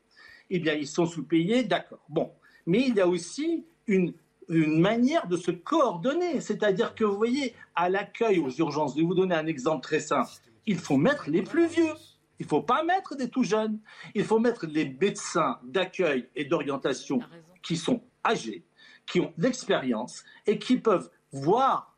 Eh 0.51 0.59
bien, 0.59 0.74
ils 0.74 0.86
sont 0.86 1.07
sous-payés, 1.07 1.65
d'accord. 1.65 2.05
Bon. 2.09 2.32
Mais 2.66 2.81
il 2.89 2.95
y 2.95 3.01
a 3.01 3.07
aussi 3.07 3.66
une, 3.86 4.15
une 4.49 4.81
manière 4.81 5.27
de 5.28 5.36
se 5.36 5.51
coordonner. 5.51 6.41
C'est-à-dire 6.41 6.95
que, 6.95 7.05
vous 7.05 7.16
voyez, 7.16 7.55
à 7.74 7.89
l'accueil 7.89 8.39
aux 8.39 8.51
urgences, 8.51 8.95
je 8.95 9.01
vais 9.01 9.07
vous 9.07 9.15
donner 9.15 9.35
un 9.35 9.47
exemple 9.47 9.82
très 9.82 10.01
simple. 10.01 10.31
Il 10.66 10.78
faut 10.78 10.97
mettre 10.97 11.31
les 11.31 11.43
plus 11.43 11.66
vieux. 11.66 11.93
Il 12.41 12.47
ne 12.47 12.49
faut 12.49 12.62
pas 12.62 12.82
mettre 12.82 13.15
des 13.15 13.28
tout 13.28 13.45
jeunes. 13.45 13.78
Il 14.15 14.24
faut 14.24 14.39
mettre 14.41 14.66
les 14.66 14.89
médecins 15.01 15.61
d'accueil 15.62 16.28
et 16.35 16.45
d'orientation 16.45 17.20
qui 17.62 17.77
sont 17.77 18.03
âgés, 18.27 18.65
qui 19.07 19.20
ont 19.20 19.32
l'expérience 19.39 20.24
et 20.47 20.59
qui 20.59 20.78
peuvent 20.78 21.11
voir 21.31 21.94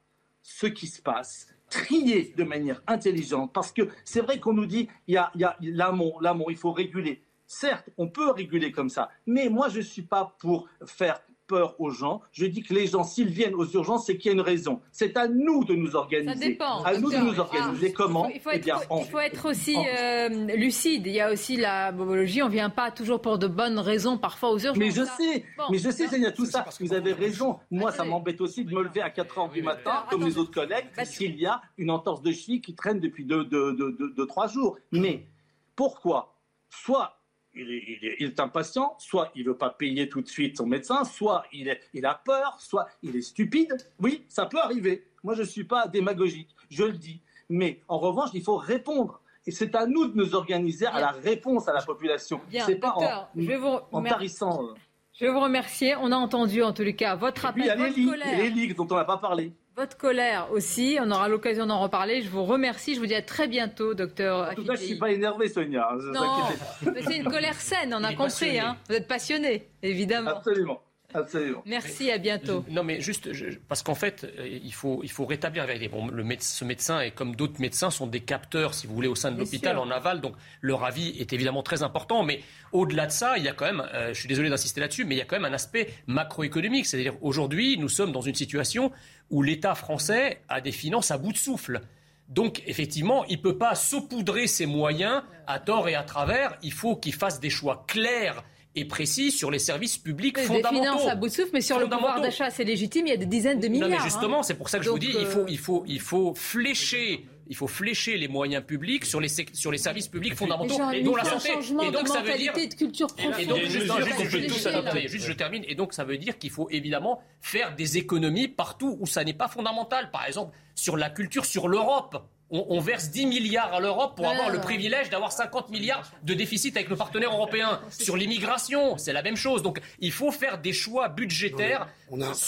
ce 0.46 0.68
qui 0.68 0.86
se 0.86 1.02
passe, 1.02 1.48
trier 1.68 2.32
de 2.36 2.44
manière 2.44 2.80
intelligente, 2.86 3.52
parce 3.52 3.72
que 3.72 3.88
c'est 4.04 4.20
vrai 4.20 4.38
qu'on 4.38 4.52
nous 4.52 4.66
dit, 4.66 4.88
il 5.08 5.14
y 5.14 5.16
a, 5.16 5.56
l'amont, 5.60 6.20
l'amont, 6.20 6.46
il 6.48 6.56
faut 6.56 6.70
réguler. 6.70 7.20
Certes, 7.48 7.90
on 7.98 8.08
peut 8.08 8.30
réguler 8.30 8.70
comme 8.70 8.88
ça, 8.88 9.10
mais 9.26 9.48
moi 9.48 9.68
je 9.68 9.78
ne 9.78 9.82
suis 9.82 10.02
pas 10.02 10.36
pour 10.38 10.68
faire 10.86 11.20
peur 11.46 11.74
aux 11.78 11.90
gens. 11.90 12.20
Je 12.32 12.46
dis 12.46 12.62
que 12.62 12.74
les 12.74 12.86
gens, 12.86 13.04
s'ils 13.04 13.28
viennent 13.28 13.54
aux 13.54 13.66
urgences, 13.66 14.06
c'est 14.06 14.16
qu'il 14.16 14.30
y 14.30 14.30
a 14.30 14.34
une 14.34 14.40
raison. 14.40 14.80
C'est 14.92 15.16
à 15.16 15.28
nous 15.28 15.64
de 15.64 15.74
nous 15.74 15.96
organiser. 15.96 16.32
Ça 16.32 16.46
dépend. 16.48 16.82
À 16.82 16.98
nous 16.98 17.10
de 17.10 17.16
nous 17.16 17.38
organiser. 17.38 17.92
Comment 17.92 18.28
il 18.28 18.40
faut, 18.40 18.50
eh 18.52 18.56
être, 18.56 18.88
il 18.98 19.04
faut 19.04 19.18
être 19.18 19.48
aussi 19.48 19.76
euh, 19.76 20.28
lucide. 20.56 21.06
Il 21.06 21.12
y 21.12 21.20
a 21.20 21.32
aussi 21.32 21.56
la 21.56 21.92
bobologie. 21.92 22.42
On 22.42 22.46
ne 22.46 22.52
vient 22.52 22.70
pas 22.70 22.90
toujours 22.90 23.20
pour 23.20 23.38
de 23.38 23.46
bonnes 23.46 23.78
raisons, 23.78 24.18
parfois 24.18 24.50
aux 24.50 24.58
urgences. 24.58 24.78
Mais 24.78 24.90
je 24.90 25.02
sais, 25.02 25.44
mais 25.70 25.78
je 25.78 25.90
sais, 25.90 26.08
Seigneur, 26.08 26.32
tout 26.34 26.46
ça. 26.46 26.62
Parce 26.62 26.78
que 26.78 26.84
vous 26.84 26.94
avez 26.94 27.12
raison. 27.12 27.58
Moi, 27.70 27.92
ça 27.92 28.04
m'embête 28.04 28.40
aussi 28.40 28.64
de 28.64 28.74
me 28.74 28.82
lever 28.82 29.02
à 29.02 29.10
4 29.10 29.38
heures 29.38 29.48
du 29.48 29.62
matin, 29.62 30.04
comme 30.10 30.24
les 30.24 30.38
autres 30.38 30.52
collègues, 30.52 30.86
parce 30.94 31.16
qu'il 31.16 31.38
y 31.38 31.46
a 31.46 31.60
une 31.78 31.90
entorse 31.90 32.22
de 32.22 32.32
cheville 32.32 32.60
qui 32.60 32.74
traîne 32.74 33.00
depuis 33.00 33.24
2-3 33.24 33.48
deux, 33.48 34.26
trois 34.26 34.48
jours. 34.48 34.78
Mais 34.92 35.26
pourquoi? 35.74 36.34
Soit 36.68 37.16
il 37.56 38.24
est, 38.24 38.40
impatient, 38.40 38.94
soit 38.98 39.30
il 39.34 39.44
ne 39.44 39.50
veut 39.50 39.56
pas 39.56 39.70
payer 39.70 40.08
tout 40.08 40.20
de 40.20 40.28
suite 40.28 40.56
son 40.56 40.66
médecin, 40.66 41.04
soit 41.04 41.44
il, 41.52 41.68
a 42.04 42.14
peur, 42.14 42.56
soit 42.60 42.86
il 43.02 43.16
est 43.16 43.22
stupide. 43.22 43.76
Oui, 44.00 44.24
ça 44.28 44.46
peut 44.46 44.60
arriver. 44.60 45.06
Moi, 45.24 45.34
je 45.34 45.42
ne 45.42 45.46
suis 45.46 45.64
pas 45.64 45.88
démagogique, 45.88 46.54
je 46.70 46.84
le 46.84 46.92
dis. 46.92 47.20
Mais 47.48 47.80
en 47.88 47.98
revanche, 47.98 48.30
il 48.34 48.42
faut 48.42 48.56
répondre. 48.56 49.20
Et 49.46 49.52
c'est 49.52 49.74
à 49.74 49.86
nous 49.86 50.06
de 50.08 50.16
nous 50.16 50.34
organiser 50.34 50.86
à 50.86 51.00
la 51.00 51.10
réponse 51.10 51.68
à 51.68 51.72
la 51.72 51.82
population. 51.82 52.40
C'est 52.50 52.76
pas 52.76 52.94
en, 52.96 53.28
je 53.36 53.46
vais 53.46 53.56
vous 53.56 53.78
tarissant. 54.02 54.64
Euh. 54.64 54.74
Je 55.12 55.24
vais 55.24 55.32
vous 55.32 55.40
remercier. 55.40 55.94
On 55.96 56.12
a 56.12 56.16
entendu 56.16 56.62
en 56.62 56.72
tous 56.72 56.82
les 56.82 56.96
cas 56.96 57.14
votre 57.14 57.46
appel. 57.46 57.62
il 57.62 57.66
y 57.66 57.70
a 57.70 58.16
les 58.16 58.36
les 58.36 58.50
ligues 58.50 58.76
dont 58.76 58.88
on 58.90 58.96
n'a 58.96 59.04
pas 59.04 59.16
parlé 59.16 59.52
votre 59.76 59.96
colère 59.96 60.48
aussi. 60.52 60.98
On 61.00 61.10
aura 61.10 61.28
l'occasion 61.28 61.66
d'en 61.66 61.80
reparler. 61.80 62.22
Je 62.22 62.30
vous 62.30 62.44
remercie. 62.44 62.94
Je 62.94 63.00
vous 63.00 63.06
dis 63.06 63.14
à 63.14 63.22
très 63.22 63.46
bientôt, 63.46 63.94
docteur. 63.94 64.48
En 64.50 64.54
tout 64.54 64.64
cas, 64.64 64.74
je 64.74 64.80
ne 64.80 64.86
suis 64.86 64.98
pas 64.98 65.10
énervé, 65.10 65.48
Sonia. 65.48 65.88
Non, 66.12 66.44
mais 66.92 67.02
c'est 67.02 67.18
une 67.18 67.30
colère 67.30 67.60
saine, 67.60 67.94
on 67.94 68.02
a 68.02 68.14
compris. 68.14 68.58
Hein. 68.58 68.76
Vous 68.88 68.94
êtes 68.94 69.06
passionné, 69.06 69.68
évidemment. 69.82 70.30
Absolument. 70.30 70.82
Absolument. 71.14 71.62
Merci, 71.64 72.10
à 72.10 72.18
bientôt. 72.18 72.64
Non, 72.68 72.82
mais 72.82 73.00
juste, 73.00 73.30
parce 73.68 73.82
qu'en 73.82 73.94
fait, 73.94 74.24
euh, 74.24 74.46
il 74.46 74.74
faut, 74.74 75.00
il 75.02 75.10
faut 75.10 75.24
rétablir 75.24 75.62
la 75.62 75.68
vérité. 75.68 75.88
Bon, 75.88 76.08
le 76.08 76.24
ce 76.40 76.64
médecin, 76.64 77.00
et 77.00 77.10
comme 77.10 77.34
d'autres 77.36 77.60
médecins, 77.60 77.90
sont 77.90 78.06
des 78.06 78.20
capteurs, 78.20 78.74
si 78.74 78.86
vous 78.86 78.94
voulez, 78.94 79.08
au 79.08 79.14
sein 79.14 79.30
de 79.30 79.38
l'hôpital, 79.38 79.78
en 79.78 79.90
aval. 79.90 80.20
Donc, 80.20 80.34
leur 80.60 80.84
avis 80.84 81.16
est 81.18 81.32
évidemment 81.32 81.62
très 81.62 81.82
important. 81.82 82.22
Mais 82.22 82.40
au-delà 82.72 83.06
de 83.06 83.12
ça, 83.12 83.38
il 83.38 83.44
y 83.44 83.48
a 83.48 83.52
quand 83.52 83.64
même, 83.64 83.86
euh, 83.94 84.12
je 84.12 84.18
suis 84.18 84.28
désolé 84.28 84.50
d'insister 84.50 84.80
là-dessus, 84.80 85.04
mais 85.04 85.14
il 85.14 85.18
y 85.18 85.22
a 85.22 85.24
quand 85.24 85.36
même 85.36 85.50
un 85.50 85.54
aspect 85.54 85.88
macroéconomique. 86.06 86.86
C'est-à-dire, 86.86 87.14
aujourd'hui, 87.22 87.78
nous 87.78 87.88
sommes 87.88 88.12
dans 88.12 88.20
une 88.20 88.34
situation 88.34 88.92
où 89.30 89.42
l'État 89.42 89.74
français 89.74 90.42
a 90.48 90.60
des 90.60 90.72
finances 90.72 91.10
à 91.10 91.18
bout 91.18 91.32
de 91.32 91.38
souffle. 91.38 91.80
Donc, 92.28 92.62
effectivement, 92.66 93.24
il 93.26 93.36
ne 93.36 93.42
peut 93.42 93.58
pas 93.58 93.74
saupoudrer 93.74 94.46
ses 94.46 94.66
moyens 94.66 95.22
à 95.46 95.58
tort 95.58 95.88
et 95.88 95.94
à 95.94 96.02
travers. 96.02 96.58
Il 96.62 96.72
faut 96.72 96.96
qu'il 96.96 97.14
fasse 97.14 97.38
des 97.40 97.50
choix 97.50 97.84
clairs 97.86 98.42
et 98.74 98.84
précis 98.84 99.30
sur 99.30 99.50
les 99.50 99.58
services 99.58 99.96
publics 99.96 100.38
fondamentaux. 100.38 100.80
Des 100.80 100.86
finances 100.86 101.08
à 101.08 101.14
bout 101.14 101.28
de 101.28 101.32
souffle, 101.32 101.50
mais 101.54 101.60
sur 101.60 101.78
le 101.78 101.88
pouvoir 101.88 102.20
d'achat, 102.20 102.50
c'est 102.50 102.64
légitime, 102.64 103.06
il 103.06 103.10
y 103.10 103.14
a 103.14 103.16
des 103.16 103.26
dizaines 103.26 103.60
de 103.60 103.68
milliards. 103.68 103.88
Non, 103.88 103.96
mais 103.96 104.02
justement, 104.02 104.40
hein. 104.40 104.42
c'est 104.42 104.54
pour 104.54 104.68
ça 104.68 104.78
que 104.78 104.84
je 104.84 104.90
vous 104.90 104.98
dis, 104.98 105.14
il, 105.18 105.26
faut, 105.26 105.40
euh, 105.40 105.46
il, 105.48 105.58
faut, 105.58 105.84
il 105.86 106.00
faut 106.00 106.34
flécher 106.34 107.24
il 107.48 107.56
faut 107.56 107.66
flécher 107.66 108.16
les 108.16 108.28
moyens 108.28 108.64
publics 108.64 109.04
sur 109.04 109.20
les, 109.20 109.28
sur 109.28 109.70
les 109.70 109.78
services 109.78 110.08
publics 110.08 110.34
fondamentaux, 110.34 110.78
et 110.92 111.02
dont 111.02 111.16
la 111.16 111.24
santé. 111.24 111.50
Et 111.82 111.90
donc, 111.90 112.08
ça 112.08 112.22
veut 112.22 112.36
dire. 112.36 112.52
De 112.52 112.74
culture 112.74 113.06
et 113.38 113.46
donc, 113.46 113.58
juste, 113.64 115.26
je 115.26 115.32
termine. 115.32 115.64
Et 115.68 115.74
donc, 115.74 115.92
ça 115.92 116.04
veut 116.04 116.18
dire 116.18 116.38
qu'il 116.38 116.50
faut 116.50 116.68
évidemment 116.70 117.22
faire 117.40 117.74
des 117.74 117.98
économies 117.98 118.48
partout 118.48 118.96
où 119.00 119.06
ça 119.06 119.24
n'est 119.24 119.34
pas 119.34 119.48
fondamental. 119.48 120.10
Par 120.10 120.26
exemple, 120.26 120.56
sur 120.74 120.96
la 120.96 121.10
culture, 121.10 121.44
sur 121.44 121.68
l'Europe 121.68 122.26
on, 122.50 122.80
verse 122.80 123.10
10 123.10 123.26
milliards 123.26 123.74
à 123.74 123.80
l'Europe 123.80 124.16
pour 124.16 124.28
avoir 124.28 124.50
le 124.50 124.60
privilège 124.60 125.10
d'avoir 125.10 125.32
50 125.32 125.70
milliards 125.70 126.08
de 126.22 126.34
déficit 126.34 126.76
avec 126.76 126.88
nos 126.88 126.96
partenaires 126.96 127.32
européens. 127.32 127.80
Sur 127.90 128.16
l'immigration, 128.16 128.98
c'est 128.98 129.12
la 129.12 129.22
même 129.22 129.36
chose. 129.36 129.62
Donc 129.62 129.80
il 129.98 130.12
faut 130.12 130.30
faire 130.30 130.58
des 130.58 130.72
choix 130.72 131.08
budgétaires 131.08 131.88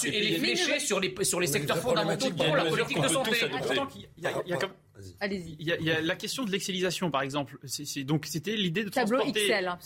et 0.04 0.10
les 0.10 0.38
flécher 0.38 0.78
sur 0.78 1.00
les, 1.00 1.14
sur 1.24 1.40
les 1.40 1.46
secteurs 1.48 1.78
fondamentaux 1.78 2.30
pour 2.30 2.56
la 2.56 2.64
politique 2.64 3.00
de 3.00 3.08
santé. 3.08 3.36
Allez-y. 5.20 5.56
Il, 5.58 5.66
y 5.66 5.90
a 5.90 6.00
la 6.00 6.16
question 6.16 6.44
de 6.44 6.50
l'excellisation, 6.50 7.10
par 7.10 7.22
exemple. 7.22 7.58
C'est, 7.64 8.04
donc 8.04 8.26
c'était 8.26 8.56
l'idée 8.56 8.84
de 8.84 8.90
Tableau 8.90 9.18
transporter, 9.18 9.54
hein, 9.54 9.78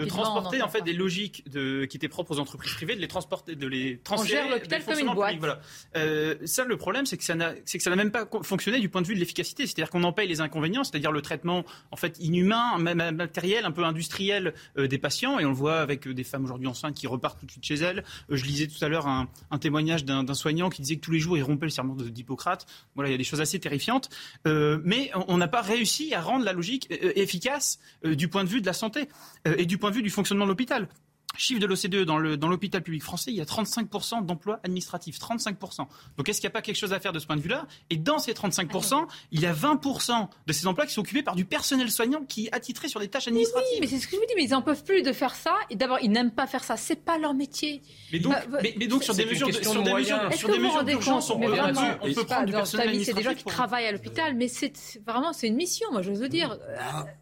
de 0.00 0.04
transporter 0.06 0.62
en, 0.62 0.68
fait 0.68 0.82
des 0.82 0.92
logiques 0.92 1.48
de, 1.50 1.84
qui 1.84 1.96
étaient 1.96 2.08
propres 2.08 2.36
aux 2.36 2.40
entreprises 2.40 2.74
privées, 2.74 2.96
de 2.96 3.00
les 3.00 3.08
transporter, 3.08 3.54
de 3.54 3.66
les 3.66 3.98
transférer. 3.98 4.40
On 4.40 4.44
gère 4.44 4.54
l'hôpital 4.54 4.84
comme 4.84 4.98
une 4.98 5.14
boîte. 5.14 5.36
Voilà. 5.38 5.60
Euh, 5.96 6.36
ça, 6.44 6.64
le 6.64 6.76
problème, 6.76 7.06
c'est 7.06 7.16
que 7.16 7.24
ça 7.24 7.34
n'a, 7.34 7.54
c'est 7.64 7.78
que 7.78 7.84
ça 7.84 7.90
n'a 7.90 7.96
même 7.96 8.10
pas 8.10 8.28
fonctionné 8.42 8.80
du 8.80 8.88
point 8.88 9.02
de 9.02 9.06
vue 9.06 9.14
de 9.14 9.20
l'efficacité. 9.20 9.66
C'est-à-dire 9.66 9.90
qu'on 9.90 10.04
en 10.04 10.12
paye 10.12 10.28
les 10.28 10.40
inconvénients, 10.40 10.84
c'est-à-dire 10.84 11.12
le 11.12 11.22
traitement 11.22 11.64
en 11.90 11.96
fait 11.96 12.18
inhumain, 12.20 12.78
même 12.78 12.98
matériel, 13.14 13.64
un 13.64 13.72
peu 13.72 13.84
industriel 13.84 14.54
euh, 14.76 14.86
des 14.86 14.98
patients, 14.98 15.38
et 15.38 15.44
on 15.44 15.50
le 15.50 15.54
voit 15.54 15.80
avec 15.80 16.06
euh, 16.06 16.14
des 16.14 16.24
femmes 16.24 16.44
aujourd'hui 16.44 16.66
enceintes 16.66 16.94
qui 16.94 17.06
repartent 17.06 17.40
tout 17.40 17.46
de 17.46 17.50
suite 17.50 17.64
chez 17.64 17.76
elles. 17.76 18.04
Euh, 18.30 18.36
je 18.36 18.44
lisais 18.44 18.66
tout 18.66 18.82
à 18.84 18.88
l'heure 18.88 19.06
un, 19.06 19.28
un 19.50 19.58
témoignage 19.58 20.04
d'un, 20.04 20.24
d'un 20.24 20.34
soignant 20.34 20.70
qui 20.70 20.82
disait 20.82 20.96
que 20.96 21.00
tous 21.00 21.12
les 21.12 21.18
jours 21.18 21.36
il 21.36 21.42
rompait 21.42 21.66
le 21.66 21.70
serment 21.70 21.94
d'Hippocrate. 21.94 22.66
Voilà, 22.94 23.10
il 23.10 23.12
y 23.12 23.14
a 23.14 23.18
des 23.18 23.24
choses 23.24 23.40
assez 23.40 23.58
terrifiantes. 23.58 24.08
Mais 24.84 25.10
on 25.28 25.36
n'a 25.36 25.48
pas 25.48 25.62
réussi 25.62 26.14
à 26.14 26.20
rendre 26.20 26.44
la 26.44 26.52
logique 26.52 26.88
euh, 26.90 27.12
efficace 27.16 27.78
euh, 28.04 28.14
du 28.14 28.28
point 28.28 28.44
de 28.44 28.48
vue 28.48 28.60
de 28.60 28.66
la 28.66 28.72
santé 28.72 29.08
euh, 29.46 29.54
et 29.58 29.66
du 29.66 29.78
point 29.78 29.90
de 29.90 29.96
vue 29.96 30.02
du 30.02 30.10
fonctionnement 30.10 30.44
de 30.44 30.50
l'hôpital. 30.50 30.88
Chiffre 31.36 31.60
de 31.60 31.66
l'OCDE, 31.66 32.04
dans, 32.04 32.18
l'hôpital 32.18 32.82
public 32.82 33.02
français, 33.02 33.30
il 33.30 33.36
y 33.36 33.40
a 33.40 33.44
35% 33.44 34.24
d'emplois 34.24 34.58
administratifs. 34.64 35.18
35%. 35.18 35.86
Donc 36.16 36.28
est-ce 36.28 36.40
qu'il 36.40 36.48
n'y 36.48 36.52
a 36.52 36.54
pas 36.54 36.62
quelque 36.62 36.76
chose 36.76 36.92
à 36.92 36.98
faire 36.98 37.12
de 37.12 37.18
ce 37.18 37.26
point 37.26 37.36
de 37.36 37.40
vue-là? 37.40 37.66
Et 37.90 37.96
dans 37.96 38.18
ces 38.18 38.32
35%, 38.32 39.06
il 39.30 39.40
y 39.40 39.46
a 39.46 39.52
20% 39.52 40.28
de 40.46 40.52
ces 40.52 40.66
emplois 40.66 40.86
qui 40.86 40.94
sont 40.94 41.02
occupés 41.02 41.22
par 41.22 41.36
du 41.36 41.44
personnel 41.44 41.90
soignant 41.90 42.24
qui 42.24 42.46
est 42.46 42.52
attitré 42.52 42.88
sur 42.88 42.98
des 42.98 43.08
tâches 43.08 43.28
administratives. 43.28 43.68
Oui, 43.74 43.78
mais 43.80 43.86
c'est 43.86 43.98
ce 43.98 44.06
que 44.08 44.16
je 44.16 44.20
vous 44.20 44.26
dis, 44.26 44.34
mais 44.36 44.44
ils 44.44 44.50
n'en 44.50 44.62
peuvent 44.62 44.82
plus 44.82 45.02
de 45.02 45.12
faire 45.12 45.34
ça. 45.34 45.54
Et 45.70 45.76
d'abord, 45.76 45.98
ils 46.02 46.10
n'aiment 46.10 46.32
pas 46.32 46.46
faire 46.46 46.64
ça. 46.64 46.76
C'est 46.76 46.96
pas 46.96 47.18
leur 47.18 47.34
métier. 47.34 47.82
Mais 48.12 48.18
donc, 48.18 48.32
bah, 48.50 48.58
mais, 48.62 48.86
donc 48.86 49.04
sur 49.04 49.14
des 49.14 49.26
mesures, 49.26 49.46
de, 49.46 49.52
d'urgence, 50.84 51.30
on, 51.30 51.38
peut, 51.38 51.46
on 52.02 52.12
peut 52.14 52.24
prendre 52.24 52.46
du 52.46 52.52
personnel 52.52 52.88
administratif. 52.88 53.04
C'est 53.04 53.14
des 53.14 53.22
gens 53.22 53.34
qui 53.34 53.44
travaillent 53.44 53.86
à 53.86 53.92
l'hôpital, 53.92 54.34
mais 54.34 54.48
c'est 54.48 54.72
vraiment 55.06 55.32
c'est 55.32 55.46
une 55.46 55.56
mission, 55.56 55.90
moi 55.92 56.02
je 56.02 56.10
veux 56.10 56.28
dire. 56.28 56.58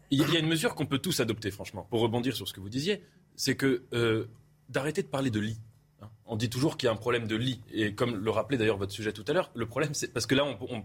Il 0.09 0.19
y 0.19 0.37
a 0.37 0.39
une 0.39 0.47
mesure 0.47 0.73
qu'on 0.75 0.85
peut 0.85 0.99
tous 0.99 1.19
adopter, 1.19 1.51
franchement, 1.51 1.85
pour 1.89 1.99
rebondir 1.99 2.35
sur 2.35 2.47
ce 2.47 2.53
que 2.53 2.61
vous 2.61 2.69
disiez, 2.69 3.03
c'est 3.37 3.55
que 3.55 3.83
euh, 3.93 4.25
d'arrêter 4.67 5.01
de 5.03 5.07
parler 5.07 5.29
de 5.29 5.39
lit. 5.39 5.57
Hein. 6.01 6.09
On 6.25 6.35
dit 6.35 6.49
toujours 6.49 6.75
qu'il 6.75 6.87
y 6.87 6.89
a 6.89 6.91
un 6.91 6.97
problème 6.97 7.27
de 7.27 7.35
lit. 7.35 7.61
Et 7.71 7.93
comme 7.93 8.15
le 8.17 8.31
rappelait 8.31 8.57
d'ailleurs 8.57 8.77
votre 8.77 8.91
sujet 8.91 9.13
tout 9.13 9.23
à 9.27 9.33
l'heure, 9.33 9.49
le 9.53 9.65
problème, 9.65 9.93
c'est 9.93 10.11
parce 10.11 10.25
que 10.25 10.35
là, 10.35 10.43
on, 10.45 10.83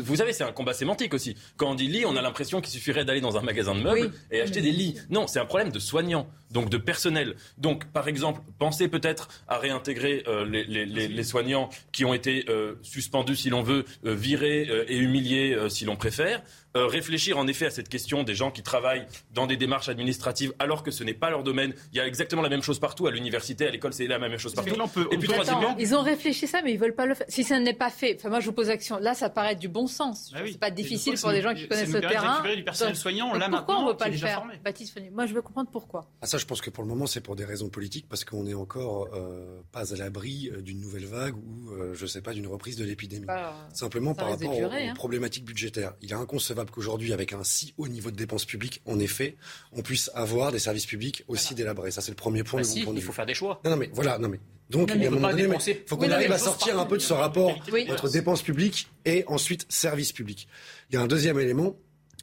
vous 0.00 0.16
savez, 0.16 0.32
c'est 0.32 0.44
un 0.44 0.52
combat 0.52 0.74
sémantique 0.74 1.14
aussi. 1.14 1.34
Quand 1.56 1.70
on 1.70 1.74
dit 1.74 1.88
lit, 1.88 2.04
on 2.06 2.14
a 2.14 2.22
l'impression 2.22 2.60
qu'il 2.60 2.70
suffirait 2.72 3.04
d'aller 3.04 3.20
dans 3.20 3.36
un 3.36 3.42
magasin 3.42 3.74
de 3.74 3.80
meubles 3.80 4.12
et 4.30 4.40
acheter 4.40 4.60
des 4.60 4.70
lits. 4.70 4.94
Non, 5.10 5.26
c'est 5.26 5.40
un 5.40 5.46
problème 5.46 5.72
de 5.72 5.78
soignants, 5.78 6.28
donc 6.50 6.70
de 6.70 6.76
personnel. 6.76 7.34
Donc, 7.58 7.86
par 7.86 8.06
exemple, 8.06 8.42
pensez 8.58 8.86
peut-être 8.88 9.28
à 9.48 9.58
réintégrer 9.58 10.22
euh, 10.28 10.44
les, 10.44 11.24
soignants 11.24 11.70
qui 11.90 12.04
ont 12.04 12.14
été 12.14 12.44
euh, 12.48 12.74
suspendus, 12.82 13.36
si 13.36 13.50
l'on 13.50 13.62
veut, 13.62 13.84
euh, 14.04 14.14
virés 14.14 14.68
et 14.88 14.96
humiliés, 14.96 15.58
si 15.70 15.84
l'on 15.84 15.96
préfère. 15.96 16.42
Euh, 16.76 16.88
réfléchir 16.88 17.38
en 17.38 17.46
effet 17.46 17.66
à 17.66 17.70
cette 17.70 17.88
question 17.88 18.24
des 18.24 18.34
gens 18.34 18.50
qui 18.50 18.64
travaillent 18.64 19.06
dans 19.32 19.46
des 19.46 19.56
démarches 19.56 19.88
administratives 19.88 20.52
alors 20.58 20.82
que 20.82 20.90
ce 20.90 21.04
n'est 21.04 21.14
pas 21.14 21.30
leur 21.30 21.44
domaine. 21.44 21.72
Il 21.92 21.98
y 21.98 22.00
a 22.00 22.06
exactement 22.06 22.42
la 22.42 22.48
même 22.48 22.62
chose 22.62 22.80
partout. 22.80 23.06
À 23.06 23.12
l'université, 23.12 23.68
à 23.68 23.70
l'école, 23.70 23.92
c'est 23.92 24.08
la 24.08 24.18
même 24.18 24.36
chose 24.38 24.54
partout. 24.54 24.74
Et 25.12 25.16
puis 25.16 25.28
troisièmement, 25.28 25.76
ils 25.78 25.94
ont 25.94 26.02
réfléchi 26.02 26.48
ça, 26.48 26.62
mais 26.64 26.72
ils 26.72 26.78
veulent 26.80 26.96
pas 26.96 27.06
le 27.06 27.14
faire. 27.14 27.28
Si 27.30 27.44
ça 27.44 27.60
n'est 27.60 27.74
pas 27.74 27.90
fait, 27.90 28.16
enfin 28.18 28.28
moi 28.28 28.40
je 28.40 28.46
vous 28.46 28.52
pose 28.52 28.70
action. 28.70 28.98
Là, 28.98 29.14
ça 29.14 29.30
paraît 29.30 29.54
du 29.54 29.68
bon 29.68 29.86
sens. 29.86 30.32
Ah 30.34 30.40
c'est 30.44 30.58
pas 30.58 30.72
difficile 30.72 31.14
pour 31.16 31.30
des 31.30 31.42
gens 31.42 31.54
qui 31.54 31.68
connaissent 31.68 31.92
le 31.92 32.00
terrain. 32.00 32.42
Du 32.56 32.64
personnel 32.64 32.96
soignant, 32.96 33.34
là 33.34 33.48
pourquoi 33.48 33.78
on 33.78 33.84
ne 33.84 33.90
veut 33.90 33.96
pas 33.96 34.08
le 34.08 34.16
faire, 34.16 34.42
Baptiste 34.64 34.98
Moi, 35.12 35.26
je 35.26 35.34
veux 35.34 35.42
comprendre 35.42 35.70
pourquoi. 35.70 36.10
Ah, 36.22 36.26
ça, 36.26 36.38
je 36.38 36.44
pense 36.44 36.60
que 36.60 36.70
pour 36.70 36.82
le 36.82 36.88
moment, 36.88 37.06
c'est 37.06 37.20
pour 37.20 37.36
des 37.36 37.44
raisons 37.44 37.68
politiques, 37.68 38.06
parce 38.08 38.24
qu'on 38.24 38.42
n'est 38.42 38.54
encore 38.54 39.10
euh, 39.14 39.60
pas 39.70 39.92
à 39.92 39.96
l'abri 39.96 40.50
euh, 40.52 40.60
d'une 40.60 40.80
nouvelle 40.80 41.06
vague 41.06 41.36
ou, 41.36 41.70
je 41.92 42.04
je 42.04 42.06
sais 42.06 42.20
pas, 42.20 42.34
d'une 42.34 42.46
reprise 42.48 42.76
de 42.76 42.84
l'épidémie. 42.84 43.26
Bah, 43.26 43.54
Simplement 43.72 44.14
par 44.14 44.28
rapport 44.30 44.58
aux, 44.58 44.64
hein. 44.64 44.92
problématiques 44.94 45.44
budgétaires. 45.44 45.94
Il 46.02 46.10
est 46.10 46.14
inconcevable 46.14 46.63
qu'aujourd'hui, 46.70 47.12
avec 47.12 47.32
un 47.32 47.44
si 47.44 47.74
haut 47.78 47.88
niveau 47.88 48.10
de 48.10 48.16
dépenses 48.16 48.44
publiques, 48.44 48.82
en 48.86 48.98
effet, 48.98 49.36
on 49.72 49.82
puisse 49.82 50.10
avoir 50.14 50.52
des 50.52 50.58
services 50.58 50.86
publics 50.86 51.24
aussi 51.28 51.54
délabrés. 51.54 51.90
Ça, 51.90 52.00
c'est 52.00 52.12
le 52.12 52.16
premier 52.16 52.44
point. 52.44 52.62
Bah 52.62 52.68
de 52.68 52.96
il 52.96 53.02
faut 53.02 53.12
faire 53.12 53.26
des 53.26 53.34
choix. 53.34 53.60
Non, 53.64 53.70
non 53.72 53.76
mais 53.76 53.90
voilà, 53.92 54.18
non 54.18 54.28
mais 54.28 54.40
donc, 54.70 54.90
il 54.94 55.76
faut 55.86 55.96
qu'on 55.96 56.10
arrive 56.10 56.32
à 56.32 56.38
sortir 56.38 56.78
un 56.78 56.86
peu 56.86 56.96
de 56.96 57.02
ce 57.02 57.12
rapport 57.12 57.54
entre 57.90 58.08
dépenses 58.08 58.42
publiques 58.42 58.88
et 59.04 59.24
ensuite 59.26 59.66
services 59.68 60.12
publics. 60.12 60.48
Il 60.90 60.94
y 60.94 60.98
a 60.98 61.02
un 61.02 61.06
deuxième 61.06 61.38
élément, 61.38 61.76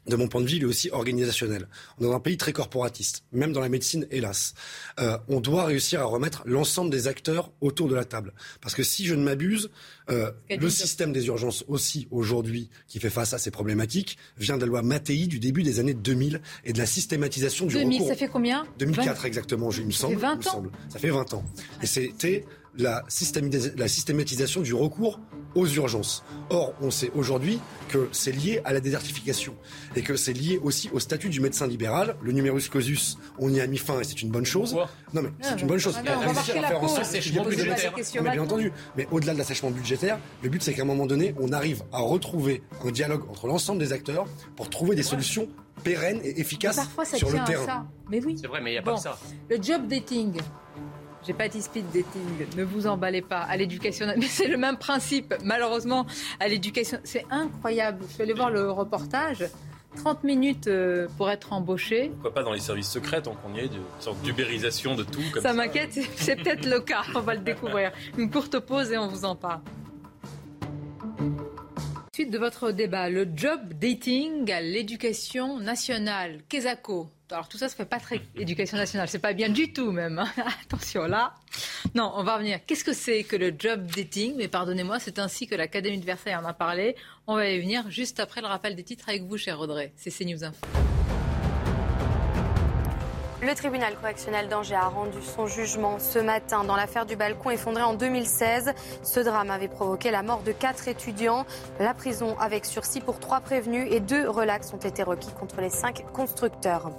de 0.07 0.15
mon 0.15 0.27
point 0.27 0.41
de 0.41 0.47
vue, 0.47 0.57
il 0.57 0.63
est 0.63 0.65
aussi 0.65 0.89
organisationnel. 0.91 1.67
On 1.97 2.03
est 2.03 2.07
dans 2.07 2.15
un 2.15 2.19
pays 2.19 2.37
très 2.37 2.53
corporatiste, 2.53 3.23
même 3.31 3.53
dans 3.53 3.61
la 3.61 3.69
médecine, 3.69 4.07
hélas. 4.09 4.53
Euh, 4.99 5.17
on 5.27 5.39
doit 5.41 5.65
réussir 5.65 6.01
à 6.01 6.05
remettre 6.05 6.41
l'ensemble 6.45 6.89
des 6.89 7.07
acteurs 7.07 7.51
autour 7.61 7.87
de 7.87 7.95
la 7.95 8.05
table. 8.05 8.33
Parce 8.61 8.73
que 8.73 8.83
si 8.83 9.05
je 9.05 9.13
ne 9.13 9.23
m'abuse, 9.23 9.69
euh, 10.09 10.31
le 10.49 10.69
système 10.69 11.13
des 11.13 11.27
urgences 11.27 11.63
aussi, 11.67 12.07
aujourd'hui, 12.09 12.69
qui 12.87 12.99
fait 12.99 13.09
face 13.09 13.33
à 13.33 13.37
ces 13.37 13.51
problématiques, 13.51 14.17
vient 14.37 14.55
de 14.55 14.61
la 14.61 14.67
loi 14.67 14.81
Mattei 14.81 15.27
du 15.27 15.39
début 15.39 15.63
des 15.63 15.79
années 15.79 15.93
2000 15.93 16.41
et 16.65 16.73
de 16.73 16.77
la 16.77 16.85
systématisation 16.85 17.67
du 17.67 17.75
2000, 17.75 18.07
ça 18.07 18.15
fait 18.15 18.27
combien? 18.27 18.65
2004 18.79 19.25
exactement, 19.25 19.69
il 19.71 19.85
me 19.85 19.91
semble. 19.91 20.19
Ça 20.19 20.19
fait 20.19 20.25
20 20.25 20.47
ans? 20.47 20.63
Ça 20.89 20.99
fait 20.99 21.09
20 21.09 21.33
ans. 21.35 21.45
Et 21.81 21.85
c'était 21.85 22.45
la, 22.77 23.03
systématisation 23.09 24.61
du 24.61 24.73
recours 24.73 25.19
aux 25.55 25.67
urgences. 25.67 26.23
Or, 26.49 26.73
on 26.81 26.91
sait 26.91 27.11
aujourd'hui 27.15 27.59
que 27.89 28.07
c'est 28.11 28.31
lié 28.31 28.61
à 28.63 28.73
la 28.73 28.79
désertification 28.79 29.55
et 29.95 30.01
que 30.01 30.15
c'est 30.15 30.33
lié 30.33 30.59
aussi 30.63 30.89
au 30.93 30.99
statut 30.99 31.29
du 31.29 31.41
médecin 31.41 31.67
libéral. 31.67 32.15
Le 32.21 32.31
numerus 32.31 32.69
clausus, 32.69 33.17
on 33.37 33.49
y 33.49 33.59
a 33.59 33.67
mis 33.67 33.77
fin 33.77 33.99
et 33.99 34.03
c'est 34.03 34.21
une 34.21 34.29
bonne 34.29 34.45
chose. 34.45 34.75
Non, 35.13 35.21
mais 35.21 35.29
c'est 35.41 35.59
une 35.59 35.67
bonne 35.67 35.79
chose. 35.79 35.99
Ah 36.05 36.19
on 36.27 36.31
va 36.31 36.41
faire 36.41 36.83
en 36.83 36.87
sorte 36.87 37.17
Mais 38.21 38.31
bien 38.31 38.43
entendu. 38.43 38.71
Mais 38.95 39.07
au-delà 39.11 39.33
de 39.33 39.37
l'assèchement 39.37 39.71
budgétaire, 39.71 40.19
le 40.41 40.49
but 40.49 40.63
c'est 40.63 40.73
qu'à 40.73 40.83
un 40.83 40.85
moment 40.85 41.05
donné, 41.05 41.35
on 41.39 41.51
arrive 41.51 41.83
à 41.91 41.99
retrouver 41.99 42.63
un 42.85 42.91
dialogue 42.91 43.29
entre 43.29 43.47
l'ensemble 43.47 43.79
des 43.79 43.93
acteurs 43.93 44.25
pour 44.55 44.69
trouver 44.69 44.95
des 44.95 45.03
solutions 45.03 45.49
pérennes 45.83 46.21
et 46.23 46.39
efficaces 46.39 46.79
sur 47.15 47.29
le 47.29 47.43
terrain. 47.45 47.87
Mais 48.09 48.23
oui. 48.23 48.37
C'est 48.39 48.47
vrai, 48.47 48.61
mais 48.61 48.71
il 48.71 48.73
n'y 48.73 48.79
a 48.79 48.83
pas 48.83 48.95
que 48.95 49.01
ça. 49.01 49.17
Le 49.49 49.61
job 49.61 49.87
dating, 49.87 50.39
j'ai 51.25 51.33
pas 51.33 51.47
dit 51.47 51.61
speed 51.61 51.85
dating, 51.91 52.47
ne 52.57 52.63
vous 52.63 52.87
emballez 52.87 53.21
pas. 53.21 53.41
À 53.41 53.57
l'éducation, 53.57 54.07
mais 54.17 54.25
c'est 54.27 54.47
le 54.47 54.57
même 54.57 54.77
principe. 54.77 55.33
Malheureusement, 55.43 56.05
à 56.39 56.47
l'éducation, 56.47 56.99
c'est 57.03 57.25
incroyable. 57.29 58.03
Je 58.07 58.13
suis 58.13 58.23
allée 58.23 58.33
voir 58.33 58.49
le 58.49 58.71
reportage. 58.71 59.45
30 59.97 60.23
minutes 60.23 60.67
euh, 60.67 61.07
pour 61.17 61.29
être 61.29 61.51
embauché. 61.53 62.09
Pourquoi 62.13 62.33
pas 62.33 62.43
dans 62.43 62.53
les 62.53 62.61
services 62.61 62.89
secrets, 62.89 63.21
tant 63.21 63.35
qu'on 63.35 63.53
y 63.55 63.59
est, 63.59 63.65
une 63.65 63.83
sorte 63.99 64.21
d'ubérisation 64.21 64.95
de 64.95 65.03
tout 65.03 65.19
comme 65.33 65.43
ça. 65.43 65.49
Ça 65.49 65.53
m'inquiète, 65.53 65.99
c'est 66.15 66.37
peut-être 66.37 66.65
le 66.65 66.79
cas, 66.79 67.03
on 67.13 67.19
va 67.19 67.35
le 67.35 67.41
découvrir. 67.41 67.91
Une 68.17 68.31
courte 68.31 68.57
pause 68.59 68.91
et 68.91 68.97
on 68.97 69.07
vous 69.09 69.25
en 69.25 69.35
parle. 69.35 69.59
Suite 72.13 72.31
de 72.31 72.37
votre 72.37 72.71
débat, 72.71 73.09
le 73.09 73.27
job 73.35 73.59
dating 73.73 74.49
à 74.51 74.61
l'éducation 74.61 75.59
nationale. 75.59 76.41
Kesako, 76.47 77.09
alors 77.31 77.47
tout 77.47 77.57
ça, 77.57 77.69
ça 77.69 77.75
fait 77.75 77.85
pas 77.85 77.99
très 77.99 78.21
éducation 78.35 78.77
nationale. 78.77 79.07
C'est 79.07 79.19
pas 79.19 79.33
bien 79.33 79.49
du 79.49 79.73
tout 79.73 79.91
même. 79.91 80.19
Hein. 80.19 80.31
Attention 80.65 81.03
là. 81.03 81.33
Non, 81.95 82.11
on 82.15 82.23
va 82.23 82.35
revenir. 82.35 82.59
Qu'est-ce 82.65 82.83
que 82.83 82.93
c'est 82.93 83.23
que 83.23 83.35
le 83.35 83.53
job 83.57 83.85
dating? 83.95 84.35
Mais 84.37 84.47
pardonnez-moi, 84.47 84.99
c'est 84.99 85.19
ainsi 85.19 85.47
que 85.47 85.55
l'Académie 85.55 85.99
de 85.99 86.05
Versailles 86.05 86.35
en 86.35 86.45
a 86.45 86.53
parlé. 86.53 86.95
On 87.27 87.35
va 87.35 87.49
y 87.49 87.59
venir 87.59 87.89
juste 87.89 88.19
après 88.19 88.41
le 88.41 88.47
rappel 88.47 88.75
des 88.75 88.83
titres 88.83 89.09
avec 89.09 89.23
vous, 89.23 89.37
cher 89.37 89.59
Audrey. 89.59 89.93
C'est 89.95 90.11
CNews 90.11 90.43
Info. 90.43 90.65
Le 93.43 93.55
tribunal 93.55 93.95
correctionnel 93.95 94.49
d'Angers 94.49 94.75
a 94.75 94.87
rendu 94.87 95.19
son 95.19 95.47
jugement 95.47 95.97
ce 95.97 96.19
matin 96.19 96.63
dans 96.63 96.75
l'affaire 96.75 97.07
du 97.07 97.15
balcon 97.15 97.49
effondré 97.49 97.81
en 97.81 97.95
2016. 97.95 98.71
Ce 99.01 99.19
drame 99.19 99.49
avait 99.49 99.67
provoqué 99.67 100.11
la 100.11 100.21
mort 100.21 100.43
de 100.43 100.51
quatre 100.51 100.87
étudiants. 100.87 101.47
La 101.79 101.95
prison 101.95 102.37
avec 102.39 102.65
sursis 102.65 103.01
pour 103.01 103.19
trois 103.19 103.39
prévenus 103.39 103.87
et 103.89 103.99
deux 103.99 104.29
relax 104.29 104.71
ont 104.73 104.77
été 104.77 105.01
requis 105.01 105.31
contre 105.31 105.59
les 105.59 105.71
cinq 105.71 106.05
constructeurs. 106.13 106.91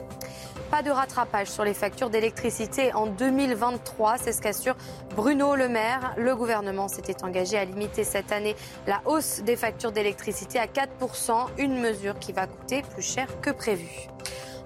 Pas 0.72 0.82
de 0.82 0.90
rattrapage 0.90 1.46
sur 1.46 1.62
les 1.62 1.74
factures 1.74 2.10
d'électricité 2.10 2.92
en 2.92 3.06
2023, 3.06 4.18
c'est 4.18 4.32
ce 4.32 4.42
qu'assure 4.42 4.74
Bruno 5.14 5.54
Le 5.54 5.68
Maire. 5.68 6.12
Le 6.16 6.34
gouvernement 6.34 6.88
s'était 6.88 7.22
engagé 7.22 7.56
à 7.56 7.64
limiter 7.64 8.02
cette 8.02 8.32
année 8.32 8.56
la 8.88 9.00
hausse 9.04 9.42
des 9.42 9.54
factures 9.54 9.92
d'électricité 9.92 10.58
à 10.58 10.66
4%, 10.66 11.50
une 11.58 11.78
mesure 11.78 12.18
qui 12.18 12.32
va 12.32 12.48
coûter 12.48 12.82
plus 12.82 13.02
cher 13.02 13.28
que 13.40 13.50
prévu. 13.50 14.08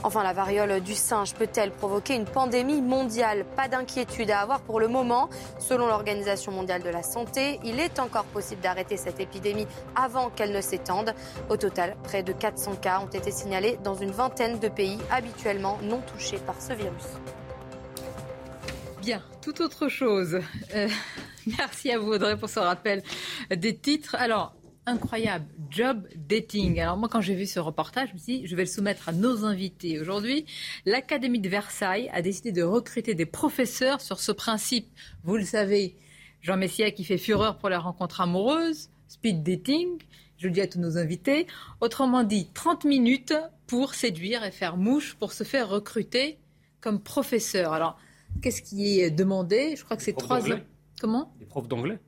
Enfin, 0.03 0.23
la 0.23 0.33
variole 0.33 0.81
du 0.81 0.95
singe 0.95 1.35
peut-elle 1.35 1.71
provoquer 1.71 2.15
une 2.15 2.27
pandémie 2.27 2.83
mondiale? 2.83 3.45
Pas 3.57 3.69
d'inquiétude 3.69 4.31
à 4.31 4.41
avoir 4.41 4.61
pour 4.61 4.81
le 4.81 4.89
moment. 4.89 5.29
Selon 5.59 5.87
l'Organisation 5.87 6.53
mondiale 6.53 6.83
de 6.83 6.91
la 6.91 7.03
santé, 7.03 7.59
il 7.65 7.81
est 7.81 7.99
encore 7.99 8.25
possible 8.25 8.61
d'arrêter 8.61 8.97
cette 8.97 9.21
épidémie 9.21 9.67
avant 9.95 10.31
qu'elle 10.31 10.53
ne 10.53 10.61
s'étende. 10.61 11.15
Au 11.49 11.57
total, 11.57 11.97
près 12.05 12.23
de 12.23 12.33
400 12.33 12.77
cas 12.77 13.01
ont 13.01 13.11
été 13.11 13.31
signalés 13.31 13.79
dans 13.83 13.95
une 13.95 14.11
vingtaine 14.11 14.59
de 14.59 14.69
pays 14.69 14.99
habituellement 15.11 15.79
non 15.83 16.01
touchés 16.01 16.39
par 16.39 16.61
ce 16.61 16.73
virus. 16.73 17.07
Bien, 19.01 19.23
tout 19.41 19.63
autre 19.63 19.89
chose. 19.89 20.41
Euh, 20.75 20.89
merci 21.59 21.93
à 21.93 21.99
vous 21.99 22.13
Audrey 22.13 22.37
pour 22.37 22.49
ce 22.49 22.59
rappel 22.59 23.03
des 23.55 23.77
titres. 23.77 24.17
Alors, 24.19 24.56
incroyable, 24.87 25.47
job 25.71 26.07
dating. 26.17 26.81
Alors 26.81 26.97
moi, 26.97 27.09
quand 27.09 27.21
j'ai 27.21 27.35
vu 27.35 27.47
ce 27.47 27.59
reportage, 27.59 28.09
je 28.11 28.15
me 28.15 28.19
suis 28.19 28.39
dit, 28.41 28.47
je 28.47 28.57
vais 28.57 28.63
le 28.63 28.69
soumettre 28.69 29.09
à 29.09 29.13
nos 29.13 29.45
invités 29.45 30.01
aujourd'hui. 30.01 30.47
L'Académie 30.85 31.41
de 31.41 31.49
Versailles 31.49 32.09
a 32.13 32.23
décidé 32.23 32.53
de 32.53 32.63
recruter 32.63 33.15
des 33.15 33.27
professeurs 33.27 34.01
sur 34.01 34.21
ce 34.21 34.33
principe. 34.33 34.89
Vous 35.25 35.37
le 35.37 35.45
savez, 35.45 35.97
Jean 36.41 36.57
Messia 36.57 36.91
qui 36.93 37.05
fait 37.05 37.19
fureur 37.19 37.59
pour 37.59 37.69
les 37.69 37.77
rencontres 37.77 38.21
amoureuses, 38.21 38.89
speed 39.09 39.43
dating. 39.43 39.99
Je 40.39 40.47
le 40.47 40.53
dis 40.53 40.61
à 40.61 40.67
tous 40.67 40.79
nos 40.79 40.99
invités. 40.99 41.47
Autrement 41.81 42.23
dit, 42.23 42.49
30 42.55 42.85
minutes 42.85 43.35
pour 43.67 43.95
séduire 43.95 44.45
et 44.45 44.53
faire 44.53 44.77
mouche 44.77 45.15
pour 45.15 45.33
se 45.33 45.45
faire 45.45 45.69
recruter 45.69 46.39
comme 46.81 47.01
professeur. 47.03 47.73
Alors, 47.73 47.99
qu'est-ce 48.43 48.63
qui 48.63 49.01
est 49.01 49.11
demandé? 49.11 49.75
Je 49.77 49.85
crois 49.85 49.97
que 49.97 50.03
c'est 50.03 50.13
trois. 50.13 50.41
Comment? 51.01 51.33
Des 51.39 51.47
profs 51.47 51.69
d'anglais. 51.69 51.99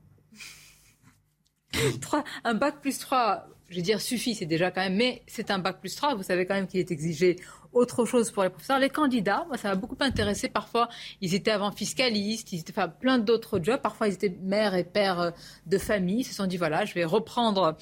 Un 2.45 2.55
bac 2.55 2.81
plus 2.81 2.99
3, 2.99 3.47
je 3.71 3.77
vais 3.77 3.83
dire 3.83 4.01
suffit, 4.01 4.35
c'est 4.35 4.47
déjà 4.47 4.71
quand 4.71 4.81
même, 4.81 4.97
mais 4.97 5.23
c'est 5.27 5.51
un 5.51 5.59
bac 5.59 5.81
plus 5.81 5.95
3. 5.95 6.15
Vous 6.15 6.23
savez 6.23 6.47
quand 6.47 6.55
même 6.55 6.67
qu'il 6.67 6.81
est 6.81 6.91
exigé 6.91 7.37
autre 7.73 8.07
chose 8.07 8.31
pour 8.31 8.43
les 8.43 8.49
professeurs. 8.49 8.79
Les 8.79 8.89
candidats, 8.89 9.45
moi, 9.49 9.59
ça 9.59 9.69
m'a 9.69 9.75
beaucoup 9.75 9.97
intéressé. 10.01 10.49
Parfois, 10.49 10.89
ils 11.21 11.35
étaient 11.35 11.51
avant 11.51 11.71
fiscalistes, 11.71 12.53
ils 12.53 12.61
étaient 12.61 12.73
plein 12.99 13.19
d'autres 13.19 13.61
jobs. 13.63 13.81
Parfois, 13.81 14.09
ils 14.09 14.15
étaient 14.15 14.35
mères 14.41 14.75
et 14.75 14.85
pères 14.85 15.21
euh, 15.21 15.31
de 15.67 15.77
famille. 15.77 16.21
Ils 16.21 16.25
se 16.25 16.35
sont 16.35 16.47
dit, 16.47 16.57
voilà, 16.57 16.87
je 16.87 16.95
vais 16.95 17.05
reprendre 17.05 17.77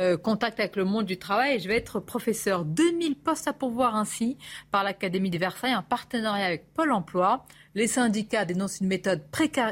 euh, 0.00 0.16
contact 0.16 0.58
avec 0.60 0.76
le 0.76 0.84
monde 0.84 1.04
du 1.04 1.18
travail 1.18 1.56
et 1.56 1.58
je 1.58 1.68
vais 1.68 1.76
être 1.76 2.00
professeur. 2.00 2.64
2000 2.64 3.16
postes 3.16 3.48
à 3.48 3.52
pourvoir 3.52 3.96
ainsi 3.96 4.38
par 4.70 4.82
l'Académie 4.82 5.30
de 5.30 5.38
Versailles 5.38 5.76
en 5.76 5.82
partenariat 5.82 6.46
avec 6.46 6.72
Pôle 6.72 6.92
emploi. 6.92 7.44
Les 7.74 7.86
syndicats 7.86 8.46
dénoncent 8.46 8.80
une 8.80 8.88
méthode 8.88 9.22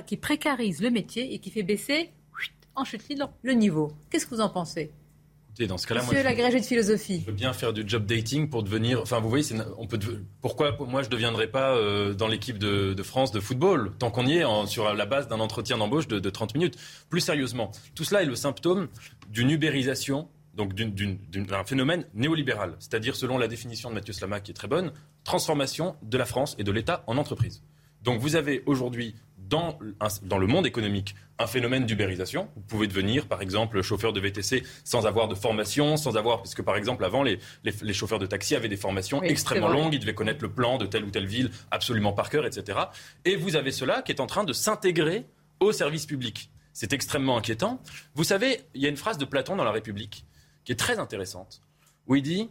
qui 0.06 0.16
précarise 0.18 0.82
le 0.82 0.90
métier 0.90 1.32
et 1.32 1.38
qui 1.38 1.50
fait 1.50 1.62
baisser 1.62 2.12
en 2.76 2.84
chute 2.84 3.08
libre 3.08 3.32
le 3.42 3.52
niveau. 3.52 3.92
Qu'est-ce 4.10 4.26
que 4.26 4.34
vous 4.34 4.40
en 4.40 4.48
pensez? 4.48 4.92
Dans 5.64 5.78
ce 5.78 5.86
cas-là, 5.86 6.02
Monsieur 6.02 6.22
l'agrégé 6.22 6.60
de 6.60 6.66
philosophie. 6.66 7.20
Je 7.20 7.30
veux 7.30 7.32
bien 7.32 7.54
faire 7.54 7.72
du 7.72 7.82
job 7.86 8.04
dating 8.04 8.50
pour 8.50 8.62
devenir. 8.62 9.00
Enfin, 9.00 9.20
vous 9.20 9.30
voyez, 9.30 9.46
on 9.78 9.86
peut. 9.86 9.98
Pourquoi 10.42 10.76
moi 10.86 11.00
je 11.02 11.06
ne 11.06 11.12
deviendrais 11.12 11.46
pas 11.46 11.74
euh, 11.74 12.12
dans 12.12 12.28
l'équipe 12.28 12.58
de, 12.58 13.02
France 13.02 13.32
de 13.32 13.40
football 13.40 13.92
tant 13.98 14.10
qu'on 14.10 14.26
y 14.26 14.36
est 14.36 14.66
sur 14.66 14.92
la 14.92 15.06
base 15.06 15.28
d'un 15.28 15.40
entretien 15.40 15.78
d'embauche 15.78 16.08
de, 16.08 16.28
30 16.28 16.54
minutes 16.54 16.76
Plus 17.08 17.20
sérieusement, 17.22 17.70
tout 17.94 18.04
cela 18.04 18.22
est 18.22 18.26
le 18.26 18.34
symptôme 18.34 18.88
d'une 19.30 19.50
ubérisation, 19.50 20.28
donc 20.54 20.74
d'un 20.74 21.64
phénomène 21.64 22.04
néolibéral, 22.12 22.74
c'est-à-dire 22.78 23.16
selon 23.16 23.38
la 23.38 23.48
définition 23.48 23.88
de 23.88 23.94
Mathieu 23.94 24.12
Slama 24.12 24.40
qui 24.40 24.50
est 24.50 24.54
très 24.54 24.68
bonne, 24.68 24.92
transformation 25.24 25.96
de 26.02 26.18
la 26.18 26.26
France 26.26 26.54
et 26.58 26.64
de 26.64 26.72
l'État 26.72 27.02
en 27.06 27.16
entreprise. 27.16 27.62
Donc 28.02 28.20
vous 28.20 28.36
avez 28.36 28.62
aujourd'hui 28.66 29.14
dans, 29.48 29.78
dans 30.22 30.38
le 30.38 30.46
monde 30.46 30.66
économique 30.66 31.14
un 31.38 31.46
phénomène 31.46 31.86
d'ubérisation. 31.86 32.48
Vous 32.56 32.62
pouvez 32.62 32.86
devenir, 32.86 33.26
par 33.26 33.42
exemple, 33.42 33.80
chauffeur 33.82 34.12
de 34.12 34.20
VTC 34.20 34.62
sans 34.84 35.06
avoir 35.06 35.28
de 35.28 35.34
formation, 35.34 35.96
sans 35.96 36.16
avoir, 36.16 36.42
puisque 36.42 36.62
par 36.62 36.76
exemple, 36.76 37.04
avant, 37.04 37.22
les, 37.22 37.38
les, 37.62 37.92
chauffeurs 37.92 38.18
de 38.18 38.26
taxi 38.26 38.54
avaient 38.54 38.68
des 38.68 38.76
formations 38.76 39.22
extrêmement 39.22 39.68
longues, 39.68 39.94
ils 39.94 40.00
devaient 40.00 40.14
connaître 40.14 40.42
le 40.42 40.50
plan 40.50 40.78
de 40.78 40.86
telle 40.86 41.04
ou 41.04 41.10
telle 41.10 41.26
ville 41.26 41.50
absolument 41.70 42.12
par 42.12 42.30
cœur, 42.30 42.46
etc. 42.46 42.78
Et 43.24 43.36
vous 43.36 43.56
avez 43.56 43.72
cela 43.72 44.02
qui 44.02 44.12
est 44.12 44.20
en 44.20 44.26
train 44.26 44.44
de 44.44 44.52
s'intégrer 44.52 45.26
au 45.60 45.72
service 45.72 46.06
public. 46.06 46.50
C'est 46.72 46.92
extrêmement 46.92 47.38
inquiétant. 47.38 47.80
Vous 48.14 48.24
savez, 48.24 48.60
il 48.74 48.82
y 48.82 48.86
a 48.86 48.88
une 48.88 48.96
phrase 48.96 49.18
de 49.18 49.24
Platon 49.24 49.56
dans 49.56 49.64
La 49.64 49.72
République 49.72 50.24
qui 50.64 50.72
est 50.72 50.76
très 50.76 50.98
intéressante, 50.98 51.62
où 52.06 52.16
il 52.16 52.22
dit, 52.22 52.50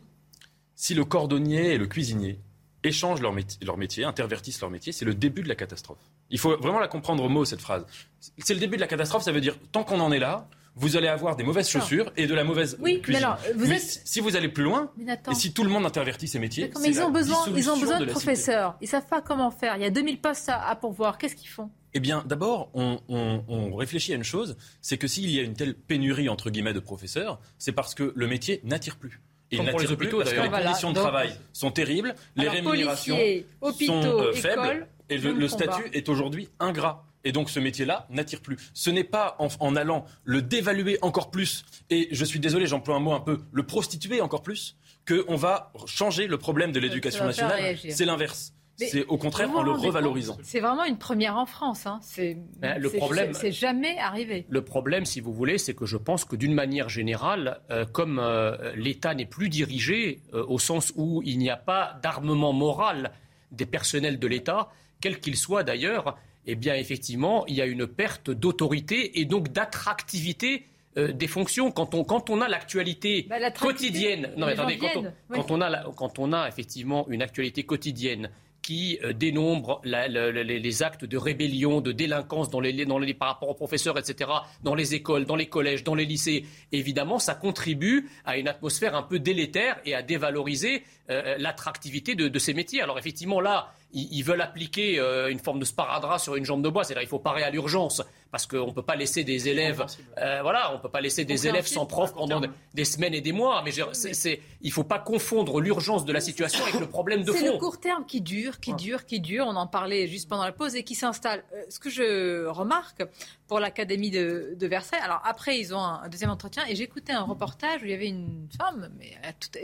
si 0.76 0.94
le 0.94 1.06
cordonnier 1.06 1.74
et 1.74 1.78
le 1.78 1.88
cuisinier 1.88 2.40
échangent 2.84 3.22
leur 3.22 3.36
leur 3.62 3.78
métier 3.78 4.04
intervertissent 4.04 4.62
leur 4.62 4.70
métier, 4.70 4.92
c'est 4.92 5.06
le 5.06 5.14
début 5.14 5.42
de 5.42 5.50
la 5.50 5.56
catastrophe. 5.56 6.00
Il 6.30 6.40
faut 6.40 6.58
vraiment 6.58 6.80
la 6.80 6.88
comprendre 6.88 7.24
au 7.24 7.30
mot, 7.30 7.46
cette 7.46 7.62
phrase. 7.62 7.86
C'est 8.38 8.54
le 8.54 8.60
début 8.60 8.78
de 8.78 8.82
la 8.82 8.88
catastrophe, 8.88 9.24
ça 9.24 9.32
veut 9.32 9.42
dire, 9.42 9.58
tant 9.72 9.84
qu'on 9.84 10.00
en 10.00 10.12
est 10.12 10.20
là, 10.20 10.48
vous 10.76 10.98
allez 10.98 11.08
avoir 11.08 11.36
des 11.36 11.44
mauvaises 11.44 11.70
chaussures 11.70 12.12
et 12.18 12.28
de 12.28 12.34
la 12.34 12.44
mauvaise 12.44 12.78
oui, 12.82 13.02
cuisine. 13.02 13.22
Mais 13.22 13.26
alors, 13.26 13.40
vous 13.56 13.72
êtes... 13.72 14.02
si 14.04 14.20
vous 14.20 14.36
allez 14.36 14.50
plus 14.50 14.64
loin, 14.64 14.92
et 15.32 15.36
si 15.36 15.54
tout 15.54 15.64
le 15.64 15.70
monde 15.70 15.86
intervertit 15.86 16.28
ses 16.28 16.40
métiers, 16.40 16.70
mais 16.82 16.90
ils 16.90 17.02
ont 17.02 17.12
besoin, 17.12 17.38
ils 17.56 17.70
ont 17.70 17.78
besoin 17.78 18.00
de, 18.00 18.06
professeurs. 18.06 18.76
Ils 18.82 18.88
savent 18.88 19.08
pas 19.08 19.22
comment 19.22 19.52
faire. 19.52 19.78
Il 19.78 19.82
y 19.82 19.86
a 19.86 19.90
2000 19.90 20.20
postes 20.20 20.50
à, 20.50 20.76
pourvoir. 20.76 21.18
Qu'est-ce 21.18 21.36
qu'ils 21.36 21.50
font? 21.50 21.70
Eh 21.94 22.02
bien, 22.02 22.24
d'abord, 22.26 22.70
on, 22.74 23.00
on, 23.08 23.76
réfléchit 23.76 24.12
à 24.12 24.18
une 24.18 24.24
chose, 24.24 24.58
c'est 24.82 24.98
que 24.98 25.08
s'il 25.08 25.30
y 25.30 25.40
a 25.40 25.44
une 25.44 25.54
telle 25.54 25.76
pénurie 25.76 26.28
entre 26.28 26.50
guillemets 26.50 26.74
de 26.74 26.82
professeurs, 26.82 27.40
c'est 27.58 27.72
parce 27.72 27.96
que 27.96 28.12
le 28.14 28.28
métier 28.28 28.60
n'attire 28.66 28.98
plus. 28.98 29.22
Et 29.52 29.60
n'attire 29.60 29.96
plus 29.96 30.10
parce 30.10 30.34
que 30.34 30.42
les 30.42 30.50
conditions 30.50 30.92
de 30.92 31.00
travail 31.00 31.34
sont 31.54 31.72
terribles, 31.72 32.16
les 32.36 32.50
rémunérations 32.50 33.18
sont 33.62 34.04
euh, 34.04 34.34
faibles. 34.34 34.88
Et 35.10 35.18
le, 35.18 35.48
statut 35.48 35.90
est 35.94 36.10
aujourd'hui 36.10 36.50
ingrat. 36.60 37.06
Et 37.24 37.32
donc 37.32 37.50
ce 37.50 37.60
métier-là 37.60 38.08
n'attire 38.10 38.42
plus. 38.42 38.58
Ce 38.74 38.90
n'est 38.90 39.04
pas 39.04 39.36
en, 39.40 39.76
allant 39.76 40.06
le 40.24 40.42
dévaluer 40.42 41.00
encore 41.02 41.32
plus, 41.32 41.66
et 41.90 42.08
je 42.12 42.24
suis 42.24 42.40
désolé, 42.40 42.68
j'emploie 42.68 42.96
un 42.96 43.00
mot 43.00 43.14
un 43.14 43.20
peu, 43.20 43.42
le 43.52 43.64
prostituer 43.64 44.22
encore 44.22 44.44
plus, 44.44 44.78
qu'on 45.08 45.36
va 45.36 45.72
changer 45.86 46.28
le 46.28 46.38
problème 46.38 46.72
de 46.72 46.80
l'éducation 46.80 47.26
nationale. 47.26 47.78
C'est 47.78 48.06
l'inverse. 48.06 48.54
C'est 48.78 49.06
au 49.06 49.18
contraire 49.18 49.50
en 49.52 49.64
le 49.64 49.72
revalorisant. 49.72 50.38
C'est 50.44 50.60
vraiment 50.60 50.84
une 50.84 50.98
première 50.98 51.38
en 51.38 51.46
France. 51.46 51.86
Hein. 51.86 52.00
C'est 52.02 52.38
ben, 52.60 52.78
le 52.78 52.90
problème. 52.90 53.34
C'est 53.34 53.52
jamais 53.52 53.98
arrivé. 54.00 54.46
Le 54.50 54.64
problème, 54.64 55.06
si 55.06 55.22
vous 55.22 55.34
voulez, 55.34 55.58
c'est 55.58 55.74
que 55.74 55.86
je 55.86 55.98
pense 55.98 56.26
que 56.26 56.36
d'une 56.36 56.54
manière 56.54 56.90
générale, 56.90 57.62
euh, 57.72 57.86
comme 57.86 58.20
euh, 58.20 58.74
l'État 58.76 59.16
n'est 59.16 59.26
plus 59.26 59.50
dirigé 59.50 60.22
euh, 60.34 60.46
au 60.48 60.60
sens 60.60 60.92
où 60.98 61.22
il 61.24 61.38
n'y 61.38 61.50
a 61.50 61.58
pas 61.58 61.98
d'armement 62.04 62.52
moral 62.52 63.12
des 63.52 63.66
personnels 63.66 64.20
de 64.20 64.28
l'État, 64.28 64.70
quel 65.02 65.20
qu'il 65.20 65.36
soit 65.36 65.64
d'ailleurs, 65.64 66.18
eh 66.46 66.56
bien 66.56 66.76
effectivement, 66.76 67.46
il 67.48 67.56
y 67.56 67.62
a 67.62 67.66
une 67.66 67.88
perte 67.88 68.30
d'autorité 68.32 69.20
et 69.20 69.26
donc 69.26 69.52
d'attractivité 69.52 70.66
euh, 70.98 71.12
des 71.12 71.28
fonctions. 71.28 71.72
Quand 71.72 71.94
on, 71.94 72.04
quand 72.04 72.30
on 72.30 72.42
a 72.42 72.48
l'actualité 72.48 73.26
bah, 73.30 73.52
quotidienne, 73.52 74.32
non, 74.38 74.48
attendez, 74.48 74.78
quand 74.78 75.52
on, 75.52 75.62
a 75.62 75.84
quand 75.96 76.20
on 76.20 76.32
a 76.32 76.48
effectivement 76.48 77.06
une 77.10 77.22
actualité 77.22 77.64
quotidienne 77.64 78.30
qui 78.66 78.98
euh, 79.04 79.14
dénombre 79.14 79.80
les, 79.84 80.84
actes 80.84 81.06
de 81.06 81.18
rébellion, 81.18 81.82
de 81.82 81.92
délinquance 81.92 82.50
dans 82.50 82.60
les, 82.60 82.86
dans 82.86 82.98
les, 82.98 83.14
par 83.14 83.28
rapport 83.28 83.50
aux 83.50 83.54
professeurs, 83.56 84.00
etc., 84.00 84.32
dans 84.64 84.74
les 84.74 84.96
écoles, 84.96 85.26
dans 85.26 85.36
les 85.36 85.46
collèges, 85.46 85.84
dans 85.84 85.94
les 85.94 86.06
lycées. 86.06 86.46
Évidemment, 86.72 87.20
ça 87.20 87.36
contribue 87.36 88.10
à 88.26 88.38
une 88.38 88.48
atmosphère 88.48 88.96
un 88.96 89.04
peu 89.04 89.20
délétère 89.20 89.80
et 89.86 89.94
à 89.94 90.02
dévaloriser 90.02 90.82
euh, 91.10 91.36
l'attractivité 91.38 92.16
de, 92.16 92.28
de, 92.28 92.40
ces 92.40 92.54
métiers. 92.54 92.82
Alors 92.82 92.98
effectivement, 92.98 93.40
là, 93.40 93.74
ils, 93.96 94.24
veulent 94.24 94.42
appliquer 94.42 95.00
euh, 95.00 95.30
une 95.30 95.40
forme 95.40 95.60
de 95.60 95.66
sparadrap 95.66 96.20
sur 96.20 96.36
une 96.36 96.46
jambe 96.46 96.62
de 96.62 96.70
bois. 96.70 96.84
C'est-à-dire 96.84 97.02
qu'il 97.02 97.10
faut 97.10 97.20
parer 97.20 97.44
à 97.44 97.50
l'urgence 97.50 98.04
parce 98.32 98.48
qu'on 98.48 98.68
ne 98.68 98.72
peut 98.72 98.82
pas 98.82 98.98
laisser 98.98 99.24
des 99.24 99.48
élèves, 99.48 99.86
euh, 100.18 100.42
voilà, 100.42 100.76
on 100.76 100.80
peut 100.80 100.90
pas 100.90 101.00
laisser 101.00 101.24
des 101.24 101.48
élèves 101.48 101.68
sans 101.68 101.86
prof 101.86 102.14
pendant 102.14 102.42
des, 102.74 102.84
semaines 102.84 103.14
et 103.14 103.22
des 103.22 103.32
mois. 103.32 103.62
Mais 103.64 103.72
c'est, 103.94 104.42
il 104.62 104.68
ne 104.68 104.74
faut 104.74 104.84
pas 104.84 105.00
confondre 105.00 105.62
l'urgence 105.62 106.04
de 106.04 106.12
la 106.12 106.20
situation 106.20 106.62
avec 106.66 106.82
le 106.82 106.88
problème 106.88 107.24
de 107.24 107.32
fond. 107.32 107.38
C'est 107.40 107.52
le 107.52 107.58
court 107.58 107.80
terme 107.80 108.06
qui 108.06 108.20
dure, 108.20 108.60
qui 108.60 108.74
dure, 108.74 109.06
qui 109.06 109.22
dure. 109.22 109.46
On 109.48 109.56
en 109.56 109.68
parlait 109.68 110.08
juste 110.08 110.28
pendant 110.28 110.44
la 110.44 110.52
pause 110.52 110.76
et 110.76 110.84
qui 110.84 110.96
s'installe. 110.96 111.46
Euh, 111.54 111.64
ce 111.70 111.80
que 111.80 111.90
je 111.90 112.46
remarque 112.48 113.04
pour 113.48 113.62
l'Académie 113.62 114.12
de, 114.12 114.58
Versailles, 114.60 115.00
alors 115.04 115.22
après 115.24 115.60
ils 115.60 115.74
ont 115.74 115.80
un, 115.80 116.10
deuxième 116.10 116.32
entretien 116.32 116.64
et 116.68 116.76
j'écoutais 116.76 117.14
un 117.14 117.22
reportage 117.22 117.84
où 117.84 117.86
il 117.86 117.92
y 117.92 117.94
avait 117.94 118.08
une 118.08 118.50
femme, 118.58 118.90
mais 118.98 119.14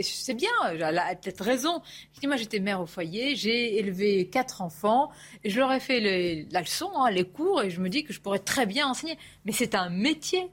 c'est 0.02 0.36
bien, 0.36 0.52
elle 0.70 0.84
a 0.84 1.16
peut-être 1.32 1.46
raison. 1.46 1.82
Je 2.14 2.20
dis 2.20 2.28
moi 2.28 2.36
j'étais 2.36 2.60
mère 2.60 2.82
au 2.82 2.86
foyer, 2.86 3.36
j'ai 3.36 3.78
élevé 3.80 4.28
quatre 4.30 4.62
enfants 4.62 5.12
je 5.52 5.60
leur 5.60 5.72
ai 5.72 5.80
fait 5.80 6.46
la 6.52 6.62
leçon, 6.62 6.90
hein, 6.96 7.12
les 7.12 7.24
cours 7.24 7.62
et 7.62 7.70
je 7.70 7.80
me 7.82 7.90
dis 7.90 8.04
que 8.04 8.14
je 8.14 8.20
pourrais 8.20 8.40
très 8.40 8.66
bien 8.66 8.88
enseigner. 8.88 9.18
Mais 9.46 9.52
c'est 9.52 9.76
un 9.76 9.90
métier. 9.90 10.50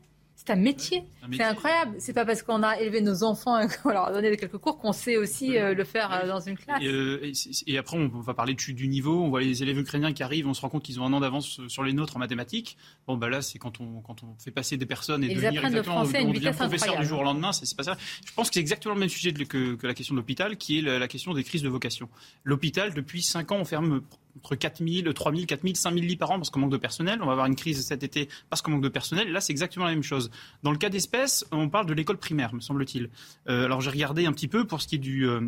C'est 0.49 0.55
un 0.55 0.57
métier. 0.57 1.05
C'est 1.31 1.43
incroyable. 1.43 1.97
C'est 1.99 2.15
pas 2.15 2.25
parce 2.25 2.43
qu'on 2.43 2.63
a 2.63 2.81
élevé 2.81 3.03
nos 3.03 3.23
enfants 3.23 3.61
et 3.61 3.67
qu'on 3.83 3.91
leur 3.91 4.07
a 4.07 4.13
donné 4.13 4.35
quelques 4.35 4.57
cours 4.57 4.79
qu'on 4.79 4.93
sait 4.93 5.19
aussi 5.19 5.59
euh, 5.59 5.75
le 5.75 5.85
faire 5.85 6.11
euh, 6.11 6.27
dans 6.27 6.41
une 6.41 6.57
classe. 6.57 6.83
Euh, 6.83 7.31
et, 7.67 7.77
après, 7.77 7.99
on 7.99 8.09
va 8.09 8.33
parler 8.33 8.55
du 8.55 8.89
niveau. 8.89 9.25
On 9.25 9.29
voit 9.29 9.43
les 9.43 9.63
élèves 9.63 9.77
ukrainiens 9.77 10.15
qui 10.15 10.23
arrivent, 10.23 10.49
on 10.49 10.55
se 10.55 10.63
rend 10.63 10.71
compte 10.71 10.85
qu'ils 10.85 11.03
ont 11.03 11.05
un 11.05 11.13
an 11.13 11.21
d'avance 11.21 11.61
sur 11.69 11.83
les 11.83 11.93
nôtres 11.93 12.17
en 12.17 12.19
mathématiques. 12.19 12.79
Bon, 13.07 13.19
bah 13.19 13.29
là, 13.29 13.43
c'est 13.43 13.59
quand 13.59 13.79
on, 13.83 14.01
quand 14.01 14.23
on 14.23 14.39
fait 14.39 14.51
passer 14.51 14.79
des 14.79 14.87
personnes 14.87 15.23
et, 15.23 15.29
devenir 15.29 15.63
exactement, 15.63 16.03
le 16.05 16.19
on 16.25 16.33
devient 16.33 16.53
professeur 16.57 16.99
du 16.99 17.05
jour 17.05 17.21
au 17.21 17.25
lendemain. 17.25 17.53
C'est 17.53 17.77
pas 17.77 17.83
ça. 17.83 17.99
Je 18.25 18.33
pense 18.33 18.49
que 18.49 18.55
c'est 18.55 18.61
exactement 18.61 18.95
le 18.95 19.01
même 19.01 19.11
sujet 19.11 19.35
que, 19.35 19.75
que, 19.75 19.87
la 19.87 19.93
question 19.93 20.15
de 20.15 20.21
l'hôpital, 20.21 20.57
qui 20.57 20.79
est 20.79 20.81
la, 20.81 21.09
question 21.09 21.35
des 21.35 21.45
crises 21.45 21.63
de 21.63 21.69
vocation. 21.69 22.09
L'hôpital, 22.45 22.95
depuis 22.95 23.23
5 23.23 23.53
ans, 23.53 23.59
on 23.61 23.65
ferme 23.67 24.01
entre 24.39 24.55
4 24.55 24.85
000, 24.87 25.13
3 25.13 25.33
000, 25.33 25.47
4 25.47 25.63
000, 25.63 25.75
5 25.75 25.95
000 25.95 26.07
lits 26.07 26.17
par 26.17 26.31
an 26.31 26.37
parce 26.37 26.51
qu'on 26.51 26.61
manque 26.61 26.73
de 26.73 26.77
personnel. 26.77 27.19
On 27.23 27.27
va 27.27 27.33
avoir 27.33 27.47
une 27.47 27.57
crise 27.57 27.85
cet 27.85 28.03
été 28.03 28.29
parce 28.51 28.63
qu'on 28.63 28.71
manque 28.71 28.83
de 28.83 28.89
personnel. 28.89 29.29
Et 29.29 29.33
là, 29.33 29.41
c'est 29.41 29.53
exactement 29.53 29.85
la 29.85 29.93
même 29.93 30.03
chose. 30.03 30.31
Dans 30.63 30.71
le 30.71 30.79
cas 30.79 30.89
d'espèce, 30.89 31.45
on 31.53 31.69
parle 31.69 31.87
de 31.87 31.95
l'école 31.95 32.19
primaire, 32.19 32.55
me 32.55 32.61
semble-t-il. 32.61 33.11
Euh, 33.49 33.65
alors, 33.65 33.81
j'ai 33.81 33.91
regardé 33.91 34.27
un 34.27 34.33
petit 34.33 34.49
peu 34.49 34.65
pour 34.65 34.81
ce 34.81 34.89
qui 34.89 34.97
est 34.97 34.99
du. 34.99 35.27
Euh, 35.27 35.41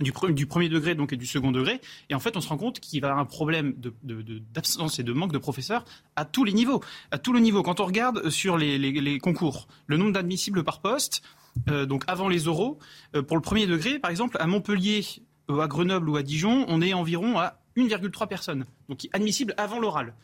du, 0.00 0.46
premier 0.46 0.68
degré 0.68 0.94
donc 0.96 1.12
et 1.12 1.16
du 1.16 1.26
second 1.26 1.52
degré. 1.52 1.80
Et 2.08 2.14
en 2.14 2.18
fait, 2.18 2.36
on 2.36 2.40
se 2.40 2.48
rend 2.48 2.56
compte 2.56 2.80
qu'il 2.80 3.00
va 3.02 3.08
y 3.08 3.10
avoir 3.10 3.22
un 3.22 3.26
problème 3.26 3.74
d'absence 4.54 4.96
de, 4.96 5.02
et 5.02 5.04
de 5.04 5.12
manque 5.12 5.32
de 5.32 5.38
professeurs 5.38 5.84
à 6.16 6.24
tous 6.24 6.42
les 6.44 6.52
niveaux. 6.52 6.82
À 7.12 7.18
tous 7.18 7.32
les 7.32 7.40
niveaux. 7.40 7.62
Quand 7.62 7.78
on 7.78 7.84
regarde 7.84 8.30
sur 8.30 8.56
les, 8.56 8.78
les, 8.78 9.18
concours, 9.18 9.68
le 9.86 9.98
nombre 9.98 10.12
d'admissibles 10.12 10.64
par 10.64 10.80
poste, 10.80 11.22
euh, 11.68 11.86
donc 11.86 12.02
avant 12.08 12.28
les 12.28 12.48
oraux, 12.48 12.78
pour 13.28 13.36
le 13.36 13.42
premier 13.42 13.66
degré, 13.66 14.00
par 14.00 14.10
exemple, 14.10 14.38
à 14.40 14.46
Montpellier, 14.46 15.04
à 15.48 15.66
Grenoble 15.68 16.08
ou 16.08 16.16
à 16.16 16.22
Dijon, 16.22 16.64
on 16.68 16.80
est 16.80 16.94
environ 16.94 17.38
à 17.38 17.61
1,3 17.76 18.28
personnes, 18.28 18.64
donc 18.88 19.08
admissibles 19.12 19.54
avant 19.56 19.78
l'oral. 19.78 20.14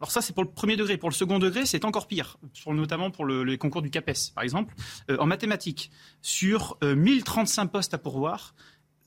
Alors 0.00 0.10
ça, 0.10 0.20
c'est 0.20 0.32
pour 0.32 0.42
le 0.42 0.50
premier 0.50 0.76
degré. 0.76 0.96
Pour 0.96 1.08
le 1.08 1.14
second 1.14 1.38
degré, 1.38 1.66
c'est 1.66 1.84
encore 1.84 2.08
pire, 2.08 2.36
notamment 2.66 3.10
pour 3.10 3.26
les 3.26 3.58
concours 3.58 3.80
du 3.80 3.90
CAPES, 3.90 4.32
par 4.34 4.42
exemple. 4.42 4.74
en 5.18 5.26
mathématiques, 5.26 5.90
sur 6.20 6.76
1035 6.82 7.68
postes 7.68 7.94
à 7.94 7.98
pourvoir, 7.98 8.54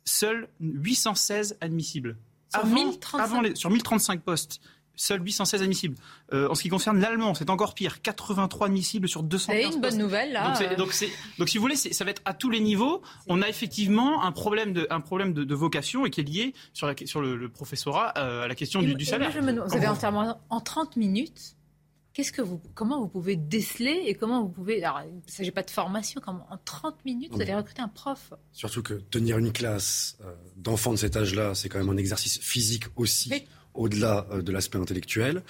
seuls 0.06 0.48
816 0.62 1.58
admissibles. 1.62 2.18
Sur, 2.50 2.62
avant, 2.62 2.76
1035... 2.76 3.42
les, 3.44 3.56
sur 3.56 3.70
1035 3.70 4.22
postes, 4.22 4.62
seuls 4.98 5.24
816 5.24 5.62
admissibles. 5.62 5.96
Euh, 6.34 6.50
en 6.50 6.56
ce 6.56 6.62
qui 6.62 6.70
concerne 6.70 7.00
l'allemand, 7.00 7.34
c'est 7.34 7.50
encore 7.50 7.74
pire. 7.74 8.02
83 8.02 8.68
admissibles 8.68 9.08
sur 9.08 9.24
215 9.24 9.56
C'est 9.56 9.76
une 9.76 9.82
bonne 9.82 9.98
nouvelle, 9.98 10.34
là. 10.34 10.54
Donc, 10.76 10.94
donc, 11.38 11.50
si 11.50 11.58
vous 11.58 11.62
voulez, 11.62 11.76
ça 11.76 12.04
va 12.04 12.12
être 12.12 12.22
à 12.26 12.34
tous 12.34 12.50
les 12.50 12.60
niveaux. 12.60 13.02
On 13.28 13.42
a 13.42 13.48
effectivement 13.48 14.24
un 14.24 14.32
problème 14.32 14.74
de, 14.74 14.88
un 14.90 15.00
problème 15.00 15.34
de, 15.34 15.56
vocation 15.56 16.06
et 16.06 16.10
qui 16.10 16.22
est 16.22 16.24
lié 16.24 16.54
sur, 16.74 16.88
la, 16.88 16.94
sur 17.06 17.22
le, 17.22 17.50
professorat 17.50 18.14
euh, 18.18 18.44
à 18.44 18.48
la 18.48 18.56
question 18.56 18.82
du, 18.82 19.06
salaire. 19.06 19.32
vous 19.32 19.76
avez 19.76 19.88
entièrement 19.88 20.40
en 20.50 20.60
30 20.60 20.98
minutes 20.98 21.58
Qu'est-ce 22.18 22.32
que 22.32 22.42
vous, 22.42 22.60
comment 22.74 23.00
vous 23.00 23.08
pouvez 23.08 23.36
déceler 23.36 24.06
et 24.08 24.16
comment 24.16 24.42
vous 24.42 24.50
pouvez. 24.50 24.84
Alors, 24.84 25.04
il 25.08 25.18
ne 25.18 25.22
s'agit 25.32 25.52
pas 25.52 25.62
de 25.62 25.70
formation, 25.70 26.20
comment 26.20 26.48
en 26.50 26.58
30 26.58 27.06
minutes 27.06 27.32
vous 27.32 27.42
allez 27.42 27.54
recruter 27.54 27.84
un 27.84 27.88
prof 27.88 28.34
Surtout 28.54 28.82
que 28.82 28.96
tenir 28.96 29.38
une 29.38 29.52
classe 29.52 30.18
euh, 30.26 30.34
d'enfants 30.56 30.94
de 30.94 30.98
cet 30.98 31.16
âge-là, 31.16 31.54
c'est 31.54 31.70
quand 31.70 31.78
même 31.78 31.92
un 31.92 31.98
exercice 31.98 32.40
physique 32.40 32.86
aussi. 32.96 33.32
Au-delà 33.78 34.28
euh, 34.32 34.42
de 34.42 34.52
l'aspect 34.52 34.78
intellectuel. 34.78 35.44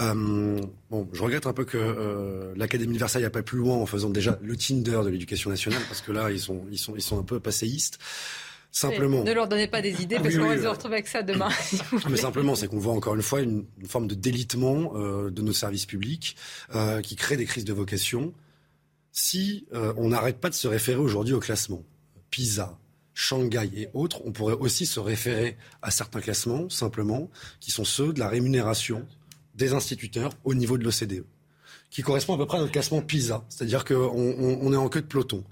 Euh, 0.00 0.60
bon, 0.90 1.08
je 1.12 1.22
regrette 1.22 1.46
un 1.46 1.52
peu 1.52 1.64
que 1.64 2.52
l'Académie 2.56 2.94
de 2.94 2.98
Versailles 2.98 3.22
n'a 3.22 3.30
pas 3.30 3.42
plus 3.42 3.58
loin 3.58 3.76
en 3.76 3.86
faisant 3.86 4.10
déjà 4.10 4.38
le 4.42 4.56
Tinder 4.56 5.00
de 5.04 5.08
l'éducation 5.08 5.50
nationale, 5.50 5.82
parce 5.88 6.00
que 6.00 6.12
là, 6.12 6.30
ils 6.30 6.40
sont, 6.40 6.62
ils 6.70 6.78
sont, 6.78 6.94
ils 6.96 7.02
sont 7.02 7.18
un 7.18 7.24
peu 7.24 7.40
passéistes. 7.40 7.98
Simplement. 8.74 9.22
Ne 9.22 9.32
leur 9.32 9.46
donnez 9.46 9.68
pas 9.68 9.80
des 9.80 10.02
idées 10.02 10.16
parce 10.16 10.36
qu'on 10.36 10.48
va 10.48 10.60
se 10.60 10.66
retrouver 10.66 10.94
avec 10.94 11.06
ça 11.06 11.22
demain. 11.22 11.48
Mais 12.10 12.16
simplement, 12.16 12.56
c'est 12.56 12.66
qu'on 12.66 12.80
voit 12.80 12.92
encore 12.92 13.14
une 13.14 13.22
fois 13.22 13.40
une, 13.40 13.66
forme 13.86 14.08
de 14.08 14.16
délitement 14.16 14.94
euh, 14.96 15.30
de 15.30 15.42
nos 15.42 15.52
services 15.52 15.86
publics 15.86 16.34
euh, 16.74 17.00
qui 17.00 17.14
crée 17.14 17.36
des 17.36 17.44
crises 17.44 17.64
de 17.64 17.72
vocation. 17.72 18.34
Si 19.12 19.68
euh, 19.74 19.94
on 19.96 20.08
n'arrête 20.08 20.40
pas 20.40 20.50
de 20.50 20.54
se 20.54 20.66
référer 20.66 20.98
aujourd'hui 20.98 21.34
au 21.34 21.38
classement, 21.38 21.84
PISA, 22.30 22.76
Shanghai 23.14 23.70
et 23.76 23.88
autres, 23.94 24.20
on 24.24 24.32
pourrait 24.32 24.54
aussi 24.54 24.86
se 24.86 25.00
référer 25.00 25.56
à 25.82 25.90
certains 25.90 26.20
classements, 26.20 26.68
simplement, 26.68 27.30
qui 27.60 27.70
sont 27.70 27.84
ceux 27.84 28.12
de 28.12 28.18
la 28.18 28.28
rémunération 28.28 29.06
des 29.54 29.72
instituteurs 29.72 30.32
au 30.44 30.54
niveau 30.54 30.76
de 30.76 30.84
l'OCDE 30.84 31.24
qui 31.94 32.02
correspond 32.02 32.34
à 32.34 32.38
peu 32.38 32.44
près 32.44 32.58
à 32.58 32.60
notre 32.60 32.72
classement 32.72 33.00
PISA. 33.02 33.44
C'est-à-dire 33.48 33.84
qu'on 33.84 33.94
on, 33.94 34.72
est 34.72 34.76
en 34.76 34.88
queue 34.88 35.00
de 35.00 35.06
peloton. 35.06 35.44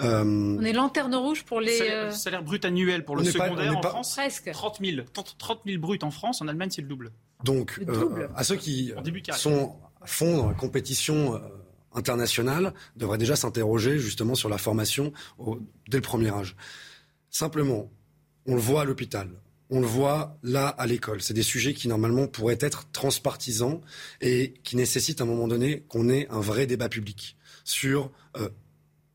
Euh, 0.00 0.22
on 0.22 0.62
est 0.62 0.72
lanterne 0.72 1.12
rouge 1.16 1.42
pour 1.42 1.60
les... 1.60 1.76
Salaire, 1.76 2.12
salaire 2.14 2.42
brut 2.44 2.64
annuel 2.64 3.04
pour 3.04 3.16
le 3.16 3.24
secondaire 3.24 3.76
en 3.76 3.82
France 3.82 4.14
Presque. 4.14 4.48
30 4.52 4.78
000. 4.80 5.06
30 5.38 5.60
000 5.66 5.80
bruts 5.80 5.98
en 6.02 6.12
France. 6.12 6.40
En 6.40 6.46
Allemagne, 6.46 6.70
c'est 6.70 6.82
le 6.82 6.86
double. 6.86 7.10
Donc, 7.42 7.80
euh, 7.88 8.28
à 8.36 8.44
ceux 8.44 8.54
qui 8.54 8.92
sont 9.32 9.74
à 10.00 10.06
fond 10.06 10.36
dans 10.36 10.46
la 10.46 10.54
compétition 10.54 11.34
euh, 11.34 11.38
internationale, 11.92 12.74
devraient 12.94 13.18
déjà 13.18 13.34
s'interroger 13.34 13.98
justement 13.98 14.36
sur 14.36 14.48
la 14.48 14.58
formation 14.58 15.12
dès 15.88 15.96
le 15.96 16.02
premier 16.02 16.30
âge. 16.30 16.54
Simplement, 17.38 17.88
on 18.46 18.54
le 18.56 18.60
voit 18.60 18.80
à 18.80 18.84
l'hôpital 18.84 19.30
on 19.70 19.80
le 19.80 19.86
voit 19.86 20.38
là 20.42 20.68
à 20.68 20.86
l'école. 20.86 21.20
C'est 21.20 21.34
des 21.34 21.42
sujets 21.42 21.74
qui 21.74 21.88
normalement 21.88 22.26
pourraient 22.26 22.56
être 22.58 22.90
transpartisans 22.90 23.82
et 24.22 24.54
qui 24.64 24.76
nécessitent 24.76 25.20
à 25.20 25.24
un 25.24 25.26
moment 25.26 25.46
donné 25.46 25.82
qu'on 25.88 26.08
ait 26.08 26.26
un 26.30 26.40
vrai 26.40 26.66
débat 26.66 26.88
public 26.88 27.36
sur 27.64 28.10
euh, 28.38 28.48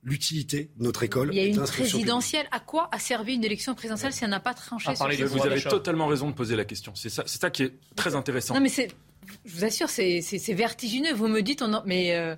l'utilité 0.03 0.69
de 0.77 0.83
notre 0.83 1.01
école. 1.01 1.31
Il 1.33 1.37
y 1.37 1.39
a 1.39 1.45
une 1.47 1.63
présidentielle. 1.63 2.45
À 2.51 2.59
quoi 2.59 2.87
a 2.91 2.99
servi 2.99 3.33
une 3.33 3.43
élection 3.43 3.73
présidentielle 3.73 4.13
si 4.13 4.23
elle 4.23 4.29
n'a 4.29 4.39
pas 4.39 4.53
tranché 4.53 4.95
sur 4.95 5.27
Vous 5.27 5.45
avez 5.45 5.61
totalement 5.61 6.05
raison 6.05 6.29
de 6.29 6.35
poser 6.35 6.55
la 6.55 6.65
question. 6.65 6.93
C'est 6.93 7.09
ça, 7.09 7.23
c'est 7.25 7.41
ça 7.41 7.49
qui 7.49 7.63
est 7.63 7.73
très 7.95 8.13
intéressant. 8.13 8.53
Non, 8.53 8.61
mais 8.61 8.69
c'est, 8.69 8.89
je 9.43 9.55
vous 9.55 9.65
assure, 9.65 9.89
c'est, 9.89 10.21
vertigineux. 10.53 11.13
Vous 11.15 11.27
me 11.27 11.41
dites, 11.41 11.63
on 11.63 11.81
mais. 11.85 12.15
Euh, 12.15 12.35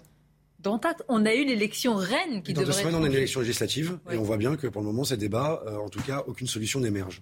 on 1.07 1.25
a 1.25 1.33
eu 1.33 1.45
l'élection 1.45 1.95
reine 1.95 2.41
qui 2.43 2.53
dans 2.53 2.61
devrait. 2.61 2.65
Dans 2.65 2.65
deux 2.65 2.71
semaines, 2.71 2.95
on 2.95 3.03
a 3.03 3.07
une 3.07 3.13
élection 3.13 3.41
législative 3.41 3.99
et 4.11 4.17
on 4.17 4.23
voit 4.23 4.37
bien 4.37 4.55
que 4.55 4.67
pour 4.67 4.81
le 4.81 4.87
moment, 4.87 5.03
ces 5.03 5.17
débats, 5.17 5.61
euh, 5.67 5.77
en 5.77 5.89
tout 5.89 6.01
cas, 6.01 6.23
aucune 6.27 6.47
solution 6.47 6.79
n'émerge. 6.79 7.21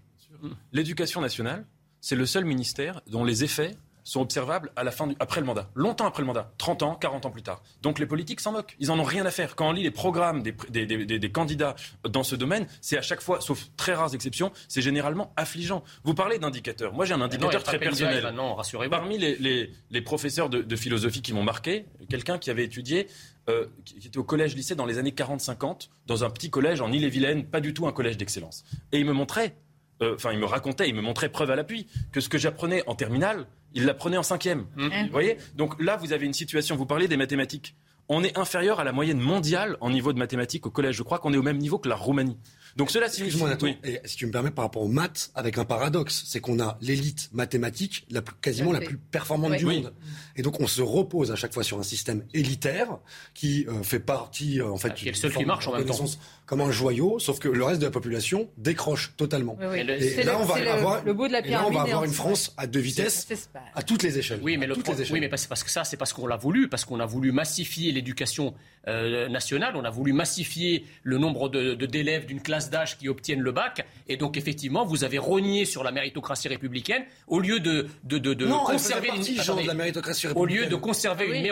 L'éducation 0.74 1.22
nationale, 1.22 1.65
c'est 2.02 2.15
le 2.15 2.26
seul 2.26 2.44
ministère 2.44 3.02
dont 3.07 3.24
les 3.24 3.44
effets 3.44 3.78
sont 4.03 4.22
observables 4.22 4.72
à 4.76 4.84
la 4.84 4.91
fin 4.91 5.10
après 5.20 5.40
le 5.40 5.45
mandat, 5.45 5.70
longtemps 5.76 6.06
après 6.06 6.22
le 6.22 6.28
mandat, 6.28 6.52
30 6.57 6.84
ans, 6.84 6.95
40 6.95 7.26
ans 7.26 7.32
plus 7.32 7.41
tard. 7.41 7.64
Donc 7.82 7.99
les 7.99 8.06
politiques 8.06 8.40
s'en 8.40 8.52
moquent, 8.52 8.76
ils 8.80 8.91
en 8.91 8.99
ont 8.99 9.03
rien 9.03 9.26
à 9.26 9.32
faire. 9.32 9.56
Quand 9.56 9.70
on 9.70 9.72
lit 9.72 9.84
les 9.84 9.91
programmes 9.91 10.44
des, 10.44 11.32
candidats 11.32 11.76
dans 12.07 12.24
ce 12.24 12.36
domaine, 12.36 12.68
c'est 12.82 12.98
à 12.98 13.02
chaque 13.02 13.22
fois, 13.22 13.41
sauf 13.41 13.70
très 13.78 13.94
rares 13.94 14.14
exceptions, 14.14 14.52
c'est 14.68 14.82
généralement 14.82 15.34
affligeant. 15.38 15.84
Vous 16.03 16.14
parlez 16.14 16.38
d'indicateurs. 16.38 16.94
Moi 16.94 17.06
j'ai 17.06 17.14
un 17.14 17.22
indicateur 17.22 17.64
très 17.64 17.80
personnel. 17.80 18.34
non, 18.36 18.56
rassurez-vous. 18.56 18.91
Parmi 18.91 19.18
les, 19.18 20.02
professeurs 20.02 20.49
de, 20.49 20.76
philosophie 20.76 21.22
qui 21.22 21.34
m'ont 21.34 21.44
marqué, 21.44 21.86
quelqu'un 22.10 22.38
qui 22.38 22.49
avait 22.49 22.65
étudié 22.65 23.07
euh, 23.49 23.68
qui 23.86 24.07
était 24.07 24.18
au 24.18 24.24
collège-lycée 24.24 24.76
dans 24.76 24.86
les 24.86 24.98
années 24.98 25.11
40-50, 25.11 25.90
dans 26.07 26.24
un 26.24 26.30
petit 26.30 26.49
collège 26.49 26.82
en 26.82 26.91
Ille-et-Vilaine, 26.91 27.45
pas 27.45 27.60
du 27.60 27.74
tout 27.74 27.88
un 27.88 27.91
collège 27.91 28.18
d'excellence. 28.18 28.64
Et 28.91 28.99
il 28.99 29.06
me 29.06 29.14
montrait 29.14 29.56
euh, 30.02 30.15
enfin, 30.15 30.32
il 30.32 30.40
me 30.40 30.45
racontait, 30.45 30.90
il 30.90 30.95
me 30.95 31.02
montrait 31.02 31.30
preuve 31.30 31.52
à 31.52 31.56
l'appui 31.56 31.88
que 32.11 32.20
ce 32.20 32.30
que 32.30 32.38
j'apprenais 32.38 32.84
en 32.88 32.95
terminale, 32.95 33.48
il 33.74 33.86
l'apprenait 33.86 34.18
en 34.18 34.24
cinquième. 34.24 34.65
Mmh. 34.76 34.88
Vous 35.06 35.11
voyez? 35.11 35.38
Donc 35.56 35.82
là, 35.82 35.98
vous 35.98 36.14
avez 36.14 36.26
une 36.26 36.34
situation, 36.34 36.76
vous 36.76 36.86
parlez 36.86 37.07
des 37.07 37.18
mathématiques. 37.18 37.76
On 38.10 38.24
est 38.24 38.38
inférieur 38.38 38.80
à 38.80 38.84
la 38.84 38.91
moyenne 38.91 39.20
mondiale 39.20 39.78
en 39.80 39.90
niveau 39.90 40.11
de 40.11 40.20
mathématiques 40.20 40.65
au 40.65 40.72
collège. 40.72 40.95
Je 40.95 41.03
crois 41.03 41.20
qu'on 41.20 41.34
est 41.34 41.38
au 41.38 41.44
même 41.44 41.57
niveau 41.57 41.80
que 41.80 41.88
la 41.88 41.95
Roumanie. 41.95 42.38
Donc 42.75 42.89
cela 42.89 43.09
signifie. 43.09 43.37
Excuse-moi, 43.37 43.73
et 43.83 44.01
si 44.05 44.17
tu 44.17 44.25
me 44.25 44.31
permets, 44.31 44.51
par 44.51 44.65
rapport 44.65 44.81
aux 44.81 44.87
maths, 44.87 45.31
avec 45.35 45.57
un 45.57 45.65
paradoxe, 45.65 46.23
c'est 46.25 46.39
qu'on 46.39 46.59
a 46.59 46.77
l'élite 46.81 47.29
mathématique, 47.33 48.05
la 48.09 48.21
plus, 48.21 48.35
quasiment 48.41 48.71
la 48.71 48.81
plus 48.81 48.97
performante 48.97 49.53
du 49.53 49.65
monde. 49.65 49.93
Et 50.35 50.41
donc 50.41 50.59
on 50.59 50.67
se 50.67 50.81
repose 50.81 51.31
à 51.31 51.35
chaque 51.35 51.53
fois 51.53 51.63
sur 51.63 51.79
un 51.79 51.83
système 51.83 52.25
élitaire 52.33 52.97
qui 53.33 53.65
euh, 53.67 53.83
fait 53.83 53.99
partie, 53.99 54.59
euh, 54.59 54.71
en 54.71 54.77
fait, 54.77 54.89
ah, 54.91 54.93
qui 54.95 55.07
est 55.07 55.11
le 55.11 55.17
seul 55.17 55.33
qui 55.33 55.45
marche 55.45 55.67
en 55.67 55.73
même 55.73 55.85
temps 55.85 56.05
comme 56.45 56.61
un 56.61 56.71
joyau, 56.71 57.19
sauf 57.19 57.39
que 57.39 57.47
le 57.47 57.63
reste 57.63 57.79
de 57.79 57.85
la 57.85 57.91
population 57.91 58.49
décroche 58.57 59.13
totalement. 59.15 59.57
et 59.73 60.23
là, 60.23 60.37
on 60.39 60.43
va 60.43 60.55
avoir, 60.73 61.03
le, 61.03 61.13
de 61.13 61.31
la 61.31 61.41
là, 61.41 61.65
on 61.67 61.71
va 61.71 61.81
avoir 61.81 62.03
une 62.03 62.11
France 62.11 62.53
à 62.57 62.67
deux 62.67 62.79
vitesses, 62.79 63.27
à 63.75 63.83
toutes 63.83 64.03
les 64.03 64.17
échelles. 64.17 64.39
Oui, 64.41 64.57
mais, 64.57 64.67
le 64.67 64.75
oui, 65.11 65.19
mais 65.19 65.29
parce 65.29 65.63
que 65.63 65.69
ça, 65.69 65.83
c'est 65.83 65.97
parce 65.97 66.13
qu'on 66.13 66.27
l'a 66.27 66.37
voulu, 66.37 66.67
parce 66.67 66.85
qu'on 66.85 66.99
a 66.99 67.05
voulu 67.05 67.31
massifier 67.31 67.91
l'éducation 67.91 68.53
euh, 68.88 69.30
nationale, 69.30 69.76
on 69.76 69.84
a 69.84 69.89
voulu 69.89 70.14
massifier 70.14 70.85
le 71.03 71.18
nombre 71.18 71.49
de, 71.49 71.73
d'élèves 71.73 72.26
d'une 72.26 72.41
classe 72.41 72.69
d'âge 72.69 72.97
qui 72.97 73.07
obtiennent 73.07 73.41
le 73.41 73.51
bac, 73.51 73.85
et 74.07 74.18
donc 74.18 74.38
effectivement, 74.38 74.85
vous 74.85 75.03
avez 75.03 75.18
rogné 75.18 75.65
sur 75.65 75.84
la 75.84 75.91
méritocratie 75.91 76.47
républicaine. 76.47 77.03
Au 77.27 77.39
lieu 77.39 77.60
de, 77.60 77.88
de, 78.03 78.18
de, 78.18 78.34
de 78.34 78.45
conserver 78.45 79.10
une, 79.10 79.65
la 79.65 79.73
méritocratie 79.73 80.27
républicaine. 80.27 80.60
Au 80.60 80.64
lieu 80.64 80.69
de 80.69 80.76
conserver 80.76 81.39
une 81.39 81.51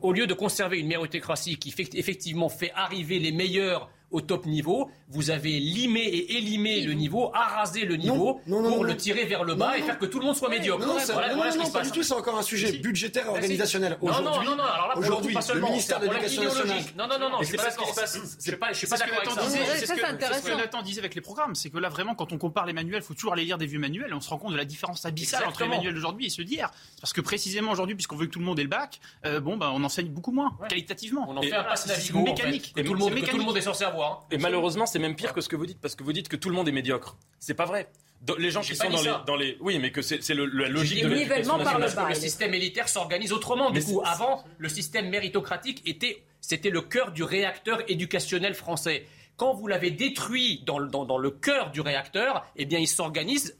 au, 0.00 0.12
lieu 0.12 0.26
de 0.26 0.34
conserver 0.34 0.78
une 0.78 0.88
méritocratie 0.88 1.56
qui 1.56 1.70
fait, 1.70 1.94
effectivement 1.94 2.48
fait 2.48 2.72
arriver 2.74 3.18
les 3.18 3.32
meilleurs 3.32 3.90
au 4.16 4.22
top 4.22 4.46
niveau, 4.46 4.90
vous 5.10 5.30
avez 5.30 5.60
limé 5.60 6.00
et 6.00 6.38
élimé 6.38 6.80
le 6.80 6.94
niveau, 6.94 7.30
arasé 7.34 7.84
le 7.84 7.96
niveau 7.96 8.40
pour 8.48 8.84
le 8.84 8.96
tirer 8.96 9.26
vers 9.26 9.44
le 9.44 9.54
bas 9.54 9.76
et 9.76 9.82
faire 9.82 9.98
que 9.98 10.06
tout 10.06 10.18
le 10.18 10.24
monde 10.24 10.36
soit 10.36 10.48
médiocre. 10.48 10.86
Non, 10.86 10.94
non, 10.94 11.70
pas 11.70 11.82
du 11.82 11.90
tout, 11.90 12.02
c'est 12.02 12.14
encore 12.14 12.38
un 12.38 12.42
sujet 12.42 12.72
budgétaire 12.78 13.26
et 13.26 13.28
organisationnel. 13.28 13.98
Aujourd'hui, 14.00 14.46
non, 14.46 14.56
non, 14.56 14.62
alors 14.62 14.88
là, 14.88 14.96
aujourd'hui, 14.96 15.34
le 15.34 15.60
ministère 15.60 16.00
de 16.00 16.06
l'Éducation 16.06 16.44
nationale. 16.44 16.82
Non, 16.96 17.06
non, 17.08 17.18
non, 17.18 17.30
non, 17.30 17.38
c'est 17.42 17.56
pas 17.56 17.70
ce 17.70 17.76
qui 17.76 17.88
se 17.88 17.94
passe. 17.94 18.18
Je 18.72 18.78
suis 18.78 18.86
pas 18.86 18.96
d'accord 18.96 19.18
avec 19.18 19.30
ça. 19.30 19.76
C'est 19.76 19.86
ce 19.86 19.92
que 20.42 20.56
Nathan 20.56 20.80
disait 20.82 21.00
avec 21.00 21.14
les 21.14 21.20
programmes, 21.20 21.54
c'est 21.54 21.68
que 21.68 21.78
là, 21.78 21.90
vraiment, 21.90 22.14
quand 22.14 22.32
on 22.32 22.38
compare 22.38 22.64
les 22.64 22.72
manuels, 22.72 23.02
il 23.02 23.06
faut 23.06 23.14
toujours 23.14 23.34
aller 23.34 23.44
lire 23.44 23.58
des 23.58 23.66
vieux 23.66 23.78
manuels 23.78 24.10
et 24.10 24.14
on 24.14 24.22
se 24.22 24.30
rend 24.30 24.38
compte 24.38 24.52
de 24.52 24.56
la 24.56 24.64
différence 24.64 25.04
abyssale 25.04 25.44
entre 25.46 25.62
les 25.62 25.68
manuels 25.68 25.94
d'aujourd'hui 25.94 26.26
et 26.26 26.30
ceux 26.30 26.44
d'hier. 26.44 26.70
Parce 27.00 27.12
que 27.12 27.20
précisément 27.20 27.72
aujourd'hui, 27.72 27.96
puisqu'on 27.96 28.16
veut 28.16 28.26
que 28.26 28.32
tout 28.32 28.38
le 28.38 28.46
monde 28.46 28.58
ait 28.58 28.62
le 28.62 28.68
bac, 28.68 28.98
euh, 29.26 29.40
bon, 29.40 29.58
bah, 29.58 29.70
on 29.74 29.84
enseigne 29.84 30.08
beaucoup 30.08 30.32
moins, 30.32 30.56
qualitativement. 30.68 31.26
On 31.28 31.36
en 31.36 31.42
fait 31.42 31.52
un 31.52 31.64
passe 31.64 31.86
mécanique. 32.14 32.72
Et 32.76 32.84
tout 32.84 32.94
le 32.94 33.44
monde 33.44 33.56
est 33.56 33.60
censé 33.60 33.84
avoir. 33.84 34.05
Et 34.30 34.38
malheureusement, 34.38 34.86
c'est 34.86 34.98
même 34.98 35.16
pire 35.16 35.32
que 35.32 35.40
ce 35.40 35.48
que 35.48 35.56
vous 35.56 35.66
dites, 35.66 35.80
parce 35.80 35.94
que 35.94 36.02
vous 36.02 36.12
dites 36.12 36.28
que 36.28 36.36
tout 36.36 36.48
le 36.48 36.54
monde 36.54 36.68
est 36.68 36.72
médiocre. 36.72 37.16
C'est 37.38 37.54
pas 37.54 37.66
vrai. 37.66 37.90
Les 38.38 38.50
gens 38.50 38.62
qui 38.62 38.74
sont 38.74 38.88
dans 38.88 39.02
les, 39.02 39.12
dans 39.26 39.36
les, 39.36 39.56
Oui, 39.60 39.78
mais 39.78 39.92
que 39.92 40.02
c'est 40.02 40.20
la 40.30 40.68
logique 40.68 41.02
de 41.04 41.08
l'éducation 41.08 41.58
nationale. 41.58 42.08
Le 42.08 42.14
système 42.14 42.54
élitaire 42.54 42.88
s'organise 42.88 43.32
autrement. 43.32 43.70
Du 43.70 43.82
coup, 43.82 44.02
avant, 44.04 44.44
le 44.58 44.68
système 44.68 45.08
méritocratique 45.08 45.82
était, 45.86 46.22
c'était 46.40 46.70
le 46.70 46.80
cœur 46.80 47.12
du 47.12 47.22
réacteur 47.22 47.82
éducationnel 47.88 48.54
français. 48.54 49.06
Quand 49.36 49.52
vous 49.52 49.66
l'avez 49.66 49.90
détruit 49.90 50.62
dans, 50.64 50.80
dans, 50.80 51.04
dans 51.04 51.18
le 51.18 51.30
cœur 51.30 51.70
du 51.70 51.82
réacteur, 51.82 52.46
eh 52.56 52.64
bien, 52.64 52.78
il 52.78 52.88
s'organise 52.88 53.58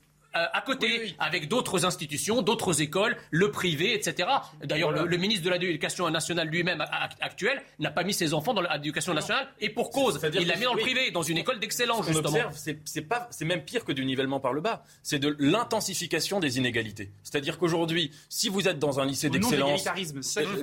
à 0.52 0.60
côté, 0.60 1.14
avec 1.18 1.48
d'autres 1.48 1.84
institutions, 1.84 2.42
d'autres 2.42 2.82
écoles, 2.82 3.16
le 3.30 3.50
privé, 3.50 3.94
etc. 3.94 4.28
D'ailleurs, 4.64 4.92
le, 4.92 5.16
ministre 5.16 5.44
de 5.44 5.50
l'Éducation 5.50 6.08
nationale 6.10 6.48
lui-même 6.48 6.84
actuel 7.20 7.62
n'a 7.78 7.90
pas 7.90 8.04
mis 8.04 8.14
ses 8.14 8.34
enfants 8.34 8.54
dans 8.54 8.62
l'éducation 8.62 9.14
nationale 9.14 9.48
et 9.60 9.70
pour 9.70 9.90
cause, 9.90 10.20
il 10.34 10.46
l'a 10.46 10.56
mis 10.56 10.64
dans 10.64 10.74
le 10.74 10.80
privé, 10.80 11.10
dans 11.10 11.22
une 11.22 11.38
école 11.38 11.58
d'excellence 11.58 12.06
justement. 12.06 12.38
C'est 12.84 13.02
pas, 13.02 13.28
c'est 13.30 13.44
même 13.44 13.62
pire 13.62 13.84
que 13.84 13.92
du 13.92 14.04
nivellement 14.04 14.40
par 14.40 14.52
le 14.52 14.60
bas. 14.60 14.84
C'est 15.02 15.18
de 15.18 15.36
l'intensification 15.38 16.40
des 16.40 16.58
inégalités. 16.58 17.10
C'est-à-dire 17.22 17.58
qu'aujourd'hui, 17.58 18.10
si 18.28 18.48
vous 18.48 18.68
êtes 18.68 18.78
dans 18.78 19.00
un 19.00 19.06
lycée 19.06 19.30
d'excellence, 19.30 19.84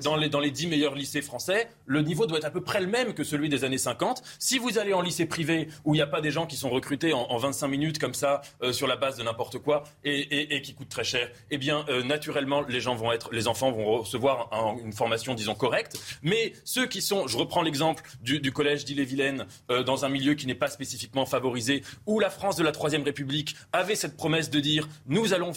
dans 0.03 0.15
les 0.15 0.29
dans 0.29 0.39
les 0.39 0.51
dix 0.51 0.67
meilleurs 0.67 0.95
lycées 0.95 1.21
français, 1.21 1.69
le 1.85 2.01
niveau 2.01 2.25
doit 2.25 2.37
être 2.37 2.45
à 2.45 2.51
peu 2.51 2.61
près 2.61 2.81
le 2.81 2.87
même 2.87 3.13
que 3.13 3.23
celui 3.23 3.49
des 3.49 3.63
années 3.63 3.77
50. 3.77 4.23
Si 4.39 4.57
vous 4.57 4.77
allez 4.77 4.93
en 4.93 5.01
lycée 5.01 5.25
privé 5.25 5.67
où 5.85 5.93
il 5.93 5.97
n'y 5.97 6.01
a 6.01 6.07
pas 6.07 6.21
des 6.21 6.31
gens 6.31 6.45
qui 6.45 6.55
sont 6.55 6.69
recrutés 6.69 7.13
en, 7.13 7.37
25 7.37 7.67
minutes 7.67 7.99
comme 7.99 8.13
ça 8.13 8.41
euh, 8.61 8.71
sur 8.71 8.87
la 8.87 8.95
base 8.95 9.17
de 9.17 9.23
n'importe 9.23 9.57
quoi 9.57 9.62
et, 10.03 10.61
qui 10.61 10.73
coûtent 10.73 10.89
très 10.89 11.03
cher, 11.03 11.29
eh 11.51 11.57
bien 11.57 11.85
euh, 11.89 12.03
naturellement 12.03 12.61
les 12.61 12.81
gens 12.81 12.95
vont 12.95 13.11
être, 13.11 13.33
les 13.33 13.47
enfants 13.47 13.71
vont 13.71 13.99
recevoir 13.99 14.49
une 14.83 14.93
formation 14.93 15.33
disons 15.33 15.55
correcte. 15.55 15.97
Mais 16.21 16.53
ceux 16.63 16.87
qui 16.87 17.01
sont, 17.01 17.27
je 17.27 17.37
reprends 17.37 17.61
l'exemple 17.61 18.03
du, 18.21 18.51
collège 18.51 18.85
d'Ille-et-Vilaine 18.85 19.45
euh, 19.71 19.83
dans 19.83 20.05
un 20.05 20.09
milieu 20.09 20.35
qui 20.35 20.47
n'est 20.47 20.55
pas 20.55 20.67
spécifiquement 20.67 21.25
favorisé, 21.25 21.83
où 22.05 22.19
la 22.19 22.29
France 22.29 22.55
de 22.55 22.63
la 22.63 22.71
Troisième 22.71 23.03
République 23.03 23.55
avait 23.71 23.95
cette 23.95 24.15
promesse 24.15 24.49
de 24.49 24.59
dire 24.59 24.87
nous 25.07 25.33
allons 25.33 25.51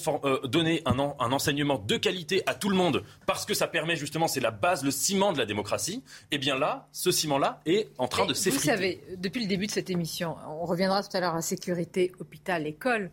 donner 0.44 0.82
un, 0.86 0.98
un 0.98 1.32
enseignement 1.32 1.78
de 1.78 1.96
qualité 1.96 2.42
à 2.46 2.54
tout 2.54 2.68
le 2.68 2.76
monde 2.76 3.04
parce 3.26 3.44
que 3.44 3.54
ça 3.54 3.66
permet 3.66 3.96
justement, 3.96 4.28
c'est 4.28 4.40
la 4.40 4.50
base, 4.50 4.84
le 4.84 4.90
ciment 4.90 5.32
de 5.32 5.38
la 5.38 5.46
démocratie. 5.46 6.02
Eh 6.30 6.38
bien 6.38 6.58
là, 6.58 6.88
ce 6.92 7.10
ciment-là 7.10 7.60
est 7.66 7.90
en 7.98 8.08
train 8.08 8.26
de 8.26 8.34
s'effriter. 8.34 8.58
Vous 8.58 8.76
savez, 8.76 9.00
depuis 9.18 9.42
le 9.42 9.48
début 9.48 9.66
de 9.66 9.72
cette 9.72 9.90
émission, 9.90 10.36
on 10.48 10.64
reviendra 10.64 11.02
tout 11.02 11.14
à 11.16 11.20
l'heure 11.20 11.34
à 11.34 11.42
sécurité, 11.42 12.12
hôpital, 12.18 12.66
école. 12.66 13.10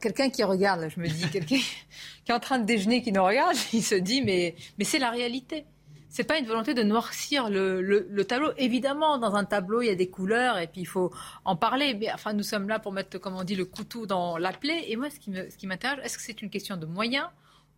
Quelqu'un 0.00 0.30
qui 0.30 0.44
regarde, 0.44 0.88
je 0.94 1.00
me 1.00 1.08
dis, 1.08 1.28
quelqu'un 1.30 1.56
qui 2.24 2.32
est 2.32 2.34
en 2.34 2.40
train 2.40 2.58
de 2.58 2.64
déjeuner, 2.64 3.02
qui 3.02 3.12
nous 3.12 3.24
regarde, 3.24 3.56
il 3.72 3.82
se 3.82 3.94
dit, 3.94 4.22
mais, 4.22 4.54
mais 4.78 4.84
c'est 4.84 4.98
la 4.98 5.10
réalité. 5.10 5.64
C'est 6.08 6.24
pas 6.24 6.38
une 6.38 6.46
volonté 6.46 6.74
de 6.74 6.82
noircir 6.82 7.50
le, 7.50 7.80
le, 7.80 8.24
tableau. 8.24 8.50
Évidemment, 8.56 9.18
dans 9.18 9.36
un 9.36 9.44
tableau, 9.44 9.80
il 9.80 9.86
y 9.86 9.90
a 9.90 9.94
des 9.94 10.10
couleurs 10.10 10.58
et 10.58 10.66
puis 10.66 10.80
il 10.80 10.86
faut 10.86 11.12
en 11.44 11.54
parler. 11.54 11.94
Mais 11.94 12.12
enfin, 12.12 12.32
nous 12.32 12.42
sommes 12.42 12.68
là 12.68 12.80
pour 12.80 12.92
mettre, 12.92 13.18
comme 13.18 13.36
on 13.36 13.44
dit, 13.44 13.54
le 13.54 13.64
couteau 13.64 14.06
dans 14.06 14.36
la 14.36 14.52
plaie. 14.52 14.86
Et 14.88 14.96
moi, 14.96 15.08
ce 15.08 15.20
qui 15.56 15.66
m'intéresse, 15.68 16.04
est-ce 16.04 16.18
que 16.18 16.24
c'est 16.24 16.42
une 16.42 16.50
question 16.50 16.76
de 16.76 16.84
moyens 16.84 17.28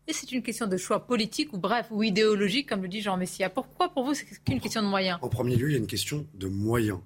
et 0.09 0.13
c'est 0.13 0.33
une 0.33 0.43
question 0.43 0.67
de 0.67 0.77
choix 0.77 1.07
politique 1.07 1.53
ou 1.53 1.59
bref, 1.59 1.87
ou 1.91 2.03
idéologique, 2.03 2.69
comme 2.69 2.83
le 2.83 2.89
dit 2.89 3.03
Jean 3.03 3.17
Messia? 3.17 3.49
Pourquoi 3.51 3.89
pour 3.89 4.05
vous 4.05 4.15
c'est 4.15 4.27
qu'une 4.45 4.61
question 4.61 4.83
de 4.83 4.89
moyens? 4.89 5.19
En 5.23 5.29
premier 5.29 5.55
lieu, 5.55 5.69
il 5.69 5.73
y 5.73 5.77
a 5.77 5.79
une 5.79 5.87
question 5.87 6.27
de 6.35 6.49
moyens. 6.49 6.99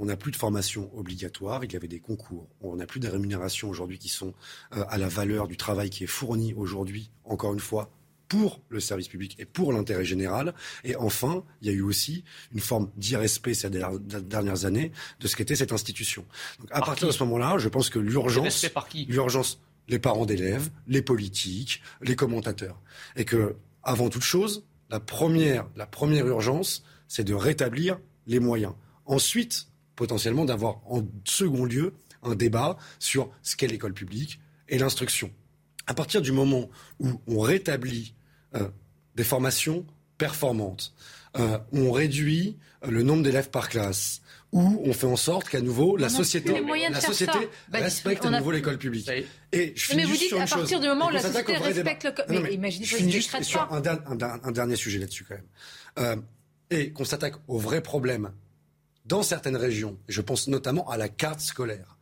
On 0.00 0.06
n'a 0.06 0.16
plus 0.16 0.32
de 0.32 0.36
formation 0.36 0.90
obligatoire, 0.96 1.62
il 1.62 1.72
y 1.74 1.76
avait 1.76 1.86
des 1.86 2.00
concours. 2.00 2.48
On 2.62 2.76
n'a 2.76 2.86
plus 2.86 3.00
de 3.00 3.08
rémunérations 3.08 3.68
aujourd'hui 3.68 3.98
qui 3.98 4.08
sont 4.08 4.32
euh, 4.74 4.82
à 4.88 4.96
la 4.96 5.08
valeur 5.08 5.46
du 5.46 5.58
travail 5.58 5.90
qui 5.90 6.04
est 6.04 6.08
fourni 6.08 6.54
aujourd'hui, 6.54 7.10
encore 7.24 7.52
une 7.52 7.60
fois, 7.60 7.92
pour 8.26 8.62
le 8.70 8.80
service 8.80 9.08
public 9.08 9.36
et 9.38 9.44
pour 9.44 9.74
l'intérêt 9.74 10.06
général. 10.06 10.54
Et 10.84 10.96
enfin, 10.96 11.44
il 11.60 11.68
y 11.68 11.70
a 11.70 11.74
eu 11.74 11.82
aussi 11.82 12.24
une 12.54 12.60
forme 12.60 12.90
d'irrespect 12.96 13.52
ces 13.52 13.68
dernières 13.68 14.64
années 14.64 14.90
de 15.20 15.28
ce 15.28 15.36
qu'était 15.36 15.54
cette 15.54 15.72
institution. 15.72 16.24
Donc 16.60 16.70
à 16.72 16.80
partir 16.80 17.06
de 17.06 17.12
ce 17.12 17.22
moment-là, 17.24 17.58
je 17.58 17.68
pense 17.68 17.90
que 17.90 17.98
l'urgence, 17.98 18.66
l'urgence 19.06 19.60
les 19.88 19.98
parents 19.98 20.24
d'élèves, 20.24 20.70
les 20.86 21.02
politiques, 21.02 21.82
les 22.00 22.16
commentateurs. 22.16 22.80
Et 23.16 23.26
que, 23.26 23.56
avant 23.82 24.08
toute 24.08 24.22
chose, 24.22 24.64
la 24.88 25.00
première, 25.00 25.68
la 25.76 25.86
première 25.86 26.26
urgence, 26.26 26.84
c'est 27.06 27.24
de 27.24 27.34
rétablir 27.34 27.98
les 28.26 28.40
moyens. 28.40 28.72
Ensuite, 29.04 29.69
potentiellement, 30.00 30.46
d'avoir 30.46 30.80
en 30.86 31.02
second 31.26 31.66
lieu 31.66 31.92
un 32.22 32.34
débat 32.34 32.78
sur 32.98 33.30
ce 33.42 33.54
qu'est 33.54 33.66
l'école 33.66 33.92
publique 33.92 34.40
et 34.70 34.78
l'instruction. 34.78 35.30
À 35.86 35.92
partir 35.92 36.22
du 36.22 36.32
moment 36.32 36.70
où 37.00 37.20
on 37.26 37.40
rétablit 37.40 38.14
euh, 38.54 38.70
des 39.14 39.24
formations 39.24 39.84
performantes, 40.16 40.94
euh, 41.38 41.58
où 41.72 41.80
on 41.80 41.92
réduit 41.92 42.56
le 42.82 43.02
nombre 43.02 43.22
d'élèves 43.22 43.50
par 43.50 43.68
classe, 43.68 44.22
où 44.52 44.80
on 44.86 44.94
fait 44.94 45.06
en 45.06 45.16
sorte 45.16 45.50
qu'à 45.50 45.60
nouveau 45.60 45.98
la 45.98 46.08
société, 46.08 46.54
la 46.90 47.00
société 47.02 47.38
bah, 47.68 47.80
respecte 47.80 48.24
à 48.24 48.30
nouveau 48.30 48.52
l'école 48.52 48.78
publique. 48.78 49.10
Et 49.52 49.74
je 49.76 49.94
mais 49.96 50.06
vous 50.06 50.16
dites 50.16 50.32
à 50.32 50.46
partir 50.46 50.80
du 50.80 50.86
moment 50.86 51.08
où 51.08 51.10
la 51.10 51.20
société 51.20 51.58
respecte 51.58 52.04
le. 52.04 52.12
Mais, 52.30 52.40
mais 52.40 52.54
imaginez 52.54 52.86
je 52.86 52.96
finis 52.96 53.12
juste 53.12 53.42
sur 53.42 53.70
un, 53.70 53.82
un, 53.84 54.50
dernier 54.50 54.76
sujet 54.76 54.98
là-dessus 54.98 55.26
quand 55.28 55.34
même. 55.34 55.48
Euh, 55.98 56.16
et 56.70 56.90
qu'on 56.90 57.04
s'attaque 57.04 57.34
au 57.48 57.58
vrai 57.58 57.82
problème 57.82 58.30
dans 59.10 59.22
certaines 59.24 59.56
régions. 59.56 59.98
Je 60.08 60.22
pense 60.22 60.46
notamment 60.46 60.88
à 60.88 60.96
la 60.96 61.10
carte 61.10 61.40
scolaire. 61.40 61.98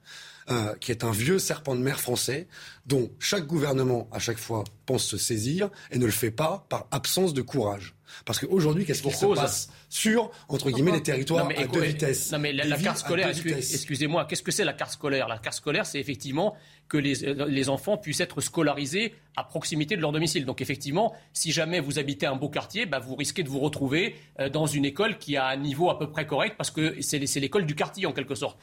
Euh, 0.50 0.74
qui 0.76 0.92
est 0.92 1.04
un 1.04 1.10
vieux 1.10 1.38
serpent 1.38 1.74
de 1.74 1.82
mer 1.82 2.00
français 2.00 2.48
dont 2.86 3.10
chaque 3.18 3.46
gouvernement, 3.46 4.08
à 4.12 4.18
chaque 4.18 4.38
fois, 4.38 4.64
pense 4.86 5.04
se 5.04 5.18
saisir 5.18 5.68
et 5.90 5.98
ne 5.98 6.06
le 6.06 6.10
fait 6.10 6.30
pas 6.30 6.64
par 6.70 6.86
absence 6.90 7.34
de 7.34 7.42
courage. 7.42 7.94
Parce 8.24 8.38
qu'aujourd'hui, 8.38 8.84
qu'est-ce 8.84 9.02
qui 9.02 9.10
se 9.10 9.26
passe 9.26 9.70
sur, 9.88 10.30
entre 10.48 10.70
guillemets, 10.70 10.92
les 10.92 11.02
territoires 11.02 11.48
à 11.56 11.66
deux 11.66 11.80
vitesses? 11.80 12.32
Non, 12.32 12.38
mais 12.38 12.52
la, 12.52 12.76
carte 12.76 12.98
scolaire, 12.98 13.28
excusez-moi, 13.28 14.24
qu'est-ce 14.26 14.42
que 14.42 14.52
c'est 14.52 14.64
la 14.64 14.72
carte 14.72 14.92
scolaire? 14.92 15.28
La 15.28 15.38
carte 15.38 15.56
scolaire, 15.56 15.86
c'est 15.86 15.98
effectivement 15.98 16.56
que 16.88 16.96
les, 16.96 17.24
euh, 17.24 17.46
les, 17.48 17.68
enfants 17.68 17.96
puissent 17.98 18.20
être 18.20 18.40
scolarisés 18.40 19.14
à 19.36 19.44
proximité 19.44 19.94
de 19.96 20.00
leur 20.00 20.10
domicile. 20.10 20.44
Donc 20.44 20.60
effectivement, 20.60 21.14
si 21.32 21.52
jamais 21.52 21.80
vous 21.80 21.98
habitez 21.98 22.26
un 22.26 22.34
beau 22.34 22.48
quartier, 22.48 22.86
bah, 22.86 22.98
vous 22.98 23.14
risquez 23.14 23.42
de 23.42 23.48
vous 23.48 23.60
retrouver 23.60 24.16
euh, 24.40 24.48
dans 24.48 24.66
une 24.66 24.84
école 24.84 25.18
qui 25.18 25.36
a 25.36 25.46
un 25.46 25.56
niveau 25.56 25.90
à 25.90 25.98
peu 25.98 26.10
près 26.10 26.26
correct 26.26 26.54
parce 26.56 26.70
que 26.70 27.00
c'est 27.00 27.18
l'école 27.40 27.66
du 27.66 27.74
quartier 27.74 28.06
en 28.06 28.12
quelque 28.12 28.34
sorte. 28.34 28.58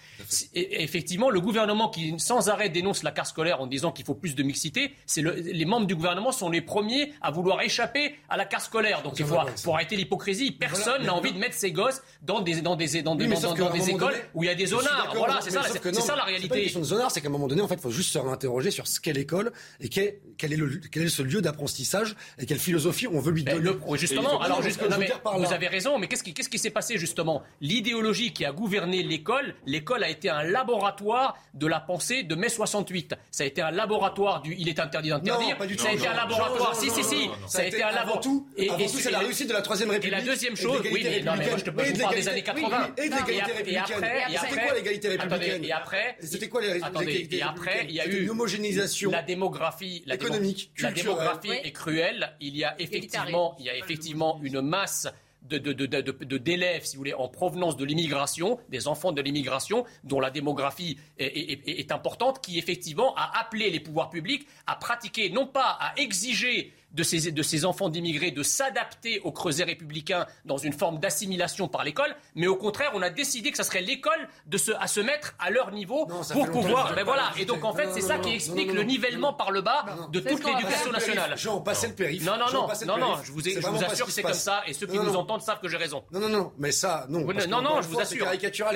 Et, 0.54 0.84
effectivement, 0.84 1.30
le 1.30 1.40
gouvernement 1.40 1.90
qui 1.90 2.16
sans 2.18 2.50
arrêt 2.50 2.70
dénonce 2.70 3.04
la 3.04 3.12
carte 3.12 3.30
scolaire 3.30 3.62
en 3.62 3.68
disant 3.68 3.92
qu'il 3.92 4.06
faut 4.06 4.16
plus 4.16 4.36
de 4.36 4.44
mixité, 4.44 4.94
c'est 5.06 5.22
les 5.22 5.66
membres 5.66 5.88
du 5.88 5.96
gouvernement 5.96 6.32
sont 6.32 6.50
les 6.50 6.62
premiers 6.62 7.14
à 7.22 7.32
vouloir 7.32 7.62
échapper 7.62 8.16
à 8.30 8.38
la 8.38 8.46
carte 8.46 8.66
scolaire. 8.66 9.04
Donc 9.04 9.20
il 9.20 9.26
faut, 9.26 9.35
pour 9.64 9.76
arrêter 9.76 9.96
l'hypocrisie, 9.96 10.52
personne 10.52 11.04
n'a 11.04 11.14
envie 11.14 11.32
de 11.32 11.38
mettre 11.38 11.56
ses 11.56 11.72
gosses 11.72 12.02
dans 12.22 12.42
des, 12.42 12.62
dans 12.62 12.76
des, 12.76 13.02
dans 13.02 13.16
des, 13.16 13.28
dans, 13.28 13.70
des 13.70 13.90
écoles 13.90 14.16
où 14.34 14.44
il 14.44 14.48
y 14.48 14.50
a 14.50 14.56
des 14.56 14.68
zonards. 14.68 15.14
Voilà, 15.16 15.40
c'est 15.42 15.52
ça, 15.52 15.64
ça, 15.64 16.16
la 16.16 16.24
réalité. 16.24 16.56
Une 16.56 16.64
question 16.64 16.80
de 16.80 16.86
zonards, 16.86 17.12
c'est 17.12 17.22
qu'à 17.22 17.28
un 17.28 17.32
moment 17.32 17.48
donné, 17.48 17.62
en 17.62 17.68
fait, 17.68 17.76
il 17.76 17.82
faut 17.82 17.92
juste 17.92 18.12
se 18.12 18.20
réinterroger 18.20 18.72
sur 18.72 18.88
ce 18.88 19.00
qu'est 19.00 19.14
l'école 19.14 19.52
et 19.80 19.90
quel 19.90 20.54
est, 20.54 20.56
le, 20.56 20.82
quel 20.92 21.04
est 21.04 21.10
ce 21.10 21.22
lieu 21.22 21.42
d'apprentissage 21.42 22.16
et 22.40 22.46
quelle 22.46 22.60
philosophie 22.60 23.08
on 23.08 23.20
veut 23.20 23.32
lui 23.32 23.44
donner. 23.44 23.72
justement, 23.96 24.42
alors 24.42 24.62
vous 24.62 25.54
avez 25.54 25.68
raison, 25.68 25.98
mais 25.98 26.08
qu'est-ce 26.08 26.50
qui, 26.50 26.60
s'est 26.60 26.70
passé 26.70 26.98
justement? 26.98 27.44
L'idéologie 27.62 28.34
qui 28.34 28.46
a 28.46 28.52
gouverné 28.52 29.04
l'école, 29.04 29.56
l'école 29.66 30.04
a 30.04 30.10
été 30.10 30.30
un 30.30 30.44
laboratoire 30.44 31.38
de 31.54 31.68
la 31.68 31.80
pensée 31.80 32.24
de 32.24 32.36
mai 32.36 32.50
68. 32.50 33.16
Ça 33.32 33.44
a 33.44 33.48
été 33.48 33.62
un 33.62 33.72
laboratoire 33.72 34.42
du 34.42 34.56
il 34.58 34.70
est 34.70 34.80
interdit 34.80 35.10
d'interdire. 35.10 35.58
Ça 35.78 35.90
a 35.90 35.94
été 35.94 36.08
un 36.08 36.14
laboratoire. 36.14 36.76
Si, 36.76 36.90
si, 36.90 37.04
si. 37.04 37.30
Ça 37.48 37.60
a 37.60 37.66
été 37.66 37.84
un 37.84 37.92
laboratoire. 37.92 38.44
Et 38.58 38.70
c'est 38.88 39.12
la 39.12 39.24
réussite 39.26 39.48
de 39.48 39.54
la 39.54 39.62
Troisième 39.62 39.90
République. 39.90 40.14
Et 40.14 40.22
la 40.22 40.26
deuxième 40.26 40.56
chose, 40.56 40.82
oui, 40.92 41.02
mais 41.04 41.22
non, 41.22 41.34
mais 41.38 41.48
moi 41.48 41.58
je 41.58 41.64
te 41.64 41.70
parle 41.70 42.16
des 42.16 42.28
années 42.30 42.44
80. 42.44 42.94
Et 42.98 43.10
de 43.10 43.16
l'égalité 43.16 43.52
républicaine. 43.52 44.06
C'était 44.40 44.62
quoi 44.62 44.74
l'égalité 44.74 45.08
républicaine 45.10 45.64
Et 45.64 45.72
après, 45.72 46.18
c'était 46.22 46.50
quoi 46.50 46.62
l'égalité 46.62 47.38
Et 47.38 47.42
après, 47.42 47.86
il 47.90 47.96
y 47.96 48.00
a 48.00 48.08
eu 48.08 48.24
une 48.24 48.30
homogénéisation 48.30 49.12
la 49.12 49.22
démographie, 49.22 50.04
économique, 50.12 50.72
la 50.80 50.92
démographie 50.92 51.52
est 51.52 51.72
cruelle. 51.72 52.36
Il 52.42 52.56
y 52.56 52.64
a 52.64 52.76
effectivement, 52.80 53.56
il 53.60 53.66
y 53.66 53.70
a 53.70 53.78
effectivement 53.78 54.40
une 54.44 54.62
masse 54.62 55.08
de, 55.48 56.38
d'élèves, 56.38 56.86
si 56.86 56.96
vous 56.96 57.02
voulez, 57.02 57.14
en 57.14 57.28
provenance 57.28 57.78
de 57.78 57.86
l'immigration, 57.86 58.60
des 58.70 58.88
enfants 58.88 59.12
de 59.12 59.22
l'immigration, 59.22 59.86
dont 60.04 60.20
la 60.20 60.32
démographie 60.32 60.98
est, 61.18 61.92
importante, 61.92 62.44
qui 62.44 62.58
effectivement 62.58 63.16
a 63.16 63.40
appelé 63.40 63.70
les 63.70 63.80
pouvoirs 63.80 64.10
publics 64.10 64.48
à 64.66 64.76
pratiquer, 64.76 65.30
non 65.30 65.46
pas 65.46 65.78
à 65.80 65.94
exiger 65.98 66.74
de 66.96 67.04
ces, 67.04 67.32
de 67.32 67.44
ces 67.44 67.66
enfants 67.66 67.90
d'immigrés 67.90 68.32
de 68.32 68.44
s'adapter 68.44 69.20
au 69.22 69.32
creuset 69.32 69.64
républicain 69.64 70.26
dans 70.46 70.58
une 70.58 70.74
forme 70.74 71.00
d'assimilation 71.00 71.68
par 71.68 71.84
l'école, 71.84 72.16
mais 72.36 72.48
au 72.48 72.56
contraire, 72.56 72.92
on 72.94 73.02
a 73.02 73.10
décidé 73.10 73.52
que 73.52 73.58
ce 73.58 73.64
serait 73.64 73.82
l'école 73.82 74.28
de 74.48 74.58
se, 74.58 74.72
à 74.80 74.88
se 74.88 75.00
mettre 75.02 75.36
à 75.40 75.52
leur 75.52 75.72
niveau 75.72 76.06
pour 76.06 76.50
pouvoir. 76.52 76.90
Mais 76.92 76.98
ben 76.98 77.04
voilà. 77.04 77.32
Et 77.38 77.46
donc 77.46 77.64
en 77.64 77.74
fait, 77.74 77.90
c'est 77.94 78.02
ça 78.02 78.18
qui 78.18 78.34
explique 78.34 78.72
le 78.72 78.84
nivellement 78.84 79.34
par 79.34 79.52
le 79.52 79.62
bas 79.62 79.86
de 80.12 80.20
toute 80.20 80.44
l'éducation 80.44 80.92
nationale. 80.92 81.38
Jean, 81.38 81.62
passez 81.62 81.88
le 81.88 81.94
périph. 81.94 82.24
Non, 82.26 82.38
non, 82.38 82.46
non, 82.52 82.68
non, 82.88 82.98
non, 82.98 83.18
je 83.24 83.32
vous, 83.32 83.42
je 83.42 83.60
vous 83.60 83.84
assure 83.84 84.06
que 84.06 84.12
c'est 84.12 84.24
comme 84.24 84.34
ça, 84.34 84.64
et 84.68 84.74
ceux 84.74 84.88
qui 84.88 84.98
nous 84.98 85.16
entendent 85.16 85.42
savent 85.42 85.60
que 85.60 85.68
j'ai 85.68 85.78
raison. 85.78 86.04
Non, 86.12 86.20
non, 86.20 86.30
non, 86.30 86.54
mais 86.58 86.72
ça, 86.72 87.06
non. 87.10 87.26
Non, 87.48 87.62
non, 87.62 87.82
je 87.82 87.88
vous 87.88 88.00
assure. 88.00 88.26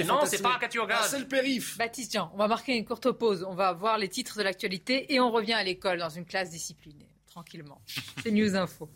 Non, 0.06 0.20
c'est 0.26 0.42
pas 0.42 0.50
caricatural. 0.60 0.98
C'est 1.08 1.20
le 1.20 1.28
périph. 1.28 1.78
Baptiste 1.78 2.14
Jean, 2.14 2.32
on 2.34 2.38
va 2.38 2.48
marquer 2.48 2.76
une 2.76 2.86
courte 2.86 3.12
pause. 3.12 3.46
On 3.48 3.56
va 3.56 3.74
voir 3.74 3.98
les 3.98 4.10
titres 4.10 4.38
de 4.38 4.44
l'actualité 4.44 5.14
et 5.14 5.20
on 5.20 5.32
revient 5.32 5.54
à 5.54 5.64
l'école 5.64 6.00
dans 6.00 6.10
une 6.10 6.26
classe 6.26 6.50
disciplinée 6.50 7.09
tranquillement. 7.30 7.82
C'est 8.22 8.32
News 8.32 8.56
Info. 8.56 8.90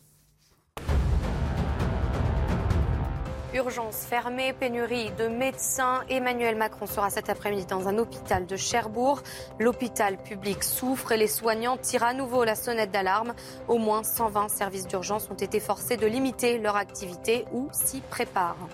Urgence 3.54 4.06
fermée, 4.06 4.52
pénurie 4.52 5.12
de 5.12 5.28
médecins. 5.28 6.02
Emmanuel 6.10 6.56
Macron 6.56 6.88
sera 6.88 7.12
cet 7.12 7.30
après-midi 7.30 7.68
dans 7.68 7.88
un 7.88 8.00
hôpital 8.00 8.48
de 8.48 8.58
Cherbourg. 8.58 9.22
L'hôpital 9.60 10.18
public 10.18 10.64
souffre 10.64 11.12
et 11.12 11.18
les 11.18 11.28
soignants 11.28 11.78
tirent 11.78 12.04
à 12.04 12.16
nouveau 12.16 12.44
la 12.46 12.56
sonnette 12.56 12.90
d'alarme. 12.90 13.36
Au 13.68 13.78
moins 13.78 14.02
120 14.02 14.50
services 14.50 14.88
d'urgence 14.88 15.30
ont 15.30 15.36
été 15.36 15.60
forcés 15.60 15.98
de 15.98 16.08
limiter 16.08 16.58
leur 16.58 16.78
activité 16.78 17.46
ou 17.52 17.70
s'y 17.72 18.02
préparent. 18.02 18.68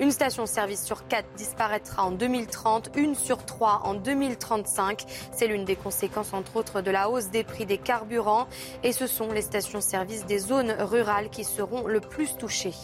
Une 0.00 0.10
station-service 0.10 0.84
sur 0.84 1.06
quatre 1.06 1.28
disparaîtra 1.36 2.04
en 2.04 2.12
2030, 2.12 2.90
une 2.96 3.14
sur 3.14 3.44
trois 3.44 3.82
en 3.84 3.94
2035. 3.94 5.04
C'est 5.32 5.46
l'une 5.46 5.64
des 5.64 5.76
conséquences, 5.76 6.32
entre 6.32 6.56
autres, 6.56 6.80
de 6.80 6.90
la 6.90 7.10
hausse 7.10 7.28
des 7.28 7.44
prix 7.44 7.66
des 7.66 7.78
carburants. 7.78 8.48
Et 8.82 8.92
ce 8.92 9.06
sont 9.06 9.30
les 9.32 9.42
stations-service 9.42 10.24
des 10.24 10.38
zones 10.38 10.74
rurales 10.78 11.28
qui 11.28 11.44
seront 11.44 11.86
le 11.86 12.00
plus 12.00 12.36
touchées. 12.36 12.74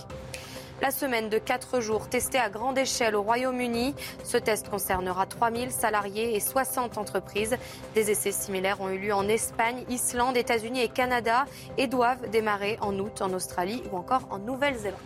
La 0.81 0.93
semaine 0.93 1.29
de 1.29 1.39
4 1.39 1.81
jours 1.81 2.09
testée 2.09 2.39
à 2.39 2.51
grande 2.51 2.79
échelle 2.79 3.17
au 3.17 3.23
Royaume-Uni. 3.23 3.97
Ce 4.23 4.37
test 4.37 4.69
concernera 4.69 5.27
3000 5.27 5.73
salariés 5.73 6.37
et 6.37 6.41
60 6.41 6.99
entreprises. 6.99 7.57
Des 7.95 8.11
essais 8.13 8.33
similaires 8.33 8.81
ont 8.81 8.91
eu 8.91 8.99
lieu 8.99 9.15
en 9.15 9.27
Espagne, 9.29 9.83
Islande, 9.89 10.37
États-Unis 10.37 10.83
et 10.83 10.89
Canada 10.89 11.47
et 11.79 11.89
doivent 11.89 12.31
démarrer 12.31 12.79
en 12.81 12.97
août 12.99 13.23
en 13.23 13.33
Australie 13.33 13.83
ou 13.91 13.97
encore 13.97 14.29
en 14.31 14.39
Nouvelle-Zélande. 14.39 15.01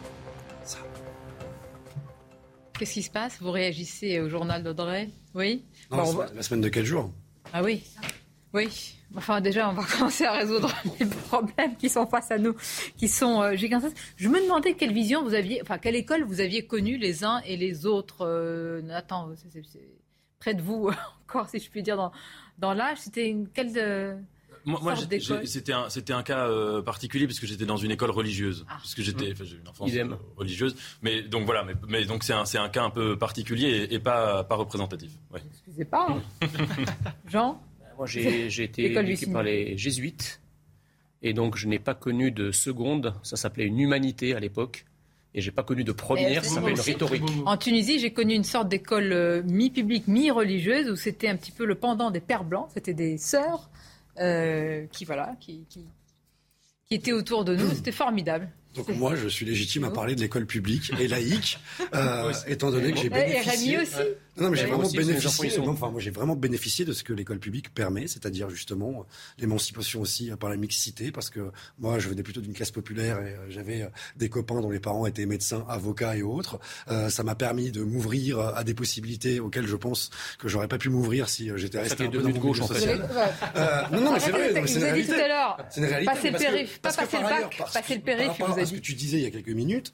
Qu'est-ce 2.82 2.94
qui 2.94 3.02
se 3.04 3.10
passe? 3.10 3.38
Vous 3.40 3.52
réagissez 3.52 4.18
au 4.18 4.28
journal 4.28 4.60
d'Audrey? 4.60 5.08
Oui? 5.36 5.62
La 5.92 6.42
semaine 6.42 6.62
de 6.62 6.68
4 6.68 6.84
jours. 6.84 7.12
Ah 7.52 7.62
oui 7.62 7.84
Oui. 8.52 8.96
Enfin, 9.14 9.40
déjà, 9.40 9.70
on 9.70 9.72
va 9.72 9.84
commencer 9.98 10.24
à 10.24 10.32
résoudre 10.32 10.68
les 10.98 11.06
problèmes 11.06 11.76
qui 11.76 11.88
sont 11.88 12.08
face 12.08 12.32
à 12.32 12.38
nous, 12.38 12.56
qui 12.96 13.06
sont 13.06 13.40
euh, 13.40 13.54
gigantesques. 13.54 13.96
Je 14.16 14.28
me 14.28 14.42
demandais 14.42 14.74
quelle 14.74 14.92
vision 14.92 15.22
vous 15.22 15.34
aviez, 15.34 15.62
enfin, 15.62 15.78
quelle 15.78 15.94
école 15.94 16.24
vous 16.24 16.40
aviez 16.40 16.66
connue 16.66 16.96
les 16.96 17.22
uns 17.22 17.40
et 17.46 17.56
les 17.56 17.86
autres. 17.86 18.26
Euh, 18.26 18.82
Nathan, 18.82 19.30
c'est 19.36 19.62
près 20.40 20.54
de 20.54 20.62
vous 20.62 20.90
encore, 21.22 21.48
si 21.50 21.60
je 21.60 21.70
puis 21.70 21.84
dire, 21.84 21.96
dans, 21.96 22.10
dans 22.58 22.74
l'âge. 22.74 22.98
C'était 22.98 23.28
une 23.28 23.46
quelle 23.46 23.72
de, 23.72 24.16
moi, 24.64 24.80
moi 24.82 24.94
c'était 25.44 25.72
un, 25.72 25.88
c'était 25.88 26.12
un 26.12 26.22
cas 26.22 26.48
euh, 26.48 26.82
particulier 26.82 27.26
parce 27.26 27.40
que 27.40 27.46
j'étais 27.46 27.64
dans 27.66 27.76
une 27.76 27.90
école 27.90 28.10
religieuse, 28.10 28.64
ah. 28.68 28.74
parce 28.78 28.94
que 28.94 29.02
j'étais, 29.02 29.30
Mmh. 29.30 29.44
j'ai 29.44 29.56
une 29.56 29.68
enfance 29.68 29.90
euh, 29.94 30.14
religieuse. 30.36 30.76
Mais 31.02 31.22
donc 31.22 31.44
voilà, 31.46 31.64
mais, 31.64 31.74
mais 31.88 32.04
donc 32.04 32.24
c'est 32.24 32.32
un, 32.32 32.44
c'est 32.44 32.58
un 32.58 32.68
cas 32.68 32.84
un 32.84 32.90
peu 32.90 33.16
particulier 33.18 33.68
et, 33.90 33.94
et 33.94 33.98
pas, 33.98 34.44
pas 34.44 34.56
représentatif. 34.56 35.10
Ouais. 35.32 35.40
Excusez 35.52 35.84
pas. 35.84 36.06
hein. 36.10 36.22
Jean 37.28 37.60
Moi, 37.96 38.06
j'ai 38.06 38.50
j'ai 38.50 38.64
été 38.64 38.92
éduqué 38.92 39.26
par 39.26 39.42
les 39.42 39.76
jésuites. 39.76 40.40
Et 41.24 41.34
donc, 41.34 41.56
je 41.56 41.68
n'ai 41.68 41.78
pas 41.78 41.94
connu 41.94 42.32
de 42.32 42.50
seconde. 42.50 43.14
Ça 43.22 43.36
s'appelait 43.36 43.66
une 43.66 43.78
humanité 43.78 44.34
à 44.34 44.40
l'époque. 44.40 44.86
Et 45.34 45.40
j'ai 45.40 45.52
pas 45.52 45.62
connu 45.62 45.82
de 45.84 45.92
première. 45.92 46.44
Ça 46.44 46.56
s'appelle 46.56 46.78
rhétorique. 46.78 47.22
En 47.46 47.56
Tunisie, 47.56 47.98
j'ai 48.00 48.12
connu 48.12 48.34
une 48.34 48.44
sorte 48.44 48.68
d'école 48.68 49.12
euh, 49.12 49.42
mi-publique, 49.44 50.08
mi-religieuse, 50.08 50.90
où 50.90 50.96
c'était 50.96 51.28
un 51.28 51.36
petit 51.36 51.52
peu 51.52 51.64
le 51.64 51.74
pendant 51.76 52.10
des 52.10 52.20
pères 52.20 52.44
blancs. 52.44 52.68
C'était 52.74 52.92
des 52.92 53.16
sœurs 53.18 53.70
euh, 54.18 54.86
qui, 54.92 55.04
voilà, 55.04 55.34
qui, 55.40 55.64
qui, 55.68 55.80
qui 56.86 56.94
étaient 56.94 57.12
autour 57.12 57.44
de 57.44 57.54
nous. 57.56 57.70
C'était 57.74 57.92
formidable. 57.92 58.48
Donc 58.74 58.88
moi, 58.88 59.14
je 59.16 59.28
suis 59.28 59.44
légitime 59.44 59.84
à 59.84 59.90
parler 59.90 60.14
de 60.14 60.20
l'école 60.22 60.46
publique 60.46 60.92
et 60.98 61.06
laïque, 61.06 61.58
euh, 61.94 62.32
étant 62.46 62.70
donné 62.70 62.92
que 62.92 62.96
j'ai 62.98 63.04
Et- 63.04 63.06
et 63.06 63.10
bénéficié. 63.10 63.76
Rémi 63.76 63.82
aussi. 63.82 64.08
Non, 64.38 64.48
mais 64.50 64.56
j'ai 64.56 64.66
vraiment 64.66 64.88
bénéficié. 64.88 65.28
enfants, 65.28 65.42
ils 65.44 65.50
sont- 65.50 65.64
non, 65.66 65.72
enfin, 65.72 65.90
moi, 65.90 66.00
j'ai 66.00 66.10
vraiment 66.10 66.36
bénéficié 66.36 66.84
de 66.84 66.92
ce 66.92 67.04
que 67.04 67.12
l'école 67.12 67.38
publique 67.38 67.74
permet, 67.74 68.06
c'est-à-dire 68.06 68.48
justement 68.48 69.04
l'émancipation 69.38 70.00
aussi 70.00 70.30
euh, 70.30 70.36
par 70.36 70.48
la 70.48 70.56
mixité, 70.56 71.12
parce 71.12 71.28
que 71.30 71.50
moi, 71.78 71.98
je 71.98 72.08
venais 72.08 72.22
plutôt 72.22 72.40
d'une 72.40 72.54
classe 72.54 72.70
populaire 72.70 73.18
et 73.20 73.32
euh, 73.34 73.50
j'avais 73.50 73.82
euh, 73.82 73.88
des 74.16 74.28
copains 74.30 74.60
dont 74.60 74.70
les 74.70 74.80
parents 74.80 75.04
étaient 75.06 75.26
médecins, 75.26 75.64
avocats 75.68 76.16
et 76.16 76.22
autres. 76.22 76.58
Euh, 76.90 77.10
ça 77.10 77.22
m'a 77.22 77.34
permis 77.34 77.70
de 77.72 77.82
m'ouvrir 77.82 78.38
à 78.40 78.64
des 78.64 78.74
possibilités 78.74 79.38
auxquelles 79.40 79.66
je 79.66 79.76
pense 79.76 80.10
que 80.38 80.48
j'aurais 80.48 80.68
pas 80.68 80.78
pu 80.78 80.88
m'ouvrir 80.88 81.28
si 81.28 81.50
j'étais 81.56 81.80
resté 81.80 82.04
un 82.06 82.10
peu 82.10 82.18
dans 82.22 82.30
de 82.30 82.38
gauche, 82.38 82.60
en 82.62 82.68
fait. 82.68 82.86
Ouais. 82.86 83.00
Euh, 83.56 83.82
non, 83.92 84.00
non, 84.00 84.12
mais 84.14 84.20
c'est 84.20 84.30
vrai, 84.30 84.52
non, 84.54 84.62
c'est 84.66 84.74
une 84.78 84.84
réalité. 84.84 85.12
C'est 85.70 85.80
une 85.80 85.86
réalité. 85.86 86.04
passer 86.12 86.30
le 86.30 86.38
périph', 86.38 86.78
pas 86.80 86.92
passer 86.92 87.16
le 87.18 87.22
bac, 87.22 87.62
passer 87.72 87.94
le 87.96 88.00
périph', 88.00 88.26
par 88.38 88.48
rapport 88.48 88.58
à 88.58 88.64
ce 88.66 88.72
que 88.74 88.78
tu 88.80 88.94
disais 88.94 89.18
il 89.18 89.22
y 89.24 89.26
a 89.26 89.30
quelques 89.30 89.48
minutes, 89.48 89.92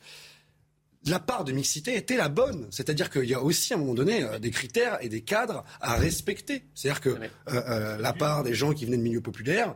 la 1.10 1.18
part 1.18 1.44
de 1.44 1.52
mixité 1.52 1.96
était 1.96 2.16
la 2.16 2.28
bonne. 2.28 2.66
C'est-à-dire 2.70 3.10
qu'il 3.10 3.24
y 3.24 3.34
a 3.34 3.40
aussi 3.42 3.72
à 3.72 3.76
un 3.76 3.80
moment 3.80 3.94
donné 3.94 4.22
euh, 4.22 4.38
des 4.38 4.50
critères 4.50 4.98
et 5.00 5.08
des 5.08 5.20
cadres 5.22 5.64
à 5.80 5.94
respecter. 5.96 6.64
C'est-à-dire 6.74 7.00
que 7.00 7.08
euh, 7.10 7.18
euh, 7.52 7.96
la 7.98 8.12
part 8.12 8.42
des 8.42 8.54
gens 8.54 8.72
qui 8.72 8.84
venaient 8.84 8.96
de 8.96 9.02
milieux 9.02 9.20
populaires 9.20 9.74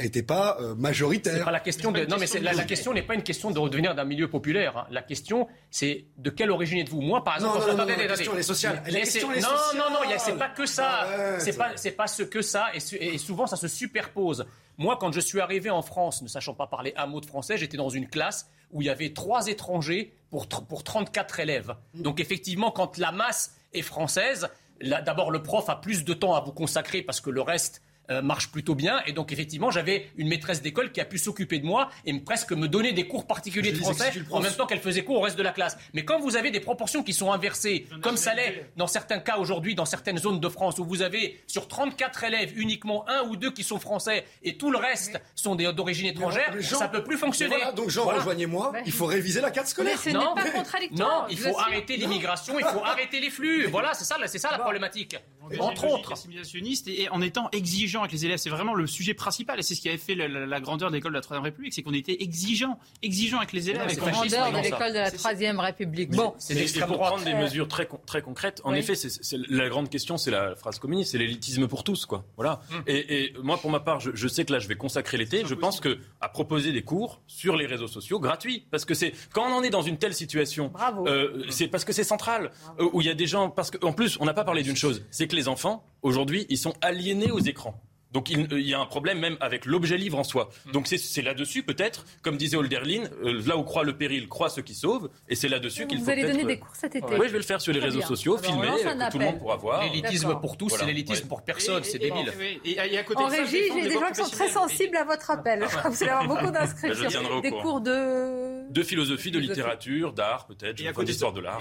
n'était 0.00 0.22
pas 0.22 0.56
euh, 0.60 0.74
majoritaire. 0.74 1.44
Pas 1.44 1.50
la 1.50 1.60
question 1.60 1.92
de. 1.92 2.04
Non, 2.06 2.16
mais 2.18 2.26
c'est- 2.26 2.40
la, 2.40 2.52
la 2.52 2.64
question 2.64 2.92
n'est 2.92 3.02
pas 3.02 3.14
une 3.14 3.22
question 3.22 3.50
de 3.50 3.58
redevenir 3.58 3.94
d'un 3.94 4.04
milieu 4.04 4.28
populaire. 4.28 4.76
hein. 4.76 4.86
La 4.90 5.02
question, 5.02 5.46
c'est 5.70 6.04
de 6.18 6.30
quelle 6.30 6.50
origine 6.50 6.78
êtes-vous? 6.78 7.00
Moi, 7.00 7.22
par 7.24 7.36
exemple, 7.36 7.58
Non, 7.58 7.60
non, 7.60 7.66
je- 7.66 7.70
non, 7.72 7.76
attendez, 7.84 7.92
non, 7.96 8.08
la 8.08 8.16
question, 8.16 8.36
est 8.38 8.42
sociale. 8.42 8.82
La 8.86 9.00
question, 9.00 9.32
est 9.32 9.40
non, 9.40 9.48
non, 9.76 9.90
non, 9.90 9.98
c'est 10.18 10.36
pas 10.38 10.48
que 10.48 10.66
ça. 10.66 11.06
C'est 11.38 11.56
pas, 11.56 11.70
pas 11.96 12.06
ce 12.06 12.22
que 12.22 12.42
ça. 12.42 12.66
Et 13.00 13.18
souvent, 13.18 13.46
ça 13.46 13.56
se 13.56 13.68
superpose. 13.68 14.44
Moi, 14.80 14.96
quand 14.98 15.12
je 15.12 15.20
suis 15.20 15.40
arrivé 15.40 15.68
en 15.68 15.82
France, 15.82 16.22
ne 16.22 16.26
sachant 16.26 16.54
pas 16.54 16.66
parler 16.66 16.94
un 16.96 17.06
mot 17.06 17.20
de 17.20 17.26
français, 17.26 17.58
j'étais 17.58 17.76
dans 17.76 17.90
une 17.90 18.08
classe 18.08 18.48
où 18.72 18.80
il 18.80 18.86
y 18.86 18.88
avait 18.88 19.12
trois 19.12 19.46
étrangers 19.48 20.14
pour, 20.30 20.48
pour 20.48 20.84
34 20.84 21.38
élèves. 21.40 21.74
Donc, 21.92 22.18
effectivement, 22.18 22.70
quand 22.70 22.96
la 22.96 23.12
masse 23.12 23.54
est 23.74 23.82
française, 23.82 24.48
d'abord, 24.80 25.32
le 25.32 25.42
prof 25.42 25.68
a 25.68 25.76
plus 25.76 26.02
de 26.06 26.14
temps 26.14 26.34
à 26.34 26.40
vous 26.40 26.52
consacrer 26.52 27.02
parce 27.02 27.20
que 27.20 27.28
le 27.28 27.42
reste 27.42 27.82
euh, 28.10 28.22
marche 28.22 28.50
plutôt 28.50 28.74
bien. 28.74 29.02
Et 29.06 29.12
donc, 29.12 29.32
effectivement, 29.32 29.70
j'avais 29.70 30.08
une 30.16 30.28
maîtresse 30.28 30.62
d'école 30.62 30.92
qui 30.92 31.00
a 31.00 31.04
pu 31.04 31.18
s'occuper 31.18 31.58
de 31.58 31.66
moi 31.66 31.90
et 32.04 32.18
presque 32.20 32.52
me 32.52 32.68
donner 32.68 32.92
des 32.92 33.06
cours 33.06 33.26
particuliers 33.26 33.72
de 33.72 33.78
français 33.78 34.10
si 34.12 34.20
en 34.30 34.40
même 34.40 34.52
temps 34.52 34.66
qu'elle 34.66 34.80
faisait 34.80 35.04
cours 35.04 35.18
au 35.18 35.20
reste 35.20 35.36
de 35.38 35.42
la 35.42 35.52
classe. 35.52 35.76
Mais 35.94 36.04
quand 36.04 36.18
vous 36.20 36.36
avez 36.36 36.50
des 36.50 36.60
proportions 36.60 37.02
qui 37.02 37.12
sont 37.12 37.32
inversées, 37.32 37.86
comme 38.02 38.16
ça 38.16 38.34
l'est 38.34 38.66
dans 38.76 38.86
certains 38.86 39.18
cas 39.20 39.36
aujourd'hui, 39.38 39.74
dans 39.74 39.84
certaines 39.84 40.18
zones 40.18 40.40
de 40.40 40.48
France, 40.48 40.78
où 40.78 40.84
vous 40.84 41.02
avez 41.02 41.40
sur 41.46 41.68
34 41.68 42.24
élèves 42.24 42.52
uniquement 42.58 43.08
un 43.08 43.22
ou 43.28 43.36
deux 43.36 43.50
qui 43.52 43.62
sont 43.62 43.78
français 43.78 44.24
et 44.42 44.56
tout 44.56 44.70
le 44.70 44.78
reste 44.78 45.20
sont 45.34 45.54
des- 45.54 45.72
d'origine 45.72 46.06
étrangère, 46.06 46.50
Mais 46.54 46.62
Jean- 46.62 46.78
ça 46.78 46.88
peut 46.88 47.04
plus 47.04 47.16
fonctionner. 47.16 47.56
Voilà, 47.56 47.72
donc 47.72 47.90
Jean, 47.90 48.04
Voilà. 48.04 48.18
rejoignez-moi, 48.18 48.72
il 48.86 48.92
faut 48.92 49.06
réviser 49.06 49.40
la 49.40 49.50
carte 49.50 49.68
scolaire. 49.68 49.96
Mais 50.04 50.10
ce 50.12 50.16
n'est 50.16 50.24
pas 50.24 50.50
contradictoire. 50.50 51.08
Non, 51.22 51.26
il 51.30 51.38
faut 51.38 51.58
arrêter 51.58 51.96
l'immigration, 51.96 52.58
il 52.58 52.64
faut 52.64 52.80
arrêter 52.84 53.20
les 53.20 53.30
flux. 53.30 53.66
Voilà, 53.66 53.94
c'est 53.94 54.04
ça, 54.04 54.16
ça 54.26 54.50
la 54.50 54.58
problématique. 54.58 55.16
Entre 55.58 55.84
autres. 55.84 56.12
assimilationniste 56.12 56.88
et 56.88 57.08
en 57.10 57.20
étant 57.22 57.48
exigeant 57.52 57.99
avec 58.00 58.12
les 58.12 58.24
élèves. 58.24 58.38
C'est 58.38 58.50
vraiment 58.50 58.74
le 58.74 58.86
sujet 58.86 59.14
principal 59.14 59.58
et 59.58 59.62
c'est 59.62 59.74
ce 59.74 59.80
qui 59.80 59.88
avait 59.88 59.98
fait 59.98 60.14
la, 60.14 60.28
la- 60.28 60.46
la 60.46 60.60
grandeur 60.60 60.90
de 60.90 60.94
l'école 60.94 61.12
de 61.12 61.16
la 61.16 61.22
Troisième 61.22 61.44
République, 61.44 61.72
c'est 61.74 61.82
qu'on 61.82 61.94
était 61.94 62.22
exigeant, 62.22 62.78
exigeant 63.02 63.38
avec 63.38 63.52
les 63.52 63.70
élèves. 63.70 63.86
C'est 63.88 64.00
fascisme, 64.00 64.36
Grandeur 64.36 64.52
de 64.60 64.64
l'école 64.64 64.92
de 64.92 64.98
la 64.98 65.10
Troisième 65.10 65.60
République. 65.60 66.10
Bon, 66.10 66.34
et 66.50 66.66
pour 66.86 66.98
prendre 66.98 67.24
des 67.24 67.34
mesures 67.34 67.68
très, 67.68 67.88
très 68.06 68.22
concrètes, 68.22 68.60
en 68.64 68.72
Oui. 68.72 68.78
effet, 68.78 68.94
c'est, 68.94 69.10
c'est- 69.10 69.38
la 69.48 69.68
grande 69.68 69.88
question, 69.90 70.16
c'est 70.18 70.30
la 70.30 70.54
phrase 70.56 70.78
communiste, 70.78 71.12
c'est 71.12 71.18
l'élitisme 71.18 71.66
pour 71.68 71.84
tous, 71.84 72.06
quoi. 72.06 72.24
Voilà. 72.36 72.60
Hum. 72.72 72.82
Et, 72.86 73.24
et 73.24 73.32
moi, 73.42 73.58
pour 73.58 73.70
ma 73.70 73.80
part, 73.80 74.00
je, 74.00 74.10
je 74.14 74.28
sais 74.28 74.44
que 74.44 74.52
là, 74.52 74.58
je 74.58 74.68
vais 74.68 74.76
consacrer 74.76 75.16
l'été. 75.16 75.42
Je 75.46 75.54
pense 75.54 75.80
que 75.80 75.98
à 76.20 76.28
proposer 76.28 76.72
des 76.72 76.82
cours 76.82 77.20
sur 77.26 77.56
les 77.56 77.66
réseaux 77.66 77.88
sociaux 77.88 78.20
gratuits, 78.20 78.66
parce 78.70 78.84
que 78.84 78.94
c'est 78.94 79.12
quand 79.32 79.42
on 79.48 79.54
en 79.54 79.62
est 79.62 79.70
dans 79.70 79.82
une 79.82 79.98
telle 79.98 80.14
situation, 80.14 80.72
euh, 81.06 81.44
c'est 81.50 81.68
parce 81.68 81.84
que 81.84 81.92
c'est 81.92 82.04
central, 82.04 82.50
euh, 82.78 82.88
où 82.92 83.00
il 83.00 83.06
y 83.06 83.10
a 83.10 83.14
des 83.14 83.26
gens, 83.26 83.50
parce 83.50 83.70
qu'en 83.70 83.92
plus, 83.92 84.16
on 84.20 84.24
n'a 84.24 84.34
pas 84.34 84.44
parlé 84.44 84.62
d'une 84.62 84.76
chose, 84.76 85.04
c'est 85.10 85.26
que 85.28 85.36
les 85.36 85.48
enfants 85.48 85.84
aujourd'hui, 86.02 86.46
ils 86.48 86.58
sont 86.58 86.74
aliénés 86.80 87.30
aux 87.30 87.38
écrans. 87.40 87.80
Donc 88.12 88.28
il, 88.30 88.46
il 88.52 88.66
y 88.68 88.74
a 88.74 88.80
un 88.80 88.86
problème 88.86 89.18
même 89.20 89.36
avec 89.40 89.66
l'objet 89.66 89.96
livre 89.96 90.18
en 90.18 90.24
soi. 90.24 90.50
Donc 90.72 90.86
c'est- 90.88 91.22
là-dessus 91.22 91.62
peut-être, 91.62 92.04
comme 92.22 92.36
disait 92.36 92.56
Holderlin, 92.56 93.04
euh, 93.24 93.40
là 93.46 93.56
où 93.56 93.62
croit 93.62 93.84
le 93.84 93.96
péril, 93.96 94.28
croit 94.28 94.48
ce 94.50 94.60
qui 94.60 94.74
sauve, 94.74 95.10
et 95.28 95.34
c'est 95.34 95.48
là-dessus 95.48 95.86
qu'il 95.86 95.98
Vous 95.98 96.04
faut 96.04 96.10
allez 96.10 96.22
peut-être- 96.22 96.36
donner 96.38 96.54
des 96.54 96.58
cours 96.58 96.74
cet 96.74 96.96
été. 96.96 97.06
Oui, 97.06 97.26
je 97.26 97.32
vais 97.32 97.38
le 97.38 97.44
faire 97.44 97.60
sur 97.60 97.72
les 97.72 97.78
réseaux 97.80 97.98
bien. 97.98 98.06
sociaux, 98.08 98.36
Alors, 98.38 98.44
filmer, 98.50 98.66
que 98.68 98.82
tout 98.82 98.96
le 98.96 99.02
appel. 99.04 99.20
monde 99.20 99.38
pourra 99.38 99.56
voir. 99.56 99.84
L'élitisme 99.84 100.34
pour 100.40 100.56
tous, 100.56 100.68
Voilà. 100.70 100.84
c'est 100.84 100.90
l'élitisme 100.90 101.22
Ouais. 101.22 101.28
pour 101.28 101.42
personne, 101.42 101.84
c'est 101.84 101.98
débile. 101.98 102.32
Et, 102.64 102.72
et 102.72 102.98
à 102.98 103.02
côté 103.04 103.22
En 103.22 103.26
régie, 103.28 103.58
j'ai 103.74 103.82
des 103.82 103.90
gens 103.92 104.08
qui 104.08 104.22
sont 104.24 104.30
très 104.30 104.48
sensibles 104.48 104.96
à 104.96 105.04
votre 105.04 105.30
appel. 105.30 105.60
Vous 105.90 106.02
allez 106.02 106.10
avoir 106.12 106.26
beaucoup 106.26 106.46
Je 106.46 106.52
d'inscriptions. 106.52 107.40
Des 107.40 107.50
cours 107.50 107.80
de. 107.80 108.70
De 108.70 108.82
philosophie, 108.84 109.30
de 109.30 109.38
littérature, 109.38 110.12
d'art 110.12 110.46
peut-être, 110.46 111.02
d'histoire 111.04 111.32
de 111.32 111.40
l'art. 111.40 111.60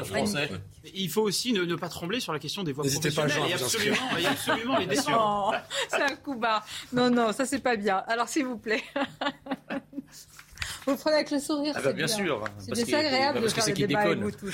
Il 0.93 1.09
faut 1.09 1.21
aussi 1.21 1.53
ne, 1.53 1.75
pas 1.75 1.89
trembler 1.89 2.19
sur 2.19 2.33
la 2.33 2.39
question 2.39 2.63
des 2.63 2.71
voies 2.71 2.83
N'hésitez 2.83 3.09
pas, 3.11 3.21
professionnelles 3.23 3.51
et 3.51 3.55
vous 3.57 3.63
absolument, 3.63 3.97
absolument 4.29 4.77
les 4.77 4.95
c'est 5.89 6.01
un 6.01 6.15
coup 6.17 6.35
Non, 6.93 7.09
non, 7.09 7.31
ça 7.31 7.45
c'est 7.45 7.59
pas 7.59 7.75
bien. 7.75 8.03
Alors 8.07 8.27
s'il 8.27 8.45
vous 8.45 8.57
plaît. 8.57 8.83
Vous 10.85 10.95
prenez 10.95 11.17
avec 11.17 11.31
le 11.31 11.39
sourire. 11.39 11.73
Ah 11.77 11.81
bah, 11.83 11.93
bien 11.93 12.07
sûr, 12.07 12.43
C'est 12.57 12.73
désagréable 12.73 13.39
bah, 13.39 13.45
de 13.45 13.51
faire 13.51 13.67
le 13.67 13.73
débat 13.73 13.99
avec 13.99 14.19
vous 14.19 14.31
tous. 14.31 14.51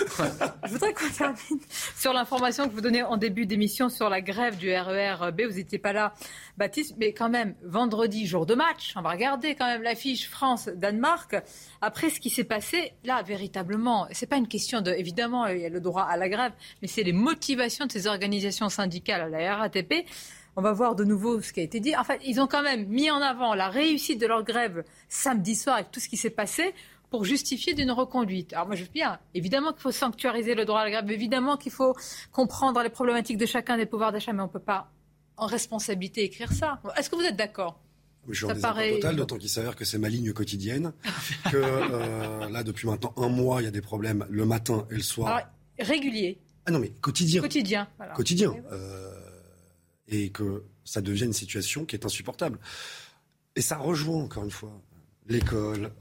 Je 0.65 0.71
voudrais 0.71 0.93
qu'on 0.93 1.09
termine 1.09 1.59
sur 1.95 2.13
l'information 2.13 2.67
que 2.67 2.73
vous 2.73 2.81
donnez 2.81 3.03
en 3.03 3.17
début 3.17 3.45
d'émission 3.45 3.89
sur 3.89 4.09
la 4.09 4.21
grève 4.21 4.57
du 4.57 4.69
RER 4.73 5.31
B. 5.31 5.41
Vous 5.47 5.55
n'étiez 5.55 5.79
pas 5.79 5.93
là, 5.93 6.13
Baptiste, 6.57 6.95
mais 6.97 7.13
quand 7.13 7.29
même, 7.29 7.55
vendredi, 7.63 8.25
jour 8.25 8.45
de 8.45 8.55
match, 8.55 8.93
on 8.95 9.01
va 9.01 9.11
regarder 9.11 9.55
quand 9.55 9.65
même 9.65 9.81
l'affiche 9.81 10.29
France-Danemark. 10.29 11.35
Après 11.81 12.09
ce 12.09 12.19
qui 12.19 12.29
s'est 12.29 12.43
passé, 12.43 12.93
là, 13.03 13.21
véritablement, 13.21 14.07
c'est 14.11 14.27
pas 14.27 14.37
une 14.37 14.47
question 14.47 14.81
de, 14.81 14.91
évidemment, 14.91 15.47
il 15.47 15.59
y 15.59 15.65
a 15.65 15.69
le 15.69 15.79
droit 15.79 16.03
à 16.03 16.17
la 16.17 16.27
grève, 16.27 16.51
mais 16.81 16.87
c'est 16.87 17.03
les 17.03 17.13
motivations 17.13 17.85
de 17.85 17.91
ces 17.91 18.07
organisations 18.07 18.69
syndicales 18.69 19.21
à 19.21 19.29
la 19.29 19.55
RATP. 19.55 20.05
On 20.55 20.61
va 20.61 20.71
voir 20.73 20.95
de 20.95 21.03
nouveau 21.03 21.41
ce 21.41 21.51
qui 21.51 21.59
a 21.59 21.63
été 21.63 21.79
dit. 21.79 21.95
En 21.95 22.03
fait, 22.03 22.19
ils 22.25 22.39
ont 22.39 22.47
quand 22.47 22.63
même 22.63 22.85
mis 22.87 23.11
en 23.11 23.21
avant 23.21 23.55
la 23.55 23.67
réussite 23.69 24.21
de 24.21 24.27
leur 24.27 24.43
grève 24.43 24.83
samedi 25.09 25.55
soir 25.55 25.75
avec 25.75 25.91
tout 25.91 25.99
ce 25.99 26.07
qui 26.07 26.17
s'est 26.17 26.29
passé 26.29 26.73
pour 27.09 27.25
justifier 27.25 27.73
d'une 27.73 27.91
reconduite. 27.91 28.53
Alors 28.53 28.65
moi 28.67 28.75
je 28.75 28.83
veux 28.83 28.89
bien, 28.93 29.19
évidemment 29.33 29.71
qu'il 29.73 29.81
faut 29.81 29.91
sanctuariser 29.91 30.55
le 30.55 30.65
droit 30.65 30.79
à 30.81 30.85
la 30.85 30.91
grève, 30.91 31.11
évidemment 31.11 31.55
qu'il 31.57 31.71
faut 31.71 31.95
comprendre 32.31 32.81
les 32.81 32.89
problématiques 32.89 33.37
de 33.37 33.45
chacun 33.45 33.77
des 33.77 33.85
pouvoirs 33.85 34.11
d'achat, 34.11 34.33
mais 34.33 34.41
on 34.41 34.47
ne 34.47 34.51
peut 34.51 34.59
pas 34.59 34.89
en 35.37 35.45
responsabilité 35.45 36.23
écrire 36.23 36.51
ça. 36.51 36.79
Est-ce 36.97 37.09
que 37.09 37.15
vous 37.15 37.21
êtes 37.23 37.35
d'accord? 37.35 37.79
Je 38.27 38.33
suis 38.33 38.45
en 38.45 38.47
Ça 38.49 38.53
désaccord 38.55 38.75
paraît- 38.75 38.91
total, 38.93 39.15
d'autant 39.17 39.37
qu'il 39.37 39.49
s'avère 39.49 39.75
que 39.75 39.85
c'est 39.85 39.99
ma 39.99 40.09
ligne 40.09 40.33
quotidienne. 40.33 40.93
Que 41.51 41.57
euh, 41.57 42.49
là, 42.49 42.63
depuis 42.63 42.87
maintenant 42.87 43.13
un 43.17 43.29
mois, 43.29 43.61
il 43.61 43.65
y 43.65 43.67
a 43.67 43.71
des 43.71 43.81
problèmes 43.81 44.25
le 44.29 44.45
matin 44.45 44.87
et 44.89 44.95
le 44.95 45.01
soir 45.03 45.27
Alors, 45.35 45.47
régulier. 45.79 46.39
Ah 46.65 46.71
non, 46.71 46.79
mais 46.79 46.89
quotidien. 46.89 47.41
Quotidien. 47.41 47.87
Quotidien. 48.15 48.55
Et 50.07 50.29
que 50.29 50.63
ça 50.83 51.01
devient 51.01 51.25
une 51.25 51.33
situation 51.33 51.85
qui 51.85 51.95
est 51.95 52.05
insupportable. 52.05 52.59
Et 53.55 53.61
ça 53.61 53.77
rejoint, 53.77 54.23
encore 54.23 54.43
une 54.43 54.51
fois, 54.51 54.81
l'école, 55.27 55.91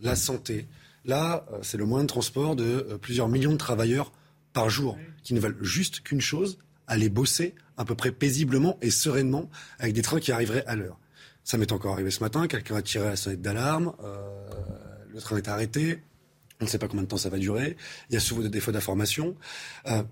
la 0.00 0.16
santé. 0.16 0.66
Là, 1.04 1.46
c'est 1.62 1.76
le 1.76 1.84
moyen 1.84 2.04
de 2.04 2.08
transport 2.08 2.56
de 2.56 2.98
plusieurs 3.00 3.28
millions 3.28 3.52
de 3.52 3.58
travailleurs 3.58 4.12
par 4.52 4.70
jour 4.70 4.98
qui 5.22 5.34
ne 5.34 5.40
veulent 5.40 5.58
juste 5.62 6.00
qu'une 6.00 6.20
chose, 6.20 6.58
aller 6.86 7.08
bosser 7.08 7.54
à 7.76 7.84
peu 7.84 7.94
près 7.94 8.12
paisiblement 8.12 8.78
et 8.82 8.90
sereinement 8.90 9.48
avec 9.78 9.94
des 9.94 10.02
trains 10.02 10.20
qui 10.20 10.32
arriveraient 10.32 10.64
à 10.66 10.76
l'heure. 10.76 10.98
Ça 11.44 11.58
m'est 11.58 11.72
encore 11.72 11.94
arrivé 11.94 12.10
ce 12.10 12.22
matin, 12.22 12.46
quelqu'un 12.46 12.76
a 12.76 12.82
tiré 12.82 13.04
la 13.04 13.16
sonnette 13.16 13.42
d'alarme, 13.42 13.94
euh, 14.04 14.46
le 15.12 15.20
train 15.20 15.36
est 15.36 15.48
arrêté, 15.48 16.02
on 16.60 16.64
ne 16.64 16.70
sait 16.70 16.78
pas 16.78 16.86
combien 16.86 17.02
de 17.02 17.08
temps 17.08 17.16
ça 17.16 17.30
va 17.30 17.38
durer, 17.38 17.76
il 18.08 18.14
y 18.14 18.16
a 18.16 18.20
souvent 18.20 18.42
des 18.42 18.48
défauts 18.48 18.72
d'information. 18.72 19.36
Euh, 19.86 20.02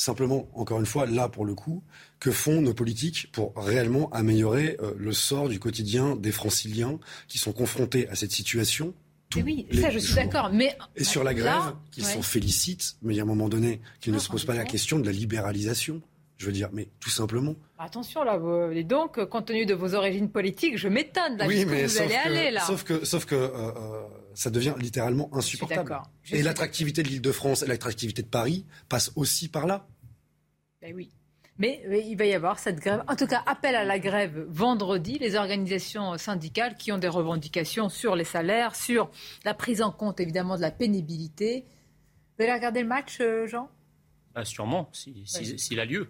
simplement, 0.00 0.48
encore 0.54 0.80
une 0.80 0.86
fois, 0.86 1.06
là 1.06 1.28
pour 1.28 1.44
le 1.44 1.54
coup, 1.54 1.82
que 2.18 2.30
font 2.30 2.62
nos 2.62 2.74
politiques 2.74 3.28
pour 3.32 3.52
réellement 3.56 4.10
améliorer 4.10 4.76
euh, 4.80 4.94
le 4.96 5.12
sort 5.12 5.48
du 5.48 5.58
quotidien 5.58 6.16
des 6.16 6.32
franciliens 6.32 6.98
qui 7.28 7.38
sont 7.38 7.52
confrontés 7.52 8.08
à 8.08 8.14
cette 8.14 8.32
situation 8.32 8.94
oui, 9.36 9.66
ça 9.72 9.90
je 9.90 9.98
suis 9.98 10.14
d'accord. 10.14 10.50
Mais 10.52 10.76
et 10.96 11.04
sur 11.04 11.22
la 11.22 11.34
grève, 11.34 11.74
qu'ils 11.92 12.04
s'en 12.04 12.22
félicitent, 12.22 12.96
mais 13.02 13.14
il 13.14 13.16
y 13.16 13.20
a 13.20 13.22
un 13.22 13.26
moment 13.26 13.48
donné 13.48 13.80
qu'ils 14.00 14.12
ne 14.12 14.18
se 14.18 14.28
posent 14.28 14.44
pas 14.44 14.54
la 14.54 14.64
question 14.64 14.98
de 14.98 15.06
la 15.06 15.12
libéralisation. 15.12 16.02
Je 16.40 16.46
veux 16.46 16.52
dire, 16.52 16.70
mais 16.72 16.88
tout 17.00 17.10
simplement. 17.10 17.54
Attention 17.78 18.24
là, 18.24 18.40
et 18.72 18.82
donc, 18.82 19.22
compte 19.26 19.44
tenu 19.44 19.66
de 19.66 19.74
vos 19.74 19.94
origines 19.94 20.30
politiques, 20.30 20.78
je 20.78 20.88
m'étonne 20.88 21.36
de 21.36 21.44
oui, 21.44 21.66
mais 21.66 21.84
vous 21.84 21.98
allez 22.00 22.14
aller 22.14 22.50
là. 22.50 22.62
Sauf 22.62 22.82
que, 22.82 23.04
sauf 23.04 23.26
que 23.26 23.34
euh, 23.34 23.48
euh, 23.54 24.08
ça 24.32 24.48
devient 24.48 24.72
littéralement 24.78 25.28
insupportable. 25.34 26.00
Et 26.32 26.42
l'attractivité 26.42 27.02
de 27.02 27.08
l'Île-de-France 27.08 27.62
et 27.62 27.66
l'attractivité 27.66 28.22
de 28.22 28.26
Paris 28.26 28.64
passe 28.88 29.12
aussi 29.16 29.48
par 29.48 29.66
là. 29.66 29.86
Ben 30.80 30.94
oui. 30.94 31.10
Mais, 31.58 31.82
il 32.08 32.16
va 32.16 32.24
y 32.24 32.32
avoir 32.32 32.58
cette 32.58 32.80
grève. 32.80 33.04
En 33.06 33.16
tout 33.16 33.26
cas, 33.26 33.42
appel 33.44 33.74
à 33.74 33.84
la 33.84 33.98
grève 33.98 34.46
vendredi. 34.48 35.18
Les 35.18 35.36
organisations 35.36 36.16
syndicales 36.16 36.74
qui 36.78 36.90
ont 36.90 36.96
des 36.96 37.06
revendications 37.06 37.90
sur 37.90 38.16
les 38.16 38.24
salaires, 38.24 38.74
sur 38.74 39.10
la 39.44 39.52
prise 39.52 39.82
en 39.82 39.92
compte 39.92 40.20
évidemment 40.20 40.56
de 40.56 40.62
la 40.62 40.70
pénibilité. 40.70 41.66
Vous 42.38 42.44
allez 42.44 42.54
regarder 42.54 42.80
le 42.80 42.88
match, 42.88 43.18
euh, 43.20 43.46
Jean? 43.46 43.68
Bah, 44.34 44.46
Sûrement, 44.46 44.88
s'il 44.94 45.80
a 45.80 45.84
lieu. 45.84 46.08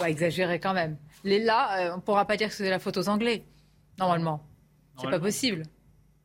On 0.00 0.04
va 0.04 0.10
exagérer 0.10 0.58
quand 0.58 0.72
même. 0.72 0.96
Les 1.24 1.38
là, 1.38 1.78
euh, 1.78 1.92
on 1.92 1.96
ne 1.96 2.00
pourra 2.00 2.24
pas 2.24 2.38
dire 2.38 2.48
que 2.48 2.54
c'est 2.54 2.70
la 2.70 2.78
faute 2.78 2.96
aux 2.96 3.10
Anglais, 3.10 3.44
normalement. 3.98 4.42
C'est 4.98 5.10
pas 5.10 5.20
possible. 5.20 5.64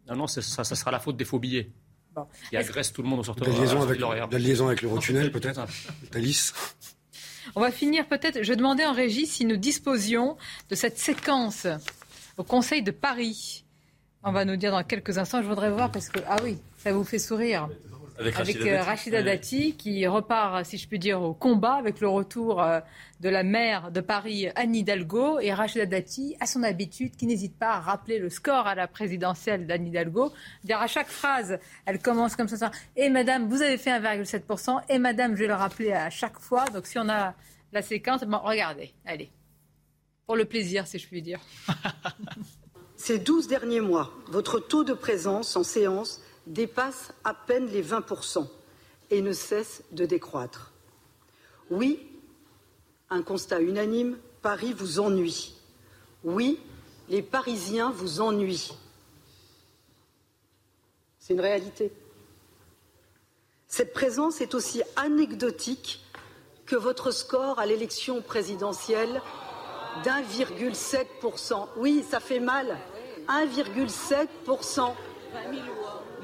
Non, 0.07 0.15
non, 0.15 0.27
ça, 0.27 0.41
ça, 0.41 0.63
sera 0.63 0.91
la 0.91 0.99
faute 0.99 1.17
des 1.17 1.25
faux 1.25 1.39
billets. 1.39 1.71
Bon. 2.13 2.25
Qui 2.49 2.55
agressent 2.55 2.93
tout 2.93 3.01
le 3.01 3.09
monde 3.09 3.19
au 3.19 3.23
sortir 3.23 3.45
de 3.45 3.51
la 3.51 3.57
liaison 3.57 3.81
avec, 3.81 3.99
la 3.99 4.39
liaison 4.39 4.67
avec 4.67 4.81
l'Eurotunnel, 4.81 5.29
peut-être 5.29 5.65
Thalys? 6.11 6.53
On 7.55 7.59
va 7.61 7.69
finir 7.69 8.07
peut-être. 8.07 8.43
Je 8.43 8.53
demandais 8.53 8.85
en 8.85 8.93
régie 8.93 9.25
si 9.25 9.43
nous 9.43 9.57
disposions 9.57 10.37
de 10.69 10.75
cette 10.75 10.97
séquence 10.97 11.67
au 12.37 12.43
Conseil 12.45 12.81
de 12.81 12.91
Paris. 12.91 13.65
On 14.23 14.31
va 14.31 14.45
nous 14.45 14.55
dire 14.55 14.71
dans 14.71 14.83
quelques 14.83 15.17
instants. 15.17 15.41
Je 15.41 15.47
voudrais 15.47 15.69
voir 15.69 15.91
parce 15.91 16.07
que, 16.07 16.19
ah 16.27 16.37
oui, 16.43 16.59
ça 16.77 16.93
vous 16.93 17.03
fait 17.03 17.19
sourire 17.19 17.67
avec, 18.17 18.35
Rachida, 18.35 19.17
euh, 19.17 19.23
Dati. 19.23 19.75
qui 19.75 20.07
repart, 20.07 20.65
si 20.65 20.77
je 20.77 20.87
puis 20.87 20.99
dire, 20.99 21.21
au 21.21 21.33
combat 21.33 21.73
avec 21.73 21.99
le 21.99 22.07
retour 22.07 22.61
euh, 22.61 22.79
de 23.19 23.29
la 23.29 23.43
maire 23.43 23.91
de 23.91 24.01
Paris, 24.01 24.47
Anne 24.55 24.75
Hidalgo, 24.75 25.39
et 25.39 25.53
Rachida 25.53 25.85
Dati, 25.85 26.35
à 26.39 26.45
son 26.45 26.63
habitude, 26.63 27.15
qui 27.15 27.25
n'hésite 27.25 27.57
pas 27.57 27.73
à 27.73 27.79
rappeler 27.79 28.19
le 28.19 28.29
score 28.29 28.67
à 28.67 28.75
la 28.75 28.87
présidentielle 28.87 29.67
d'Anne 29.67 29.87
Hidalgo. 29.87 30.31
Dire 30.63 30.79
à 30.79 30.87
chaque 30.87 31.09
phrase, 31.09 31.59
elle 31.85 31.99
commence 31.99 32.35
comme 32.35 32.47
ça, 32.47 32.71
et 32.95 33.09
Madame, 33.09 33.47
vous 33.47 33.61
avez 33.61 33.77
fait 33.77 33.91
1,7%, 33.91 34.81
et 34.89 34.97
Madame, 34.97 35.35
je 35.35 35.41
vais 35.41 35.47
le 35.47 35.53
rappeler 35.53 35.91
à 35.91 36.09
chaque 36.09 36.39
fois. 36.39 36.65
Donc 36.69 36.85
si 36.85 36.97
on 36.97 37.09
a 37.09 37.33
la 37.73 37.81
séquence, 37.81 38.23
bon, 38.23 38.39
regardez, 38.39 38.93
allez, 39.05 39.29
pour 40.25 40.35
le 40.35 40.45
plaisir, 40.45 40.87
si 40.87 40.99
je 40.99 41.07
puis 41.07 41.21
dire. 41.21 41.39
Ces 42.97 43.19
12 43.19 43.47
derniers 43.47 43.81
mois, 43.81 44.11
votre 44.29 44.59
taux 44.59 44.83
de 44.85 44.93
présence 44.93 45.55
en 45.57 45.63
séance 45.63 46.21
dépasse 46.47 47.13
à 47.23 47.33
peine 47.33 47.67
les 47.67 47.83
20% 47.83 48.47
et 49.11 49.21
ne 49.21 49.33
cesse 49.33 49.83
de 49.91 50.05
décroître. 50.05 50.71
Oui, 51.69 52.07
un 53.09 53.21
constat 53.21 53.61
unanime, 53.61 54.17
Paris 54.41 54.73
vous 54.73 54.99
ennuie. 54.99 55.55
Oui, 56.23 56.59
les 57.09 57.21
Parisiens 57.21 57.91
vous 57.91 58.21
ennuient. 58.21 58.73
C'est 61.19 61.33
une 61.33 61.41
réalité. 61.41 61.91
Cette 63.67 63.93
présence 63.93 64.41
est 64.41 64.53
aussi 64.53 64.81
anecdotique 64.95 66.05
que 66.65 66.75
votre 66.75 67.11
score 67.11 67.59
à 67.59 67.65
l'élection 67.65 68.21
présidentielle 68.21 69.21
d'1,7%. 70.03 71.67
Oui, 71.77 72.05
ça 72.09 72.19
fait 72.19 72.39
mal. 72.39 72.77
1,7%. 73.27 74.93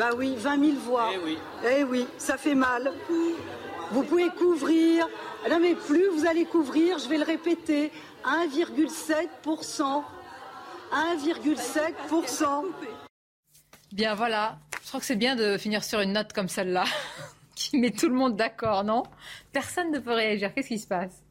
Bah 0.01 0.09
oui, 0.17 0.33
20 0.35 0.65
000 0.65 0.79
voix. 0.79 1.11
Eh 1.13 1.19
oui. 1.23 1.37
Eh 1.63 1.83
oui, 1.83 2.07
ça 2.17 2.35
fait 2.35 2.55
mal. 2.55 2.91
Vous 3.91 4.01
pouvez 4.01 4.29
couvrir. 4.29 5.07
Non 5.47 5.59
mais 5.59 5.75
plus 5.75 6.09
vous 6.09 6.25
allez 6.25 6.45
couvrir, 6.45 6.97
je 6.97 7.07
vais 7.07 7.19
le 7.19 7.23
répéter, 7.23 7.91
1,7%. 8.25 10.03
1,7%. 10.91 12.65
Bien 13.91 14.15
voilà, 14.15 14.57
je 14.81 14.87
crois 14.87 14.99
que 14.99 15.05
c'est 15.05 15.15
bien 15.15 15.35
de 15.35 15.59
finir 15.59 15.83
sur 15.83 15.99
une 15.99 16.13
note 16.13 16.33
comme 16.33 16.47
celle-là, 16.47 16.85
qui 17.55 17.77
met 17.77 17.91
tout 17.91 18.09
le 18.09 18.15
monde 18.15 18.35
d'accord, 18.35 18.83
non? 18.83 19.03
Personne 19.51 19.91
ne 19.91 19.99
peut 19.99 20.13
réagir. 20.13 20.51
Qu'est-ce 20.55 20.69
qui 20.69 20.79
se 20.79 20.87
passe? 20.87 21.21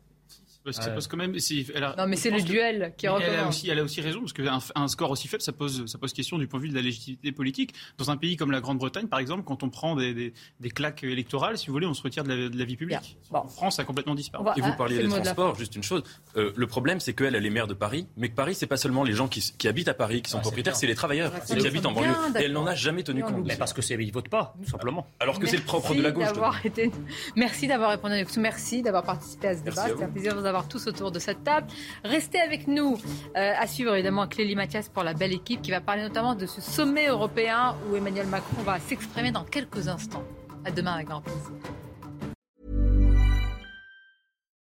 Quand 0.65 1.17
même. 1.17 1.33
non, 1.33 2.07
mais 2.07 2.17
c'est 2.17 2.31
le 2.31 2.43
duel 2.43 2.93
qui 2.97 3.09
recommence. 3.09 3.31
Elle 3.33 3.39
a, 3.39 3.49
aussi, 3.49 3.71
elle 3.71 3.79
a 3.79 3.83
aussi 3.83 4.01
raison, 4.01 4.21
parce 4.21 4.33
qu'un 4.33 4.59
un 4.75 4.89
score 4.89 5.11
aussi 5.11 5.29
faible, 5.29 5.43
ça 5.43 5.53
pose, 5.53 5.87
ça 5.87 5.99
pose 5.99 6.13
question 6.13 6.39
du 6.39 6.47
point 6.47 6.61
de 6.61 6.65
vue 6.65 6.71
de 6.71 6.75
la 6.75 6.83
légitimité 6.83 7.33
politique. 7.33 7.75
Dans 7.99 8.11
un 8.11 8.17
pays 8.17 8.37
comme 8.37 8.51
la 8.51 8.61
Grande-Bretagne, 8.61 9.07
par 9.07 9.19
exemple, 9.19 9.45
quand 9.45 9.63
on 9.63 9.71
prend 9.71 9.97
des, 9.97 10.33
des, 10.61 10.71
claques 10.71 11.05
électorales, 11.05 11.59
si 11.59 11.67
vous 11.67 11.73
voulez, 11.73 11.87
on 11.87 11.95
se 11.95 12.03
retire 12.03 12.25
de 12.25 12.51
la, 12.57 12.65
vie 12.65 12.77
publique. 12.77 13.19
En 13.33 13.49
France, 13.49 13.77
ça 13.77 13.83
a 13.83 13.85
complètement 13.85 14.15
disparu. 14.15 14.47
Et 14.57 14.61
vous 14.61 14.75
parliez 14.77 14.99
des 14.99 15.09
transports, 15.09 15.57
juste 15.57 15.77
une 15.77 15.83
chose. 15.83 16.03
Euh, 16.37 16.53
le 16.55 16.67
problème, 16.67 17.01
c'est 17.01 17.15
qu'elle, 17.15 17.35
elle 17.35 17.47
est 17.47 17.51
maire 17.51 17.67
de 17.67 17.75
Paris, 17.75 18.07
mais 18.17 18.29
que 18.29 18.35
Paris, 18.35 18.55
c'est 18.55 18.67
pas 18.67 18.77
seulement 18.77 19.05
les 19.05 19.13
gens 19.13 19.29
qui, 19.29 19.41
qui, 19.57 19.69
habitent 19.69 19.89
à 19.89 19.95
Paris, 19.95 20.23
qui 20.23 20.31
sont 20.31 20.41
propriétaires, 20.41 20.77
c'est 20.77 20.87
les 20.87 20.95
travailleurs 20.95 21.33
qui 21.45 21.67
habitent 21.67 21.87
en 21.87 21.93
banlieue. 21.93 22.15
Et 22.39 22.45
elle 22.45 22.53
n'en 22.53 22.67
a 22.67 22.75
jamais 22.75 23.03
tenu 23.03 23.23
compte. 23.23 23.47
Mais 23.47 23.57
parce 23.57 23.73
que 23.73 23.83
c'est, 23.83 23.95
ils 23.95 24.13
votent 24.13 24.29
pas, 24.29 24.55
tout 24.63 24.71
simplement. 24.71 25.07
Alors 25.21 25.39
que 25.39 25.47
c'est 25.47 25.57
le 25.57 25.63
propre 25.63 25.95
de 25.95 26.03
la 26.03 26.11
gauche. 26.11 26.29
Merci 27.37 27.67
d'avoir 27.67 27.91
répondu. 27.91 28.15
Merci 28.39 28.83
d'avoir 28.83 29.05
participé 29.05 29.49
à 29.49 29.57
ce 29.57 29.63
débat. 29.63 29.87
C'est 29.87 30.03
un 30.03 30.09
plaisir 30.09 30.35
de 30.35 30.41
vous 30.41 30.47
avoir 30.51 30.69
tous 30.69 30.87
autour 30.87 31.11
de 31.11 31.19
cette 31.19 31.43
table. 31.43 31.67
Restez 32.05 32.41
avec 32.41 32.67
nous 32.67 32.99
euh, 33.37 33.53
à 33.59 33.67
suivre 33.67 33.95
évidemment 33.95 34.27
Clélie 34.27 34.57
Mathias 34.57 34.89
pour 34.89 35.03
la 35.03 35.15
belle 35.15 35.33
équipe 35.33 35.63
qui 35.63 35.71
va 35.71 35.81
parler 35.81 36.03
notamment 36.03 36.35
de 36.35 36.47
ce 36.47 36.61
sommet 36.61 37.09
européen 37.09 37.75
où 37.89 37.97
Emmanuel 37.97 38.27
Macron 38.27 38.63
va 38.63 38.79
s'exprimer 38.79 39.33
dans 39.33 39.45
quelques 39.45 39.89
instants. 39.89 40.25
À 40.65 40.71
demain 40.71 40.93
avec 40.93 41.09
grand 41.09 41.23
plaisir. 41.23 41.53